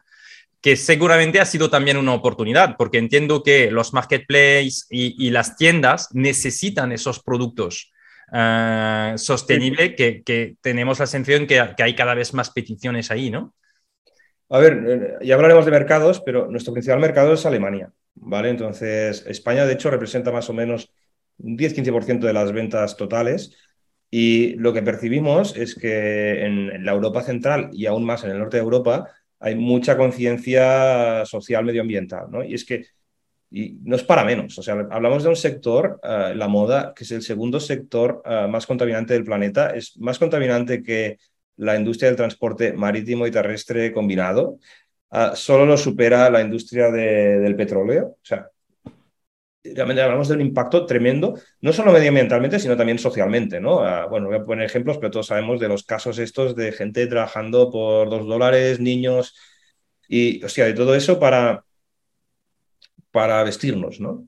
que 0.62 0.76
seguramente 0.76 1.40
ha 1.40 1.44
sido 1.44 1.68
también 1.68 1.96
una 1.96 2.14
oportunidad, 2.14 2.76
porque 2.78 2.98
entiendo 2.98 3.42
que 3.42 3.70
los 3.70 3.92
marketplaces 3.92 4.86
y, 4.88 5.30
las 5.30 5.56
tiendas 5.56 6.08
necesitan 6.12 6.92
esos 6.92 7.20
productos 7.20 7.90
uh, 8.32 9.18
sostenibles, 9.18 9.94
que, 9.96 10.54
tenemos 10.60 11.00
la 11.00 11.08
sensación 11.08 11.48
que, 11.48 11.60
que 11.76 11.82
hay 11.82 11.96
cada 11.96 12.14
vez 12.14 12.32
más 12.32 12.50
peticiones 12.50 13.10
ahí, 13.10 13.28
¿no? 13.28 13.54
A 14.52 14.58
ver, 14.58 14.84
eh, 14.86 15.26
ya 15.26 15.34
hablaremos 15.34 15.64
de 15.64 15.70
mercados, 15.70 16.20
pero 16.20 16.46
nuestro 16.46 16.74
principal 16.74 17.00
mercado 17.00 17.32
es 17.32 17.46
Alemania, 17.46 17.90
¿vale? 18.16 18.50
Entonces, 18.50 19.24
España, 19.26 19.64
de 19.64 19.72
hecho, 19.72 19.90
representa 19.90 20.30
más 20.30 20.50
o 20.50 20.52
menos 20.52 20.92
un 21.38 21.56
10-15% 21.56 22.26
de 22.26 22.34
las 22.34 22.52
ventas 22.52 22.98
totales. 22.98 23.56
Y 24.10 24.54
lo 24.56 24.74
que 24.74 24.82
percibimos 24.82 25.56
es 25.56 25.74
que 25.74 26.44
en 26.44 26.84
la 26.84 26.92
Europa 26.92 27.22
central 27.22 27.70
y 27.72 27.86
aún 27.86 28.04
más 28.04 28.24
en 28.24 28.32
el 28.32 28.40
norte 28.40 28.58
de 28.58 28.62
Europa, 28.62 29.08
hay 29.40 29.54
mucha 29.54 29.96
conciencia 29.96 31.24
social 31.24 31.64
medioambiental, 31.64 32.30
¿no? 32.30 32.44
Y 32.44 32.52
es 32.52 32.66
que 32.66 32.84
y 33.50 33.78
no 33.84 33.96
es 33.96 34.02
para 34.02 34.24
menos, 34.24 34.58
o 34.58 34.62
sea, 34.62 34.74
hablamos 34.90 35.22
de 35.22 35.28
un 35.28 35.36
sector, 35.36 36.00
eh, 36.02 36.32
la 36.34 36.48
moda, 36.48 36.94
que 36.96 37.04
es 37.04 37.10
el 37.10 37.20
segundo 37.20 37.60
sector 37.60 38.22
eh, 38.24 38.46
más 38.48 38.66
contaminante 38.66 39.12
del 39.12 39.24
planeta, 39.24 39.70
es 39.70 39.98
más 39.98 40.18
contaminante 40.18 40.82
que 40.82 41.18
la 41.62 41.76
industria 41.76 42.08
del 42.08 42.16
transporte 42.16 42.72
marítimo 42.72 43.26
y 43.26 43.30
terrestre 43.30 43.92
combinado, 43.92 44.58
uh, 45.10 45.34
solo 45.34 45.64
lo 45.64 45.76
supera 45.76 46.28
la 46.30 46.40
industria 46.40 46.90
del 46.90 47.56
petróleo, 47.56 48.06
o 48.06 48.24
sea, 48.24 48.48
realmente 49.64 50.02
hablamos 50.02 50.28
de 50.28 50.34
un 50.34 50.40
impacto 50.40 50.86
tremendo, 50.86 51.38
no 51.60 51.72
solo 51.72 51.92
medioambientalmente, 51.92 52.58
sino 52.58 52.76
también 52.76 52.98
socialmente, 52.98 53.60
¿no? 53.60 53.80
Ah, 53.80 54.06
bueno, 54.06 54.26
voy 54.26 54.36
a 54.36 54.44
poner 54.44 54.66
ejemplos, 54.66 54.98
pero 54.98 55.10
todos 55.12 55.28
sabemos 55.28 55.60
de 55.60 55.68
los 55.68 55.84
casos 55.84 56.18
estos 56.18 56.56
de 56.56 56.72
gente 56.72 57.06
trabajando 57.06 57.70
por 57.70 58.10
dos 58.10 58.26
dólares, 58.26 58.80
niños, 58.80 59.34
y, 60.08 60.42
o 60.44 60.48
sea, 60.48 60.66
de 60.66 60.74
todo 60.74 60.94
eso 60.96 61.18
para, 61.18 61.64
para 63.10 63.44
vestirnos, 63.44 64.00
¿no? 64.00 64.26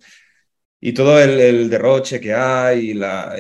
Y 0.81 0.93
todo 0.93 1.20
el, 1.20 1.69
derroche 1.70 2.20
que 2.20 2.35
hay, 2.35 2.94
la, 2.94 3.35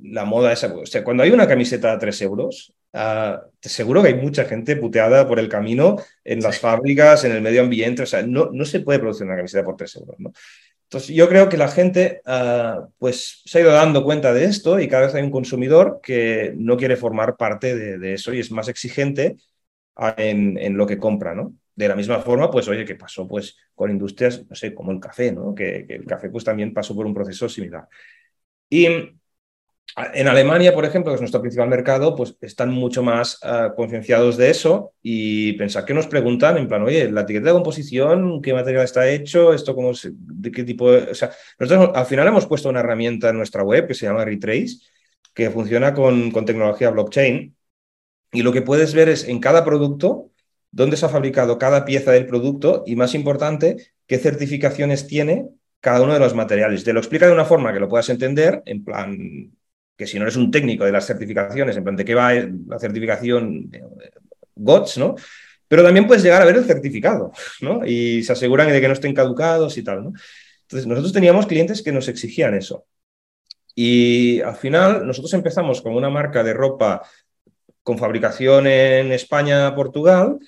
la 0.00 0.24
moda 0.24 0.52
esa. 0.52 0.74
O 0.74 0.86
sea, 0.86 1.04
cuando 1.04 1.22
hay 1.22 1.30
una 1.30 1.46
camiseta 1.46 1.92
a 1.92 1.98
tres 1.98 2.20
euros, 2.22 2.74
uh, 2.92 3.38
seguro 3.60 4.02
que 4.02 4.08
hay 4.08 4.14
mucha 4.14 4.44
gente 4.44 4.76
puteada 4.76 5.26
por 5.26 5.38
el 5.38 5.48
camino 5.48 5.96
en 6.24 6.40
las 6.40 6.58
fábricas, 6.58 7.24
en 7.24 7.32
el 7.32 7.42
medio 7.42 7.62
ambiente. 7.62 8.02
O 8.02 8.06
sea, 8.06 8.22
no, 8.22 8.50
no 8.52 8.64
se 8.64 8.80
puede 8.80 8.98
producir 8.98 9.26
una 9.26 9.36
camiseta 9.36 9.64
por 9.64 9.76
tres 9.76 9.96
euros, 9.96 10.16
¿no? 10.18 10.32
Entonces, 10.92 11.16
yo 11.16 11.26
creo 11.26 11.48
que 11.48 11.56
la 11.56 11.68
gente 11.68 12.20
ah, 12.26 12.86
pues, 12.98 13.40
se 13.46 13.58
ha 13.58 13.60
ido 13.62 13.72
dando 13.72 14.04
cuenta 14.04 14.34
de 14.34 14.44
esto 14.44 14.78
y 14.78 14.88
cada 14.88 15.06
vez 15.06 15.14
hay 15.14 15.22
un 15.22 15.30
consumidor 15.30 16.00
que 16.02 16.52
no 16.54 16.76
quiere 16.76 16.96
formar 16.96 17.38
parte 17.38 17.74
de, 17.98 18.12
eso 18.12 18.34
y 18.34 18.40
es 18.40 18.50
más 18.50 18.68
exigente 18.68 19.38
ah, 19.96 20.14
en, 20.18 20.76
lo 20.76 20.86
que 20.86 20.98
compra, 20.98 21.34
¿no? 21.34 21.54
De 21.74 21.88
la 21.88 21.96
misma 21.96 22.20
forma, 22.20 22.50
pues, 22.50 22.68
oye, 22.68 22.84
¿qué 22.84 22.94
pasó 22.94 23.26
pues, 23.26 23.56
con 23.74 23.90
industrias, 23.90 24.44
no 24.46 24.54
sé, 24.54 24.74
como 24.74 24.92
el 24.92 25.00
café, 25.00 25.32
¿no? 25.32 25.54
Que, 25.54 25.86
que 25.86 25.94
el 25.94 26.04
café 26.04 26.28
pues, 26.28 26.44
también 26.44 26.74
pasó 26.74 26.94
por 26.94 27.06
un 27.06 27.14
proceso 27.14 27.48
similar. 27.48 27.88
Y 28.68 28.86
en 30.14 30.26
Alemania, 30.26 30.74
por 30.74 30.86
ejemplo, 30.86 31.12
que 31.12 31.16
es 31.16 31.20
nuestro 31.20 31.42
principal 31.42 31.68
mercado, 31.68 32.16
pues 32.16 32.34
están 32.40 32.70
mucho 32.70 33.02
más 33.02 33.38
uh, 33.44 33.74
concienciados 33.74 34.38
de 34.38 34.48
eso 34.48 34.94
y 35.02 35.52
pensar 35.54 35.84
que 35.84 35.92
nos 35.92 36.06
preguntan 36.06 36.56
en 36.56 36.66
plan, 36.66 36.82
oye, 36.82 37.10
la 37.10 37.22
etiqueta 37.22 37.48
de 37.48 37.52
composición, 37.52 38.40
¿qué 38.40 38.54
material 38.54 38.84
está 38.84 39.08
hecho? 39.08 39.52
¿Esto 39.52 39.74
cómo 39.74 39.92
de 40.12 40.50
qué 40.50 40.64
tipo 40.64 40.86
O 40.86 41.14
sea, 41.14 41.30
nosotros 41.58 41.90
al 41.94 42.06
final 42.06 42.26
hemos 42.26 42.46
puesto 42.46 42.70
una 42.70 42.80
herramienta 42.80 43.28
en 43.28 43.36
nuestra 43.36 43.62
web 43.62 43.86
que 43.86 43.94
se 43.94 44.06
llama 44.06 44.24
Retrace, 44.24 44.78
que 45.34 45.50
funciona 45.50 45.92
con, 45.92 46.30
con 46.30 46.46
tecnología 46.46 46.90
blockchain 46.90 47.54
y 48.32 48.42
lo 48.42 48.52
que 48.52 48.62
puedes 48.62 48.94
ver 48.94 49.10
es 49.10 49.28
en 49.28 49.40
cada 49.40 49.62
producto 49.62 50.30
dónde 50.70 50.96
se 50.96 51.04
ha 51.04 51.10
fabricado 51.10 51.58
cada 51.58 51.84
pieza 51.84 52.12
del 52.12 52.26
producto 52.26 52.82
y, 52.86 52.96
más 52.96 53.14
importante, 53.14 53.76
qué 54.06 54.18
certificaciones 54.18 55.06
tiene 55.06 55.50
cada 55.80 56.00
uno 56.00 56.14
de 56.14 56.20
los 56.20 56.34
materiales. 56.34 56.82
Te 56.82 56.94
lo 56.94 57.00
explica 57.00 57.26
de 57.26 57.32
una 57.32 57.44
forma 57.44 57.74
que 57.74 57.80
lo 57.80 57.90
puedas 57.90 58.08
entender, 58.08 58.62
en 58.64 58.84
plan, 58.84 59.52
que 59.96 60.06
si 60.06 60.18
no 60.18 60.24
eres 60.24 60.36
un 60.36 60.50
técnico 60.50 60.84
de 60.84 60.92
las 60.92 61.06
certificaciones, 61.06 61.76
en 61.76 61.84
plan 61.84 61.96
de 61.96 62.04
qué 62.04 62.14
va 62.14 62.32
la 62.34 62.78
certificación 62.78 63.70
GOTS, 64.54 64.98
¿no? 64.98 65.14
Pero 65.68 65.82
también 65.82 66.06
puedes 66.06 66.22
llegar 66.22 66.42
a 66.42 66.44
ver 66.44 66.56
el 66.56 66.64
certificado, 66.64 67.32
¿no? 67.60 67.86
Y 67.86 68.22
se 68.22 68.32
aseguran 68.32 68.68
de 68.68 68.80
que 68.80 68.88
no 68.88 68.94
estén 68.94 69.14
caducados 69.14 69.78
y 69.78 69.82
tal, 69.82 70.04
¿no? 70.04 70.12
Entonces, 70.62 70.86
nosotros 70.86 71.12
teníamos 71.12 71.46
clientes 71.46 71.82
que 71.82 71.92
nos 71.92 72.08
exigían 72.08 72.54
eso. 72.54 72.86
Y 73.74 74.40
al 74.42 74.56
final, 74.56 75.06
nosotros 75.06 75.32
empezamos 75.34 75.80
con 75.80 75.94
una 75.94 76.10
marca 76.10 76.42
de 76.42 76.52
ropa 76.52 77.02
con 77.82 77.98
fabricación 77.98 78.66
en 78.66 79.12
España, 79.12 79.74
Portugal, 79.74 80.38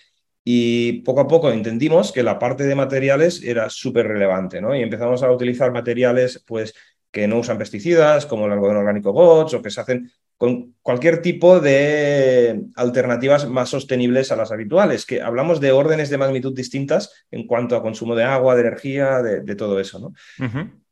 Y 0.47 1.01
poco 1.03 1.23
a 1.23 1.27
poco 1.29 1.51
entendimos 1.51 2.13
que 2.13 2.23
la 2.23 2.39
parte 2.39 2.65
de 2.65 2.75
materiales 2.75 3.43
era 3.43 3.71
súper 3.71 4.07
relevante, 4.07 4.61
¿no? 4.61 4.77
Y 4.77 4.83
empezamos 4.83 5.23
a 5.23 5.31
utilizar 5.33 5.73
materiales, 5.73 6.43
pues, 6.47 6.75
que 7.15 7.29
no 7.29 7.39
usan 7.39 7.59
pesticidas, 7.59 8.27
como 8.27 8.47
el 8.47 8.53
algodón 8.53 8.79
orgánico 8.79 9.13
GOTS, 9.13 9.55
o 9.55 9.63
que 9.63 9.71
se 9.71 9.81
hacen 9.81 10.11
con 10.37 10.75
cualquier 10.83 11.23
tipo 11.23 11.61
de 11.61 12.65
alternativas 12.75 13.49
más 13.49 13.69
sostenibles 13.69 14.33
a 14.33 14.37
las 14.37 14.51
habituales, 14.51 15.07
que 15.07 15.23
hablamos 15.23 15.61
de 15.61 15.71
órdenes 15.71 16.11
de 16.11 16.19
magnitud 16.19 16.53
distintas 16.53 17.13
en 17.31 17.47
cuanto 17.47 17.77
a 17.77 17.83
consumo 17.83 18.17
de 18.17 18.25
agua, 18.25 18.57
de 18.57 18.63
energía, 18.63 19.23
de, 19.23 19.55
todo 19.55 19.79
eso, 19.79 20.01
¿no? 20.01 20.13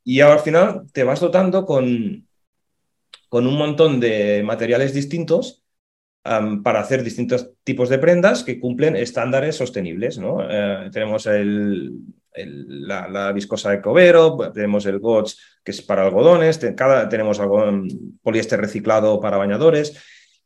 Y 0.04 0.20
al 0.20 0.38
final 0.38 0.84
te 0.92 1.02
vas 1.02 1.18
dotando 1.18 1.66
con, 1.66 2.28
con 3.28 3.48
un 3.48 3.58
montón 3.58 3.98
de 3.98 4.44
materiales 4.44 4.94
distintos 4.94 5.64
para 6.22 6.78
hacer 6.78 7.02
distintos 7.02 7.50
tipos 7.64 7.88
de 7.88 7.98
prendas 7.98 8.44
que 8.44 8.60
cumplen 8.60 8.94
estándares 8.94 9.56
sostenibles. 9.56 10.18
¿no? 10.18 10.38
Eh, 10.48 10.88
tenemos 10.92 11.26
el, 11.26 11.94
la, 12.34 13.32
viscosa 13.32 13.70
de 13.70 13.80
Covero, 13.80 14.36
tenemos 14.52 14.86
el 14.86 14.98
GOTS 14.98 15.38
que 15.64 15.70
es 15.70 15.82
para 15.82 16.02
algodones, 16.02 16.60
cada, 16.76 17.08
tenemos 17.08 17.40
poliéster 18.22 18.60
reciclado 18.60 19.20
para 19.20 19.36
bañadores 19.36 19.96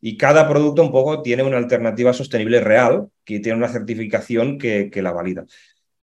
y 0.00 0.16
cada 0.16 0.48
producto 0.48 0.82
un 0.82 0.92
poco 0.92 1.22
tiene 1.22 1.42
una 1.42 1.56
alternativa 1.56 2.12
sostenible 2.12 2.60
real 2.60 3.08
que 3.24 3.40
tiene 3.40 3.58
una 3.58 3.68
certificación 3.68 4.58
que, 4.58 4.90
la 4.96 5.12
valida. 5.12 5.46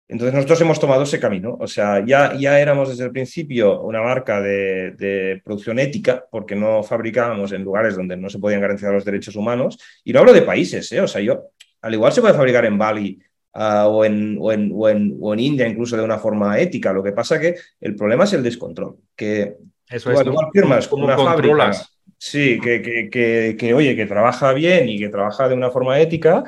Entonces 0.08 0.34
nosotros 0.34 0.60
hemos 0.62 0.80
tomado 0.80 1.04
ese 1.04 1.20
camino, 1.20 1.56
o 1.60 1.68
sea, 1.68 2.04
ya, 2.04 2.36
ya 2.36 2.60
éramos 2.60 2.90
desde 2.90 3.06
el 3.06 3.12
principio 3.12 3.82
una 3.82 4.02
marca 4.02 4.42
de, 4.42 5.40
producción 5.46 5.78
ética, 5.78 6.26
porque 6.32 6.56
no 6.56 6.82
fabricábamos 6.82 7.52
en 7.52 7.64
lugares 7.64 7.96
donde 7.96 8.18
no 8.18 8.30
se 8.30 8.40
podían 8.40 8.60
garantizar 8.60 8.92
los 8.92 9.06
derechos 9.06 9.36
humanos, 9.36 9.78
y 10.04 10.12
no 10.12 10.20
hablo 10.20 10.34
de 10.34 10.42
países, 10.42 10.92
¿eh? 10.92 11.02
o 11.02 11.08
sea, 11.08 11.22
yo, 11.22 11.52
al 11.82 11.94
igual 11.94 12.12
se 12.12 12.22
puede 12.22 12.34
fabricar 12.34 12.66
en 12.66 12.78
Bali 12.78 13.20
ah, 13.54 13.88
o, 13.88 14.06
en, 14.06 14.38
o, 14.40 14.52
en, 14.52 14.72
o, 14.74 15.34
en, 15.34 15.40
India 15.40 15.68
incluso 15.68 15.98
de 15.98 16.04
una 16.04 16.18
forma 16.18 16.60
ética, 16.60 16.94
lo 16.94 17.04
que 17.04 17.12
pasa 17.12 17.40
que 17.40 17.56
el 17.82 17.96
problema 17.96 18.24
es 18.24 18.34
el 18.34 18.44
descontrol, 18.44 18.98
que 19.16 19.58
Eso 19.90 20.12
es, 20.12 20.26
igual 20.26 20.48
firmas 20.54 20.88
como 20.88 21.06
una 21.06 21.18
fábrica, 21.18 21.72
sí, 22.18 22.60
que, 22.62 22.82
que, 22.82 23.10
que, 23.10 23.56
que, 23.58 23.74
oye, 23.74 23.96
que 23.96 24.06
trabaja 24.06 24.54
bien 24.54 24.90
y 24.90 25.00
que 25.00 25.10
trabaja 25.10 25.48
de 25.48 25.56
una 25.56 25.72
forma 25.72 26.00
ética, 26.00 26.44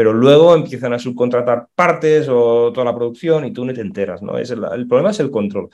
pero 0.00 0.14
luego 0.14 0.54
empiezan 0.54 0.94
a 0.94 0.98
subcontratar 0.98 1.68
partes 1.74 2.26
o 2.26 2.72
toda 2.72 2.86
la 2.86 2.94
producción 2.94 3.44
y 3.44 3.52
tú 3.52 3.66
no 3.66 3.74
te 3.74 3.82
enteras, 3.82 4.22
¿no? 4.22 4.38
Es 4.38 4.50
el, 4.50 4.60
problema 4.88 5.10
es 5.10 5.20
el 5.20 5.30
control. 5.30 5.68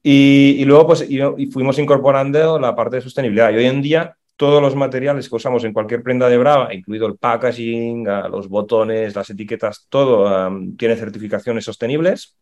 Y, 0.00 0.64
luego 0.64 0.86
pues 0.86 1.04
y, 1.10 1.18
fuimos 1.46 1.76
incorporando 1.80 2.60
la 2.60 2.76
parte 2.76 2.94
de 2.94 3.02
sostenibilidad. 3.02 3.50
Y 3.50 3.56
hoy 3.56 3.64
en 3.64 3.82
día 3.82 4.16
todos 4.36 4.60
los 4.60 4.74
materiales 4.74 5.28
que 5.28 5.36
usamos 5.36 5.64
en 5.64 5.72
cualquier 5.72 6.02
prenda 6.02 6.28
de 6.28 6.38
Brava, 6.38 6.74
incluido 6.74 7.06
el 7.06 7.16
packaging, 7.16 8.04
los 8.04 8.48
botones, 8.48 9.14
las 9.14 9.30
etiquetas, 9.30 9.86
todo 9.88 10.50
tiene 10.76 10.96
certificaciones 10.96 11.64
sostenibles 11.64 12.36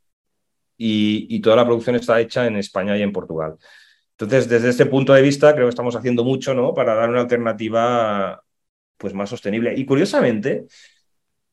y, 0.77 1.27
y, 1.29 1.41
toda 1.41 1.57
la 1.57 1.67
producción 1.67 1.97
está 1.97 2.19
hecha 2.21 2.47
en 2.47 2.57
España 2.57 2.97
y 2.97 3.03
en 3.03 3.13
Portugal. 3.13 3.57
Entonces, 4.13 4.49
desde 4.49 4.71
este 4.71 4.87
punto 4.87 5.13
de 5.13 5.23
vista, 5.23 5.53
creo 5.53 5.67
que 5.67 5.71
estamos 5.71 5.97
haciendo 5.97 6.25
mucho 6.25 6.55
¿no? 6.55 6.73
para 6.73 6.95
dar 6.95 7.11
una 7.11 7.21
alternativa 7.21 8.43
pues 8.97 9.15
más 9.15 9.29
sostenible. 9.29 9.75
Y 9.77 9.85
curiosamente, 9.85 10.67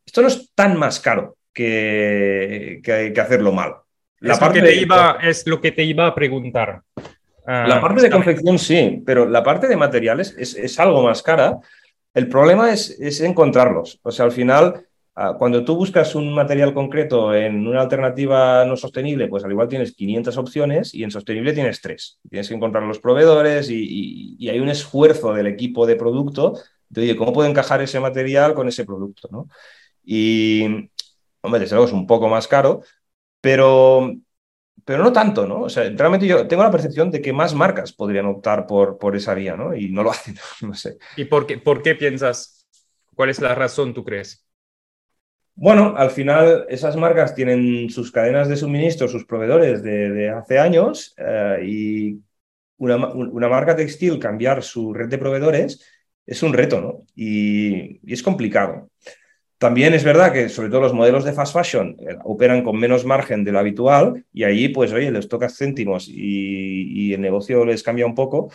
esto 0.06 0.22
no 0.22 0.28
es 0.28 0.52
tan 0.54 0.78
más 0.78 1.00
caro 1.00 1.38
que, 1.52 2.80
que, 2.84 3.20
hacerlo 3.20 3.52
mal. 3.52 3.74
La 4.20 4.34
es, 4.34 4.40
parte 4.40 4.60
lo 4.60 4.66
que 4.66 4.72
te 4.72 4.82
iba, 4.82 5.18
es 5.22 5.48
lo 5.48 5.62
que 5.62 5.72
te 5.72 5.84
iba 5.84 6.08
a 6.08 6.16
preguntar. 6.16 6.84
La 7.50 7.78
ah, 7.78 7.82
parte 7.82 8.02
de 8.02 8.10
confección 8.10 8.60
sí, 8.60 9.02
pero 9.06 9.28
la 9.28 9.44
parte 9.44 9.68
de 9.68 9.76
materiales 9.76 10.36
es, 10.38 10.56
es 10.56 10.80
algo 10.80 11.02
más 11.02 11.24
cara. 11.24 11.60
El 12.14 12.28
problema 12.28 12.72
es, 12.72 12.92
es, 13.00 13.22
encontrarlos. 13.22 14.00
O 14.04 14.12
sea, 14.12 14.26
al 14.26 14.32
final, 14.32 14.86
ah, 15.16 15.36
cuando 15.38 15.64
tú 15.66 15.76
buscas 15.76 16.14
un 16.16 16.34
material 16.34 16.74
concreto 16.74 17.34
en 17.34 17.68
una 17.68 17.82
alternativa 17.82 18.66
no 18.66 18.78
sostenible, 18.78 19.28
pues 19.28 19.44
al 19.44 19.52
igual 19.52 19.68
tienes 19.68 19.94
500 19.96 20.38
opciones 20.38 20.94
y 20.94 21.04
en 21.04 21.12
sostenible 21.12 21.54
tienes 21.54 21.82
tres. 21.82 22.20
Tienes 22.30 22.48
que 22.48 22.56
encontrar 22.56 22.84
los 22.84 23.00
proveedores 23.00 23.70
y, 23.70 24.36
y 24.38 24.50
hay 24.50 24.60
un 24.60 24.70
esfuerzo 24.70 25.34
del 25.34 25.48
equipo 25.48 25.88
de 25.88 25.96
producto 25.96 26.54
de, 26.90 27.02
oye, 27.02 27.16
¿cómo 27.16 27.34
puedo 27.34 27.50
encajar 27.50 27.82
ese 27.82 28.00
material 28.00 28.54
con 28.54 28.68
ese 28.68 28.86
producto? 28.86 29.30
¿no? 29.32 29.48
Y, 30.04 30.90
hombre, 31.42 31.62
desde 31.62 31.76
luego 31.76 31.88
es 31.88 31.94
un 31.94 32.08
poco 32.08 32.28
más 32.28 32.48
caro, 32.48 32.82
pero, 33.42 34.14
pero 34.86 35.04
no 35.04 35.12
tanto, 35.12 35.48
¿no? 35.48 35.62
O 35.62 35.70
sea, 35.70 35.90
realmente 35.96 36.28
yo 36.28 36.48
tengo 36.48 36.64
la 36.64 36.72
percepción 36.72 37.12
de 37.12 37.22
que 37.22 37.34
más 37.34 37.54
marcas 37.54 37.94
podrían 37.94 38.26
optar 38.26 38.68
por, 38.68 38.98
por 38.98 39.16
esa 39.16 39.34
vía, 39.34 39.56
¿no? 39.56 39.76
Y 39.76 39.90
no 39.90 40.04
lo 40.04 40.12
hacen, 40.12 40.36
no 40.62 40.74
sé. 40.74 40.98
¿Y 41.16 41.26
por 41.26 41.46
qué, 41.46 41.58
por 41.58 41.82
qué 41.82 41.96
piensas? 41.96 42.68
¿Cuál 43.16 43.30
es 43.30 43.42
la 43.42 43.56
razón, 43.56 43.94
tú 43.94 44.04
crees? 44.04 44.46
Bueno, 45.56 45.94
al 45.98 46.10
final 46.10 46.66
esas 46.70 46.96
marcas 46.96 47.36
tienen 47.36 47.90
sus 47.90 48.12
cadenas 48.12 48.48
de 48.48 48.56
suministro, 48.56 49.10
sus 49.10 49.26
proveedores 49.26 49.84
de, 49.84 50.30
hace 50.30 50.58
años 50.58 51.14
eh, 51.18 51.60
y 51.66 52.20
una, 52.78 52.96
una, 52.96 53.50
marca 53.50 53.76
textil 53.76 54.20
cambiar 54.20 54.64
su 54.64 54.94
red 54.94 55.10
de 55.10 55.18
proveedores 55.18 55.86
es 56.30 56.44
un 56.44 56.54
reto, 56.54 56.80
¿no? 56.80 57.06
Y, 57.16 58.00
es 58.12 58.22
complicado. 58.22 58.90
También 59.60 59.94
es 59.94 60.06
verdad 60.06 60.32
que 60.32 60.48
sobre 60.48 60.70
todo 60.70 60.80
los 60.80 60.94
modelos 60.94 61.26
de 61.26 61.34
fast 61.34 61.54
fashion 61.54 61.98
eh, 62.00 62.18
operan 62.24 62.64
con 62.64 62.80
menos 62.80 63.06
margen 63.06 63.44
de 63.44 63.52
lo 63.52 63.60
habitual 63.60 64.26
y 64.32 64.44
ahí 64.46 64.70
pues 64.70 64.94
oye, 64.94 65.12
les 65.12 65.28
toca 65.28 65.50
céntimos 65.50 66.08
y, 66.08 67.14
el 67.14 67.22
negocio 67.22 67.66
les 67.66 67.84
cambia 67.84 68.06
un 68.06 68.16
poco. 68.16 68.52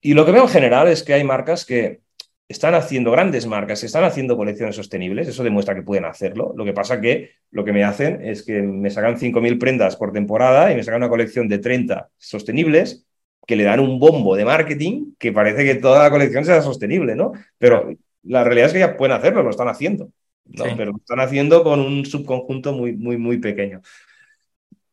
Y 0.00 0.14
lo 0.14 0.24
que 0.24 0.32
veo 0.32 0.42
en 0.42 0.48
general 0.48 0.88
es 0.88 1.02
que 1.02 1.14
hay 1.14 1.24
marcas 1.24 1.64
que 1.64 2.02
están 2.48 2.74
haciendo 2.74 3.10
grandes 3.10 3.46
marcas, 3.46 3.82
están 3.82 4.04
haciendo 4.04 4.36
colecciones 4.36 4.76
sostenibles, 4.76 5.26
eso 5.28 5.42
demuestra 5.42 5.74
que 5.74 5.82
pueden 5.82 6.04
hacerlo. 6.04 6.52
Lo 6.56 6.64
que 6.64 6.74
pasa 6.74 7.00
que 7.00 7.32
lo 7.50 7.64
que 7.64 7.72
me 7.72 7.84
hacen 7.84 8.20
es 8.24 8.44
que 8.44 8.62
me 8.62 8.90
sacan 8.90 9.18
5.000 9.18 9.58
prendas 9.58 9.96
por 9.96 10.12
temporada 10.12 10.70
y 10.70 10.76
me 10.76 10.84
sacan 10.84 11.00
una 11.02 11.08
colección 11.08 11.48
de 11.48 11.58
30 11.58 12.10
sostenibles 12.18 13.06
que 13.46 13.56
le 13.56 13.64
dan 13.64 13.80
un 13.80 13.98
bombo 13.98 14.36
de 14.36 14.44
marketing 14.44 15.14
que 15.18 15.32
parece 15.32 15.64
que 15.64 15.74
toda 15.76 16.04
la 16.04 16.10
colección 16.10 16.44
sea 16.44 16.62
sostenible, 16.62 17.16
¿no? 17.16 17.32
Pero 17.58 17.90
la 18.24 18.44
realidad 18.44 18.66
es 18.66 18.72
que 18.72 18.78
ya 18.80 18.96
pueden 18.96 19.16
hacerlo, 19.16 19.42
lo 19.42 19.50
están 19.50 19.68
haciendo, 19.68 20.10
¿no? 20.46 20.64
Pero 20.76 20.92
lo 20.92 20.98
están 20.98 21.20
haciendo 21.20 21.62
con 21.62 21.80
un 21.80 22.04
subconjunto 22.04 22.72
muy, 22.72 22.92
muy, 22.96 23.16
muy 23.16 23.38
pequeño. 23.38 23.80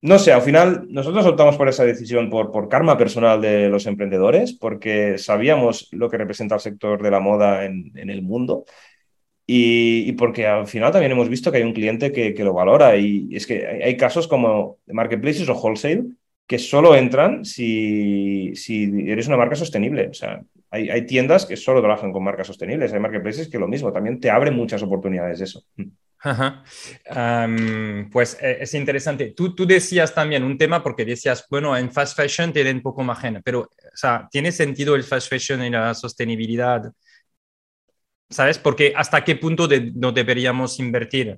No 0.02 0.18
sé, 0.18 0.34
al 0.34 0.42
final 0.42 0.88
nosotros 0.90 1.26
optamos 1.28 1.58
por 1.58 1.70
esa 1.70 1.86
decisión 1.86 2.30
por, 2.32 2.52
por 2.52 2.68
karma 2.68 2.98
personal 2.98 3.40
de 3.40 3.70
los 3.70 3.86
emprendedores, 3.86 4.54
porque 4.54 5.20
sabíamos 5.20 5.90
lo 5.92 6.10
que 6.10 6.18
representa 6.18 6.56
el 6.56 6.62
sector 6.62 7.04
de 7.04 7.12
la 7.12 7.20
moda 7.20 7.66
en, 7.66 7.92
en 7.96 8.10
el 8.10 8.24
mundo 8.24 8.66
y, 9.46 10.10
y, 10.10 10.12
porque 10.14 10.48
al 10.48 10.66
final 10.66 10.92
también 10.92 11.12
hemos 11.12 11.30
visto 11.30 11.52
que 11.52 11.58
hay 11.58 11.64
un 11.64 11.74
cliente 11.74 12.12
que, 12.12 12.34
que 12.34 12.44
lo 12.44 12.54
valora 12.54 12.96
y 12.96 13.28
es 13.32 13.46
que 13.46 13.68
hay, 13.68 13.82
hay 13.82 13.98
casos 13.98 14.28
como 14.28 14.80
marketplaces 14.88 15.50
o 15.50 15.54
wholesale 15.54 16.06
que 16.48 16.58
solo 16.58 16.96
entran 16.96 17.46
si, 17.46 18.56
si 18.56 18.84
eres 19.08 19.28
una 19.28 19.38
marca 19.38 19.56
sostenible. 19.56 20.08
O 20.10 20.14
sea, 20.14 20.42
hay, 20.72 20.90
hay, 20.90 21.06
tiendas 21.06 21.46
que 21.46 21.58
solo 21.58 21.82
trabajan 21.82 22.12
con 22.12 22.24
marcas 22.24 22.48
sostenibles, 22.48 22.94
hay 22.94 23.00
marketplaces 23.00 23.50
que 23.50 23.60
lo 23.60 23.68
mismo, 23.68 23.92
también 23.92 24.20
te 24.20 24.30
abren 24.30 24.56
muchas 24.56 24.82
oportunidades 24.82 25.42
eso. 25.42 25.64
pues 28.12 28.38
eh, 28.42 28.60
es 28.62 28.74
interesante. 28.74 29.34
Tú, 29.36 29.56
tú 29.56 29.66
decías 29.66 30.14
también 30.14 30.44
un 30.44 30.58
tema 30.58 30.84
porque 30.84 31.04
decías, 31.04 31.46
bueno, 31.50 31.76
en 31.76 31.92
fast 31.92 32.16
fashion 32.16 32.54
tienen 32.54 32.82
poco 32.82 33.04
margen, 33.04 33.42
pero, 33.44 33.62
o 33.62 33.96
sea, 33.96 34.28
¿tiene 34.32 34.52
sentido 34.52 34.96
el 34.96 35.04
fast 35.04 35.30
fashion 35.30 35.64
y 35.64 35.70
la 35.70 35.94
sostenibilidad? 35.94 36.92
¿Sabes? 38.30 38.58
Porque 38.58 38.94
hasta 38.96 39.24
qué 39.24 39.36
punto 39.36 39.68
no 39.96 40.12
deberíamos 40.12 40.80
invertir 40.80 41.38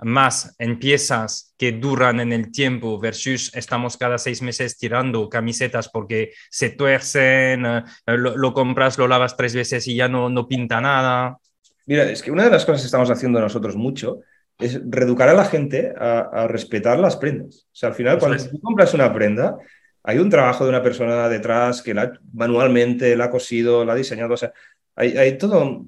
más 0.00 0.54
en 0.58 0.78
piezas 0.78 1.54
que 1.56 1.72
duran 1.72 2.20
en 2.20 2.32
el 2.32 2.50
tiempo 2.50 2.98
versus 3.00 3.54
estamos 3.54 3.96
cada 3.96 4.18
seis 4.18 4.42
meses 4.42 4.76
tirando 4.76 5.28
camisetas 5.28 5.88
porque 5.88 6.32
se 6.50 6.70
tuercen, 6.70 7.64
eh, 7.64 7.82
lo, 8.06 8.52
compras, 8.52 8.98
lo 8.98 9.08
lavas 9.08 9.36
tres 9.36 9.54
veces 9.54 9.86
y 9.88 9.96
ya 9.96 10.08
no, 10.08 10.28
no 10.28 10.46
pinta 10.46 10.80
nada. 10.80 11.38
Mira, 11.86 12.10
es 12.10 12.22
que 12.22 12.30
una 12.30 12.44
de 12.44 12.50
las 12.50 12.64
cosas 12.64 12.82
que 12.82 12.86
estamos 12.86 13.10
haciendo 13.10 13.40
nosotros 13.40 13.76
mucho 13.76 14.20
es 14.58 14.80
reeducar 14.84 15.28
a 15.28 15.34
la 15.34 15.44
gente 15.44 15.92
a, 15.96 16.46
respetar 16.48 16.98
las 16.98 17.16
prendas. 17.16 17.66
O 17.66 17.74
sea, 17.76 17.90
al 17.90 17.94
final, 17.94 18.18
cuando 18.18 18.42
tú 18.42 18.60
compras 18.60 18.94
una 18.94 19.12
prenda, 19.12 19.56
hay 20.02 20.18
un 20.18 20.30
trabajo 20.30 20.64
de 20.64 20.70
una 20.70 20.82
persona 20.82 21.28
detrás 21.28 21.82
que 21.82 21.94
la, 21.94 22.12
manualmente 22.32 23.16
la 23.16 23.26
ha 23.26 23.30
cosido, 23.30 23.84
la 23.84 23.92
ha 23.92 23.96
diseñado. 23.96 24.34
O 24.34 24.36
sea, 24.36 24.52
hay, 24.94 25.16
hay 25.16 25.36
todo 25.36 25.86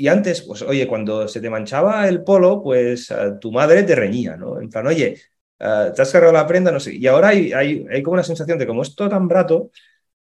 y 0.00 0.08
antes, 0.08 0.40
pues 0.40 0.62
oye, 0.62 0.86
cuando 0.86 1.28
se 1.28 1.42
te 1.42 1.50
manchaba 1.50 2.08
el 2.08 2.24
polo, 2.24 2.62
pues 2.62 3.10
eh, 3.10 3.34
tu 3.38 3.52
madre 3.52 3.82
te 3.82 3.94
reñía, 3.94 4.34
¿no? 4.34 4.58
En 4.58 4.70
plan, 4.70 4.86
oye, 4.86 5.14
eh, 5.58 5.92
te 5.94 6.00
has 6.00 6.10
cargado 6.10 6.32
la 6.32 6.46
prenda, 6.46 6.72
no 6.72 6.80
sé. 6.80 6.94
Y 6.94 7.06
ahora 7.06 7.28
hay, 7.28 7.52
hay, 7.52 7.86
hay, 7.90 8.02
como 8.02 8.14
una 8.14 8.22
sensación 8.22 8.58
de 8.58 8.66
como 8.66 8.80
es 8.80 8.94
todo 8.94 9.10
tan 9.10 9.28
barato, 9.28 9.70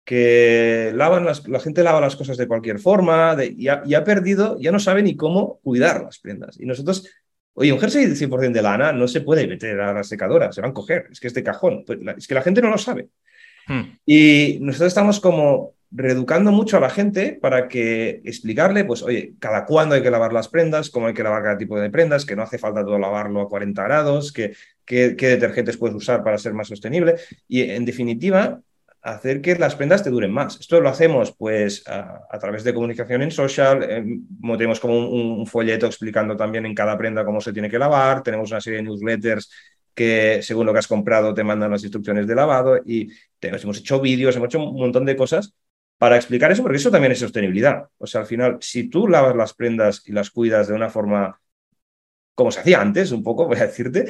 que 0.04 0.92
lavan 0.96 1.24
la 1.24 1.60
gente 1.60 1.84
lava 1.84 2.02
las 2.02 2.16
cosas 2.16 2.36
de 2.38 2.48
cualquier 2.48 2.80
forma 2.80 3.36
de, 3.36 3.54
y, 3.56 3.68
ha, 3.68 4.04
perdido, 4.04 4.58
ya 4.60 4.72
no 4.72 4.80
sabe 4.80 5.04
ni 5.04 5.16
cómo 5.16 5.60
cuidar 5.62 6.02
las 6.02 6.18
prendas. 6.18 6.60
Y 6.60 6.66
nosotros, 6.66 7.08
oye, 7.54 7.72
un 7.72 7.80
jersey 7.80 8.08
de 8.08 8.16
100% 8.16 8.52
de 8.52 8.64
lana 8.64 8.92
no 8.92 9.08
se 9.08 9.22
puede 9.22 9.46
meter 9.46 9.80
a 9.82 9.94
la 9.94 10.04
secadora, 10.04 10.52
se 10.52 10.62
van 10.62 10.72
a 10.72 10.74
coger, 10.74 11.10
es 11.12 11.20
que 11.20 11.28
es 11.28 11.34
de 11.36 11.44
cajón. 11.44 11.84
Pues 11.86 12.00
es 12.18 12.28
que 12.28 12.34
la 12.34 12.42
gente 12.42 12.64
no 12.64 12.72
lo 12.72 12.80
sabe. 12.80 13.10
Hmm. 13.68 14.00
Y 14.04 14.58
nosotros 14.62 14.88
estamos 14.88 15.20
como 15.20 15.76
reeducando 15.92 16.52
mucho 16.52 16.78
a 16.78 16.80
la 16.80 16.90
gente 16.90 17.38
para 17.42 17.68
que 17.68 18.22
explicarle, 18.24 18.86
pues, 18.86 19.02
oye, 19.02 19.34
cada 19.40 19.66
cuándo 19.66 19.96
hay 19.96 20.04
que 20.04 20.12
lavar 20.12 20.34
las 20.34 20.48
prendas, 20.48 20.90
cómo 20.90 21.08
hay 21.08 21.14
que 21.14 21.24
lavar 21.24 21.44
cada 21.44 21.58
tipo 21.58 21.80
de 21.80 21.90
prendas, 21.90 22.26
que 22.26 22.36
no 22.36 22.44
hace 22.44 22.58
falta 22.58 22.84
todo 22.84 23.00
lavarlo 23.00 23.42
a 23.42 23.50
40 23.50 23.84
grados, 23.84 24.32
que, 24.32 24.54
qué 24.86 25.16
detergentes 25.16 25.78
puedes 25.78 25.96
usar 25.96 26.24
para 26.24 26.38
ser 26.38 26.54
más 26.54 26.68
sostenible. 26.68 27.16
Y 27.48 27.62
en 27.62 27.86
definitiva, 27.86 28.62
hacer 29.02 29.42
que 29.42 29.56
las 29.56 29.76
prendas 29.76 30.04
te 30.04 30.10
duren 30.10 30.32
más. 30.32 30.60
Esto 30.60 30.82
lo 30.82 30.90
hacemos 30.90 31.34
pues 31.38 31.84
a, 31.88 32.38
través 32.40 32.64
de 32.64 32.74
comunicación 32.74 33.22
en 33.22 33.32
social, 33.32 33.84
eh, 33.84 34.04
tenemos 34.58 34.80
como 34.80 35.10
un, 35.10 35.48
folleto 35.48 35.86
explicando 35.86 36.36
también 36.36 36.66
en 36.66 36.76
cada 36.76 36.98
prenda 36.98 37.26
cómo 37.26 37.42
se 37.42 37.54
tiene 37.54 37.70
que 37.70 37.80
lavar, 37.80 38.24
tenemos 38.24 38.52
una 38.52 38.62
serie 38.62 38.78
de 38.78 38.84
newsletters 38.84 39.50
que 39.94 40.42
según 40.42 40.66
lo 40.66 40.74
que 40.74 40.80
has 40.80 40.88
comprado 40.88 41.34
te 41.34 41.44
mandan 41.44 41.72
las 41.72 41.84
instrucciones 41.84 42.28
de 42.28 42.36
lavado 42.36 42.78
y 42.86 43.12
hemos 43.42 43.80
hecho 43.80 44.00
vídeos, 44.00 44.36
hemos 44.36 44.48
hecho 44.48 44.64
un 44.64 44.80
montón 44.80 45.06
de 45.06 45.16
cosas 45.16 45.54
para 46.00 46.16
explicar 46.16 46.52
eso, 46.52 46.64
porque 46.64 46.78
eso 46.78 46.90
también 46.90 47.12
es 47.12 47.20
sostenibilidad. 47.20 47.90
O 47.98 48.08
sea, 48.08 48.22
al 48.22 48.28
final, 48.28 48.58
si 48.62 48.90
tú 48.90 49.08
lavas 49.08 49.36
las 49.36 49.54
prendas 49.54 50.02
y 50.06 50.14
las 50.14 50.32
cuidas 50.32 50.70
de 50.70 50.74
una 50.74 50.90
forma 50.90 51.40
como 52.40 52.52
se 52.52 52.62
hacía 52.62 52.80
antes, 52.80 53.12
un 53.12 53.22
poco, 53.22 53.46
voy 53.48 53.58
a 53.58 53.68
decirte, 53.68 54.06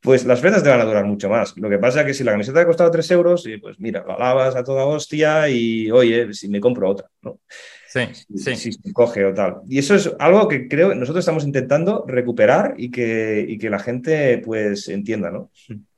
pues 0.00 0.24
las 0.24 0.40
prendas 0.40 0.62
te 0.62 0.68
van 0.68 0.80
a 0.80 0.84
durar 0.84 1.04
mucho 1.04 1.28
más. 1.28 1.56
Lo 1.56 1.68
que 1.68 1.78
pasa 1.78 2.00
es 2.00 2.06
que 2.06 2.14
si 2.14 2.22
la 2.22 2.30
camiseta 2.30 2.60
te 2.60 2.62
ha 2.62 2.66
costado 2.66 2.92
3 2.92 3.10
euros, 3.10 3.44
y 3.46 3.58
pues 3.58 3.80
mira, 3.80 4.04
la 4.06 4.16
lavas 4.16 4.54
a 4.54 4.62
toda 4.62 4.86
hostia 4.86 5.48
y 5.48 5.90
oye, 5.90 6.32
si 6.32 6.48
me 6.48 6.60
compro 6.60 6.88
otra, 6.88 7.10
¿no? 7.22 7.40
Sí, 7.88 8.02
sí. 8.36 8.56
Si, 8.56 8.72
se 8.72 8.92
coge 8.92 9.24
o 9.24 9.34
tal. 9.34 9.56
Y 9.68 9.78
eso 9.78 9.96
es 9.96 10.10
algo 10.20 10.46
que 10.46 10.68
creo 10.68 10.94
nosotros 10.94 11.22
estamos 11.22 11.44
intentando 11.44 12.04
recuperar 12.06 12.74
y 12.78 12.90
que, 12.90 13.44
y 13.46 13.58
que 13.58 13.68
la 13.68 13.80
gente 13.80 14.38
pues 14.38 14.88
entienda, 14.88 15.30
¿no? 15.32 15.50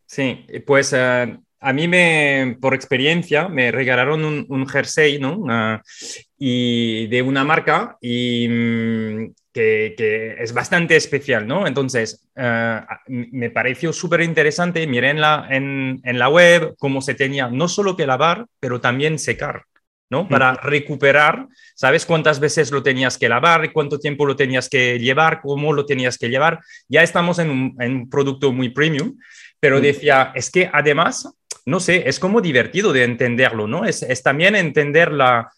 Sí, 0.07 0.47
pues 0.67 0.93
uh, 0.95 1.39
a 1.65 1.73
mí 1.73 1.89
me, 1.89 2.57
por 2.61 2.75
experiencia, 2.75 3.49
me 3.49 3.71
regalaron 3.71 4.25
un, 4.25 4.47
un 4.49 4.69
jersey, 4.69 5.19
¿no? 5.19 5.45
Y 6.39 7.07
de 7.07 7.23
una 7.23 7.45
marca 7.45 7.97
y 8.01 8.47
mm, 8.49 9.33
que, 9.55 10.37
es 10.39 10.53
bastante 10.53 10.97
especial, 10.97 11.47
¿no? 11.47 11.67
Entonces, 11.67 12.29
eh, 12.35 12.81
me 13.07 13.51
pareció 13.51 13.93
súper 13.93 14.21
interesante, 14.23 14.87
miré 14.87 15.11
en 15.11 15.21
la, 15.21 15.47
en, 15.49 16.01
la 16.05 16.29
web 16.29 16.75
cómo 16.79 17.01
se 17.01 17.15
tenía 17.15 17.49
no 17.49 17.69
solo 17.69 17.97
que 17.97 18.07
lavar, 18.07 18.47
pero 18.59 18.81
también 18.81 19.19
secar, 19.19 19.63
¿no? 20.11 20.29
Para 20.29 20.55
recuperar, 20.55 21.47
¿sabes 21.77 22.05
cuántas 22.05 22.41
veces 22.41 22.73
lo 22.73 22.83
tenías 22.83 23.17
que 23.17 23.29
lavar, 23.29 23.73
cuánto 23.73 24.01
tiempo 24.01 24.27
lo 24.27 24.35
tenías 24.35 24.69
que 24.69 24.99
llevar, 24.99 25.41
cómo 25.41 25.73
lo 25.73 25.87
tenías 25.87 26.19
que 26.19 26.29
llevar? 26.29 26.59
Ya 26.89 27.05
estamos 27.05 27.39
en 27.39 27.51
un, 27.51 28.11
producto 28.11 28.53
muy 28.53 28.71
premium, 28.71 29.17
pero 29.61 29.81
decía, 29.81 30.33
es 30.35 30.51
que 30.51 30.69
además, 30.73 31.33
no 31.67 31.81
sé, 31.81 32.09
es 32.09 32.19
como 32.19 32.41
divertido 32.41 32.93
de 32.93 33.05
entenderlo, 33.05 33.67
¿no? 33.67 33.85
Es, 33.85 34.03
es 34.03 34.23
también 34.23 34.55
entender 34.57 35.13
la 35.13 35.51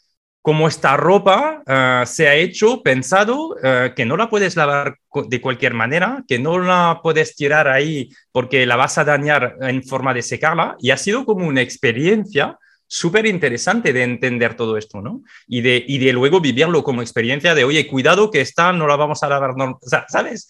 como 0.47 0.69
esta 0.69 0.97
ropa 0.97 1.65
eh, 1.67 2.05
se 2.07 2.29
ha 2.29 2.37
hecho 2.37 2.81
pensado 2.81 3.57
eh, 3.61 3.93
que 3.97 4.07
no 4.07 4.17
la 4.17 4.31
puedes 4.31 4.55
lavar 4.55 4.97
de 5.29 5.41
cualquier 5.41 5.75
manera, 5.75 6.23
que 6.29 6.39
no 6.39 6.61
la 6.61 7.01
puedes 7.03 7.35
tirar 7.35 7.67
ahí 7.67 8.11
porque 8.31 8.65
la 8.65 8.77
vas 8.77 8.97
a 8.97 9.03
dañar 9.03 9.57
en 9.61 9.83
forma 9.83 10.15
de 10.15 10.23
secarla. 10.23 10.77
Y 10.79 10.93
ha 10.93 10.99
sido 10.99 11.25
como 11.25 11.49
una 11.49 11.63
experiencia 11.63 12.57
súper 12.87 13.27
interesante 13.27 13.93
de 13.93 14.05
entender 14.05 14.55
todo 14.55 14.77
esto, 14.77 15.03
¿no? 15.03 15.25
Y 15.49 15.63
de, 15.63 15.85
y 15.85 15.99
de 15.99 16.13
luego 16.13 16.41
vivirlo 16.41 16.85
como 16.85 17.03
experiencia 17.03 17.53
de, 17.53 17.65
oye, 17.65 17.89
cuidado 17.89 18.31
que 18.31 18.41
esta 18.41 18.73
no 18.73 18.87
la 18.87 18.95
vamos 18.95 19.25
a 19.25 19.29
lavar, 19.29 19.57
no, 19.57 19.81
¿sabes? 20.07 20.47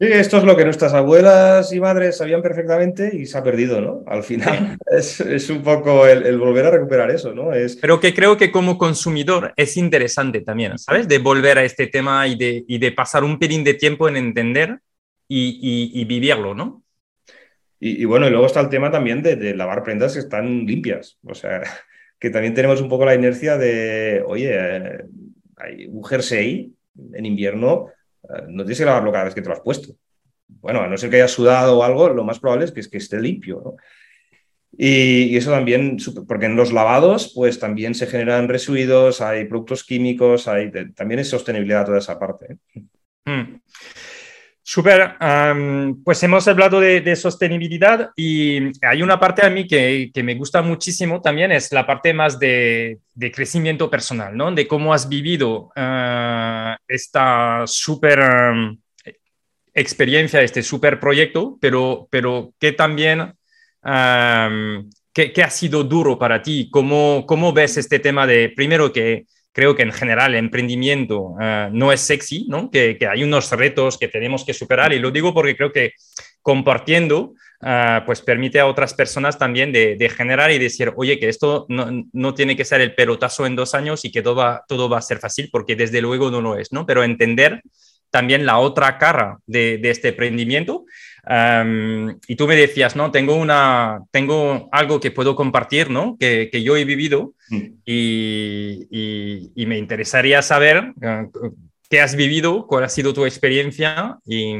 Esto 0.00 0.38
es 0.38 0.44
lo 0.44 0.56
que 0.56 0.64
nuestras 0.64 0.94
abuelas 0.94 1.74
y 1.74 1.78
madres 1.78 2.16
sabían 2.16 2.40
perfectamente 2.40 3.14
y 3.14 3.26
se 3.26 3.36
ha 3.36 3.42
perdido, 3.42 3.82
¿no? 3.82 4.02
Al 4.06 4.22
final 4.22 4.78
es, 4.90 5.50
un 5.50 5.62
poco 5.62 6.06
el, 6.06 6.38
volver 6.38 6.64
a 6.64 6.70
recuperar 6.70 7.10
eso, 7.10 7.34
¿no? 7.34 7.52
Es... 7.52 7.76
Pero 7.76 8.00
que 8.00 8.14
creo 8.14 8.38
que 8.38 8.50
como 8.50 8.78
consumidor 8.78 9.52
es 9.58 9.76
interesante 9.76 10.40
también, 10.40 10.78
¿sabes? 10.78 11.06
De 11.06 11.18
volver 11.18 11.58
a 11.58 11.64
este 11.64 11.86
tema 11.86 12.26
y 12.26 12.34
de, 12.36 12.64
de 12.66 12.92
pasar 12.92 13.24
un 13.24 13.38
pelín 13.38 13.62
de 13.62 13.74
tiempo 13.74 14.08
en 14.08 14.16
entender 14.16 14.78
y, 15.28 15.92
y, 15.94 16.04
vivirlo, 16.06 16.54
¿no? 16.54 16.82
Y, 17.78 18.06
bueno, 18.06 18.26
y 18.26 18.30
luego 18.30 18.46
está 18.46 18.60
el 18.60 18.70
tema 18.70 18.90
también 18.90 19.22
de, 19.22 19.54
lavar 19.54 19.82
prendas 19.82 20.14
que 20.14 20.20
están 20.20 20.64
limpias. 20.64 21.18
O 21.24 21.34
sea, 21.34 21.60
que 22.18 22.30
también 22.30 22.54
tenemos 22.54 22.80
un 22.80 22.88
poco 22.88 23.04
la 23.04 23.14
inercia 23.14 23.58
de, 23.58 24.24
oye, 24.26 24.50
eh, 24.54 25.04
hay 25.56 25.86
un 25.88 26.02
jersey 26.02 26.74
en 27.12 27.26
invierno 27.26 27.90
no 28.48 28.62
tienes 28.64 28.78
que 28.78 28.84
lavarlo 28.84 29.12
cada 29.12 29.24
vez 29.24 29.34
que 29.34 29.42
te 29.42 29.48
lo 29.48 29.54
has 29.54 29.60
puesto. 29.60 29.94
Bueno, 30.46 30.80
a 30.80 30.88
no 30.88 30.96
ser 30.96 31.10
que 31.10 31.16
hayas 31.16 31.30
sudado 31.30 31.78
o 31.78 31.84
algo, 31.84 32.08
lo 32.08 32.24
más 32.24 32.38
probable 32.38 32.64
es 32.64 32.72
que, 32.72 32.80
es 32.80 32.88
que 32.88 32.98
esté 32.98 33.20
limpio. 33.20 33.76
Y, 34.76 35.36
eso 35.36 35.50
también, 35.50 35.96
porque 36.26 36.46
en 36.46 36.56
los 36.56 36.72
lavados, 36.72 37.32
pues 37.34 37.58
también 37.58 37.94
se 37.94 38.06
generan 38.06 38.48
residuos, 38.48 39.20
hay 39.20 39.44
productos 39.44 39.84
químicos, 39.84 40.48
hay, 40.48 40.70
también 40.94 41.20
es 41.20 41.28
sostenibilidad 41.28 41.86
toda 41.86 41.98
esa 41.98 42.18
parte. 42.18 42.56
¿eh? 42.74 42.82
Mm. 43.24 43.60
Súper, 44.72 45.16
pues 46.04 46.22
hemos 46.22 46.46
hablado 46.46 46.78
de, 46.78 47.16
sostenibilidad 47.16 48.10
y 48.14 48.70
hay 48.86 49.02
una 49.02 49.18
parte 49.18 49.44
a 49.44 49.50
mí 49.50 49.66
que, 49.66 50.12
me 50.22 50.36
gusta 50.36 50.62
muchísimo 50.62 51.20
también, 51.20 51.50
es 51.50 51.72
la 51.72 51.84
parte 51.84 52.14
más 52.14 52.38
de, 52.38 53.00
crecimiento 53.34 53.90
personal, 53.90 54.36
¿no? 54.36 54.52
De 54.52 54.68
cómo 54.68 54.94
has 54.94 55.08
vivido 55.08 55.72
uh, 55.76 56.76
esta 56.86 57.64
súper 57.66 58.20
experiencia, 59.74 60.40
este 60.40 60.62
súper 60.62 61.00
proyecto, 61.00 61.58
pero, 61.60 62.06
pero 62.08 62.54
que 62.60 62.70
también, 62.70 63.34
que, 63.82 65.42
ha 65.42 65.50
sido 65.50 65.82
duro 65.82 66.16
para 66.16 66.42
ti? 66.42 66.68
¿Cómo, 66.70 67.24
¿Cómo 67.26 67.52
ves 67.52 67.76
este 67.76 67.98
tema 67.98 68.24
de, 68.24 68.50
primero, 68.50 68.92
que 68.92 69.26
creo 69.52 69.74
que 69.74 69.82
en 69.82 69.92
general 69.92 70.32
el 70.32 70.38
emprendimiento 70.38 71.34
eh, 71.40 71.68
no 71.72 71.92
es 71.92 72.00
sexy, 72.00 72.46
¿no? 72.48 72.70
Que, 72.70 72.98
hay 73.10 73.22
unos 73.24 73.50
retos 73.52 73.98
que 73.98 74.08
tenemos 74.08 74.44
que 74.44 74.54
superar 74.54 74.92
y 74.92 74.98
lo 74.98 75.10
digo 75.10 75.34
porque 75.34 75.56
creo 75.56 75.72
que 75.72 75.92
compartiendo 76.42 77.34
eh, 77.62 78.00
pues 78.06 78.22
permite 78.22 78.60
a 78.60 78.66
otras 78.66 78.94
personas 78.94 79.38
también 79.38 79.72
de, 79.72 80.12
generar 80.16 80.50
y 80.50 80.58
decir, 80.58 80.92
oye, 80.96 81.18
que 81.18 81.28
esto 81.28 81.66
no, 81.68 82.34
tiene 82.34 82.56
que 82.56 82.64
ser 82.64 82.80
el 82.80 82.94
pelotazo 82.94 83.44
en 83.46 83.56
dos 83.56 83.74
años 83.74 84.04
y 84.04 84.12
que 84.12 84.22
todo 84.22 84.36
va, 84.36 84.64
todo 84.66 84.88
va 84.88 84.98
a 84.98 85.02
ser 85.02 85.18
fácil 85.18 85.48
porque 85.52 85.76
desde 85.76 86.00
luego 86.00 86.30
no 86.30 86.40
lo 86.40 86.56
es, 86.56 86.72
¿no? 86.72 86.86
Pero 86.86 87.02
entender 87.02 87.62
también 88.10 88.46
la 88.46 88.58
otra 88.58 88.98
cara 88.98 89.38
de, 89.46 89.78
de 89.78 89.90
este 89.90 90.08
emprendimiento 90.08 90.84
y 92.26 92.36
tú 92.36 92.46
me 92.46 92.56
decías, 92.56 92.96
¿no? 92.96 93.10
Tengo, 93.10 93.34
una, 93.34 94.02
tengo 94.10 94.68
algo 94.72 95.00
que 95.00 95.10
puedo 95.10 95.36
compartir, 95.36 95.90
¿no? 95.90 96.16
Que, 96.18 96.48
que 96.50 96.62
yo 96.62 96.76
he 96.76 96.84
vivido 96.84 97.34
mm. 97.50 97.64
y, 97.84 99.52
y, 99.54 99.66
me 99.66 99.78
interesaría 99.78 100.42
saber 100.42 100.92
ah, 101.02 101.26
qué 101.88 102.00
has 102.00 102.16
vivido, 102.16 102.66
cuál 102.66 102.84
ha 102.84 102.88
sido 102.88 103.12
tu 103.12 103.26
experiencia 103.26 104.18
y... 104.26 104.54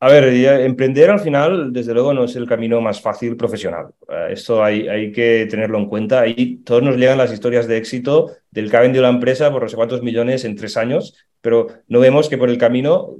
A 0.00 0.08
ver, 0.08 0.24
emprender 0.64 1.10
al 1.10 1.20
final, 1.20 1.72
desde 1.72 1.94
luego, 1.94 2.12
no 2.12 2.24
es 2.24 2.34
el 2.34 2.48
camino 2.48 2.80
más 2.80 3.00
fácil 3.00 3.36
profesional. 3.36 3.86
Ah, 4.08 4.26
esto 4.30 4.64
hay, 4.64 4.88
hay 4.88 5.12
que 5.12 5.46
tenerlo 5.48 5.78
en 5.78 5.86
cuenta. 5.86 6.22
Ahí 6.22 6.56
todos 6.64 6.82
nos 6.82 6.96
llegan 6.96 7.18
las 7.18 7.32
historias 7.32 7.68
de 7.68 7.76
éxito 7.76 8.32
del 8.50 8.68
que 8.68 8.76
ha 8.76 8.80
vendido 8.80 9.04
la 9.04 9.10
empresa 9.10 9.52
por 9.52 9.62
no 9.62 9.68
sé 9.68 9.76
cuántos 9.76 10.02
millones 10.02 10.44
en 10.44 10.56
tres 10.56 10.76
años, 10.76 11.14
pero 11.40 11.68
no 11.86 12.00
vemos 12.00 12.28
que 12.28 12.36
por 12.36 12.50
el 12.50 12.58
camino 12.58 13.14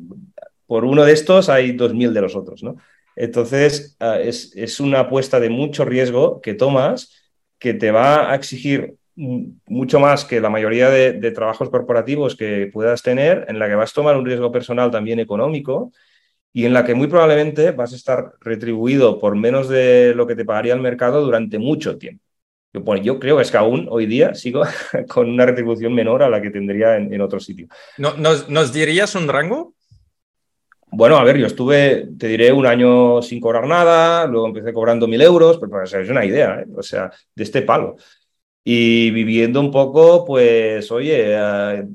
por 0.73 0.87
uno 0.87 1.05
de 1.05 1.13
estos 1.13 1.51
hay 1.51 1.77
2.000 1.77 2.15
de 2.15 2.23
los 2.23 2.35
otros, 2.35 2.63
¿no? 2.63 2.77
Entonces, 3.15 3.95
ah, 4.01 4.19
es, 4.19 4.81
una 4.81 5.01
apuesta 5.01 5.39
de 5.39 5.51
mucho 5.51 5.85
riesgo 5.85 6.41
que 6.41 6.55
tomas 6.55 7.13
que 7.59 7.75
te 7.75 7.91
va 7.91 8.33
a 8.33 8.35
exigir 8.35 8.95
mucho 9.15 10.01
más 10.01 10.25
que 10.25 10.41
la 10.41 10.49
mayoría 10.49 10.89
de, 10.89 11.31
trabajos 11.33 11.69
corporativos 11.69 12.37
que 12.37 12.71
puedas 12.73 13.03
tener, 13.03 13.45
en 13.49 13.59
la 13.59 13.69
que 13.69 13.75
vas 13.75 13.91
a 13.91 13.95
tomar 13.97 14.17
un 14.17 14.25
riesgo 14.25 14.51
personal 14.51 14.91
también 14.91 15.21
económico 15.21 15.93
y 16.55 16.65
en 16.65 16.73
la 16.73 16.87
que 16.87 16.95
muy 16.95 17.07
probablemente 17.07 17.73
vas 17.73 17.93
a 17.93 17.97
estar 17.97 18.33
retribuido 18.41 19.19
por 19.19 19.37
menos 19.37 19.69
de 19.69 20.15
lo 20.17 20.27
que 20.27 20.37
te 20.37 20.47
pagaría 20.47 20.73
el 20.73 20.81
mercado 20.81 21.23
durante 21.23 21.59
mucho 21.59 21.99
tiempo. 21.99 22.25
Yo, 22.73 22.97
yo 22.97 23.21
creo 23.21 23.37
que 23.37 23.43
es 23.43 23.51
que 23.51 23.59
aún 23.59 23.89
hoy 23.91 24.07
día 24.07 24.35
sigo 24.35 24.63
con 25.11 25.29
una 25.29 25.45
retribución 25.45 25.93
menor 25.93 26.23
a 26.23 26.31
la 26.31 26.41
que 26.41 26.49
tendría 26.49 26.97
en, 26.97 27.21
otro 27.21 27.41
sitio. 27.41 27.69
¿Nos, 27.99 28.49
¿Nos 28.49 28.73
dirías 28.73 29.15
un 29.15 29.29
rango? 29.29 29.75
Bueno, 30.95 31.17
a 31.17 31.25
ver, 31.25 31.39
yo 31.39 31.47
estuve, 31.47 32.09
te 32.19 32.29
diré, 32.29 32.53
un 32.53 32.67
año 32.67 33.23
sin 33.23 33.41
cobrar 33.41 33.67
nada, 33.67 34.27
luego 34.27 34.49
empecé 34.49 34.75
cobrando 34.75 35.09
mil 35.09 35.23
euros, 35.23 35.57
pero 35.59 35.71
pues, 35.71 35.95
es 35.95 36.11
una 36.11 36.25
idea, 36.25 36.61
¿eh? 36.61 36.67
o 36.77 36.83
sea, 36.83 37.11
de 37.35 37.45
este 37.45 37.63
palo. 37.63 37.97
Y 38.65 39.11
viviendo 39.11 39.61
un 39.61 39.71
poco, 39.71 40.25
pues, 40.27 40.91
oye, 40.93 41.35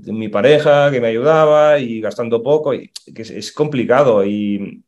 mi 0.06 0.30
pareja 0.30 0.92
que 0.92 1.00
me 1.02 1.10
ayudaba 1.10 1.80
y 1.80 2.02
gastando 2.02 2.42
poco, 2.44 2.74
y, 2.74 2.92
que 3.16 3.22
es, 3.22 3.52
complicado 3.54 4.26
y, 4.26 4.84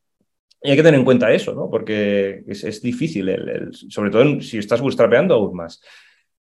hay 0.64 0.76
que 0.76 0.84
tener 0.84 1.00
en 1.00 1.06
cuenta 1.06 1.32
eso, 1.32 1.54
¿no? 1.54 1.70
Porque 1.70 2.44
es, 2.48 2.82
difícil, 2.82 3.30
sobre 3.90 4.12
todo 4.12 4.42
si 4.42 4.58
estás 4.58 4.82
bootstrapeando 4.82 5.36
aún 5.36 5.56
más. 5.56 5.82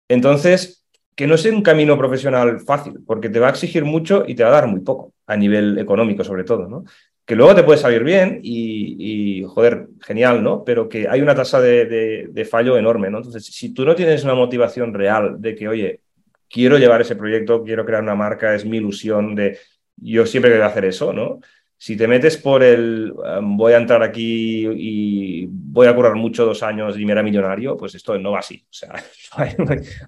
Entonces, 0.09 0.85
que 1.17 1.27
no 1.27 1.35
es 1.35 1.45
un 1.47 1.63
camino 1.63 1.99
profesional 1.99 2.61
fácil, 2.61 3.01
porque 3.07 3.29
te 3.29 3.41
va 3.41 3.49
a 3.49 3.51
exigir 3.51 3.85
mucho 3.85 4.25
y 4.27 4.35
te 4.35 4.43
va 4.45 4.51
a 4.51 4.53
dar 4.53 4.69
muy 4.69 4.81
poco, 4.81 5.15
a 5.27 5.37
nivel 5.37 5.79
económico 5.79 6.25
sobre 6.25 6.45
todo, 6.45 6.69
¿no? 6.69 6.85
Que 7.31 7.37
luego 7.37 7.55
te 7.55 7.63
puede 7.63 7.79
salir 7.79 8.03
bien 8.03 8.41
y, 8.43 9.45
joder, 9.47 9.87
genial, 10.01 10.43
¿no? 10.43 10.65
Pero 10.65 10.89
que 10.89 11.07
hay 11.09 11.21
una 11.21 11.33
tasa 11.33 11.61
de, 11.61 12.49
fallo 12.51 12.77
enorme, 12.77 13.09
¿no? 13.09 13.19
Entonces, 13.19 13.47
si 13.47 13.73
tú 13.73 13.85
no 13.85 13.95
tienes 13.95 14.25
una 14.25 14.35
motivación 14.35 14.93
real 14.93 15.41
de 15.41 15.55
que, 15.55 15.69
oye, 15.69 16.01
quiero 16.49 16.77
llevar 16.77 17.03
ese 17.03 17.15
proyecto, 17.15 17.63
quiero 17.63 17.87
crear 17.87 18.03
una 18.03 18.17
marca, 18.17 18.53
es 18.53 18.65
mi 18.65 18.79
ilusión 18.79 19.37
de, 19.37 19.57
yo 19.95 20.27
siempre 20.27 20.51
quiero 20.51 20.67
hacer 20.67 20.87
eso, 20.87 21.13
¿no? 21.13 21.39
Si 21.79 21.97
te 21.97 22.09
metes 22.09 22.37
por 22.37 22.65
el 22.65 23.13
um, 23.13 23.57
voy 23.57 23.75
a 23.75 23.79
entrar 23.79 24.03
aquí 24.03 24.67
y 24.67 25.47
voy 25.49 25.87
a 25.87 25.95
currar 25.95 26.17
mucho 26.17 26.45
dos 26.45 26.65
años 26.65 26.99
y 26.99 27.05
me 27.05 27.13
era 27.13 27.23
millonario, 27.23 27.77
pues 27.77 27.95
esto 27.95 28.19
no 28.19 28.33
va 28.33 28.41
así. 28.41 28.65
O 28.65 28.73
sea, 28.73 28.93
hay, 29.37 29.55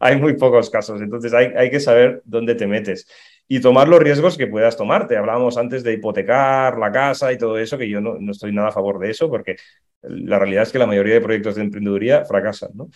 hay 0.01 0.17
muy 0.17 0.35
pocos 0.35 0.69
casos. 0.71 1.01
Entonces 1.01 1.33
hay, 1.33 1.53
hay 1.57 1.71
que 1.71 1.79
saber 1.79 2.21
dónde 2.25 2.57
te 2.57 2.67
metes 2.67 3.07
y 3.53 3.61
tomar 3.61 3.87
los 3.87 4.01
riesgos 4.01 4.39
que 4.39 4.47
puedas 4.47 4.79
tomarte. 4.79 5.15
Hablábamos 5.15 5.59
antes 5.59 5.83
de 5.83 5.93
hipotecar 5.93 6.79
la 6.79 6.91
casa 6.91 7.31
y 7.35 7.37
todo 7.37 7.59
eso, 7.59 7.77
que 7.77 7.87
yo 7.87 8.01
no, 8.01 8.17
no, 8.19 8.33
estoy 8.33 8.51
nada 8.51 8.69
a 8.69 8.73
favor 8.73 8.99
de 8.99 9.11
eso, 9.11 9.29
porque 9.29 9.57
la 10.01 10.39
realidad 10.39 10.63
es 10.63 10.73
que 10.73 10.79
la 10.79 10.87
mayoría 10.87 11.13
de 11.13 11.21
proyectos 11.21 11.57
de 11.57 11.61
emprendeduría 11.61 12.25
fracasan. 12.25 12.71
¿no? 12.73 12.89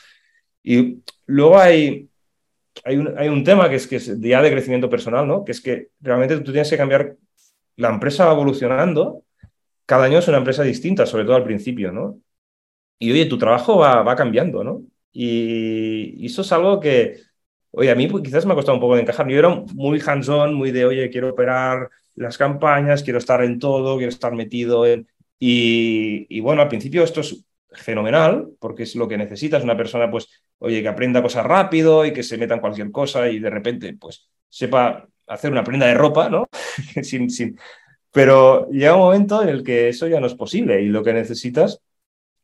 Y 0.63 1.03
luego 1.27 1.59
hay, 1.59 2.09
hay, 2.85 2.97
un, 2.97 3.19
hay 3.19 3.29
un 3.29 3.45
tema 3.45 3.69
que 3.69 3.77
es, 3.77 3.87
que 3.87 3.97
es 3.97 4.19
ya 4.19 4.41
de 4.41 4.51
crecimiento 4.51 4.89
personal, 4.89 5.29
¿no? 5.29 5.45
que 5.45 5.53
es 5.53 5.61
que 5.61 5.89
realmente 6.01 6.39
tú 6.39 6.53
tienes 6.53 6.71
que 6.71 6.79
cambiar, 6.79 7.17
la 7.77 7.91
empresa 7.91 8.25
va 8.25 8.33
evolucionando, 8.33 9.25
cada 9.85 10.07
año 10.07 10.21
es 10.21 10.29
una 10.29 10.39
empresa 10.39 10.63
distinta, 10.63 11.05
sobre 11.05 11.25
todo 11.25 11.37
al 11.37 11.45
principio, 11.45 11.93
¿no? 11.93 12.19
Y 12.99 13.13
oye, 13.13 13.27
tu 13.27 13.37
trabajo 13.37 13.77
va, 13.77 14.03
va 14.03 14.17
cambiando, 14.17 14.65
¿no? 14.65 14.85
Y, 15.13 16.15
y 16.17 16.27
eso 16.27 16.41
es 16.41 16.51
algo 16.51 16.81
que, 16.81 17.26
Oye, 17.79 17.91
a 17.91 17.95
mí 17.95 18.07
pues, 18.07 18.23
quizás 18.25 18.47
me 18.47 18.53
ha 18.53 18.55
costado 18.55 18.77
un 18.77 18.81
poco 18.81 18.95
de 18.95 19.03
encajar. 19.03 19.29
Yo 19.29 19.39
era 19.39 19.51
muy 19.75 20.01
hands-on, 20.05 20.55
muy 20.55 20.71
de, 20.71 20.87
oye, 20.87 21.11
quiero 21.11 21.29
operar 21.29 21.91
las 22.15 22.39
campañas, 22.39 23.03
quiero 23.03 23.19
estar 23.19 23.45
en 23.45 23.59
todo, 23.59 23.99
quiero 23.99 24.09
estar 24.09 24.33
metido 24.33 24.87
en... 24.87 25.07
Y, 25.39 26.41
bueno, 26.41 26.63
al 26.63 26.69
principio 26.69 27.05
esto 27.05 27.21
es 27.21 27.45
fenomenal, 27.73 28.49
porque 28.59 28.85
es 28.85 28.97
lo 28.97 29.07
que 29.07 29.19
necesitas, 29.19 29.63
una 29.63 29.77
persona, 29.77 30.11
pues, 30.11 30.27
oye, 30.59 30.81
que 30.81 30.89
aprenda 30.89 31.21
cosas 31.21 31.45
rápido 31.45 32.07
y 32.07 32.15
que 32.15 32.23
se 32.23 32.39
meta 32.39 32.55
en 32.55 32.61
cualquier 32.61 32.91
cosa 32.91 33.29
y 33.29 33.41
de 33.41 33.51
repente, 33.51 33.95
pues, 34.01 34.27
sepa 34.49 35.07
hacer 35.27 35.53
una 35.53 35.63
prenda 35.63 35.87
de 35.87 35.95
ropa, 35.95 36.31
¿no? 36.31 36.49
sin, 37.03 37.29
sin... 37.29 37.59
Pero 38.11 38.71
llega 38.71 38.95
un 38.95 39.03
momento 39.03 39.43
en 39.43 39.51
el 39.51 39.63
que 39.63 39.91
eso 39.91 40.09
ya 40.09 40.19
no 40.19 40.27
es 40.27 40.35
posible 40.35 40.81
y 40.81 40.87
lo 40.87 41.05
que 41.05 41.13
necesitas 41.13 41.83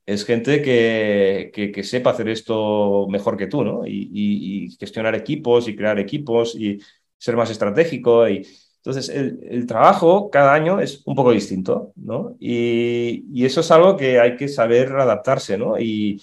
es 0.06 0.24
gente 0.24 0.62
que, 0.62 1.50
que, 1.74 1.84
sepa 1.84 2.10
hacer 2.10 2.28
esto 2.28 3.06
mejor 3.08 3.36
que 3.36 3.46
tú, 3.46 3.64
¿no? 3.64 3.86
Y, 3.86 4.76
gestionar 4.78 5.14
equipos 5.14 5.68
y 5.68 5.76
crear 5.76 5.98
equipos 5.98 6.54
y 6.56 6.80
ser 7.18 7.36
más 7.36 7.50
estratégico. 7.50 8.28
Y, 8.28 8.46
entonces, 8.78 9.08
el, 9.10 9.66
trabajo 9.66 10.30
cada 10.30 10.54
año 10.54 10.80
es 10.80 11.02
un 11.06 11.14
poco 11.14 11.32
distinto, 11.32 11.92
¿no? 11.96 12.36
Y, 12.40 13.44
eso 13.44 13.60
es 13.60 13.70
algo 13.70 13.96
que 13.96 14.18
hay 14.20 14.36
que 14.36 14.48
saber 14.48 14.92
adaptarse, 14.92 15.56
¿no? 15.56 15.78
Y, 15.78 16.22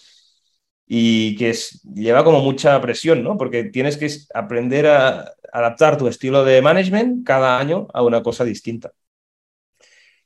que 0.88 1.56
lleva 1.94 2.24
como 2.24 2.42
mucha 2.42 2.80
presión, 2.82 3.24
¿no? 3.24 3.38
Porque 3.38 3.66
tienes 3.66 3.96
que 3.98 4.10
aprender 4.34 4.88
a 4.88 5.34
adaptar 5.54 5.98
tu 5.98 6.08
estilo 6.08 6.44
de 6.44 6.62
management 6.62 7.26
cada 7.26 7.60
año 7.60 7.88
a 7.94 8.04
una 8.04 8.24
cosa 8.24 8.44
distinta. 8.44 8.92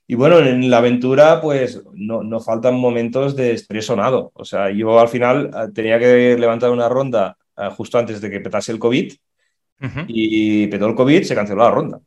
Y 0.06 0.16
bueno, 0.16 0.40
en 0.40 0.70
la 0.70 0.78
aventura, 0.80 1.42
pues 1.42 1.82
no, 1.94 2.24
no 2.24 2.40
faltan 2.40 2.76
momentos 2.76 3.36
de 3.36 3.54
estrés 3.54 3.86
sonado. 3.86 4.32
O 4.34 4.44
sea, 4.44 4.70
yo 4.70 5.00
al 5.00 5.08
final 5.08 5.50
eh, 5.54 5.72
tenía 5.74 5.98
que 5.98 6.38
levantar 6.38 6.72
una 6.72 6.90
ronda 6.90 7.38
eh, 7.58 7.70
justo 7.76 7.98
antes 7.98 8.20
de 8.20 8.30
que 8.30 8.42
petase 8.42 8.72
el 8.72 8.80
COVID 8.80 9.14
y 10.08 10.68
petó 10.68 10.88
el 10.88 10.96
COVID, 10.96 11.24
se 11.24 11.36
canceló 11.36 11.64
la 11.64 11.72
ronda. 11.72 12.00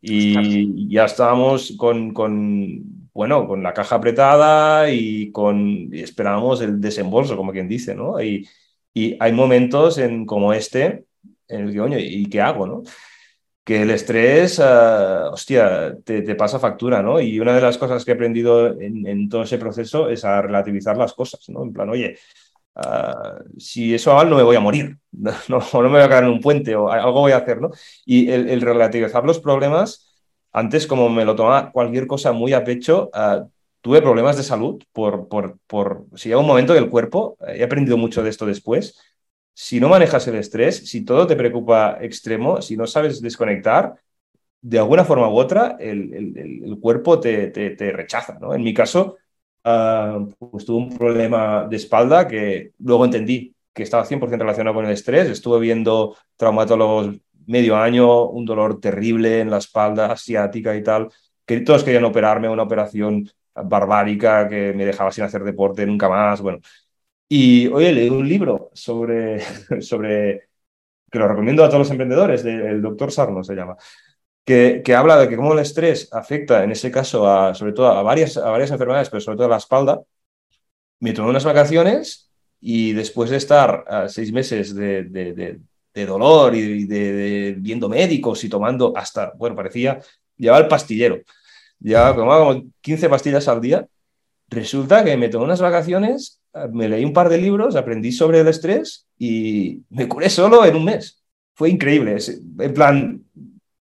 Y 0.00 0.88
ya 0.88 1.06
estábamos 1.06 1.74
con, 1.78 2.12
con, 2.12 3.08
bueno, 3.12 3.48
con 3.48 3.62
la 3.62 3.72
caja 3.72 3.96
apretada 3.96 4.90
y, 4.90 5.30
con, 5.32 5.88
esperábamos 5.92 6.60
el 6.60 6.80
desembolso, 6.80 7.36
como 7.36 7.52
quien 7.52 7.68
dice, 7.68 7.94
¿no? 7.94 8.20
Y, 8.22 8.46
y 8.92 9.16
hay 9.18 9.32
momentos 9.32 9.96
en, 9.98 10.26
como 10.26 10.52
este 10.52 11.06
en 11.48 11.68
el 11.68 11.72
que, 11.72 11.80
oye, 11.80 12.00
¿y 12.00 12.26
qué 12.26 12.40
hago, 12.40 12.66
no? 12.66 12.82
Que 13.66 13.82
el 13.82 13.90
estrés, 13.90 14.60
ah, 14.60 15.30
hostia, 15.32 15.96
te, 16.04 16.36
pasa 16.36 16.60
factura, 16.60 17.02
¿no? 17.02 17.20
Y 17.20 17.40
una 17.40 17.52
de 17.52 17.60
las 17.60 17.76
cosas 17.78 18.04
que 18.04 18.12
he 18.12 18.14
aprendido 18.14 18.80
en, 18.80 19.28
todo 19.28 19.42
ese 19.42 19.58
proceso 19.58 20.08
es 20.08 20.24
a 20.24 20.40
relativizar 20.40 20.96
las 20.96 21.12
cosas, 21.14 21.48
¿no? 21.48 21.64
En 21.64 21.72
plan, 21.72 21.90
oye, 21.90 22.16
ah, 22.76 23.40
si 23.58 23.92
eso 23.92 24.12
hago 24.12 24.30
no 24.30 24.36
me 24.36 24.44
voy 24.44 24.54
a 24.54 24.60
morir, 24.60 24.98
no, 25.10 25.32
no, 25.48 25.82
me 25.82 25.88
voy 25.88 26.00
a 26.00 26.08
caer 26.08 26.24
en 26.24 26.30
un 26.30 26.40
puente 26.40 26.76
o 26.76 26.88
algo 26.90 27.22
voy 27.22 27.32
a 27.32 27.38
hacer, 27.38 27.60
¿no? 27.60 27.70
Y 28.04 28.30
el, 28.30 28.60
relativizar 28.60 29.24
los 29.24 29.40
problemas, 29.40 30.14
antes 30.52 30.86
como 30.86 31.08
me 31.10 31.24
lo 31.24 31.34
tomaba 31.34 31.72
cualquier 31.72 32.06
cosa 32.06 32.30
muy 32.30 32.52
a 32.52 32.62
pecho, 32.62 33.10
ah, 33.14 33.46
tuve 33.80 34.00
problemas 34.00 34.36
de 34.36 34.44
salud 34.44 34.80
por, 34.92 35.26
por, 35.26 35.58
por, 35.66 36.06
si 36.14 36.28
llega 36.28 36.40
un 36.40 36.46
momento 36.46 36.72
que 36.72 36.78
el 36.78 36.88
cuerpo, 36.88 37.36
he 37.48 37.64
aprendido 37.64 37.96
mucho 37.96 38.22
de 38.22 38.30
esto 38.30 38.46
después, 38.46 38.96
si 39.58 39.80
no 39.80 39.88
manejas 39.88 40.28
el 40.28 40.34
estrés, 40.34 40.86
si 40.86 41.02
todo 41.02 41.26
te 41.26 41.34
preocupa 41.34 41.96
extremo, 42.02 42.60
si 42.60 42.76
no 42.76 42.86
sabes 42.86 43.22
desconectar, 43.22 43.94
de 44.60 44.78
alguna 44.78 45.02
forma 45.02 45.30
u 45.30 45.38
otra, 45.38 45.78
el, 45.80 46.76
cuerpo 46.78 47.18
te, 47.18 47.48
te, 47.48 47.92
rechaza. 47.92 48.38
¿no? 48.38 48.52
En 48.54 48.62
mi 48.62 48.74
caso, 48.74 49.16
uh, 49.64 50.28
tuve 50.62 50.76
un 50.76 50.98
problema 50.98 51.66
de 51.70 51.76
espalda 51.76 52.28
que 52.28 52.72
luego 52.80 53.06
entendí 53.06 53.54
que 53.72 53.82
estaba 53.82 54.04
100% 54.04 54.38
relacionado 54.38 54.74
con 54.74 54.84
el 54.84 54.92
estrés. 54.92 55.30
Estuve 55.30 55.58
viendo 55.60 56.16
traumatólogos 56.36 57.16
medio 57.46 57.76
año, 57.76 58.26
un 58.26 58.44
dolor 58.44 58.78
terrible 58.78 59.40
en 59.40 59.50
la 59.50 59.58
espalda 59.58 60.12
asiática 60.12 60.76
y 60.76 60.82
tal, 60.82 61.08
que 61.46 61.60
todos 61.60 61.82
querían 61.82 62.04
operarme, 62.04 62.50
una 62.50 62.64
operación 62.64 63.26
barbárica 63.54 64.48
que 64.50 64.74
me 64.74 64.84
dejaba 64.84 65.12
sin 65.12 65.24
hacer 65.24 65.44
deporte 65.44 65.86
nunca 65.86 66.10
más. 66.10 66.42
Bueno, 66.42 66.58
y 67.28 67.66
oye, 67.68 67.92
leí 67.92 68.08
un 68.08 68.28
libro 68.28 68.70
sobre, 68.74 69.40
sobre, 69.80 70.48
que 71.10 71.18
lo 71.18 71.28
recomiendo 71.28 71.64
a 71.64 71.68
todos 71.68 71.80
los 71.80 71.90
emprendedores, 71.90 72.42
del 72.44 72.82
doctor 72.82 73.10
Sarno 73.12 73.42
se 73.42 73.54
llama, 73.54 73.76
que, 74.44 74.82
que, 74.84 74.94
habla 74.94 75.18
de 75.18 75.28
que 75.28 75.36
cómo 75.36 75.52
el 75.52 75.58
estrés 75.60 76.08
afecta, 76.12 76.62
en 76.62 76.70
ese 76.72 76.90
caso, 76.90 77.28
a, 77.28 77.54
sobre 77.54 77.72
todo 77.72 77.88
a 77.88 78.02
varias, 78.02 78.36
a 78.36 78.50
varias 78.50 78.70
enfermedades, 78.70 79.10
pero 79.10 79.20
sobre 79.20 79.36
todo 79.36 79.46
a 79.46 79.50
la 79.50 79.56
espalda. 79.56 80.02
Me 81.00 81.12
tomé 81.12 81.30
unas 81.30 81.44
vacaciones 81.44 82.30
y 82.60 82.92
después 82.92 83.30
de 83.30 83.36
estar 83.36 83.84
a 83.88 84.08
seis 84.08 84.32
meses 84.32 84.74
de, 84.74 85.04
de, 85.04 85.60
de, 85.94 86.06
dolor 86.06 86.54
y 86.54 86.84
de, 86.86 87.56
viendo 87.58 87.88
médicos 87.88 88.44
y 88.44 88.48
tomando 88.48 88.92
hasta, 88.96 89.32
bueno, 89.36 89.56
parecía, 89.56 90.00
llevaba 90.36 90.62
el 90.62 90.68
pastillero. 90.68 91.20
Llevaba 91.80 92.14
como 92.14 92.64
15 92.80 93.08
pastillas 93.08 93.48
al 93.48 93.60
día. 93.60 93.86
Resulta 94.48 95.04
que 95.04 95.16
me 95.16 95.28
tomé 95.28 95.44
unas 95.44 95.60
vacaciones 95.60 96.40
me 96.72 96.88
leí 96.88 97.04
un 97.04 97.12
par 97.12 97.28
de 97.28 97.38
libros, 97.38 97.76
aprendí 97.76 98.12
sobre 98.12 98.40
el 98.40 98.48
estrés 98.48 99.06
y 99.18 99.82
me 99.90 100.08
curé 100.08 100.30
solo 100.30 100.64
en 100.64 100.76
un 100.76 100.84
mes. 100.84 101.22
Fue 101.54 101.70
increíble. 101.70 102.16
En 102.58 102.74
plan, 102.74 103.24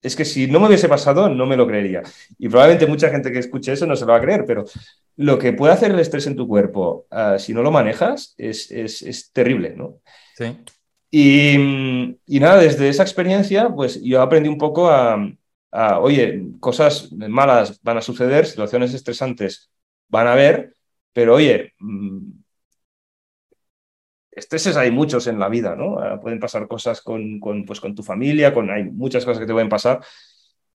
es 0.02 0.16
que 0.16 0.26
si 0.26 0.48
no 0.48 0.60
me 0.60 0.68
hubiese 0.68 0.88
pasado, 0.88 1.30
no 1.30 1.46
me 1.46 1.58
lo 1.58 1.68
creería. 1.68 2.04
Y 2.38 2.48
probablemente 2.48 2.88
mucha 2.88 3.10
gente 3.10 3.32
que 3.32 3.40
escuche 3.40 3.74
eso 3.74 3.86
no 3.86 3.96
se 3.96 4.06
lo 4.06 4.12
va 4.12 4.18
a 4.18 4.22
creer, 4.22 4.46
pero 4.46 4.66
lo 5.18 5.38
que 5.38 5.54
puede 5.54 5.74
hacer 5.74 5.92
el 5.92 6.00
estrés 6.00 6.28
en 6.28 6.36
tu 6.36 6.48
cuerpo, 6.48 7.06
ah, 7.12 7.38
si 7.38 7.54
no 7.54 7.62
lo 7.62 7.72
manejas, 7.72 8.34
es, 8.38 8.72
es, 8.72 9.32
terrible, 9.34 9.76
¿no? 9.76 9.98
Sí. 10.38 10.58
Y, 11.12 12.16
y, 12.26 12.40
nada, 12.40 12.62
desde 12.62 12.88
esa 12.88 13.04
experiencia, 13.04 13.70
pues 13.70 14.02
yo 14.02 14.22
aprendí 14.22 14.48
un 14.48 14.58
poco 14.58 14.90
a, 14.90 15.18
a, 15.72 16.00
oye, 16.00 16.46
cosas 16.60 17.12
malas 17.12 17.82
van 17.82 17.98
a 17.98 18.02
suceder, 18.02 18.46
situaciones 18.46 18.94
estresantes 18.94 19.72
van 20.08 20.28
a 20.28 20.34
haber, 20.34 20.74
pero 21.14 21.36
oye, 21.36 21.74
mm, 21.80 22.39
estreses 24.40 24.78
hay 24.78 24.92
muchos 24.92 25.28
en 25.28 25.40
la 25.40 25.50
vida, 25.50 25.76
¿no? 25.76 26.00
Ah, 26.00 26.20
pueden 26.20 26.40
pasar 26.40 26.68
cosas 26.68 27.02
con, 27.02 27.40
con, 27.40 27.66
pues, 27.66 27.80
con 27.80 27.96
tu 27.96 28.04
familia, 28.04 28.54
con, 28.54 28.70
hay 28.70 28.84
muchas 28.84 29.26
cosas 29.26 29.40
que 29.40 29.46
te 29.48 29.54
pueden 29.54 29.70
pasar. 29.70 30.02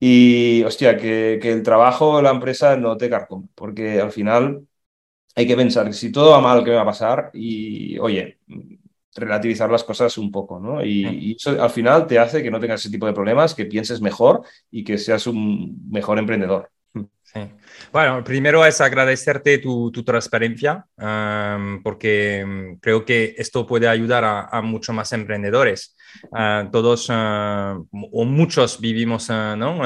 Y, 0.00 0.62
hostia, 0.64 0.96
que, 0.96 1.38
que 1.40 1.52
el 1.52 1.62
trabajo, 1.62 2.20
la 2.22 2.30
empresa 2.30 2.76
no 2.76 2.96
te 2.96 3.08
carcome, 3.10 3.48
porque 3.54 4.00
al 4.00 4.12
final 4.12 4.66
hay 5.36 5.46
que 5.46 5.56
pensar 5.56 5.92
si 5.94 6.12
todo 6.12 6.32
va 6.32 6.40
mal, 6.40 6.64
¿qué 6.64 6.70
va 6.72 6.82
a 6.82 6.84
pasar? 6.86 7.30
Y, 7.34 7.98
oye, 7.98 8.38
relativizar 9.14 9.70
las 9.70 9.84
cosas 9.84 10.18
un 10.18 10.30
poco, 10.30 10.60
¿no? 10.60 10.84
Y, 10.84 11.06
y, 11.06 11.32
eso 11.36 11.62
al 11.62 11.70
final 11.70 12.06
te 12.06 12.18
hace 12.18 12.42
que 12.42 12.50
no 12.50 12.60
tengas 12.60 12.80
ese 12.80 12.90
tipo 12.90 13.06
de 13.06 13.12
problemas, 13.12 13.54
que 13.54 13.66
pienses 13.66 14.00
mejor 14.00 14.42
y 14.70 14.84
que 14.84 14.98
seas 14.98 15.26
un 15.26 15.88
mejor 15.90 16.18
emprendedor. 16.18 16.70
Bueno, 17.92 18.24
primero 18.24 18.64
es 18.64 18.80
agradecerte 18.80 19.58
tu, 19.58 19.90
transparencia, 20.04 20.86
porque 21.82 22.44
mm, 22.44 22.80
creo 22.80 23.04
que 23.04 23.34
esto 23.38 23.66
puede 23.66 23.88
ayudar 23.88 24.24
a, 24.24 24.60
muchos 24.62 24.94
más 24.94 25.12
emprendedores. 25.12 25.96
Ah, 26.32 26.68
todos 26.70 27.06
ah, 27.10 27.78
o 27.90 28.24
muchos 28.24 28.80
vivimos 28.80 29.30
ah, 29.30 29.56
¿no? 29.56 29.80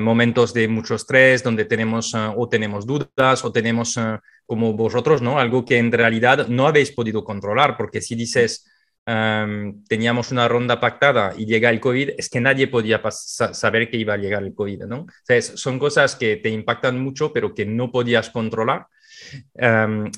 momentos 0.00 0.52
de 0.52 0.66
mucho 0.66 0.96
estrés 0.96 1.44
donde 1.44 1.64
tenemos 1.64 2.12
o 2.14 2.48
tenemos 2.48 2.86
dudas 2.86 3.44
o 3.44 3.52
tenemos, 3.52 3.96
como 4.44 4.72
vosotros, 4.72 5.22
¿no? 5.22 5.38
algo 5.38 5.64
que 5.64 5.78
en 5.78 5.92
realidad 5.92 6.48
no 6.48 6.66
habéis 6.66 6.90
podido 6.90 7.22
controlar, 7.22 7.76
porque 7.76 8.00
si 8.00 8.16
dices, 8.16 8.66
teníamos 9.06 10.32
una 10.32 10.48
ronda 10.48 10.80
pactada 10.80 11.32
y 11.36 11.46
llega 11.46 11.70
el 11.70 11.78
COVID, 11.78 12.10
es 12.18 12.28
que 12.28 12.40
nadie 12.40 12.66
podía 12.66 13.00
saber 13.10 13.88
que 13.88 13.98
iba 13.98 14.14
a 14.14 14.16
llegar 14.16 14.42
el 14.42 14.54
COVID, 14.54 14.84
¿no? 14.84 15.06
son 15.40 15.78
cosas 15.78 16.16
que 16.16 16.36
te 16.36 16.50
impactan 16.50 17.00
mucho, 17.00 17.32
pero 17.32 17.54
que 17.54 17.64
no 17.64 17.92
podías 17.92 18.30
controlar. 18.30 18.86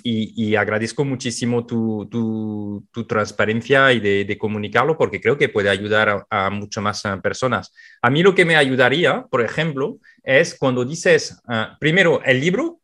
y, 0.02 0.54
agradezco 0.56 1.04
muchísimo 1.04 1.66
tu, 1.66 2.08
tu, 2.90 3.06
transparencia 3.06 3.92
y 3.92 4.00
de, 4.00 4.38
comunicarlo 4.38 4.96
porque 4.96 5.20
creo 5.20 5.36
que 5.36 5.50
puede 5.50 5.68
ayudar 5.68 6.08
a, 6.08 6.46
a 6.46 6.50
muchas 6.50 6.82
más 6.82 7.04
eh, 7.04 7.16
personas. 7.22 7.72
A 8.00 8.10
mí 8.10 8.22
lo 8.22 8.34
que 8.34 8.44
me 8.44 8.56
ayudaría, 8.56 9.26
por 9.30 9.42
ejemplo, 9.42 9.98
es 10.22 10.54
cuando 10.54 10.84
dices, 10.84 11.40
ah, 11.46 11.76
primero, 11.78 12.22
el 12.24 12.40
libro, 12.40 12.80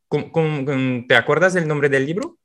¿te 1.09 1.17
acuerdas 1.17 1.55
del 1.55 1.67
nombre 1.67 1.89
del 1.89 2.07
libro? 2.07 2.39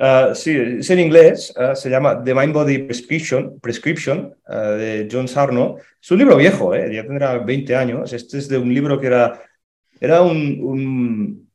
Ah, 0.00 0.32
sí, 0.32 0.52
es 0.52 0.88
en 0.90 1.00
inglés, 1.00 1.52
ah, 1.56 1.74
se 1.74 1.90
llama 1.90 2.22
The 2.22 2.32
Mind 2.32 2.52
Body 2.52 2.78
Prescription, 2.78 3.58
Prescription 3.58 4.32
ah, 4.46 4.70
de 4.70 5.08
John 5.10 5.26
Sarno. 5.26 5.76
Es 6.00 6.10
un 6.12 6.18
libro 6.18 6.36
viejo, 6.36 6.72
¿eh? 6.72 6.94
ya 6.94 7.02
tendrá 7.02 7.38
20 7.38 7.74
años. 7.74 8.12
Este 8.12 8.38
es 8.38 8.48
de 8.48 8.58
un 8.58 8.72
libro 8.72 9.00
que 9.00 9.08
era, 9.08 9.42
era 10.00 10.22
un, 10.22 10.60
un, 10.62 11.50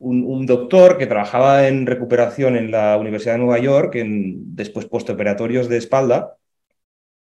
un, 0.00 0.46
doctor 0.46 0.98
que 0.98 1.06
trabajaba 1.06 1.68
en 1.68 1.86
recuperación 1.86 2.56
en 2.56 2.72
la 2.72 2.96
Universidad 2.98 3.34
de 3.34 3.38
Nueva 3.38 3.60
York, 3.60 3.94
en, 3.94 4.56
después 4.56 4.86
postoperatorios 4.86 5.68
de 5.68 5.76
espalda, 5.76 6.36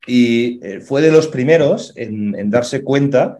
y 0.07 0.65
eh, 0.65 0.79
fue 0.79 1.01
de 1.01 1.11
los 1.11 1.27
primeros 1.27 1.91
en, 1.97 2.35
en 2.39 2.49
darse 2.49 2.83
cuenta 2.83 3.37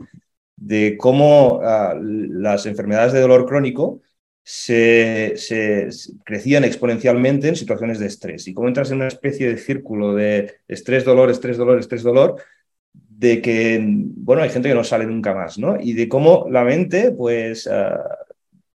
de 0.58 0.98
cómo 0.98 1.62
las 2.02 2.66
enfermedades 2.66 3.14
de 3.14 3.22
dolor 3.22 3.46
crónico 3.46 4.02
se, 4.50 5.90
crecían 6.24 6.64
exponencialmente 6.64 7.50
en 7.50 7.58
situaciones 7.58 8.00
de 8.00 8.08
estrés. 8.08 8.48
Y 8.48 8.54
como 8.54 8.70
entras 8.70 8.90
en 8.92 8.98
una 8.98 9.10
especie 9.10 9.50
de 9.50 9.58
círculo 9.58 10.16
de 10.16 10.62
estrés, 10.70 11.04
dolor, 11.04 11.30
estrés, 11.30 11.58
dolor, 11.58 11.78
estrés, 11.78 12.02
dolor, 12.02 12.42
de 12.94 13.42
que, 13.42 13.78
bueno, 13.84 14.44
hay 14.44 14.50
gente 14.50 14.70
que 14.70 14.76
no 14.76 14.86
sale 14.86 15.06
nunca 15.06 15.36
más, 15.36 15.58
¿no? 15.58 15.76
Y 15.78 15.92
de 15.92 16.08
cómo 16.08 16.48
la 16.50 16.64
mente, 16.64 17.12
pues, 17.12 17.68
ah, 17.68 18.02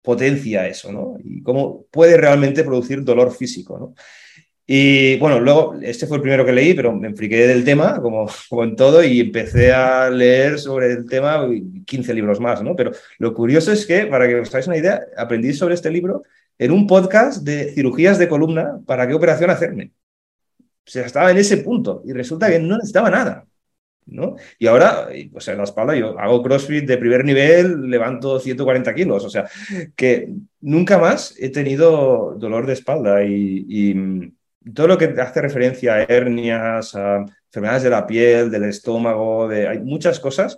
potencia 0.01 0.67
eso, 0.67 0.91
¿no? 0.91 1.15
Y 1.23 1.41
cómo 1.41 1.85
puede 1.89 2.17
realmente 2.17 2.65
producir 2.65 3.01
dolor 3.05 3.33
físico, 3.33 3.79
¿no? 3.79 3.95
Y 4.73 5.17
bueno, 5.17 5.41
luego, 5.41 5.75
este 5.81 6.07
fue 6.07 6.15
el 6.15 6.21
primero 6.21 6.45
que 6.45 6.53
leí, 6.53 6.73
pero 6.73 6.95
me 6.95 7.09
enfriqué 7.09 7.45
del 7.45 7.65
tema, 7.65 8.01
como, 8.01 8.25
como 8.49 8.63
en 8.63 8.77
todo, 8.77 9.03
y 9.03 9.19
empecé 9.19 9.73
a 9.73 10.09
leer 10.09 10.59
sobre 10.59 10.93
el 10.93 11.05
tema 11.07 11.45
15 11.85 12.13
libros 12.13 12.39
más, 12.39 12.63
¿no? 12.63 12.73
Pero 12.73 12.91
lo 13.17 13.33
curioso 13.33 13.73
es 13.73 13.85
que, 13.85 14.05
para 14.05 14.29
que 14.29 14.35
os 14.35 14.47
hagáis 14.47 14.67
una 14.67 14.77
idea, 14.77 15.01
aprendí 15.17 15.51
sobre 15.51 15.73
este 15.73 15.91
libro 15.91 16.23
en 16.57 16.71
un 16.71 16.87
podcast 16.87 17.43
de 17.43 17.73
cirugías 17.73 18.17
de 18.17 18.29
columna 18.29 18.79
para 18.85 19.05
qué 19.05 19.13
operación 19.13 19.49
hacerme. 19.49 19.91
O 20.59 20.89
sea, 20.89 21.05
estaba 21.05 21.31
en 21.31 21.37
ese 21.39 21.57
punto 21.57 22.01
y 22.05 22.13
resulta 22.13 22.49
que 22.49 22.59
no 22.59 22.77
necesitaba 22.77 23.09
nada. 23.09 23.45
¿no? 24.05 24.37
Y 24.57 24.67
ahora, 24.67 25.09
pues 25.33 25.49
en 25.49 25.57
la 25.57 25.65
espalda, 25.65 25.95
yo 25.95 26.17
hago 26.17 26.41
CrossFit 26.41 26.85
de 26.85 26.97
primer 26.97 27.25
nivel, 27.25 27.89
levanto 27.89 28.39
140 28.39 28.93
kilos, 28.95 29.25
o 29.25 29.29
sea, 29.29 29.49
que 29.97 30.29
nunca 30.61 30.97
más 30.97 31.35
he 31.37 31.49
tenido 31.49 32.35
dolor 32.37 32.65
de 32.65 32.73
espalda 32.73 33.21
y 33.25 34.33
todo 34.73 34.87
lo 34.87 34.97
que 34.97 35.05
hace 35.05 35.41
referencia 35.41 35.95
a 35.95 36.03
hernias, 36.03 36.95
a 36.95 37.25
enfermedades 37.45 37.83
de 37.83 37.89
la 37.89 38.05
piel, 38.05 38.51
del 38.51 38.65
estómago, 38.65 39.47
de, 39.47 39.67
hay 39.67 39.79
muchas 39.79 40.19
cosas 40.19 40.57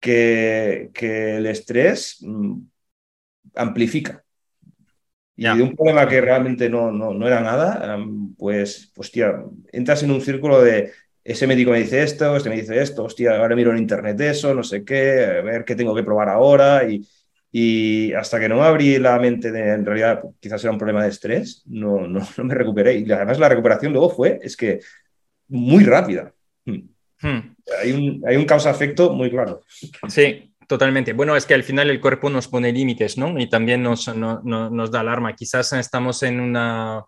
que, 0.00 0.90
que 0.92 1.36
el 1.36 1.46
estrés 1.46 2.18
mm, 2.20 2.58
amplifica. 3.54 4.24
Y 5.36 5.44
de 5.44 5.62
un 5.62 5.76
problema 5.76 6.08
que 6.08 6.20
realmente 6.20 6.68
no, 6.68 6.90
no, 6.90 7.14
no 7.14 7.26
era 7.26 7.40
nada, 7.40 7.96
pues, 8.36 8.92
hostia, 8.96 9.44
entras 9.70 10.02
en 10.02 10.10
un 10.10 10.20
círculo 10.20 10.60
de 10.60 10.90
ese 11.22 11.46
médico 11.46 11.70
me 11.70 11.78
dice 11.78 12.02
esto, 12.02 12.36
este 12.36 12.48
me 12.48 12.56
dice 12.56 12.80
esto, 12.80 13.04
hostia, 13.04 13.36
ahora 13.36 13.54
miro 13.54 13.70
en 13.70 13.78
internet 13.78 14.18
eso, 14.20 14.54
no 14.54 14.64
sé 14.64 14.82
qué, 14.82 15.26
a 15.26 15.42
ver 15.42 15.64
qué 15.64 15.76
tengo 15.76 15.94
que 15.94 16.02
probar 16.02 16.28
ahora. 16.28 16.90
Y, 16.90 17.06
y 17.50 18.12
hasta 18.12 18.38
que 18.38 18.48
no 18.48 18.56
me 18.56 18.62
abrí 18.62 18.98
la 18.98 19.18
mente 19.18 19.50
de, 19.50 19.72
en 19.72 19.86
realidad, 19.86 20.22
quizás 20.40 20.62
era 20.62 20.72
un 20.72 20.78
problema 20.78 21.02
de 21.02 21.10
estrés, 21.10 21.62
no, 21.66 22.06
no, 22.06 22.20
no 22.36 22.44
me 22.44 22.54
recuperé. 22.54 22.98
Y 22.98 23.10
además 23.10 23.38
la 23.38 23.48
recuperación 23.48 23.92
luego 23.92 24.10
fue, 24.10 24.38
es 24.42 24.56
que 24.56 24.80
muy 25.48 25.84
rápida. 25.84 26.32
Hmm. 26.64 26.88
Hmm. 27.20 27.54
Hay 27.82 27.92
un, 27.92 28.22
hay 28.26 28.36
un 28.36 28.44
causa-efecto 28.44 29.12
muy 29.12 29.30
claro. 29.30 29.62
Sí, 30.08 30.48
Totalmente. 30.68 31.14
Bueno, 31.14 31.34
es 31.34 31.46
que 31.46 31.54
al 31.54 31.64
final 31.64 31.88
el 31.88 31.98
cuerpo 31.98 32.28
nos 32.28 32.46
pone 32.46 32.70
límites, 32.72 33.16
¿no? 33.16 33.38
Y 33.38 33.48
también 33.48 33.82
nos, 33.82 34.14
no, 34.14 34.42
nos 34.42 34.90
da 34.90 35.00
alarma. 35.00 35.34
Quizás 35.34 35.72
estamos 35.72 36.22
en 36.22 36.40
una 36.40 37.06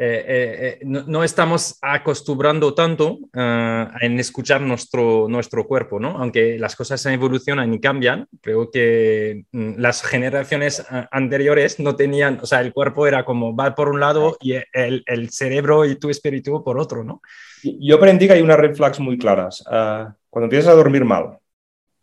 eh, 0.00 0.24
eh, 0.28 0.78
eh, 0.80 0.84
no, 0.84 1.24
estamos 1.24 1.76
acostumbrando 1.82 2.72
tanto 2.72 3.18
en 3.34 4.20
escuchar 4.20 4.60
nuestro, 4.60 5.26
nuestro 5.28 5.66
cuerpo, 5.66 5.98
¿no? 5.98 6.18
Aunque 6.18 6.56
las 6.56 6.76
cosas 6.76 7.04
evolucionan 7.06 7.74
y 7.74 7.80
cambian, 7.80 8.28
creo 8.40 8.70
que 8.70 9.46
mm, 9.50 9.72
las 9.78 10.04
generaciones 10.04 10.86
anteriores 11.10 11.80
no 11.80 11.96
tenían, 11.96 12.38
o 12.40 12.46
sea, 12.46 12.60
el 12.60 12.72
cuerpo 12.72 13.08
era 13.08 13.24
como 13.24 13.56
va 13.56 13.74
por 13.74 13.88
un 13.88 13.98
lado 13.98 14.36
y 14.40 14.54
el, 14.72 15.30
cerebro 15.30 15.84
y 15.84 15.96
tu 15.96 16.10
espíritu 16.10 16.62
por 16.62 16.78
otro, 16.78 17.02
¿no? 17.02 17.20
Yo 17.64 17.96
aprendí 17.96 18.28
que 18.28 18.34
hay 18.34 18.42
unas 18.42 18.58
red 18.58 18.76
flags 18.76 19.00
muy 19.00 19.18
claras. 19.18 19.64
Cuando 19.66 20.44
empiezas 20.44 20.68
a 20.68 20.76
dormir 20.76 21.04
mal, 21.04 21.38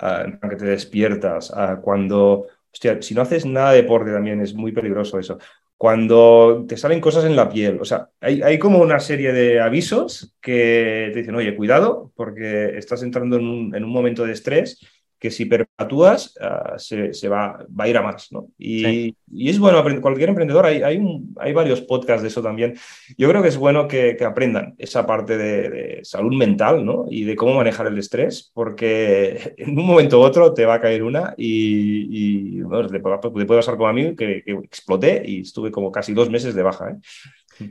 uh, 0.02 0.50
que 0.50 0.56
te 0.58 0.66
despiertas, 0.66 1.50
cuando, 1.82 2.48
hostia, 2.74 3.02
si 3.02 3.16
no 3.16 3.22
haces 3.22 3.46
nada 3.46 3.72
de 3.72 3.84
deporte 3.84 4.12
también 4.12 4.42
es 4.42 4.54
muy 4.54 4.74
peligroso 4.74 5.18
eso 5.18 5.38
cuando 5.78 6.66
te 6.68 6.78
salen 6.78 7.02
cosas 7.02 7.26
en 7.26 7.36
la 7.36 7.50
piel. 7.50 7.80
O 7.82 7.86
sea, 7.86 8.10
hay, 8.22 8.58
como 8.60 8.80
una 8.80 9.00
serie 9.00 9.34
de 9.34 9.60
avisos 9.60 10.36
que 10.42 11.10
te 11.14 11.20
dicen, 11.20 11.36
oye, 11.36 11.56
cuidado, 11.56 12.12
porque 12.16 12.78
estás 12.78 13.04
entrando 13.04 13.38
en 13.38 13.48
un, 13.48 13.76
en 13.76 13.84
un 13.84 13.92
momento 13.92 14.26
de 14.26 14.34
estrés 14.34 14.80
que 15.20 15.32
si 15.32 15.46
perpetúas 15.46 16.36
uh, 16.42 16.78
se, 16.78 17.14
se 17.14 17.28
va, 17.30 17.66
va, 17.68 17.86
a 17.86 17.88
ir 17.88 17.98
a 17.98 18.02
más. 18.02 18.32
¿no? 18.32 18.48
Y, 18.58 18.84
sí. 18.84 19.16
y 19.32 19.50
es 19.50 19.60
bueno, 19.60 19.84
cualquier 20.02 20.30
emprendedor, 20.30 20.66
hay, 20.66 20.82
hay, 20.84 20.98
un, 20.98 21.36
hay, 21.40 21.54
varios 21.54 21.82
podcasts 21.82 22.22
de 22.22 22.28
eso 22.28 22.42
también. 22.42 22.76
Yo 23.18 23.30
creo 23.30 23.42
que 23.42 23.50
es 23.50 23.58
bueno 23.58 23.88
que, 23.88 24.16
que 24.18 24.26
aprendan 24.26 24.76
esa 24.78 25.06
parte 25.06 25.38
de, 25.38 25.70
de, 25.70 26.00
salud 26.04 26.36
mental 26.36 26.86
¿no? 26.86 27.06
y 27.10 27.24
de 27.24 27.36
cómo 27.36 27.56
manejar 27.56 27.88
el 27.88 27.98
estrés, 27.98 28.52
porque 28.54 29.54
en 29.58 29.78
un 29.78 29.86
momento 29.86 30.20
u 30.20 30.24
otro 30.24 30.54
te 30.54 30.66
va 30.66 30.76
a 30.76 30.82
caer 30.82 31.04
una 31.04 31.34
y, 31.38 32.58
y 32.58 32.62
bueno, 32.62 32.88
le, 32.90 33.00
puede 33.00 33.46
pasar 33.46 33.78
como 33.78 33.88
a 33.88 33.94
mí, 33.94 34.16
que, 34.16 34.44
que, 34.44 34.52
exploté 34.52 35.24
y 35.26 35.42
estuve 35.42 35.72
como 35.72 35.92
casi 35.92 36.14
dos 36.14 36.30
meses 36.30 36.54
de 36.56 36.64
baja. 36.64 36.92
¿eh? 36.92 36.96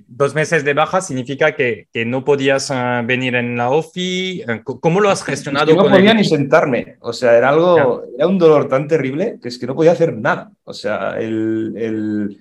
Dos 0.06 0.34
meses 0.34 0.64
de 0.64 0.74
baja 0.74 1.00
significa 1.00 1.54
que, 1.54 1.88
que 1.92 2.04
no 2.04 2.24
podías 2.24 2.70
uh, 2.70 3.04
venir 3.04 3.34
en 3.34 3.56
la 3.56 3.70
OFI. 3.70 4.42
Eh, 4.42 4.62
¿Cómo 4.64 5.00
lo 5.00 5.10
has 5.10 5.22
gestionado? 5.22 5.66
Es 5.66 5.76
que 5.76 5.82
no 5.82 5.90
podía 5.90 6.12
el... 6.12 6.16
ni 6.16 6.24
sentarme. 6.24 6.96
O 7.00 7.12
sea, 7.12 7.36
era 7.36 7.50
algo, 7.50 7.76
yeah. 7.76 8.14
era 8.18 8.26
un 8.26 8.38
dolor 8.38 8.68
tan 8.68 8.88
terrible 8.88 9.38
que 9.42 9.48
es 9.48 9.58
que 9.58 9.66
no 9.66 9.74
podía 9.74 9.92
hacer 9.92 10.16
nada. 10.16 10.52
O 10.64 10.72
sea, 10.72 11.18
el, 11.18 11.74
el... 11.76 12.38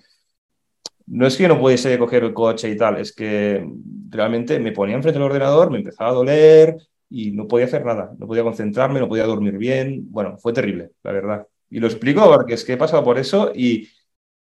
no 1.08 1.28
es 1.28 1.36
que 1.36 1.48
no 1.48 1.60
pudiese 1.60 1.98
coger 1.98 2.24
el 2.24 2.34
coche 2.34 2.70
y 2.70 2.78
tal, 2.78 2.98
es 2.98 3.14
que 3.14 3.68
realmente 4.10 4.60
me 4.60 4.72
ponía 4.72 4.96
enfrente 4.96 5.20
del 5.20 5.28
ordenador, 5.28 5.70
me 5.70 5.80
empezaba 5.80 6.12
a 6.12 6.14
doler 6.14 6.78
y 7.10 7.32
no 7.32 7.48
podía 7.48 7.66
hacer 7.66 7.86
nada. 7.86 8.12
No 8.18 8.26
podía 8.26 8.44
concentrarme, 8.44 9.00
no 9.00 9.10
podía 9.10 9.26
dormir 9.26 9.58
bien. 9.58 10.04
Bueno, 10.10 10.38
fue 10.38 10.54
terrible, 10.54 10.92
la 11.04 11.12
verdad. 11.12 11.48
Y 11.70 11.80
lo 11.80 11.88
explico 11.88 12.24
porque 12.32 12.54
es 12.54 12.64
que 12.64 12.74
he 12.74 12.78
pasado 12.78 13.04
por 13.04 13.18
eso 13.18 13.52
y 13.54 13.90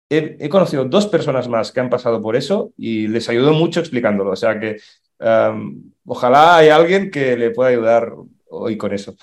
he, 0.10 0.49
conocido 0.49 0.86
dos 0.86 1.07
personas 1.07 1.48
más 1.48 1.72
que 1.72 1.80
han 1.80 1.90
pasado 1.90 2.22
por 2.22 2.36
eso 2.36 2.72
y 2.77 3.07
les 3.07 3.27
ayudó 3.30 3.53
mucho 3.53 3.80
explicándolo. 3.80 4.32
O 4.32 4.36
sea 4.36 4.60
que 4.60 4.77
um, 5.19 5.91
ojalá 6.06 6.57
haya 6.57 6.76
alguien 6.76 7.10
que 7.10 7.36
le 7.38 7.52
pueda 7.52 7.69
ayudar 7.69 8.14
hoy 8.49 8.77
con 8.77 8.94
eso. 8.94 9.15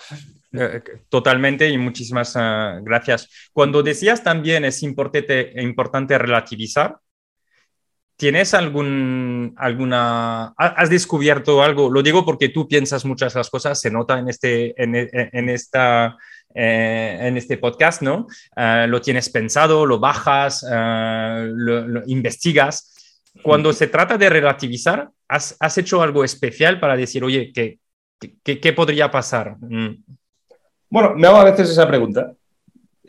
Eh, 0.53 0.83
totalmente 1.09 1.69
y 1.69 1.79
muchísimas 1.79 2.37
uh, 2.37 2.83
gracias. 2.83 3.29
Cuando 3.53 3.83
decías 3.83 4.23
también 4.23 4.65
es 4.65 4.83
importante, 4.83 5.53
importante 5.63 6.19
relativizar, 6.19 6.99
¿tienes 8.17 8.53
algún, 8.53 9.55
alguna, 9.57 10.53
has 10.57 10.91
descubierto 10.91 11.63
algo? 11.63 11.91
Lo 11.91 12.03
digo 12.03 12.25
porque 12.25 12.51
tú 12.51 12.69
piensas 12.69 13.05
muchas 13.05 13.35
las 13.35 13.49
cosas, 13.49 13.81
se 13.81 13.91
nota 13.91 14.19
en, 14.19 14.29
este, 14.29 14.81
en, 14.83 14.95
en 14.95 15.49
esta 15.49 16.19
eh, 16.55 17.19
en 17.21 17.37
este 17.37 17.59
podcast, 17.59 18.03
¿no? 18.03 18.27
Uh, 18.57 18.87
lo 18.89 19.01
tienes 19.01 19.29
pensado, 19.31 19.87
lo 19.87 19.99
bajas, 19.99 20.63
uh, 20.63 21.47
lo, 21.47 21.87
lo, 21.87 22.03
investigas. 22.07 22.95
Cuando 23.43 23.73
se 23.73 23.87
trata 23.87 24.19
de 24.19 24.29
relativizar, 24.29 25.11
¿has, 25.29 25.57
¿has, 25.59 25.79
hecho 25.79 26.03
algo 26.03 26.25
especial 26.25 26.79
para 26.79 26.97
decir, 26.97 27.25
oye, 27.25 27.53
¿qué, 27.55 27.79
qué, 28.43 28.61
qué 28.61 28.73
podría 28.73 29.11
pasar? 29.11 29.57
Mm. 29.61 30.03
Bueno, 30.91 31.15
me 31.15 31.27
hago 31.27 31.39
a 31.39 31.45
veces 31.45 31.71
esa 31.71 31.89
pregunta. 31.89 32.35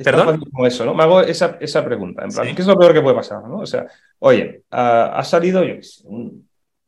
¿Perdón? 0.02 0.40
Como 0.40 0.66
eso, 0.66 0.86
¿no? 0.86 0.96
Me 0.96 1.04
hago 1.04 1.22
esa, 1.22 1.58
esa 1.60 1.86
pregunta. 1.86 2.24
En 2.24 2.32
plan, 2.32 2.56
¿qué 2.56 2.62
es 2.62 2.68
lo 2.68 2.78
peor 2.78 2.94
que 2.94 3.02
puede 3.02 3.16
pasar? 3.16 3.44
¿no? 3.44 3.60
O 3.60 3.66
sea, 3.66 3.86
oye, 4.20 4.64
uh, 4.72 4.76
ha 5.14 5.24
salido, 5.24 5.64
yo 5.64 5.76
qué 5.76 5.84
sé, 5.84 6.02
un, 6.06 6.48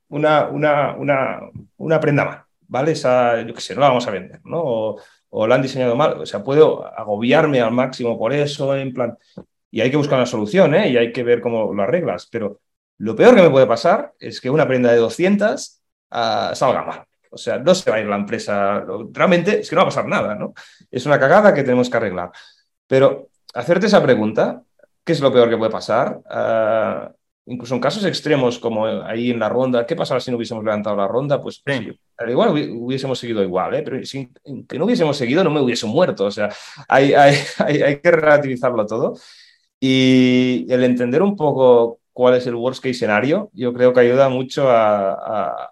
una, 0.09 0.47
una, 0.47 0.95
una, 0.95 1.39
una 1.77 1.99
prenda 1.99 2.25
mal, 2.25 2.43
¿vale? 2.67 2.93
Esa, 2.93 3.41
yo 3.41 3.53
qué 3.53 3.61
sé, 3.61 3.75
no 3.75 3.81
la 3.81 3.89
vamos 3.89 4.07
a 4.07 4.11
vender, 4.11 4.39
¿no? 4.43 4.61
O, 4.63 5.01
o 5.37 5.47
la 5.47 5.55
han 5.55 5.61
diseñado 5.61 5.97
mal. 5.97 6.21
O 6.21 6.25
sea, 6.25 6.43
puedo 6.43 6.85
agobiarme 6.97 7.59
al 7.59 7.71
máximo 7.71 8.17
por 8.17 8.31
eso, 8.31 8.73
en 8.75 8.93
plan. 8.93 9.17
Y 9.69 9.81
hay 9.81 9.91
que 9.91 9.97
buscar 9.97 10.17
una 10.17 10.25
solución, 10.25 10.73
¿eh? 10.75 10.89
Y 10.89 10.97
hay 10.97 11.11
que 11.11 11.23
ver 11.23 11.41
cómo 11.41 11.73
lo 11.73 11.83
arreglas. 11.83 12.27
Pero 12.31 12.61
lo 12.99 13.15
peor 13.17 13.35
que 13.35 13.41
me 13.41 13.49
puede 13.49 13.67
pasar 13.67 14.13
es 14.17 14.39
que 14.39 14.49
una 14.49 14.65
prenda 14.65 14.91
de 14.93 14.97
200 14.97 15.81
ah, 16.11 16.51
salga 16.55 16.83
mal. 16.83 17.03
O 17.29 17.37
sea, 17.37 17.59
no 17.59 17.75
se 17.75 17.91
va 17.91 17.97
a 17.97 17.99
ir 17.99 18.07
la 18.07 18.15
empresa. 18.15 18.85
Realmente 19.11 19.59
es 19.59 19.69
que 19.69 19.75
no 19.75 19.81
va 19.81 19.87
a 19.87 19.89
pasar 19.89 20.07
nada, 20.07 20.35
¿no? 20.35 20.53
Es 20.89 21.05
una 21.05 21.19
cagada 21.19 21.53
que 21.53 21.63
tenemos 21.63 21.89
que 21.89 21.97
arreglar. 21.97 22.31
Pero 22.87 23.27
hacerte 23.53 23.87
esa 23.87 24.01
pregunta, 24.01 24.61
¿qué 25.03 25.11
es 25.11 25.19
lo 25.19 25.33
peor 25.33 25.49
que 25.49 25.57
puede 25.57 25.71
pasar? 25.71 26.21
Ah, 26.29 27.11
incluso 27.45 27.75
en 27.75 27.81
casos 27.81 28.05
extremos 28.05 28.59
como 28.59 28.85
ahí 28.85 29.31
en 29.31 29.39
la 29.39 29.49
ronda, 29.49 29.85
¿qué 29.85 29.95
pasará 29.95 30.19
si 30.19 30.31
no 30.31 30.37
hubiésemos 30.37 30.63
levantado 30.63 30.95
la 30.95 31.07
ronda? 31.07 31.41
Pues 31.41 31.63
igual 32.27 32.49
hubiésemos 32.49 33.19
seguido 33.19 33.43
igual, 33.43 33.75
¿eh? 33.75 33.81
pero 33.83 34.03
si 34.05 34.29
que 34.67 34.79
no 34.79 34.85
hubiésemos 34.85 35.17
seguido 35.17 35.43
no 35.43 35.51
me 35.51 35.61
hubiese 35.61 35.85
muerto. 35.85 36.25
O 36.25 36.31
sea, 36.31 36.49
hay, 36.87 37.13
hay, 37.13 37.35
hay, 37.81 37.99
que 37.99 38.11
relativizarlo 38.11 38.85
todo. 38.85 39.17
Y 39.79 40.65
el 40.69 40.83
entender 40.83 41.21
un 41.21 41.35
poco 41.35 41.99
cuál 42.15 42.35
es 42.35 42.47
el 42.47 42.55
worst 42.55 42.81
case 42.81 42.91
escenario, 42.91 43.51
yo 43.53 43.73
creo 43.73 43.91
que 43.93 43.99
ayuda 43.99 44.29
mucho 44.29 44.69
a, 44.69 45.71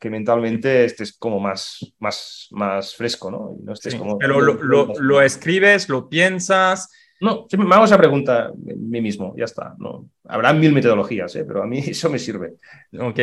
que 0.00 0.08
mentalmente 0.08 0.86
estés 0.86 1.12
como 1.12 1.38
más, 1.38 1.94
más, 1.98 2.48
más 2.50 2.96
fresco, 2.96 3.30
¿no? 3.30 3.54
no 3.62 3.74
estés 3.74 3.94
como, 3.94 4.16
pero 4.16 4.40
lo, 4.40 4.54
lo, 4.98 5.20
escribes, 5.20 5.90
lo 5.90 6.08
piensas, 6.08 6.90
no, 7.22 7.46
me 7.56 7.74
hago 7.74 7.84
esa 7.84 7.96
pregunta 7.96 8.46
a 8.46 8.52
mí 8.56 9.00
mismo, 9.00 9.34
ya 9.36 9.44
está. 9.44 9.74
No. 9.78 10.08
Habrá 10.24 10.52
mil 10.52 10.72
metodologías, 10.72 11.34
¿eh? 11.36 11.44
pero 11.46 11.62
a 11.62 11.66
mí 11.66 11.78
eso 11.86 12.10
me 12.10 12.18
sirve. 12.18 12.54
Ok. 12.98 13.20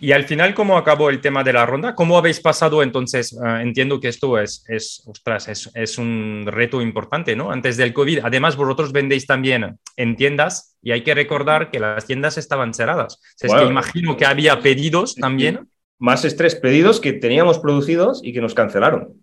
Y 0.00 0.10
al 0.10 0.24
final, 0.24 0.54
¿cómo 0.54 0.76
acabó 0.76 1.08
el 1.08 1.20
tema 1.20 1.44
de 1.44 1.52
la 1.52 1.64
ronda? 1.64 1.94
¿Cómo 1.94 2.18
habéis 2.18 2.40
pasado 2.40 2.82
entonces? 2.82 3.38
Ah, 3.40 3.62
entiendo 3.62 4.00
que 4.00 4.08
esto 4.08 4.36
es, 4.36 4.64
es, 4.66 5.04
ostras, 5.06 5.46
es, 5.46 5.70
es, 5.72 5.98
un 5.98 6.42
reto 6.46 6.82
importante, 6.82 7.36
¿no? 7.36 7.52
Antes 7.52 7.76
del 7.76 7.92
COVID. 7.92 8.20
Además, 8.24 8.56
vosotros 8.56 8.90
vendéis 8.90 9.24
también 9.24 9.78
en 9.96 10.16
tiendas 10.16 10.76
y 10.82 10.90
hay 10.90 11.04
que 11.04 11.14
recordar 11.14 11.70
que 11.70 11.78
las 11.78 12.06
tiendas 12.06 12.38
estaban 12.38 12.74
cerradas. 12.74 13.20
es 13.40 13.54
que 13.54 13.64
imagino 13.64 14.16
que 14.16 14.26
había 14.26 14.60
pedidos 14.60 15.14
también. 15.14 15.68
Más 16.00 16.24
estrés, 16.24 16.56
pedidos 16.56 17.00
que 17.00 17.12
teníamos 17.12 17.60
producidos 17.60 18.20
y 18.24 18.32
que 18.32 18.40
nos 18.40 18.54
cancelaron. 18.54 19.14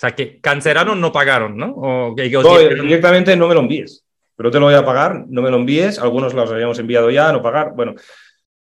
O 0.00 0.06
sea, 0.08 0.12
que 0.12 0.40
cancelaron, 0.40 0.98
no 0.98 1.12
pagaron, 1.12 1.58
¿no? 1.58 1.74
O 1.76 2.14
directamente 2.16 3.36
no 3.36 3.48
me 3.48 3.54
lo 3.54 3.60
envíes. 3.60 4.02
Pero 4.34 4.50
te 4.50 4.58
lo 4.58 4.64
voy 4.64 4.74
a 4.74 4.82
pagar, 4.82 5.26
no 5.28 5.42
me 5.42 5.50
lo 5.50 5.58
envíes. 5.58 5.98
Algunos 5.98 6.32
los 6.32 6.50
habíamos 6.50 6.78
enviado 6.78 7.10
ya, 7.10 7.30
no 7.32 7.42
pagar. 7.42 7.74
Bueno, 7.76 7.96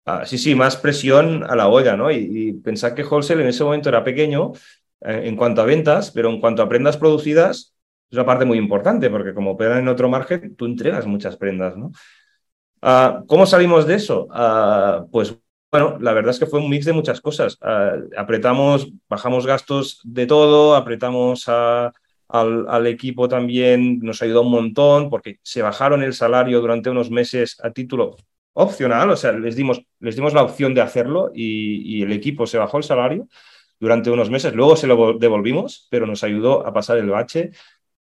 ah, 0.05 0.25
sí, 0.25 0.37
sí, 0.37 0.55
más 0.55 0.75
presión 0.75 1.45
a 1.49 1.55
la 1.55 1.69
olla, 1.69 1.95
¿no? 1.95 2.11
Y, 2.11 2.51
pensar 2.61 2.93
que 2.93 3.05
wholesale 3.05 3.43
en 3.43 3.47
ese 3.47 3.63
momento 3.63 3.87
era 3.87 4.03
pequeño 4.03 4.51
eh, 5.05 5.21
en 5.23 5.37
cuanto 5.37 5.61
a 5.61 5.65
ventas, 5.65 6.11
pero 6.11 6.29
en 6.29 6.41
cuanto 6.41 6.63
a 6.63 6.67
prendas 6.67 6.97
producidas, 6.97 7.75
es 8.09 8.17
una 8.17 8.25
parte 8.25 8.43
muy 8.43 8.57
importante, 8.57 9.09
porque 9.09 9.33
como 9.33 9.51
operan 9.51 9.79
en 9.79 9.87
otro 9.87 10.09
margen, 10.09 10.57
tú 10.57 10.65
entregas 10.65 11.05
muchas 11.05 11.37
prendas, 11.37 11.77
¿no? 11.77 11.93
Ah, 12.81 13.23
¿Cómo 13.25 13.45
salimos 13.45 13.87
de 13.87 13.95
eso? 13.95 14.27
Ah, 14.31 15.05
pues 15.09 15.33
bueno, 15.71 15.97
la 16.01 16.11
verdad 16.13 16.31
es 16.31 16.39
que 16.39 16.45
fue 16.45 16.59
un 16.59 16.69
mix 16.69 16.85
de 16.85 16.93
muchas 16.93 17.21
cosas. 17.21 17.57
Ah, 17.61 17.95
apretamos, 18.17 18.91
bajamos 19.07 19.45
gastos 19.47 20.01
de 20.03 20.27
todo, 20.27 20.75
apretamos 20.75 21.47
al, 21.47 22.87
equipo 22.87 23.29
también, 23.29 23.99
nos 23.99 24.21
ayudó 24.21 24.41
un 24.41 24.51
montón 24.51 25.09
porque 25.09 25.39
se 25.43 25.61
bajaron 25.61 26.03
el 26.03 26.13
salario 26.13 26.59
durante 26.59 26.89
unos 26.89 27.09
meses 27.09 27.57
a 27.63 27.71
título 27.71 28.17
opcional, 28.53 29.09
o 29.11 29.15
sea, 29.15 29.31
les 29.31 29.55
dimos, 29.55 29.81
les 29.99 30.15
dimos 30.15 30.33
la 30.33 30.43
opción 30.43 30.73
de 30.73 30.81
hacerlo 30.81 31.31
y, 31.33 32.03
el 32.03 32.11
equipo 32.11 32.45
se 32.47 32.57
bajó 32.57 32.77
el 32.77 32.83
salario 32.83 33.27
durante 33.79 34.11
unos 34.11 34.29
meses, 34.29 34.53
luego 34.53 34.75
se 34.75 34.87
lo 34.87 35.13
devolvimos, 35.17 35.87
pero 35.89 36.05
nos 36.05 36.23
ayudó 36.23 36.65
a 36.67 36.73
pasar 36.73 36.97
el 36.97 37.09
bache. 37.09 37.51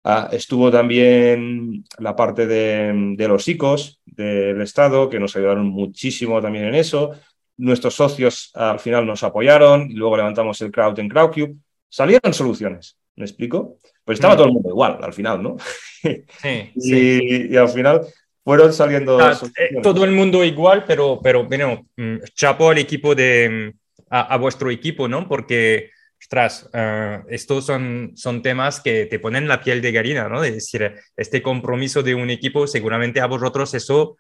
Ah, 0.03 0.29
estuvo 0.31 0.71
también 0.71 1.83
la 1.99 2.15
parte 2.15 2.47
de, 2.47 3.13
de 3.17 3.27
los 3.27 3.47
ICOs 3.47 4.01
del 4.05 4.61
Estado, 4.61 5.09
que 5.09 5.19
nos 5.19 5.35
ayudaron 5.35 5.67
muchísimo 5.67 6.41
también 6.41 6.65
en 6.65 6.75
eso 6.75 7.11
nuestros 7.57 7.95
socios 7.95 8.51
al 8.53 8.79
final 8.79 9.05
nos 9.05 9.23
apoyaron 9.23 9.89
y 9.89 9.93
luego 9.93 10.17
levantamos 10.17 10.61
el 10.61 10.71
crowd 10.71 10.99
en 10.99 11.09
Crowdcube. 11.09 11.55
Salieron 11.89 12.33
soluciones, 12.33 12.97
¿me 13.15 13.25
explico? 13.25 13.77
Pues 14.03 14.17
estaba 14.17 14.35
mm. 14.35 14.37
todo 14.37 14.47
el 14.47 14.53
mundo 14.53 14.69
igual 14.69 14.99
al 15.01 15.13
final, 15.13 15.41
¿no? 15.41 15.57
Sí, 16.77 17.49
y, 17.51 17.57
al 17.57 17.69
final 17.69 18.01
fueron 18.43 18.71
saliendo... 18.73 19.19
Eh, 19.19 19.81
todo 19.81 20.05
el 20.05 20.11
mundo 20.11 20.43
igual, 20.43 20.85
pero, 20.85 21.19
pero 21.21 21.45
bueno, 21.45 21.87
mm, 21.97 22.17
chapo 22.33 22.69
al 22.69 22.77
equipo 22.77 23.15
de... 23.15 23.71
Mm, 23.73 23.77
a, 24.09 24.37
vuestro 24.37 24.71
equipo, 24.71 25.07
¿no? 25.09 25.27
Porque 25.27 25.89
ostras, 26.19 26.69
eh, 26.73 27.19
estos 27.29 27.65
son, 27.65 28.13
son 28.15 28.41
temas 28.41 28.79
que 28.79 29.05
te 29.05 29.19
ponen 29.19 29.47
la 29.47 29.61
piel 29.61 29.81
de 29.81 29.91
gallina, 29.91 30.29
¿no? 30.29 30.43
Es 30.43 30.53
decir, 30.53 30.93
este 31.15 31.41
compromiso 31.41 32.03
de 32.03 32.15
un 32.15 32.29
equipo, 32.29 32.67
seguramente 32.67 33.19
a 33.19 33.27
vosotros 33.27 33.73
eso 33.73 34.17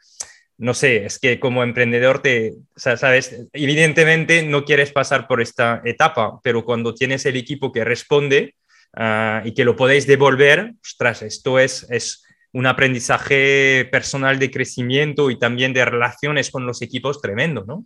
no 0.57 0.73
sé, 0.73 1.05
es 1.05 1.19
que 1.19 1.39
como 1.39 1.63
emprendedor 1.63 2.21
te, 2.21 2.53
sabes, 2.75 3.45
evidentemente 3.53 4.43
no 4.43 4.65
quieres 4.65 4.91
pasar 4.91 5.27
por 5.27 5.41
esta 5.41 5.81
etapa, 5.85 6.39
pero 6.43 6.65
cuando 6.65 6.95
tienes 6.95 7.25
el 7.25 7.37
equipo 7.37 7.71
que 7.71 7.83
responde 7.83 8.55
ah, 8.95 9.43
y 9.45 9.53
que 9.53 9.65
lo 9.65 9.75
podéis 9.75 10.07
devolver, 10.07 10.73
ostras, 10.81 11.21
esto 11.21 11.59
es, 11.59 11.85
es 11.91 12.23
un 12.53 12.65
aprendizaje 12.65 13.87
personal 13.91 14.39
de 14.39 14.49
crecimiento 14.49 15.29
y 15.29 15.37
también 15.37 15.73
de 15.73 15.85
relaciones 15.85 16.49
con 16.49 16.65
los 16.65 16.81
equipos 16.81 17.21
tremendo, 17.21 17.63
¿no? 17.65 17.85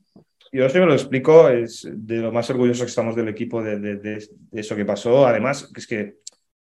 Yo 0.53 0.67
me 0.67 0.85
lo 0.85 0.93
explico, 0.93 1.47
es 1.47 1.87
de 1.89 2.17
lo 2.17 2.31
más 2.31 2.49
orgulloso 2.49 2.83
que 2.83 2.89
estamos 2.89 3.15
del 3.15 3.29
equipo 3.29 3.63
de, 3.63 3.79
de 3.79 4.27
eso 4.51 4.75
que 4.75 4.83
pasó. 4.83 5.25
Además, 5.25 5.71
es 5.73 5.87
que 5.87 6.15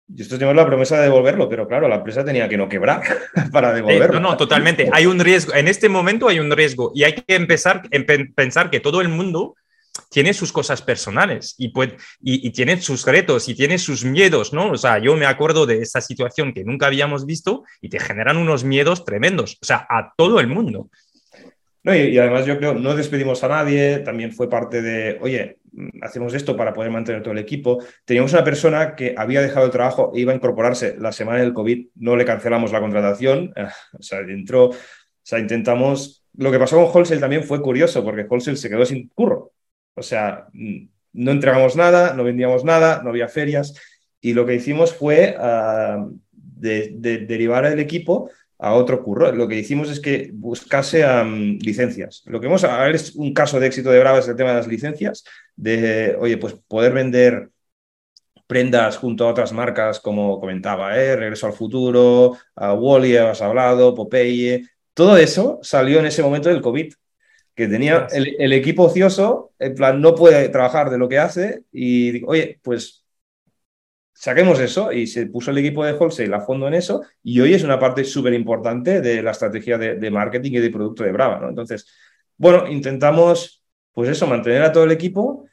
y 0.07 0.21
esto 0.21 0.35
tenemos 0.35 0.55
la 0.55 0.65
promesa 0.65 0.97
de 0.97 1.03
devolverlo, 1.03 1.47
pero 1.47 1.67
claro, 1.67 1.88
la 1.88 1.95
empresa 1.95 2.25
tenía 2.25 2.49
que 2.49 2.57
no 2.57 2.67
quebrar 2.67 3.01
para 3.51 3.73
devolverlo. 3.73 4.19
no, 4.19 4.31
no, 4.31 4.38
totalmente. 4.38 4.89
Hay 4.91 5.05
un 5.05 5.19
riesgo. 5.19 5.53
En 5.53 5.67
este 5.67 5.89
momento 5.89 6.27
hay 6.27 6.39
un 6.39 6.51
riesgo 6.51 6.91
y 6.93 7.03
hay 7.03 7.13
que 7.13 7.35
empezar 7.35 7.84
a 7.85 8.34
pensar 8.35 8.69
que 8.69 8.80
todo 8.80 9.01
el 9.01 9.09
mundo 9.09 9.55
tiene 10.09 10.34
sus 10.34 10.51
cosas 10.51 10.81
personales 10.81 11.55
y, 11.57 11.69
puede, 11.69 11.97
y, 12.21 12.49
tiene 12.51 12.81
sus 12.81 13.05
retos 13.05 13.47
y 13.47 13.55
tiene 13.55 13.77
sus 13.77 14.03
miedos, 14.03 14.51
¿no? 14.51 14.71
O 14.71 14.77
sea, 14.77 14.97
yo 14.97 15.15
me 15.15 15.25
acuerdo 15.25 15.65
de 15.65 15.80
esa 15.80 16.01
situación 16.01 16.53
que 16.53 16.63
nunca 16.63 16.88
habíamos 16.88 17.25
visto 17.25 17.63
y 17.80 17.89
te 17.89 17.99
generan 17.99 18.38
unos 18.38 18.63
miedos 18.63 19.05
tremendos, 19.05 19.57
o 19.61 19.65
sea, 19.65 19.85
a 19.89 20.13
todo 20.17 20.39
el 20.39 20.47
mundo. 20.47 20.89
No, 21.84 21.95
y, 21.95 22.17
además 22.17 22.45
yo 22.45 22.57
creo, 22.57 22.73
no 22.73 22.95
despedimos 22.95 23.43
a 23.43 23.49
nadie, 23.49 23.99
también 23.99 24.31
fue 24.31 24.49
parte 24.49 24.81
de, 24.81 25.17
oye, 25.21 25.57
hacemos 26.01 26.33
esto 26.33 26.55
para 26.55 26.73
poder 26.73 26.91
mantener 26.91 27.21
todo 27.21 27.33
el 27.33 27.39
equipo. 27.39 27.83
Teníamos 28.05 28.33
una 28.33 28.43
persona 28.43 28.95
que 28.95 29.15
había 29.17 29.41
dejado 29.41 29.65
el 29.65 29.71
trabajo 29.71 30.11
e 30.13 30.21
iba 30.21 30.31
a 30.31 30.35
incorporarse 30.35 30.95
la 30.99 31.11
semana 31.11 31.39
del 31.39 31.53
COVID, 31.53 31.87
no 31.95 32.15
le 32.15 32.25
cancelamos 32.25 32.71
la 32.71 32.79
contratación, 32.79 33.53
o 33.99 34.01
sea, 34.03 34.19
entró, 34.19 34.69
o 34.69 34.75
sea, 35.21 35.39
intentamos, 35.39 36.25
lo 36.35 36.51
que 36.51 36.59
pasó 36.59 36.75
con 36.77 36.93
Wholesale 36.93 37.21
también 37.21 37.43
fue 37.43 37.61
curioso, 37.61 38.03
porque 38.03 38.25
Wholesale 38.29 38.57
se 38.57 38.69
quedó 38.69 38.85
sin 38.85 39.09
curro, 39.09 39.53
o 39.95 40.01
sea, 40.03 40.47
no 40.51 41.31
entregamos 41.31 41.75
nada, 41.75 42.13
no 42.13 42.23
vendíamos 42.23 42.63
nada, 42.63 43.01
no 43.03 43.09
había 43.09 43.27
ferias, 43.27 43.73
y 44.21 44.33
lo 44.33 44.45
que 44.45 44.55
hicimos 44.55 44.93
fue 44.93 45.35
ah, 45.37 46.07
derivar 46.31 47.65
el 47.65 47.79
equipo 47.79 48.29
a 48.64 48.73
otro 48.76 49.03
curro. 49.03 49.30
Lo 49.34 49.48
que 49.48 49.60
hicimos 49.60 49.90
es 49.90 49.99
que 49.99 50.30
buscase 50.34 51.03
licencias. 51.60 52.23
Lo 52.26 52.40
que 52.40 52.48
vamos 52.48 52.64
a 52.64 52.81
ver 52.85 52.95
es 52.95 53.14
un 53.15 53.34
caso 53.34 53.60
de 53.60 53.68
éxito 53.68 53.91
de 53.91 53.99
Brava 53.99 54.19
es 54.19 54.27
el 54.30 54.38
tema 54.38 54.52
de 54.52 54.56
las 54.56 54.68
licencias, 54.68 55.26
de, 55.57 56.15
oye, 56.18 56.38
pues 56.38 56.56
poder 56.68 56.94
vender 56.94 57.49
prendas 58.48 58.98
junto 58.98 59.26
a 59.26 59.31
otras 59.31 59.52
marcas, 59.52 59.99
como 59.99 60.40
comentaba, 60.40 60.98
¿eh? 60.98 61.15
Regreso 61.18 61.48
al 61.48 61.53
Futuro, 61.53 62.38
a 62.56 62.73
Wally, 62.73 63.18
has 63.18 63.41
hablado, 63.41 63.94
Popeye, 63.94 64.64
todo 64.94 65.18
eso 65.18 65.60
salió 65.61 65.99
en 65.99 66.06
ese 66.06 66.23
momento 66.23 66.48
del 66.48 66.61
COVID, 66.61 66.94
que 67.56 67.68
tenía 67.68 68.07
el, 68.11 68.35
el, 68.40 68.53
equipo 68.53 68.84
ocioso, 68.84 69.52
en 69.60 69.76
plan, 69.76 69.99
no 69.99 70.15
puede 70.15 70.48
trabajar 70.49 70.90
de 70.90 70.98
lo 70.98 71.10
que 71.10 71.19
hace 71.19 71.64
y, 71.72 72.23
oye, 72.26 72.60
pues 72.64 73.02
saquemos 74.23 74.57
eso 74.61 74.93
y 74.93 75.05
se 75.05 75.25
puso 75.25 75.51
el 75.51 75.57
equipo 75.57 75.83
de 75.83 75.91
wholesale 75.91 76.33
a 76.33 76.39
fondo 76.39 76.65
en 76.69 76.75
eso 76.75 77.03
y 77.21 77.41
hoy 77.41 77.55
es 77.55 77.63
una 77.65 77.77
parte 77.77 78.05
súper 78.05 78.33
importante 78.33 79.01
de 79.01 79.21
la 79.21 79.31
estrategia 79.31 79.77
de, 79.77 80.11
marketing 80.11 80.53
y 80.53 80.59
de 80.59 80.69
producto 80.69 81.03
de 81.03 81.11
Brava, 81.11 81.41
¿no? 81.41 81.49
Entonces, 81.49 81.85
bueno, 82.37 82.65
intentamos, 82.69 83.61
pues 83.91 84.07
eso, 84.07 84.25
mantener 84.25 84.61
a 84.61 84.71
todo 84.71 84.85
el 84.85 84.91
equipo 84.91 85.45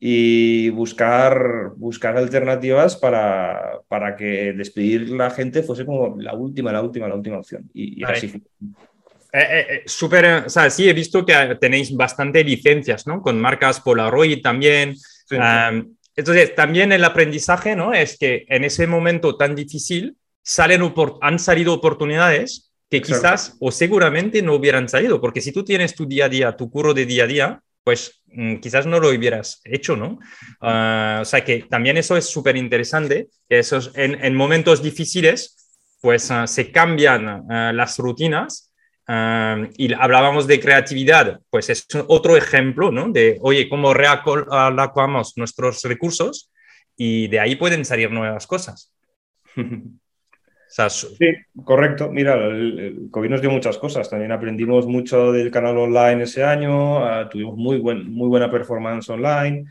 y 0.00 0.70
buscar, 0.70 1.70
buscar 1.76 2.16
alternativas 2.16 2.96
para, 2.96 3.78
para 3.86 4.16
que 4.16 4.52
despedir 4.54 5.08
la 5.10 5.30
gente 5.30 5.62
fuese 5.62 5.86
como 5.86 6.16
la 6.18 6.34
última, 6.34 6.72
la 6.72 6.82
última, 6.82 7.06
la 7.06 7.14
última 7.14 7.38
opción. 7.38 7.70
Y, 7.72 8.02
así 8.02 8.26
fue. 8.26 8.40
Eh, 8.40 9.38
eh, 9.38 9.66
eh, 9.70 9.82
súper, 9.86 10.46
o 10.46 10.50
sea, 10.50 10.68
sí, 10.68 10.88
he 10.88 10.92
visto 10.92 11.24
que 11.24 11.56
tenéis 11.60 11.94
bastante 11.94 12.42
licencias, 12.42 13.06
¿no? 13.06 13.22
Con 13.22 13.40
marcas 13.40 13.80
Polaroid 13.80 14.42
también. 14.42 14.96
Entonces, 16.16 16.54
también 16.54 16.92
el 16.92 17.04
aprendizaje, 17.04 17.76
¿no? 17.76 17.92
Es 17.92 18.16
que 18.18 18.46
en 18.48 18.64
ese 18.64 18.86
momento 18.86 19.36
tan 19.36 19.54
difícil 19.54 20.16
salen 20.42 20.82
han 21.20 21.38
salido 21.38 21.74
oportunidades 21.74 22.72
que 22.88 23.02
quizás 23.02 23.56
o 23.60 23.70
seguramente 23.70 24.42
no 24.42 24.54
hubieran 24.54 24.88
salido, 24.88 25.20
porque 25.20 25.40
si 25.40 25.52
tú 25.52 25.64
tienes 25.64 25.94
tu 25.94 26.06
día 26.06 26.26
a 26.26 26.28
día, 26.28 26.56
tu 26.56 26.70
curro 26.70 26.94
de 26.94 27.04
día 27.04 27.24
a 27.24 27.26
día, 27.26 27.60
pues 27.82 28.22
mm, 28.26 28.56
quizás 28.56 28.86
no 28.86 29.00
lo 29.00 29.10
hubieras 29.10 29.60
hecho, 29.64 29.96
¿no? 29.96 30.18
Ah, 30.60 31.18
o 31.22 31.24
sea 31.24 31.44
que 31.44 31.66
también 31.68 31.96
eso 31.96 32.16
es 32.16 32.26
súper 32.26 32.56
interesante, 32.56 33.28
que 33.48 33.60
en, 33.94 34.34
momentos 34.34 34.82
difíciles, 34.82 35.78
pues 36.00 36.30
ah, 36.30 36.46
se 36.46 36.70
cambian 36.70 37.44
ah, 37.50 37.72
las 37.72 37.98
rutinas 37.98 38.65
y 39.08 39.92
hablábamos 39.94 40.46
de 40.46 40.60
creatividad, 40.60 41.40
pues 41.50 41.70
es 41.70 41.86
otro 42.08 42.36
ejemplo, 42.36 42.90
¿no? 42.90 43.08
De, 43.10 43.38
oye, 43.40 43.68
cómo 43.68 43.94
reacolocamos 43.94 45.36
nuestros 45.36 45.82
recursos 45.84 46.50
y 46.96 47.28
de 47.28 47.40
ahí 47.40 47.56
pueden 47.56 47.84
salir 47.84 48.10
nuevas 48.10 48.46
cosas. 48.46 48.92
sí, 50.68 51.26
correcto. 51.64 52.10
Mira, 52.10 52.34
el, 52.34 53.08
COVID 53.10 53.30
nos 53.30 53.40
dio 53.40 53.50
muchas 53.50 53.78
cosas. 53.78 54.10
También 54.10 54.32
aprendimos 54.32 54.86
mucho 54.86 55.32
del 55.32 55.50
canal 55.50 55.78
online 55.78 56.24
ese 56.24 56.44
año, 56.44 57.04
ah, 57.04 57.28
tuvimos 57.28 57.56
muy, 57.56 57.78
buen, 57.78 58.10
muy 58.10 58.28
buena 58.28 58.50
performance 58.50 59.08
online. 59.08 59.66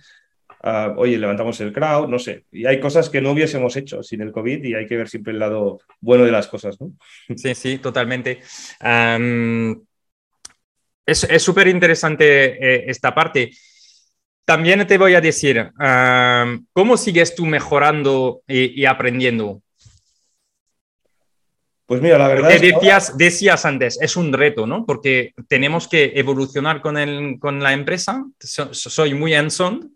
Ah, 0.67 0.95
oye, 0.97 1.19
levantamos 1.19 1.61
el 1.61 1.71
crowd, 1.71 2.09
no 2.09 2.17
sé. 2.17 2.45
Y 2.51 2.65
hay 2.65 2.79
cosas 2.79 3.07
que 3.07 3.21
no 3.21 3.33
hubiésemos 3.33 3.75
hecho 3.75 4.01
sin 4.01 4.21
el 4.21 4.31
COVID 4.31 4.63
y 4.63 4.73
hay 4.73 4.87
que 4.87 4.97
ver 4.97 5.07
siempre 5.07 5.31
el 5.31 5.37
lado 5.37 5.79
bueno 6.01 6.25
de 6.25 6.31
las 6.31 6.47
cosas, 6.47 6.81
¿no? 6.81 6.91
Sí, 7.37 7.53
sí, 7.53 7.77
totalmente. 7.77 8.39
es 11.05 11.43
súper 11.43 11.67
interesante 11.67 12.55
eh, 12.55 12.85
esta 12.87 13.13
parte. 13.13 13.51
También 14.43 14.87
te 14.87 14.97
voy 14.97 15.13
a 15.13 15.21
decir, 15.21 15.71
¿cómo 16.73 16.97
sigues 16.97 17.35
tú 17.35 17.45
mejorando 17.45 18.41
y 18.47 18.85
aprendiendo? 18.85 19.61
Pues 21.85 22.01
mira, 22.01 22.17
la 22.17 22.27
verdad. 22.27 22.49
decías, 22.59 23.15
decías 23.15 23.65
antes, 23.65 23.99
es 24.01 24.15
un 24.17 24.33
reto, 24.33 24.65
¿no? 24.65 24.85
Porque 24.85 25.33
tenemos 25.47 25.87
que 25.87 26.13
evolucionar 26.15 26.81
con, 26.81 26.97
el, 26.97 27.37
con 27.39 27.61
la 27.61 27.73
empresa. 27.73 28.25
soy 28.39 29.13
muy 29.13 29.35
hands-on, 29.35 29.93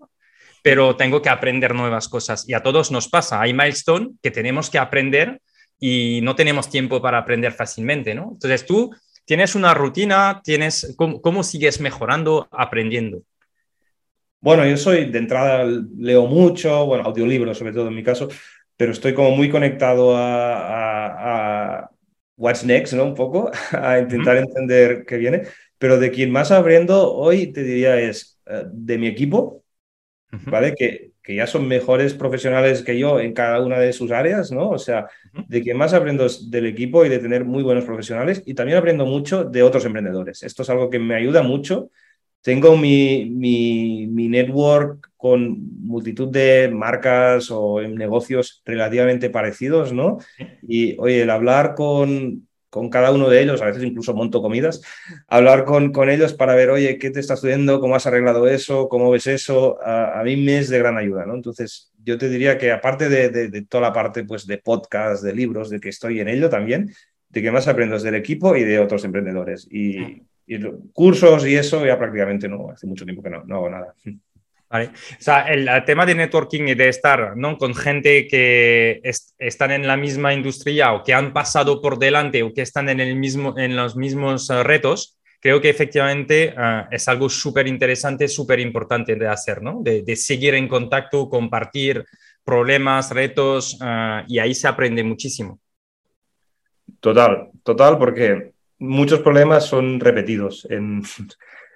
pero 0.64 0.96
tengo 0.96 1.22
que 1.22 1.30
aprender 1.30 1.74
nuevas 1.74 2.08
cosas. 2.08 2.48
Y 2.48 2.54
a 2.54 2.62
todos 2.62 2.92
nos 2.92 3.08
pasa. 3.08 3.42
Hay 3.42 3.54
milestone 3.54 4.12
que 4.22 4.32
tenemos 4.32 4.70
que 4.70 4.78
aprender 4.78 5.42
y 5.80 6.20
no 6.24 6.36
tenemos 6.36 6.70
tiempo 6.70 7.02
para 7.02 7.20
aprender 7.20 7.54
fácilmente, 7.54 8.14
¿no? 8.14 8.30
Entonces 8.34 8.66
tú 8.66 8.94
tienes 9.26 9.56
una 9.56 9.74
rutina, 9.74 10.42
tienes, 10.44 10.94
¿cómo, 10.98 11.22
cómo 11.22 11.44
sigues 11.44 11.80
mejorando, 11.80 12.48
aprendiendo? 12.52 13.22
Bueno, 14.42 14.66
yo 14.66 14.78
soy 14.78 15.06
de 15.06 15.20
entrada, 15.20 15.66
leo 15.98 16.26
mucho, 16.26 16.86
bueno, 16.86 17.04
audiolibros 17.04 17.58
sobre 17.58 17.74
todo 17.74 17.90
en 17.90 17.96
mi 17.96 18.04
caso, 18.04 18.30
pero 18.78 18.94
estoy 18.94 19.14
como 19.14 19.32
muy 19.32 19.50
conectado 19.50 20.16
a, 20.16 21.90
what's 22.38 22.64
next, 22.64 22.94
¿no? 22.94 23.04
Un 23.04 23.16
poco, 23.16 23.52
a 23.74 24.00
intentar 24.00 24.38
entender 24.38 25.04
qué 25.06 25.18
viene. 25.18 25.44
Pero 25.78 26.00
de 26.00 26.12
quien 26.12 26.32
más 26.32 26.52
abriendo 26.52 27.14
hoy 27.14 27.48
te 27.48 27.64
diría 27.64 28.00
es 28.00 28.40
eh, 28.46 28.64
de 28.72 28.98
mi 28.98 29.08
equipo, 29.08 29.64
¿vale? 30.46 30.76
Que, 30.76 31.12
que 31.22 31.36
ya 31.36 31.48
son 31.48 31.68
mejores 31.68 32.14
profesionales 32.14 32.84
que 32.84 32.98
yo 32.98 33.20
en 33.20 33.34
cada 33.34 33.62
una 33.62 33.80
de 33.80 33.94
sus 33.94 34.12
áreas, 34.12 34.52
¿no? 34.52 34.70
O 34.70 34.80
sea, 34.80 35.08
de 35.48 35.62
quien 35.62 35.78
más 35.78 35.94
aprendo 35.94 36.28
del 36.50 36.66
equipo 36.66 37.06
y 37.06 37.10
de 37.10 37.20
tener 37.20 37.46
muy 37.46 37.64
buenos 37.64 37.86
profesionales 37.86 38.44
y 38.46 38.54
también 38.54 38.78
aprendo 38.78 39.06
mucho 39.06 39.44
de 39.44 39.64
otros 39.64 39.86
emprendedores. 39.86 40.44
Esto 40.44 40.64
es 40.64 40.70
algo 40.70 40.90
que 40.90 41.00
me 41.00 41.16
ayuda 41.16 41.44
mucho 41.44 41.90
tengo 42.42 42.78
mi, 42.78 43.30
mi, 43.30 44.28
network 44.30 45.12
con 45.18 45.58
multitud 45.82 46.30
de 46.30 46.70
marcas 46.72 47.52
o 47.52 47.82
negocios 47.82 48.62
relativamente 48.66 49.30
parecidos, 49.30 49.92
¿no? 49.92 50.20
Y 50.62 50.98
oye, 51.00 51.24
el 51.24 51.30
hablar 51.30 51.76
con, 51.76 52.48
con 52.70 52.90
cada 52.90 53.12
uno 53.12 53.30
de 53.30 53.42
ellos, 53.42 53.62
a 53.62 53.66
veces 53.66 53.84
incluso 53.84 54.14
monto 54.14 54.42
comidas, 54.42 54.82
hablar 55.28 55.66
con, 55.66 55.92
con 55.92 56.10
ellos 56.10 56.34
para 56.34 56.56
ver, 56.56 56.70
oye, 56.70 56.98
¿qué 56.98 57.10
te 57.10 57.20
está 57.20 57.34
estudiando? 57.34 57.80
¿Cómo 57.80 57.96
has 57.96 58.06
arreglado 58.06 58.48
eso? 58.48 58.90
¿Cómo 58.90 59.10
ves 59.12 59.28
eso? 59.28 59.80
A, 59.84 60.22
mí 60.24 60.38
me 60.38 60.60
es 60.60 60.70
de 60.70 60.80
gran 60.80 60.98
ayuda, 60.98 61.26
¿no? 61.26 61.36
Entonces, 61.36 61.92
yo 62.04 62.18
te 62.18 62.30
diría 62.30 62.58
que 62.58 62.72
aparte 62.72 63.10
de, 63.10 63.30
de, 63.30 63.62
toda 63.64 63.82
la 63.82 63.94
parte 63.94 64.24
pues, 64.24 64.46
de 64.46 64.58
podcast, 64.58 65.24
de 65.24 65.34
libros, 65.34 65.70
de 65.70 65.80
que 65.80 65.90
estoy 65.90 66.20
en 66.20 66.28
ello 66.28 66.50
también, 66.50 66.94
de 67.30 67.42
que 67.42 67.52
más 67.52 67.68
aprendo 67.68 67.96
es 67.96 68.04
del 68.04 68.16
equipo 68.16 68.56
y 68.56 68.64
de 68.64 68.80
otros 68.80 69.04
emprendedores. 69.04 69.68
Y, 69.70 70.24
y 70.48 70.60
cursos 70.94 71.46
y 71.46 71.56
eso 71.56 71.86
ya 71.86 71.98
prácticamente 71.98 72.48
no, 72.48 72.72
hace 72.72 72.88
mucho 72.88 73.06
tiempo 73.06 73.22
que 73.22 73.30
no, 73.30 73.44
no 73.46 73.56
hago 73.58 73.70
nada. 73.70 73.94
O 74.72 74.78
sea, 75.18 75.52
el, 75.52 75.68
tema 75.86 76.06
de 76.06 76.14
networking 76.14 76.68
y 76.68 76.76
de 76.76 76.90
estar 76.90 77.36
¿no? 77.36 77.58
con 77.58 77.74
gente 77.74 78.28
que 78.28 79.02
están 79.40 79.72
en 79.72 79.88
la 79.88 79.98
misma 79.98 80.32
industria 80.32 80.94
o 80.94 81.04
que 81.04 81.14
han 81.14 81.34
pasado 81.34 81.82
por 81.82 81.98
delante 81.98 82.44
o 82.44 82.54
que 82.54 82.62
están 82.62 82.88
en, 82.90 83.00
el 83.00 83.16
mismo, 83.16 83.58
en 83.58 83.76
los 83.76 83.96
mismos 83.96 84.48
eh, 84.52 84.62
retos, 84.62 85.18
creo 85.40 85.60
que 85.60 85.70
efectivamente 85.70 86.54
eh, 86.56 86.84
es 86.92 87.08
algo 87.08 87.30
súper 87.30 87.68
interesante, 87.68 88.28
súper 88.28 88.60
importante 88.60 89.16
de 89.16 89.28
hacer, 89.28 89.64
¿no? 89.64 89.82
De, 89.82 90.16
seguir 90.16 90.54
en 90.54 90.68
contacto, 90.68 91.30
compartir 91.30 92.06
problemas, 92.44 93.10
retos, 93.10 93.76
eh, 93.84 94.24
y 94.28 94.38
ahí 94.38 94.54
se 94.54 94.68
aprende 94.68 95.04
muchísimo. 95.04 95.60
Total, 97.00 97.50
total, 97.64 97.98
porque 97.98 98.52
muchos 98.78 99.22
problemas 99.22 99.66
son 99.66 100.00
repetidos 100.00 100.68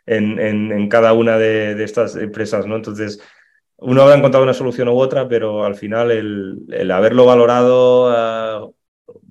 en, 0.05 0.89
cada 0.89 1.13
una 1.13 1.37
de, 1.37 1.81
estas 1.83 2.15
empresas, 2.15 2.65
¿no? 2.65 2.75
Entonces, 2.75 3.21
uno 3.77 4.01
habrá 4.01 4.15
encontrado 4.15 4.43
una 4.43 4.53
solución 4.53 4.87
u 4.89 4.97
otra, 4.97 5.27
pero 5.27 5.65
al 5.65 5.75
final 5.75 6.11
el, 6.11 6.91
haberlo 6.91 7.25
valorado, 7.25 8.09
ah, 8.09 8.69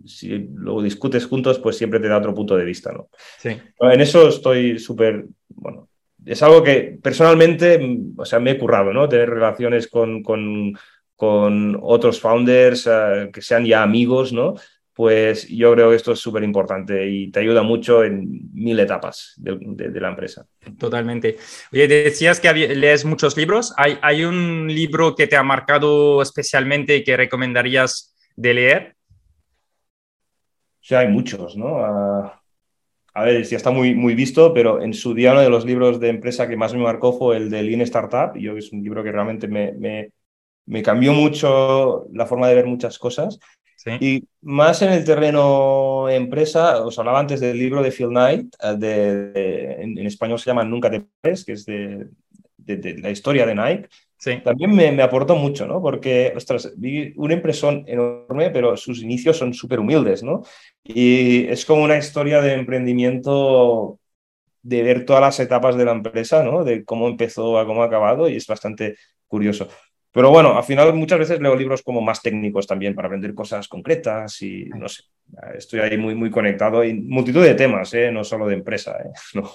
si 0.05 0.49
lo 0.55 0.83
discutes 0.83 1.27
juntos, 1.27 1.59
pues 1.59 1.77
siempre 1.77 2.01
te 2.01 2.09
da 2.09 2.19
otro 2.19 2.35
punto 2.35 2.57
de 2.57 2.65
vista, 2.65 2.93
¿no? 2.93 3.09
Sí. 3.39 3.57
En 3.81 4.01
eso 4.01 4.29
estoy 4.29 4.79
súper, 4.79 5.27
bueno, 5.49 5.89
es 6.25 6.43
algo 6.43 6.63
que 6.63 6.99
personalmente, 7.03 7.81
o 8.17 8.25
sea, 8.25 8.41
me 8.41 8.53
he 8.53 8.59
currado, 8.59 8.93
¿no? 8.93 9.09
Tener 9.09 9.31
relaciones 9.31 9.89
con, 9.89 10.23
con, 10.23 10.75
con 11.17 11.79
otros 11.81 12.21
founders 12.21 12.87
ah, 12.87 13.29
que 13.33 13.43
sean 13.43 13.65
ya 13.65 13.83
amigos, 13.83 14.33
¿no? 14.33 14.55
Pues 14.95 15.49
yo 15.49 15.73
creo 15.73 15.91
que 15.91 15.97
esto 15.97 16.13
es 16.13 16.19
súper 16.19 16.43
importante 16.43 17.09
y 17.09 17.31
te 17.31 17.41
ayuda 17.41 17.63
mucho 17.63 18.05
en 18.05 18.51
mil 18.53 18.79
etapas 18.79 19.35
de, 19.37 20.01
la 20.01 20.09
empresa. 20.09 20.47
Totalmente. 20.79 21.37
Oye, 21.73 21.89
decías 21.89 22.41
que 22.41 22.53
lees 22.53 23.05
muchos 23.05 23.37
libros. 23.37 23.73
¿Hay, 23.77 23.99
¿Hay, 24.03 24.25
un 24.25 24.69
libro 24.69 25.15
que 25.15 25.27
te 25.27 25.37
ha 25.37 25.43
marcado 25.43 26.21
especialmente 26.21 26.97
y 26.97 27.05
que 27.05 27.17
recomendarías 27.17 28.15
de 28.37 28.55
leer? 28.55 28.97
Sí, 30.81 30.95
hay 30.95 31.09
muchos, 31.09 31.57
¿no? 31.57 31.79
Ah, 31.79 32.43
a 33.15 33.25
ver, 33.25 33.45
ya 33.45 33.57
está 33.57 33.71
muy, 33.71 33.95
muy 33.95 34.15
visto, 34.15 34.53
pero 34.53 34.83
en 34.83 34.93
su 34.93 35.15
día 35.15 35.33
uno 35.33 35.41
de 35.41 35.51
los 35.51 35.65
libros 35.65 36.01
de 36.01 36.09
empresa 36.09 36.49
que 36.49 36.57
más 36.57 36.75
me 36.75 36.81
marcó 36.81 37.13
fue 37.17 37.37
el 37.37 37.51
de 37.51 37.63
Lean 37.63 37.81
Startup. 37.83 38.37
Yo 38.39 38.57
es 38.57 38.73
un 38.73 38.83
libro 38.83 39.03
que 39.03 39.13
realmente 39.13 39.49
me, 39.49 39.73
me, 39.73 40.11
me 40.67 40.83
cambió 40.83 41.13
mucho 41.13 42.09
la 42.13 42.27
forma 42.27 42.49
de 42.49 42.57
ver 42.57 42.67
muchas 42.67 42.99
cosas. 42.99 43.39
Y 44.01 44.25
más 44.43 44.83
en 44.83 44.93
el 44.93 45.05
terreno 45.05 46.09
empresa, 46.09 46.85
os 46.85 46.99
hablaba 46.99 47.21
antes 47.21 47.41
del 47.41 47.59
libro 47.59 47.83
de 47.83 47.91
Phil 47.91 48.09
Knight, 48.09 48.55
eh, 48.63 48.75
de, 48.79 49.83
en, 49.83 49.99
español 50.07 50.39
se 50.39 50.47
llama 50.47 50.65
Nunca 50.65 50.91
te 50.91 51.05
pares, 51.21 51.45
que 51.45 51.53
es 51.53 51.65
de, 51.65 52.09
de, 52.57 52.99
la 52.99 53.11
historia 53.11 53.47
de 53.47 53.55
Nike. 53.55 53.89
Sí. 54.17 54.41
También 54.45 54.75
me, 54.75 54.93
me, 54.93 55.03
aportó 55.03 55.35
mucho, 55.35 55.67
¿no? 55.67 55.83
Porque, 55.83 56.33
ostras, 56.37 56.73
vi 56.77 57.13
una 57.17 57.35
impresión 57.35 57.85
enorme, 57.89 58.51
pero 58.51 58.77
sus 58.77 59.03
inicios 59.03 59.37
son 59.37 59.53
súper 59.53 59.81
humildes, 59.81 60.23
¿no? 60.23 60.43
Y 60.85 61.47
es 61.49 61.65
como 61.65 61.83
una 61.83 61.99
historia 61.99 62.41
de 62.41 62.53
emprendimiento, 62.53 63.99
de 64.63 64.83
ver 64.85 65.05
todas 65.05 65.23
las 65.23 65.41
etapas 65.41 65.77
de 65.77 65.85
la 65.85 65.93
empresa, 65.93 66.45
¿no? 66.45 66.63
De 66.63 66.85
cómo 66.85 67.09
empezó 67.09 67.59
a 67.59 67.67
cómo 67.67 67.83
ha 67.83 67.87
acabado, 67.87 68.29
y 68.29 68.37
es 68.37 68.47
bastante 68.47 68.97
curioso. 69.27 69.69
Pero 70.13 70.31
bueno, 70.31 70.57
al 70.57 70.65
final 70.65 70.93
muchas 70.93 71.19
veces 71.19 71.41
leo 71.41 71.57
libros 71.57 71.83
como 71.83 72.03
más 72.03 72.21
técnicos 72.21 72.67
también 72.67 72.95
para 72.95 73.07
aprender 73.07 73.35
cosas 73.35 73.67
concretas 73.67 74.43
y 74.43 74.67
no 74.67 74.87
sé, 74.89 75.05
estoy 75.57 75.81
ahí 75.81 75.97
muy, 75.97 76.15
muy 76.15 76.31
conectado 76.31 76.85
y 76.85 76.93
multitud 76.93 77.43
de 77.43 77.55
temas, 77.55 77.95
¿eh? 77.95 78.13
no 78.13 78.23
solo 78.23 78.47
de 78.47 78.55
empresa. 78.55 78.99
¿eh? 79.05 79.11
No. 79.35 79.51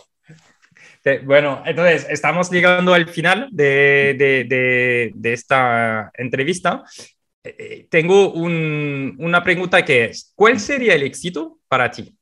Bueno, 1.23 1.63
entonces 1.65 2.05
estamos 2.09 2.51
llegando 2.51 2.93
al 2.93 3.07
final 3.07 3.47
de, 3.51 4.15
de, 5.15 5.34
esta 5.34 6.11
entrevista. 6.13 6.84
Eh, 7.43 7.88
tengo 7.89 8.34
un, 8.34 9.15
una 9.19 9.41
pregunta 9.41 9.85
que 9.85 10.05
es, 10.05 10.34
¿cuál 10.35 10.59
sería 10.59 10.95
el 10.95 11.03
éxito 11.03 11.59
para 11.69 11.89
ti? 11.89 12.13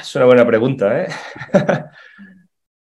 es 0.00 0.14
una 0.14 0.24
buena 0.26 0.46
pregunta, 0.46 1.02
¿eh? 1.02 1.08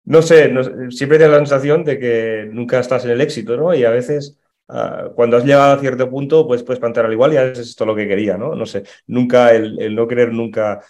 no 0.06 0.22
sé, 0.22 0.52
siempre 0.90 1.18
tienes 1.18 1.32
la 1.32 1.38
sensación 1.38 1.84
de 1.84 2.00
que 2.00 2.50
nunca 2.52 2.80
estás 2.80 3.06
en 3.06 3.12
el 3.12 3.22
éxito, 3.22 3.56
¿no? 3.56 3.74
Y 3.74 3.86
a 3.86 3.92
veces 3.92 4.38
ah, 4.68 5.10
cuando 5.16 5.38
has 5.38 5.46
llegado 5.46 5.74
a 5.74 5.80
cierto 5.80 6.10
punto, 6.10 6.46
pues 6.48 6.64
puedes 6.64 6.80
plantear 6.80 7.06
al 7.06 7.14
igual 7.14 7.34
y 7.34 7.38
es 7.38 7.60
esto 7.60 7.86
lo 7.86 7.96
que 7.96 8.08
quería, 8.08 8.38
¿no? 8.38 8.56
No 8.56 8.66
sé, 8.66 8.84
nunca, 9.08 9.54
el, 9.54 9.96
no 9.96 10.08
querer 10.08 10.34
nunca... 10.34 10.82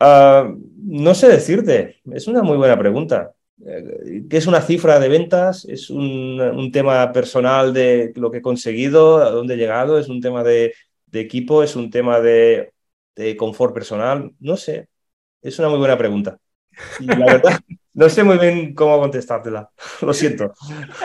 Ah, 0.00 0.52
no 0.84 1.14
sé 1.14 1.28
decirte, 1.28 2.00
es 2.12 2.26
una 2.26 2.42
muy 2.42 2.56
buena 2.56 2.78
pregunta. 2.78 3.32
Eh, 3.64 4.24
¿Qué 4.28 4.36
es 4.38 4.46
una 4.46 4.60
cifra 4.62 4.98
de 4.98 5.08
ventas? 5.08 5.64
¿Es 5.66 5.90
un, 5.90 6.70
tema 6.72 7.12
personal 7.12 7.72
de 7.72 8.12
lo 8.16 8.30
que 8.30 8.38
he 8.38 8.42
conseguido? 8.42 9.18
¿A 9.18 9.30
dónde 9.30 9.54
he 9.54 9.56
llegado? 9.56 9.98
¿Es 9.98 10.08
un 10.08 10.20
tema 10.20 10.42
de, 10.42 10.74
equipo? 11.12 11.62
¿Es 11.62 11.76
un 11.76 11.90
tema 11.90 12.20
de 12.20 12.72
confort 13.38 13.74
personal? 13.74 14.32
No 14.40 14.56
sé, 14.56 14.88
es 15.42 15.58
una 15.58 15.68
muy 15.68 15.78
buena 15.78 15.98
pregunta. 15.98 16.38
Y 17.00 17.06
la 17.06 17.26
verdad, 17.26 17.60
no 17.94 18.08
sé 18.08 18.22
muy 18.22 18.38
bien 18.38 18.74
cómo 18.74 18.98
contestártela, 18.98 19.68
lo 20.00 20.14
siento. 20.14 20.54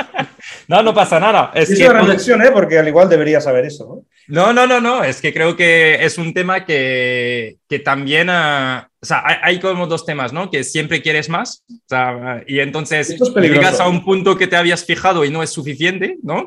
no, 0.67 0.81
no 0.81 0.93
pasa 0.93 1.19
nada. 1.19 1.51
Es, 1.53 1.69
es 1.69 1.79
una 1.81 1.99
reflexión, 1.99 2.41
¿eh? 2.41 2.51
porque 2.51 2.79
al 2.79 2.87
igual 2.87 3.09
debería 3.09 3.41
saber 3.41 3.65
eso. 3.65 3.85
¿no? 3.85 4.05
No, 4.27 4.51
no, 4.51 4.67
no, 4.67 4.81
no, 4.81 5.03
es 5.05 5.21
que 5.21 5.33
creo 5.33 5.55
que 5.55 6.03
es 6.03 6.17
un 6.17 6.33
tema 6.33 6.65
que, 6.65 7.57
que 7.69 7.79
también, 7.79 8.29
uh, 8.29 8.83
o 9.01 9.05
sea, 9.05 9.23
hay, 9.25 9.35
hay, 9.41 9.59
como 9.59 9.87
dos 9.87 10.05
temas, 10.05 10.33
¿no? 10.33 10.51
Que 10.51 10.65
siempre 10.65 11.01
quieres 11.01 11.29
más, 11.29 11.63
o 11.69 11.87
sea, 11.87 12.43
y 12.45 12.59
entonces 12.59 13.17
llegas 13.35 13.79
a 13.79 13.87
un 13.87 14.03
punto 14.03 14.37
que 14.37 14.47
te 14.47 14.57
habías 14.57 14.83
fijado 14.83 15.23
y 15.23 15.29
no 15.29 15.43
es 15.43 15.49
suficiente, 15.49 16.17
¿no? 16.23 16.45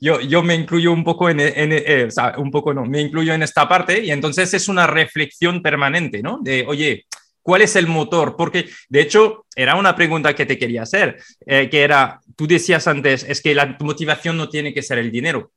Yo, 0.00 0.20
yo 0.20 0.42
me 0.42 0.54
incluyo 0.54 0.90
un 0.90 1.04
poco 1.04 1.28
en, 1.28 1.40
en 1.40 1.72
eh, 1.72 2.04
o 2.08 2.10
sea, 2.10 2.34
un 2.38 2.50
poco 2.50 2.72
no, 2.72 2.86
me 2.86 3.02
incluyo 3.02 3.34
en 3.34 3.42
esta 3.42 3.68
parte 3.68 4.02
y 4.02 4.10
entonces 4.10 4.54
es 4.54 4.66
una 4.66 4.86
reflexión 4.86 5.60
permanente, 5.60 6.22
¿no? 6.22 6.38
De, 6.42 6.64
oye, 6.66 7.04
¿Cuál 7.48 7.62
es 7.62 7.76
el 7.76 7.86
motor? 7.86 8.36
Porque, 8.36 8.66
de 8.90 9.00
hecho, 9.00 9.46
era 9.56 9.76
una 9.76 9.96
pregunta 9.96 10.34
que 10.34 10.44
te 10.44 10.58
quería 10.58 10.82
hacer, 10.82 11.16
eh, 11.46 11.70
que 11.70 11.80
era, 11.80 12.20
tú 12.36 12.46
decías 12.46 12.86
antes, 12.86 13.24
es 13.26 13.40
que 13.40 13.54
la 13.54 13.74
motivación 13.80 14.36
no 14.36 14.50
tiene 14.50 14.74
que 14.74 14.82
ser 14.82 14.98
el 14.98 15.10
dinero. 15.10 15.50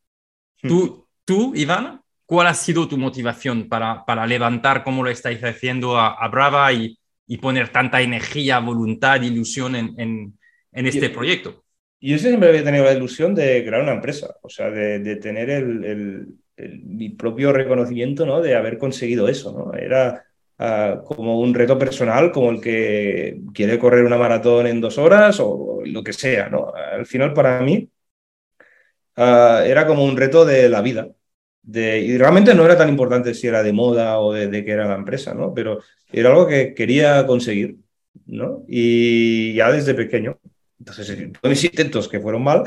Hmm. 0.64 0.70
Tú, 0.70 1.08
tú, 1.26 1.52
Iván, 1.54 2.00
¿cuál 2.26 2.48
ha 2.48 2.54
sido 2.54 2.88
tu 2.88 2.98
motivación 2.98 3.68
para, 3.68 4.06
para 4.06 4.26
levantar, 4.26 4.86
como 4.86 5.04
lo 5.04 5.10
estáis 5.10 5.44
haciendo 5.44 6.00
a, 6.00 6.26
Brava 6.30 6.72
y, 6.72 6.98
y, 7.28 7.38
poner 7.40 7.68
tanta 7.68 8.02
energía, 8.02 8.60
voluntad, 8.60 9.22
ilusión 9.22 9.76
en, 9.76 9.94
en, 9.98 10.40
en 10.72 10.88
este 10.88 11.10
proyecto? 11.10 11.66
Yo 12.00 12.18
siempre 12.18 12.48
había 12.48 12.64
tenido 12.64 12.86
la 12.86 12.94
ilusión 12.94 13.36
de 13.36 13.66
crear 13.66 13.82
una 13.82 13.96
empresa, 13.96 14.34
o 14.42 14.50
sea, 14.50 14.72
de, 14.72 15.00
de 15.00 15.18
tener 15.18 15.50
el, 15.50 15.84
el, 15.84 16.82
mi 16.86 17.10
propio 17.10 17.52
reconocimiento, 17.52 18.26
¿no? 18.26 18.40
De 18.40 18.56
haber 18.56 18.78
conseguido 18.78 19.28
eso, 19.28 19.52
¿no? 19.52 19.78
Era 19.78 20.24
uh, 20.62 21.04
como 21.04 21.40
un 21.40 21.54
reto 21.54 21.78
personal, 21.78 22.32
como 22.32 22.52
el 22.52 22.62
que 22.62 23.42
quiere 23.54 23.80
correr 23.80 24.06
una 24.06 24.18
maratón 24.18 24.68
en 24.68 24.82
dos 24.82 24.98
horas 24.98 25.40
o 25.42 25.82
lo 25.86 26.04
que 26.04 26.14
sea, 26.14 26.50
¿no? 26.50 26.74
Al 26.76 27.06
final, 27.06 27.34
para 27.34 27.62
mí, 27.62 27.90
uh, 29.18 29.62
era 29.66 29.86
como 29.88 30.04
un 30.06 30.18
reto 30.18 30.46
de 30.46 30.70
la 30.70 30.82
vida. 30.82 31.10
De, 31.64 32.00
y 32.00 32.18
realmente 32.18 32.56
no 32.56 32.66
era 32.66 32.78
tan 32.78 32.90
importante 32.90 33.34
si 33.36 33.48
era 33.48 33.62
de 33.64 33.74
moda 33.74 34.20
o 34.20 34.34
de, 34.34 34.48
de 34.48 34.66
qué 34.66 34.72
era 34.72 34.88
la 34.88 34.96
empresa, 34.96 35.34
¿no? 35.34 35.54
Pero 35.54 35.80
era 36.12 36.30
algo 36.30 36.48
que 36.48 36.74
quería 36.74 37.26
conseguir, 37.28 37.78
¿no? 38.26 38.64
Y 38.68 39.54
ya 39.56 39.72
desde 39.72 39.94
pequeño. 39.94 40.40
Entonces, 40.82 41.16
mis 41.44 41.64
intentos 41.64 42.08
que 42.08 42.20
fueron 42.20 42.44
mal, 42.44 42.64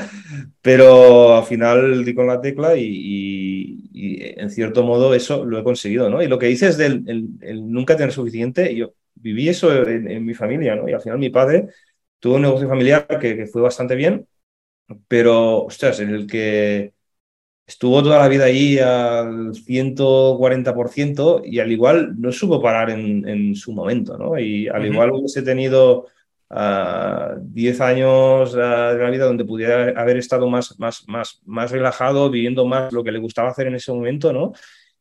pero 0.61 1.35
al 1.35 1.43
final 1.43 2.05
di 2.05 2.15
con 2.15 2.27
la 2.27 2.39
tecla 2.39 2.77
y, 2.77 2.83
y, 2.85 3.89
y, 3.91 4.39
en 4.39 4.49
cierto 4.49 4.83
modo 4.83 5.13
eso 5.13 5.43
lo 5.43 5.59
he 5.59 5.63
conseguido, 5.63 6.09
¿no? 6.09 6.23
Y 6.23 6.27
lo 6.27 6.39
que 6.39 6.45
dices 6.45 6.77
del 6.77 7.03
el, 7.07 7.27
el 7.41 7.69
nunca 7.69 7.97
tener 7.97 8.13
suficiente, 8.13 8.73
yo 8.73 8.93
viví 9.15 9.49
eso 9.49 9.73
en, 9.85 10.09
en, 10.09 10.25
mi 10.25 10.33
familia, 10.33 10.75
¿no? 10.77 10.87
Y 10.87 10.93
al 10.93 11.01
final 11.01 11.19
mi 11.19 11.29
padre 11.29 11.67
tuvo 12.19 12.35
un 12.35 12.43
negocio 12.43 12.69
familiar 12.69 13.05
que, 13.19 13.35
que 13.35 13.47
fue 13.47 13.61
bastante 13.61 13.95
bien, 13.95 14.25
pero, 15.09 15.65
ostras, 15.65 15.99
en 15.99 16.11
el 16.11 16.25
que 16.25 16.93
estuvo 17.67 18.01
toda 18.01 18.19
la 18.19 18.29
vida 18.29 18.45
ahí 18.45 18.79
al 18.79 19.53
140% 19.55 21.41
y 21.43 21.59
al 21.59 21.71
igual 21.71 22.15
no 22.17 22.31
supo 22.31 22.61
parar 22.61 22.91
en, 22.91 23.27
en 23.27 23.55
su 23.55 23.73
momento, 23.73 24.17
¿no? 24.17 24.39
Y 24.39 24.69
al 24.69 24.83
uh 24.83 24.85
-huh. 24.85 24.93
igual 24.93 25.11
hubiese 25.11 25.41
tenido 25.41 26.07
uh, 26.49 27.39
10 27.39 27.81
años 27.81 28.53
uh, 28.53 28.57
de 28.57 28.97
la 28.97 29.09
vida 29.09 29.25
donde 29.25 29.45
pudiera 29.45 29.99
haber 29.99 30.17
estado 30.17 30.49
más, 30.49 30.79
más, 30.79 31.03
más, 31.07 31.41
más 31.45 31.71
relajado, 31.71 32.29
viviendo 32.29 32.65
más 32.65 32.93
lo 32.93 33.03
que 33.03 33.11
le 33.11 33.19
gustaba 33.19 33.49
hacer 33.49 33.67
en 33.67 33.75
ese 33.75 33.91
momento, 33.91 34.33
¿no? 34.33 34.53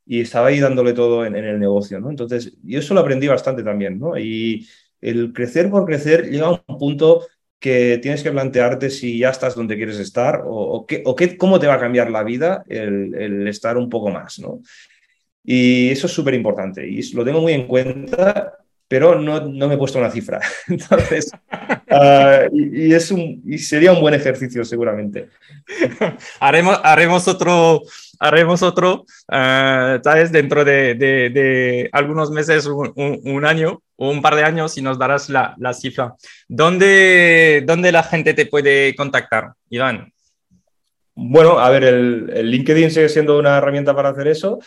Y 0.07 0.21
estaba 0.21 0.49
ahí 0.49 0.61
dándole 0.61 0.93
todo 0.93 1.25
en, 1.25 1.35
el 1.37 1.59
negocio, 1.59 1.99
¿no? 2.01 2.11
Entonces, 2.11 2.57
yo 2.63 2.79
eso 2.79 2.95
lo 2.95 3.01
aprendí 3.01 3.27
bastante 3.27 3.63
también, 3.63 3.99
¿no? 3.99 4.19
Y 4.19 4.69
el 5.01 5.33
crecer 5.33 5.71
por 5.71 5.87
crecer 5.87 6.31
llega 6.31 6.47
a 6.47 6.63
un 6.67 6.79
punto 6.79 7.27
que 7.59 7.99
tienes 8.03 8.23
que 8.23 8.31
plantearte 8.31 8.91
si 8.91 9.19
ya 9.19 9.31
estás 9.31 9.55
donde 9.55 9.77
quieres 9.77 9.99
estar 9.99 10.43
o, 10.45 10.85
qué, 10.87 11.03
o 11.07 11.17
qué, 11.17 11.39
cómo 11.39 11.59
te 11.59 11.67
va 11.67 11.75
a 11.75 11.81
cambiar 11.81 12.11
la 12.11 12.23
vida 12.23 12.63
el, 12.69 13.15
el 13.15 13.49
estar 13.49 13.79
un 13.79 13.89
poco 13.89 14.11
más, 14.11 14.39
¿no? 14.39 14.61
Y 15.45 15.91
eso 15.91 16.07
es 16.07 16.13
súper 16.13 16.35
importante 16.35 16.89
y 16.89 17.03
lo 17.13 17.25
tengo 17.25 17.41
muy 17.43 17.53
en 17.53 17.67
cuenta, 17.67 18.64
pero 18.89 19.19
no, 19.19 19.41
no 19.41 19.69
me 19.69 19.75
he 19.75 19.79
puesto 19.79 19.99
una 19.99 20.11
cifra. 20.11 20.41
Entonces, 20.69 21.31
uh, 21.91 22.49
y, 22.53 22.87
y, 22.87 22.95
es 22.95 23.11
un, 23.11 23.43
y 23.47 23.59
sería 23.59 23.93
un 23.93 24.01
buen 24.01 24.15
ejercicio 24.15 24.65
seguramente. 24.65 25.29
haremos, 26.41 26.79
haremos 26.83 27.27
otro, 27.27 27.83
haremos 28.19 28.63
otro, 28.63 29.05
uh, 29.29 30.01
¿sabes? 30.03 30.31
Dentro 30.33 30.65
de, 30.65 30.95
de, 30.95 31.31
de 31.31 31.89
algunos 31.93 32.31
meses, 32.31 32.67
un, 32.67 32.93
un, 32.97 33.21
un, 33.25 33.47
año 33.47 33.83
o 33.97 34.11
un 34.11 34.21
par 34.21 34.35
de 34.35 34.45
años 34.45 34.77
y 34.77 34.83
nos 34.83 34.99
darás 34.99 35.29
la, 35.29 35.55
la 35.59 35.73
cifra. 35.73 36.15
¿Dónde, 36.49 37.63
¿Dónde, 37.67 37.93
la 37.93 38.03
gente 38.03 38.35
te 38.35 38.47
puede 38.47 38.95
contactar, 38.95 39.53
Iván? 39.71 40.13
Bueno, 41.17 41.61
a 41.61 41.71
ver, 41.71 41.85
el, 41.85 42.31
el, 42.35 42.51
LinkedIn 42.51 42.91
sigue 42.91 43.09
siendo 43.09 43.39
una 43.39 43.59
herramienta 43.59 43.95
para 43.95 44.09
hacer 44.09 44.27
eso. 44.27 44.59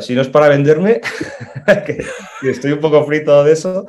Si 0.00 0.14
no 0.14 0.22
es 0.22 0.28
para 0.28 0.48
venderme, 0.48 1.00
que, 1.86 2.04
estoy 2.48 2.72
un 2.72 2.80
poco 2.80 3.04
frito 3.04 3.42
de 3.42 3.52
eso. 3.52 3.86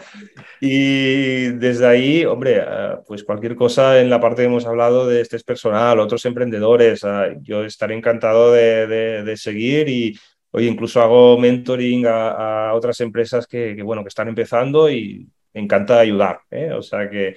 Y 0.60 1.48
desde 1.52 1.88
ahí, 1.88 2.26
hombre, 2.26 2.60
uh, 2.60 3.04
pues 3.06 3.24
cualquier 3.24 3.56
cosa 3.56 4.00
en 4.00 4.10
la 4.10 4.20
parte 4.20 4.42
que 4.42 4.48
hemos 4.48 4.66
hablado 4.66 5.08
de 5.08 5.22
este 5.22 5.36
es 5.36 5.44
personal, 5.44 6.00
otros 6.00 6.26
emprendedores, 6.26 7.04
uh, 7.04 7.40
yo 7.42 7.64
estaré 7.64 7.96
encantado 7.96 8.52
de, 8.52 9.34
seguir 9.38 9.90
y, 9.90 10.18
Oye, 10.54 10.68
incluso 10.68 11.02
hago 11.02 11.38
mentoring 11.40 12.06
a, 12.08 12.74
otras 12.74 13.00
empresas 13.00 13.48
que, 13.48 13.82
bueno, 13.84 14.04
que 14.04 14.10
están 14.10 14.28
empezando 14.28 14.90
y 14.92 15.30
me 15.54 15.62
encanta 15.62 16.00
ayudar. 16.00 16.42
¿eh? 16.52 16.72
O 16.74 16.82
sea 16.82 17.10
que, 17.10 17.36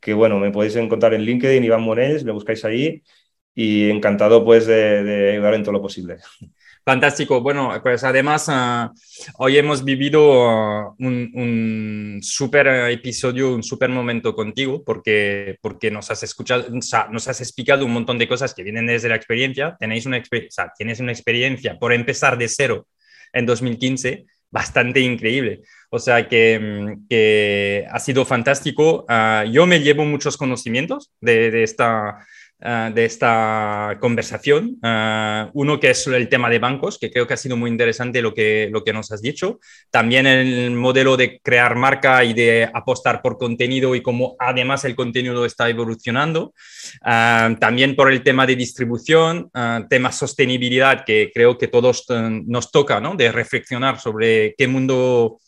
que, 0.00 0.14
bueno, 0.14 0.38
me 0.38 0.50
podéis 0.50 0.76
encontrar 0.76 1.12
en 1.12 1.22
LinkedIn, 1.22 1.62
Iván 1.62 1.82
Monés, 1.82 2.24
me 2.24 2.32
buscáis 2.32 2.64
ahí 2.64 3.02
y 3.54 3.90
encantado 3.90 4.44
pues 4.44 4.66
de 4.66 5.32
ayudar 5.32 5.54
en 5.54 5.62
todo 5.62 5.72
lo 5.72 5.82
posible. 5.82 6.16
Fantástico. 6.84 7.40
Bueno, 7.40 7.72
pues 7.82 8.04
además 8.04 8.46
uh, 8.48 8.92
hoy 9.38 9.56
hemos 9.56 9.84
vivido 9.84 10.20
uh, 10.20 10.94
un, 10.98 11.30
un 11.32 12.18
súper 12.22 12.66
episodio, 12.90 13.54
un 13.54 13.62
súper 13.62 13.88
momento 13.88 14.34
contigo 14.34 14.84
porque, 14.84 15.56
porque 15.62 15.90
nos 15.90 16.10
has 16.10 16.22
escuchado, 16.22 16.66
o 16.76 16.82
sea, 16.82 17.08
nos 17.10 17.26
has 17.26 17.40
explicado 17.40 17.86
un 17.86 17.92
montón 17.92 18.18
de 18.18 18.28
cosas 18.28 18.52
que 18.52 18.62
vienen 18.62 18.86
desde 18.86 19.08
la 19.08 19.16
experiencia. 19.16 19.76
Tenéis 19.80 20.04
una, 20.04 20.18
o 20.18 20.22
sea, 20.50 20.72
tienes 20.76 21.00
una 21.00 21.12
experiencia 21.12 21.78
por 21.78 21.94
empezar 21.94 22.36
de 22.36 22.48
cero 22.48 22.86
en 23.32 23.46
2015 23.46 24.26
bastante 24.50 25.00
increíble. 25.00 25.62
O 25.88 25.98
sea 25.98 26.28
que, 26.28 26.96
que 27.08 27.86
ha 27.90 27.98
sido 27.98 28.26
fantástico. 28.26 29.06
Uh, 29.08 29.50
yo 29.50 29.66
me 29.66 29.80
llevo 29.80 30.04
muchos 30.04 30.36
conocimientos 30.36 31.12
de, 31.22 31.50
de 31.50 31.62
esta 31.62 32.26
uh, 32.60 32.92
de 32.92 33.04
esta 33.04 33.96
conversación. 34.00 34.78
Uh, 34.82 35.50
uno 35.54 35.80
que 35.80 35.90
es 35.90 36.06
el 36.06 36.28
tema 36.28 36.50
de 36.50 36.58
bancos, 36.58 36.98
que 36.98 37.10
creo 37.10 37.26
que 37.26 37.34
ha 37.34 37.36
sido 37.36 37.56
muy 37.56 37.70
interesante 37.70 38.22
lo 38.22 38.34
que, 38.34 38.68
lo 38.70 38.84
que 38.84 38.92
nos 38.92 39.10
has 39.12 39.22
dicho. 39.22 39.60
También 39.90 40.26
el 40.26 40.70
modelo 40.72 41.16
de 41.16 41.40
crear 41.40 41.76
marca 41.76 42.24
y 42.24 42.34
de 42.34 42.68
apostar 42.72 43.22
por 43.22 43.38
contenido 43.38 43.94
y 43.94 44.02
cómo 44.02 44.36
además 44.38 44.84
el 44.84 44.94
contenido 44.94 45.44
está 45.44 45.68
evolucionando. 45.68 46.54
Uh, 47.02 47.54
también 47.56 47.96
por 47.96 48.12
el 48.12 48.22
tema 48.22 48.46
de 48.46 48.56
distribución, 48.56 49.50
tema 49.88 50.12
sostenibilidad, 50.12 51.04
que 51.04 51.30
creo 51.32 51.56
que 51.56 51.68
todos 51.68 52.06
nos 52.08 52.70
toca, 52.70 53.00
¿no? 53.00 53.14
De 53.14 53.30
reflexionar 53.30 54.00
sobre 54.00 54.54
qué 54.56 54.66
mundo 54.66 55.40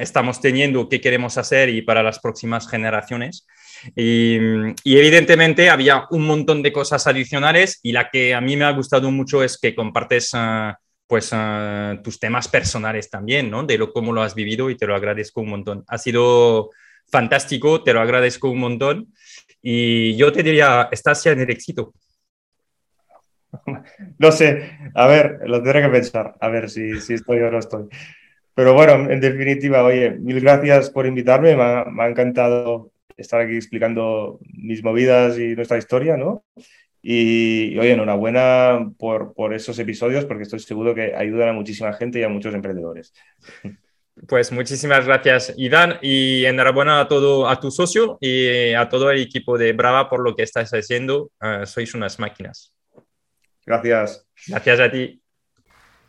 estamos 0.00 0.40
teniendo, 0.40 0.88
qué 0.88 1.00
queremos 1.00 1.36
hacer 1.36 1.68
y 1.68 1.82
para 1.82 2.02
las 2.02 2.18
próximas 2.20 2.68
generaciones. 2.68 3.46
Y, 3.94 4.36
evidentemente 4.84 5.70
había 5.70 6.04
un 6.10 6.26
montón 6.26 6.62
de 6.62 6.72
cosas 6.72 7.06
adicionales 7.06 7.80
y 7.82 7.92
la 7.92 8.10
que 8.10 8.34
a 8.34 8.40
mí 8.40 8.56
me 8.56 8.64
ha 8.64 8.70
gustado 8.72 9.10
mucho 9.10 9.42
es 9.42 9.58
que 9.58 9.74
compartes 9.74 10.32
uh, 10.34 10.72
pues 11.06 11.32
uh, 11.32 12.02
tus 12.02 12.18
temas 12.18 12.48
personales 12.48 13.10
también, 13.10 13.50
¿no? 13.50 13.64
De 13.64 13.78
lo, 13.78 13.92
cómo 13.92 14.12
lo 14.12 14.22
has 14.22 14.34
vivido 14.34 14.70
y 14.70 14.76
te 14.76 14.86
lo 14.86 14.94
agradezco 14.94 15.40
un 15.40 15.50
montón. 15.50 15.84
Ha 15.88 15.98
sido 15.98 16.70
fantástico, 17.10 17.82
te 17.82 17.92
lo 17.92 18.00
agradezco 18.00 18.50
un 18.50 18.60
montón 18.60 19.14
y 19.62 20.16
yo 20.16 20.30
te 20.32 20.42
diría, 20.42 20.88
estás 20.92 21.24
ya 21.24 21.32
en 21.32 21.40
el 21.40 21.50
éxito. 21.50 21.92
No 24.18 24.30
sé, 24.30 24.78
a 24.94 25.06
ver, 25.06 25.40
lo 25.46 25.62
tendré 25.62 25.82
que 25.82 25.88
pensar, 25.88 26.34
a 26.40 26.48
ver 26.48 26.68
si, 26.68 27.00
si 27.00 27.14
estoy 27.14 27.38
o 27.40 27.50
no 27.50 27.58
estoy. 27.58 27.88
Pero 28.54 28.74
bueno, 28.74 29.10
en 29.10 29.20
definitiva, 29.20 29.84
oye, 29.84 30.10
mil 30.10 30.40
gracias 30.40 30.90
por 30.90 31.06
invitarme, 31.06 31.56
me 31.56 32.02
ha 32.02 32.08
encantado 32.08 32.90
estar 33.18 33.40
aquí 33.40 33.56
explicando 33.56 34.38
mis 34.54 34.82
movidas 34.82 35.38
y 35.38 35.54
nuestra 35.54 35.76
historia, 35.76 36.16
¿no? 36.16 36.44
Y, 37.02 37.74
y 37.74 37.78
oye, 37.78 37.92
enhorabuena 37.92 38.90
por, 38.98 39.34
por 39.34 39.54
esos 39.54 39.78
episodios 39.78 40.24
porque 40.24 40.44
estoy 40.44 40.60
seguro 40.60 40.94
que 40.94 41.14
ayudan 41.14 41.50
a 41.50 41.52
muchísima 41.52 41.92
gente 41.92 42.20
y 42.20 42.22
a 42.22 42.28
muchos 42.28 42.54
emprendedores. 42.54 43.12
Pues 44.26 44.50
muchísimas 44.50 45.06
gracias, 45.06 45.54
Iván, 45.56 45.98
y 46.02 46.44
enhorabuena 46.44 47.00
a 47.00 47.08
todo 47.08 47.48
a 47.48 47.60
tu 47.60 47.70
socio 47.70 48.18
y 48.20 48.72
a 48.72 48.88
todo 48.88 49.10
el 49.10 49.20
equipo 49.20 49.58
de 49.58 49.72
Brava 49.72 50.08
por 50.08 50.20
lo 50.20 50.34
que 50.34 50.42
estáis 50.42 50.70
haciendo. 50.70 51.30
Uh, 51.40 51.64
sois 51.66 51.94
unas 51.94 52.18
máquinas. 52.18 52.74
Gracias. 53.64 54.26
Gracias 54.48 54.80
a 54.80 54.90
ti. 54.90 55.22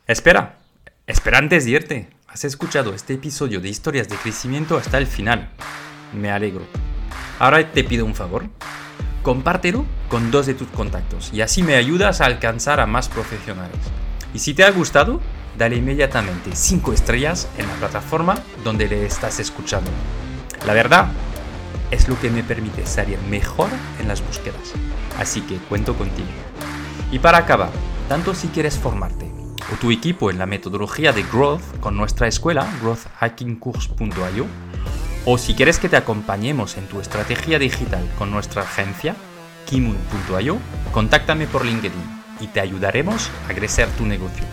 Espera, 0.08 0.58
espera 1.06 1.38
antes 1.38 1.66
de 1.66 1.72
irte. 1.72 2.08
Has 2.28 2.46
escuchado 2.46 2.94
este 2.94 3.14
episodio 3.14 3.60
de 3.60 3.70
historias 3.70 4.10
de 4.10 4.16
crecimiento 4.16 4.78
hasta 4.78 4.98
el 4.98 5.06
final. 5.06 5.50
Me 6.14 6.32
alegro. 6.32 6.89
Ahora 7.40 7.72
te 7.72 7.84
pido 7.84 8.06
un 8.06 8.16
favor. 8.16 8.46
compártelo 9.24 9.86
con 10.10 10.32
dos 10.32 10.46
de 10.46 10.54
tus 10.54 10.68
contactos 10.70 11.32
y 11.34 11.42
así 11.42 11.62
me 11.62 11.76
ayudas 11.76 12.22
a 12.22 12.26
alcanzar 12.26 12.80
a 12.80 12.86
más 12.86 13.10
profesionales. 13.10 13.78
Y 14.34 14.40
si 14.40 14.54
te 14.54 14.64
ha 14.64 14.72
gustado, 14.72 15.20
dale 15.58 15.76
inmediatamente 15.76 16.52
5 16.54 16.94
estrellas 16.94 17.48
en 17.58 17.68
la 17.68 17.74
plataforma 17.74 18.36
donde 18.64 18.88
le 18.88 19.06
estás 19.06 19.40
escuchando. 19.40 19.92
La 20.66 20.74
verdad 20.74 21.08
es 21.92 22.08
lo 22.08 22.20
que 22.20 22.30
me 22.30 22.44
permite 22.44 22.86
salir 22.86 23.20
mejor 23.30 23.70
en 24.00 24.08
las 24.08 24.26
búsquedas. 24.26 24.74
Así 25.20 25.42
que 25.42 25.58
cuento 25.58 25.96
contigo. 25.96 26.28
Y 27.12 27.20
para 27.20 27.40
acabar, 27.40 27.72
tanto 28.08 28.34
si 28.34 28.48
quieres 28.48 28.78
formarte 28.78 29.30
o 29.72 29.76
tu 29.76 29.92
equipo 29.92 30.32
en 30.32 30.38
la 30.40 30.46
metodología 30.46 31.12
de 31.12 31.24
Growth 31.24 31.80
con 31.80 31.98
nuestra 31.98 32.28
escuela, 32.28 32.68
growthhackingcourse.io, 32.82 34.46
o 35.26 35.38
si 35.38 35.54
quieres 35.54 35.80
que 35.80 35.90
te 35.90 35.98
acompañemos 35.98 36.78
en 36.78 36.88
tu 36.88 37.02
estrategia 37.02 37.60
digital 37.60 38.08
con 38.18 38.32
nuestra 38.32 38.64
agencia, 38.64 39.16
kimun.io, 39.68 40.58
contáctame 40.92 41.48
por 41.48 41.66
LinkedIn 41.66 42.20
y 42.40 42.48
te 42.48 42.60
ayudaremos 42.60 43.30
a 43.50 43.54
crecer 43.54 43.88
tu 43.90 44.06
negocio. 44.06 44.46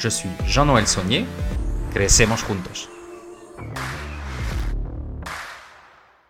Yo 0.00 0.10
soy 0.10 0.30
Jean-Noël 0.46 0.86
crecemos 1.92 2.42
juntos. 2.42 2.88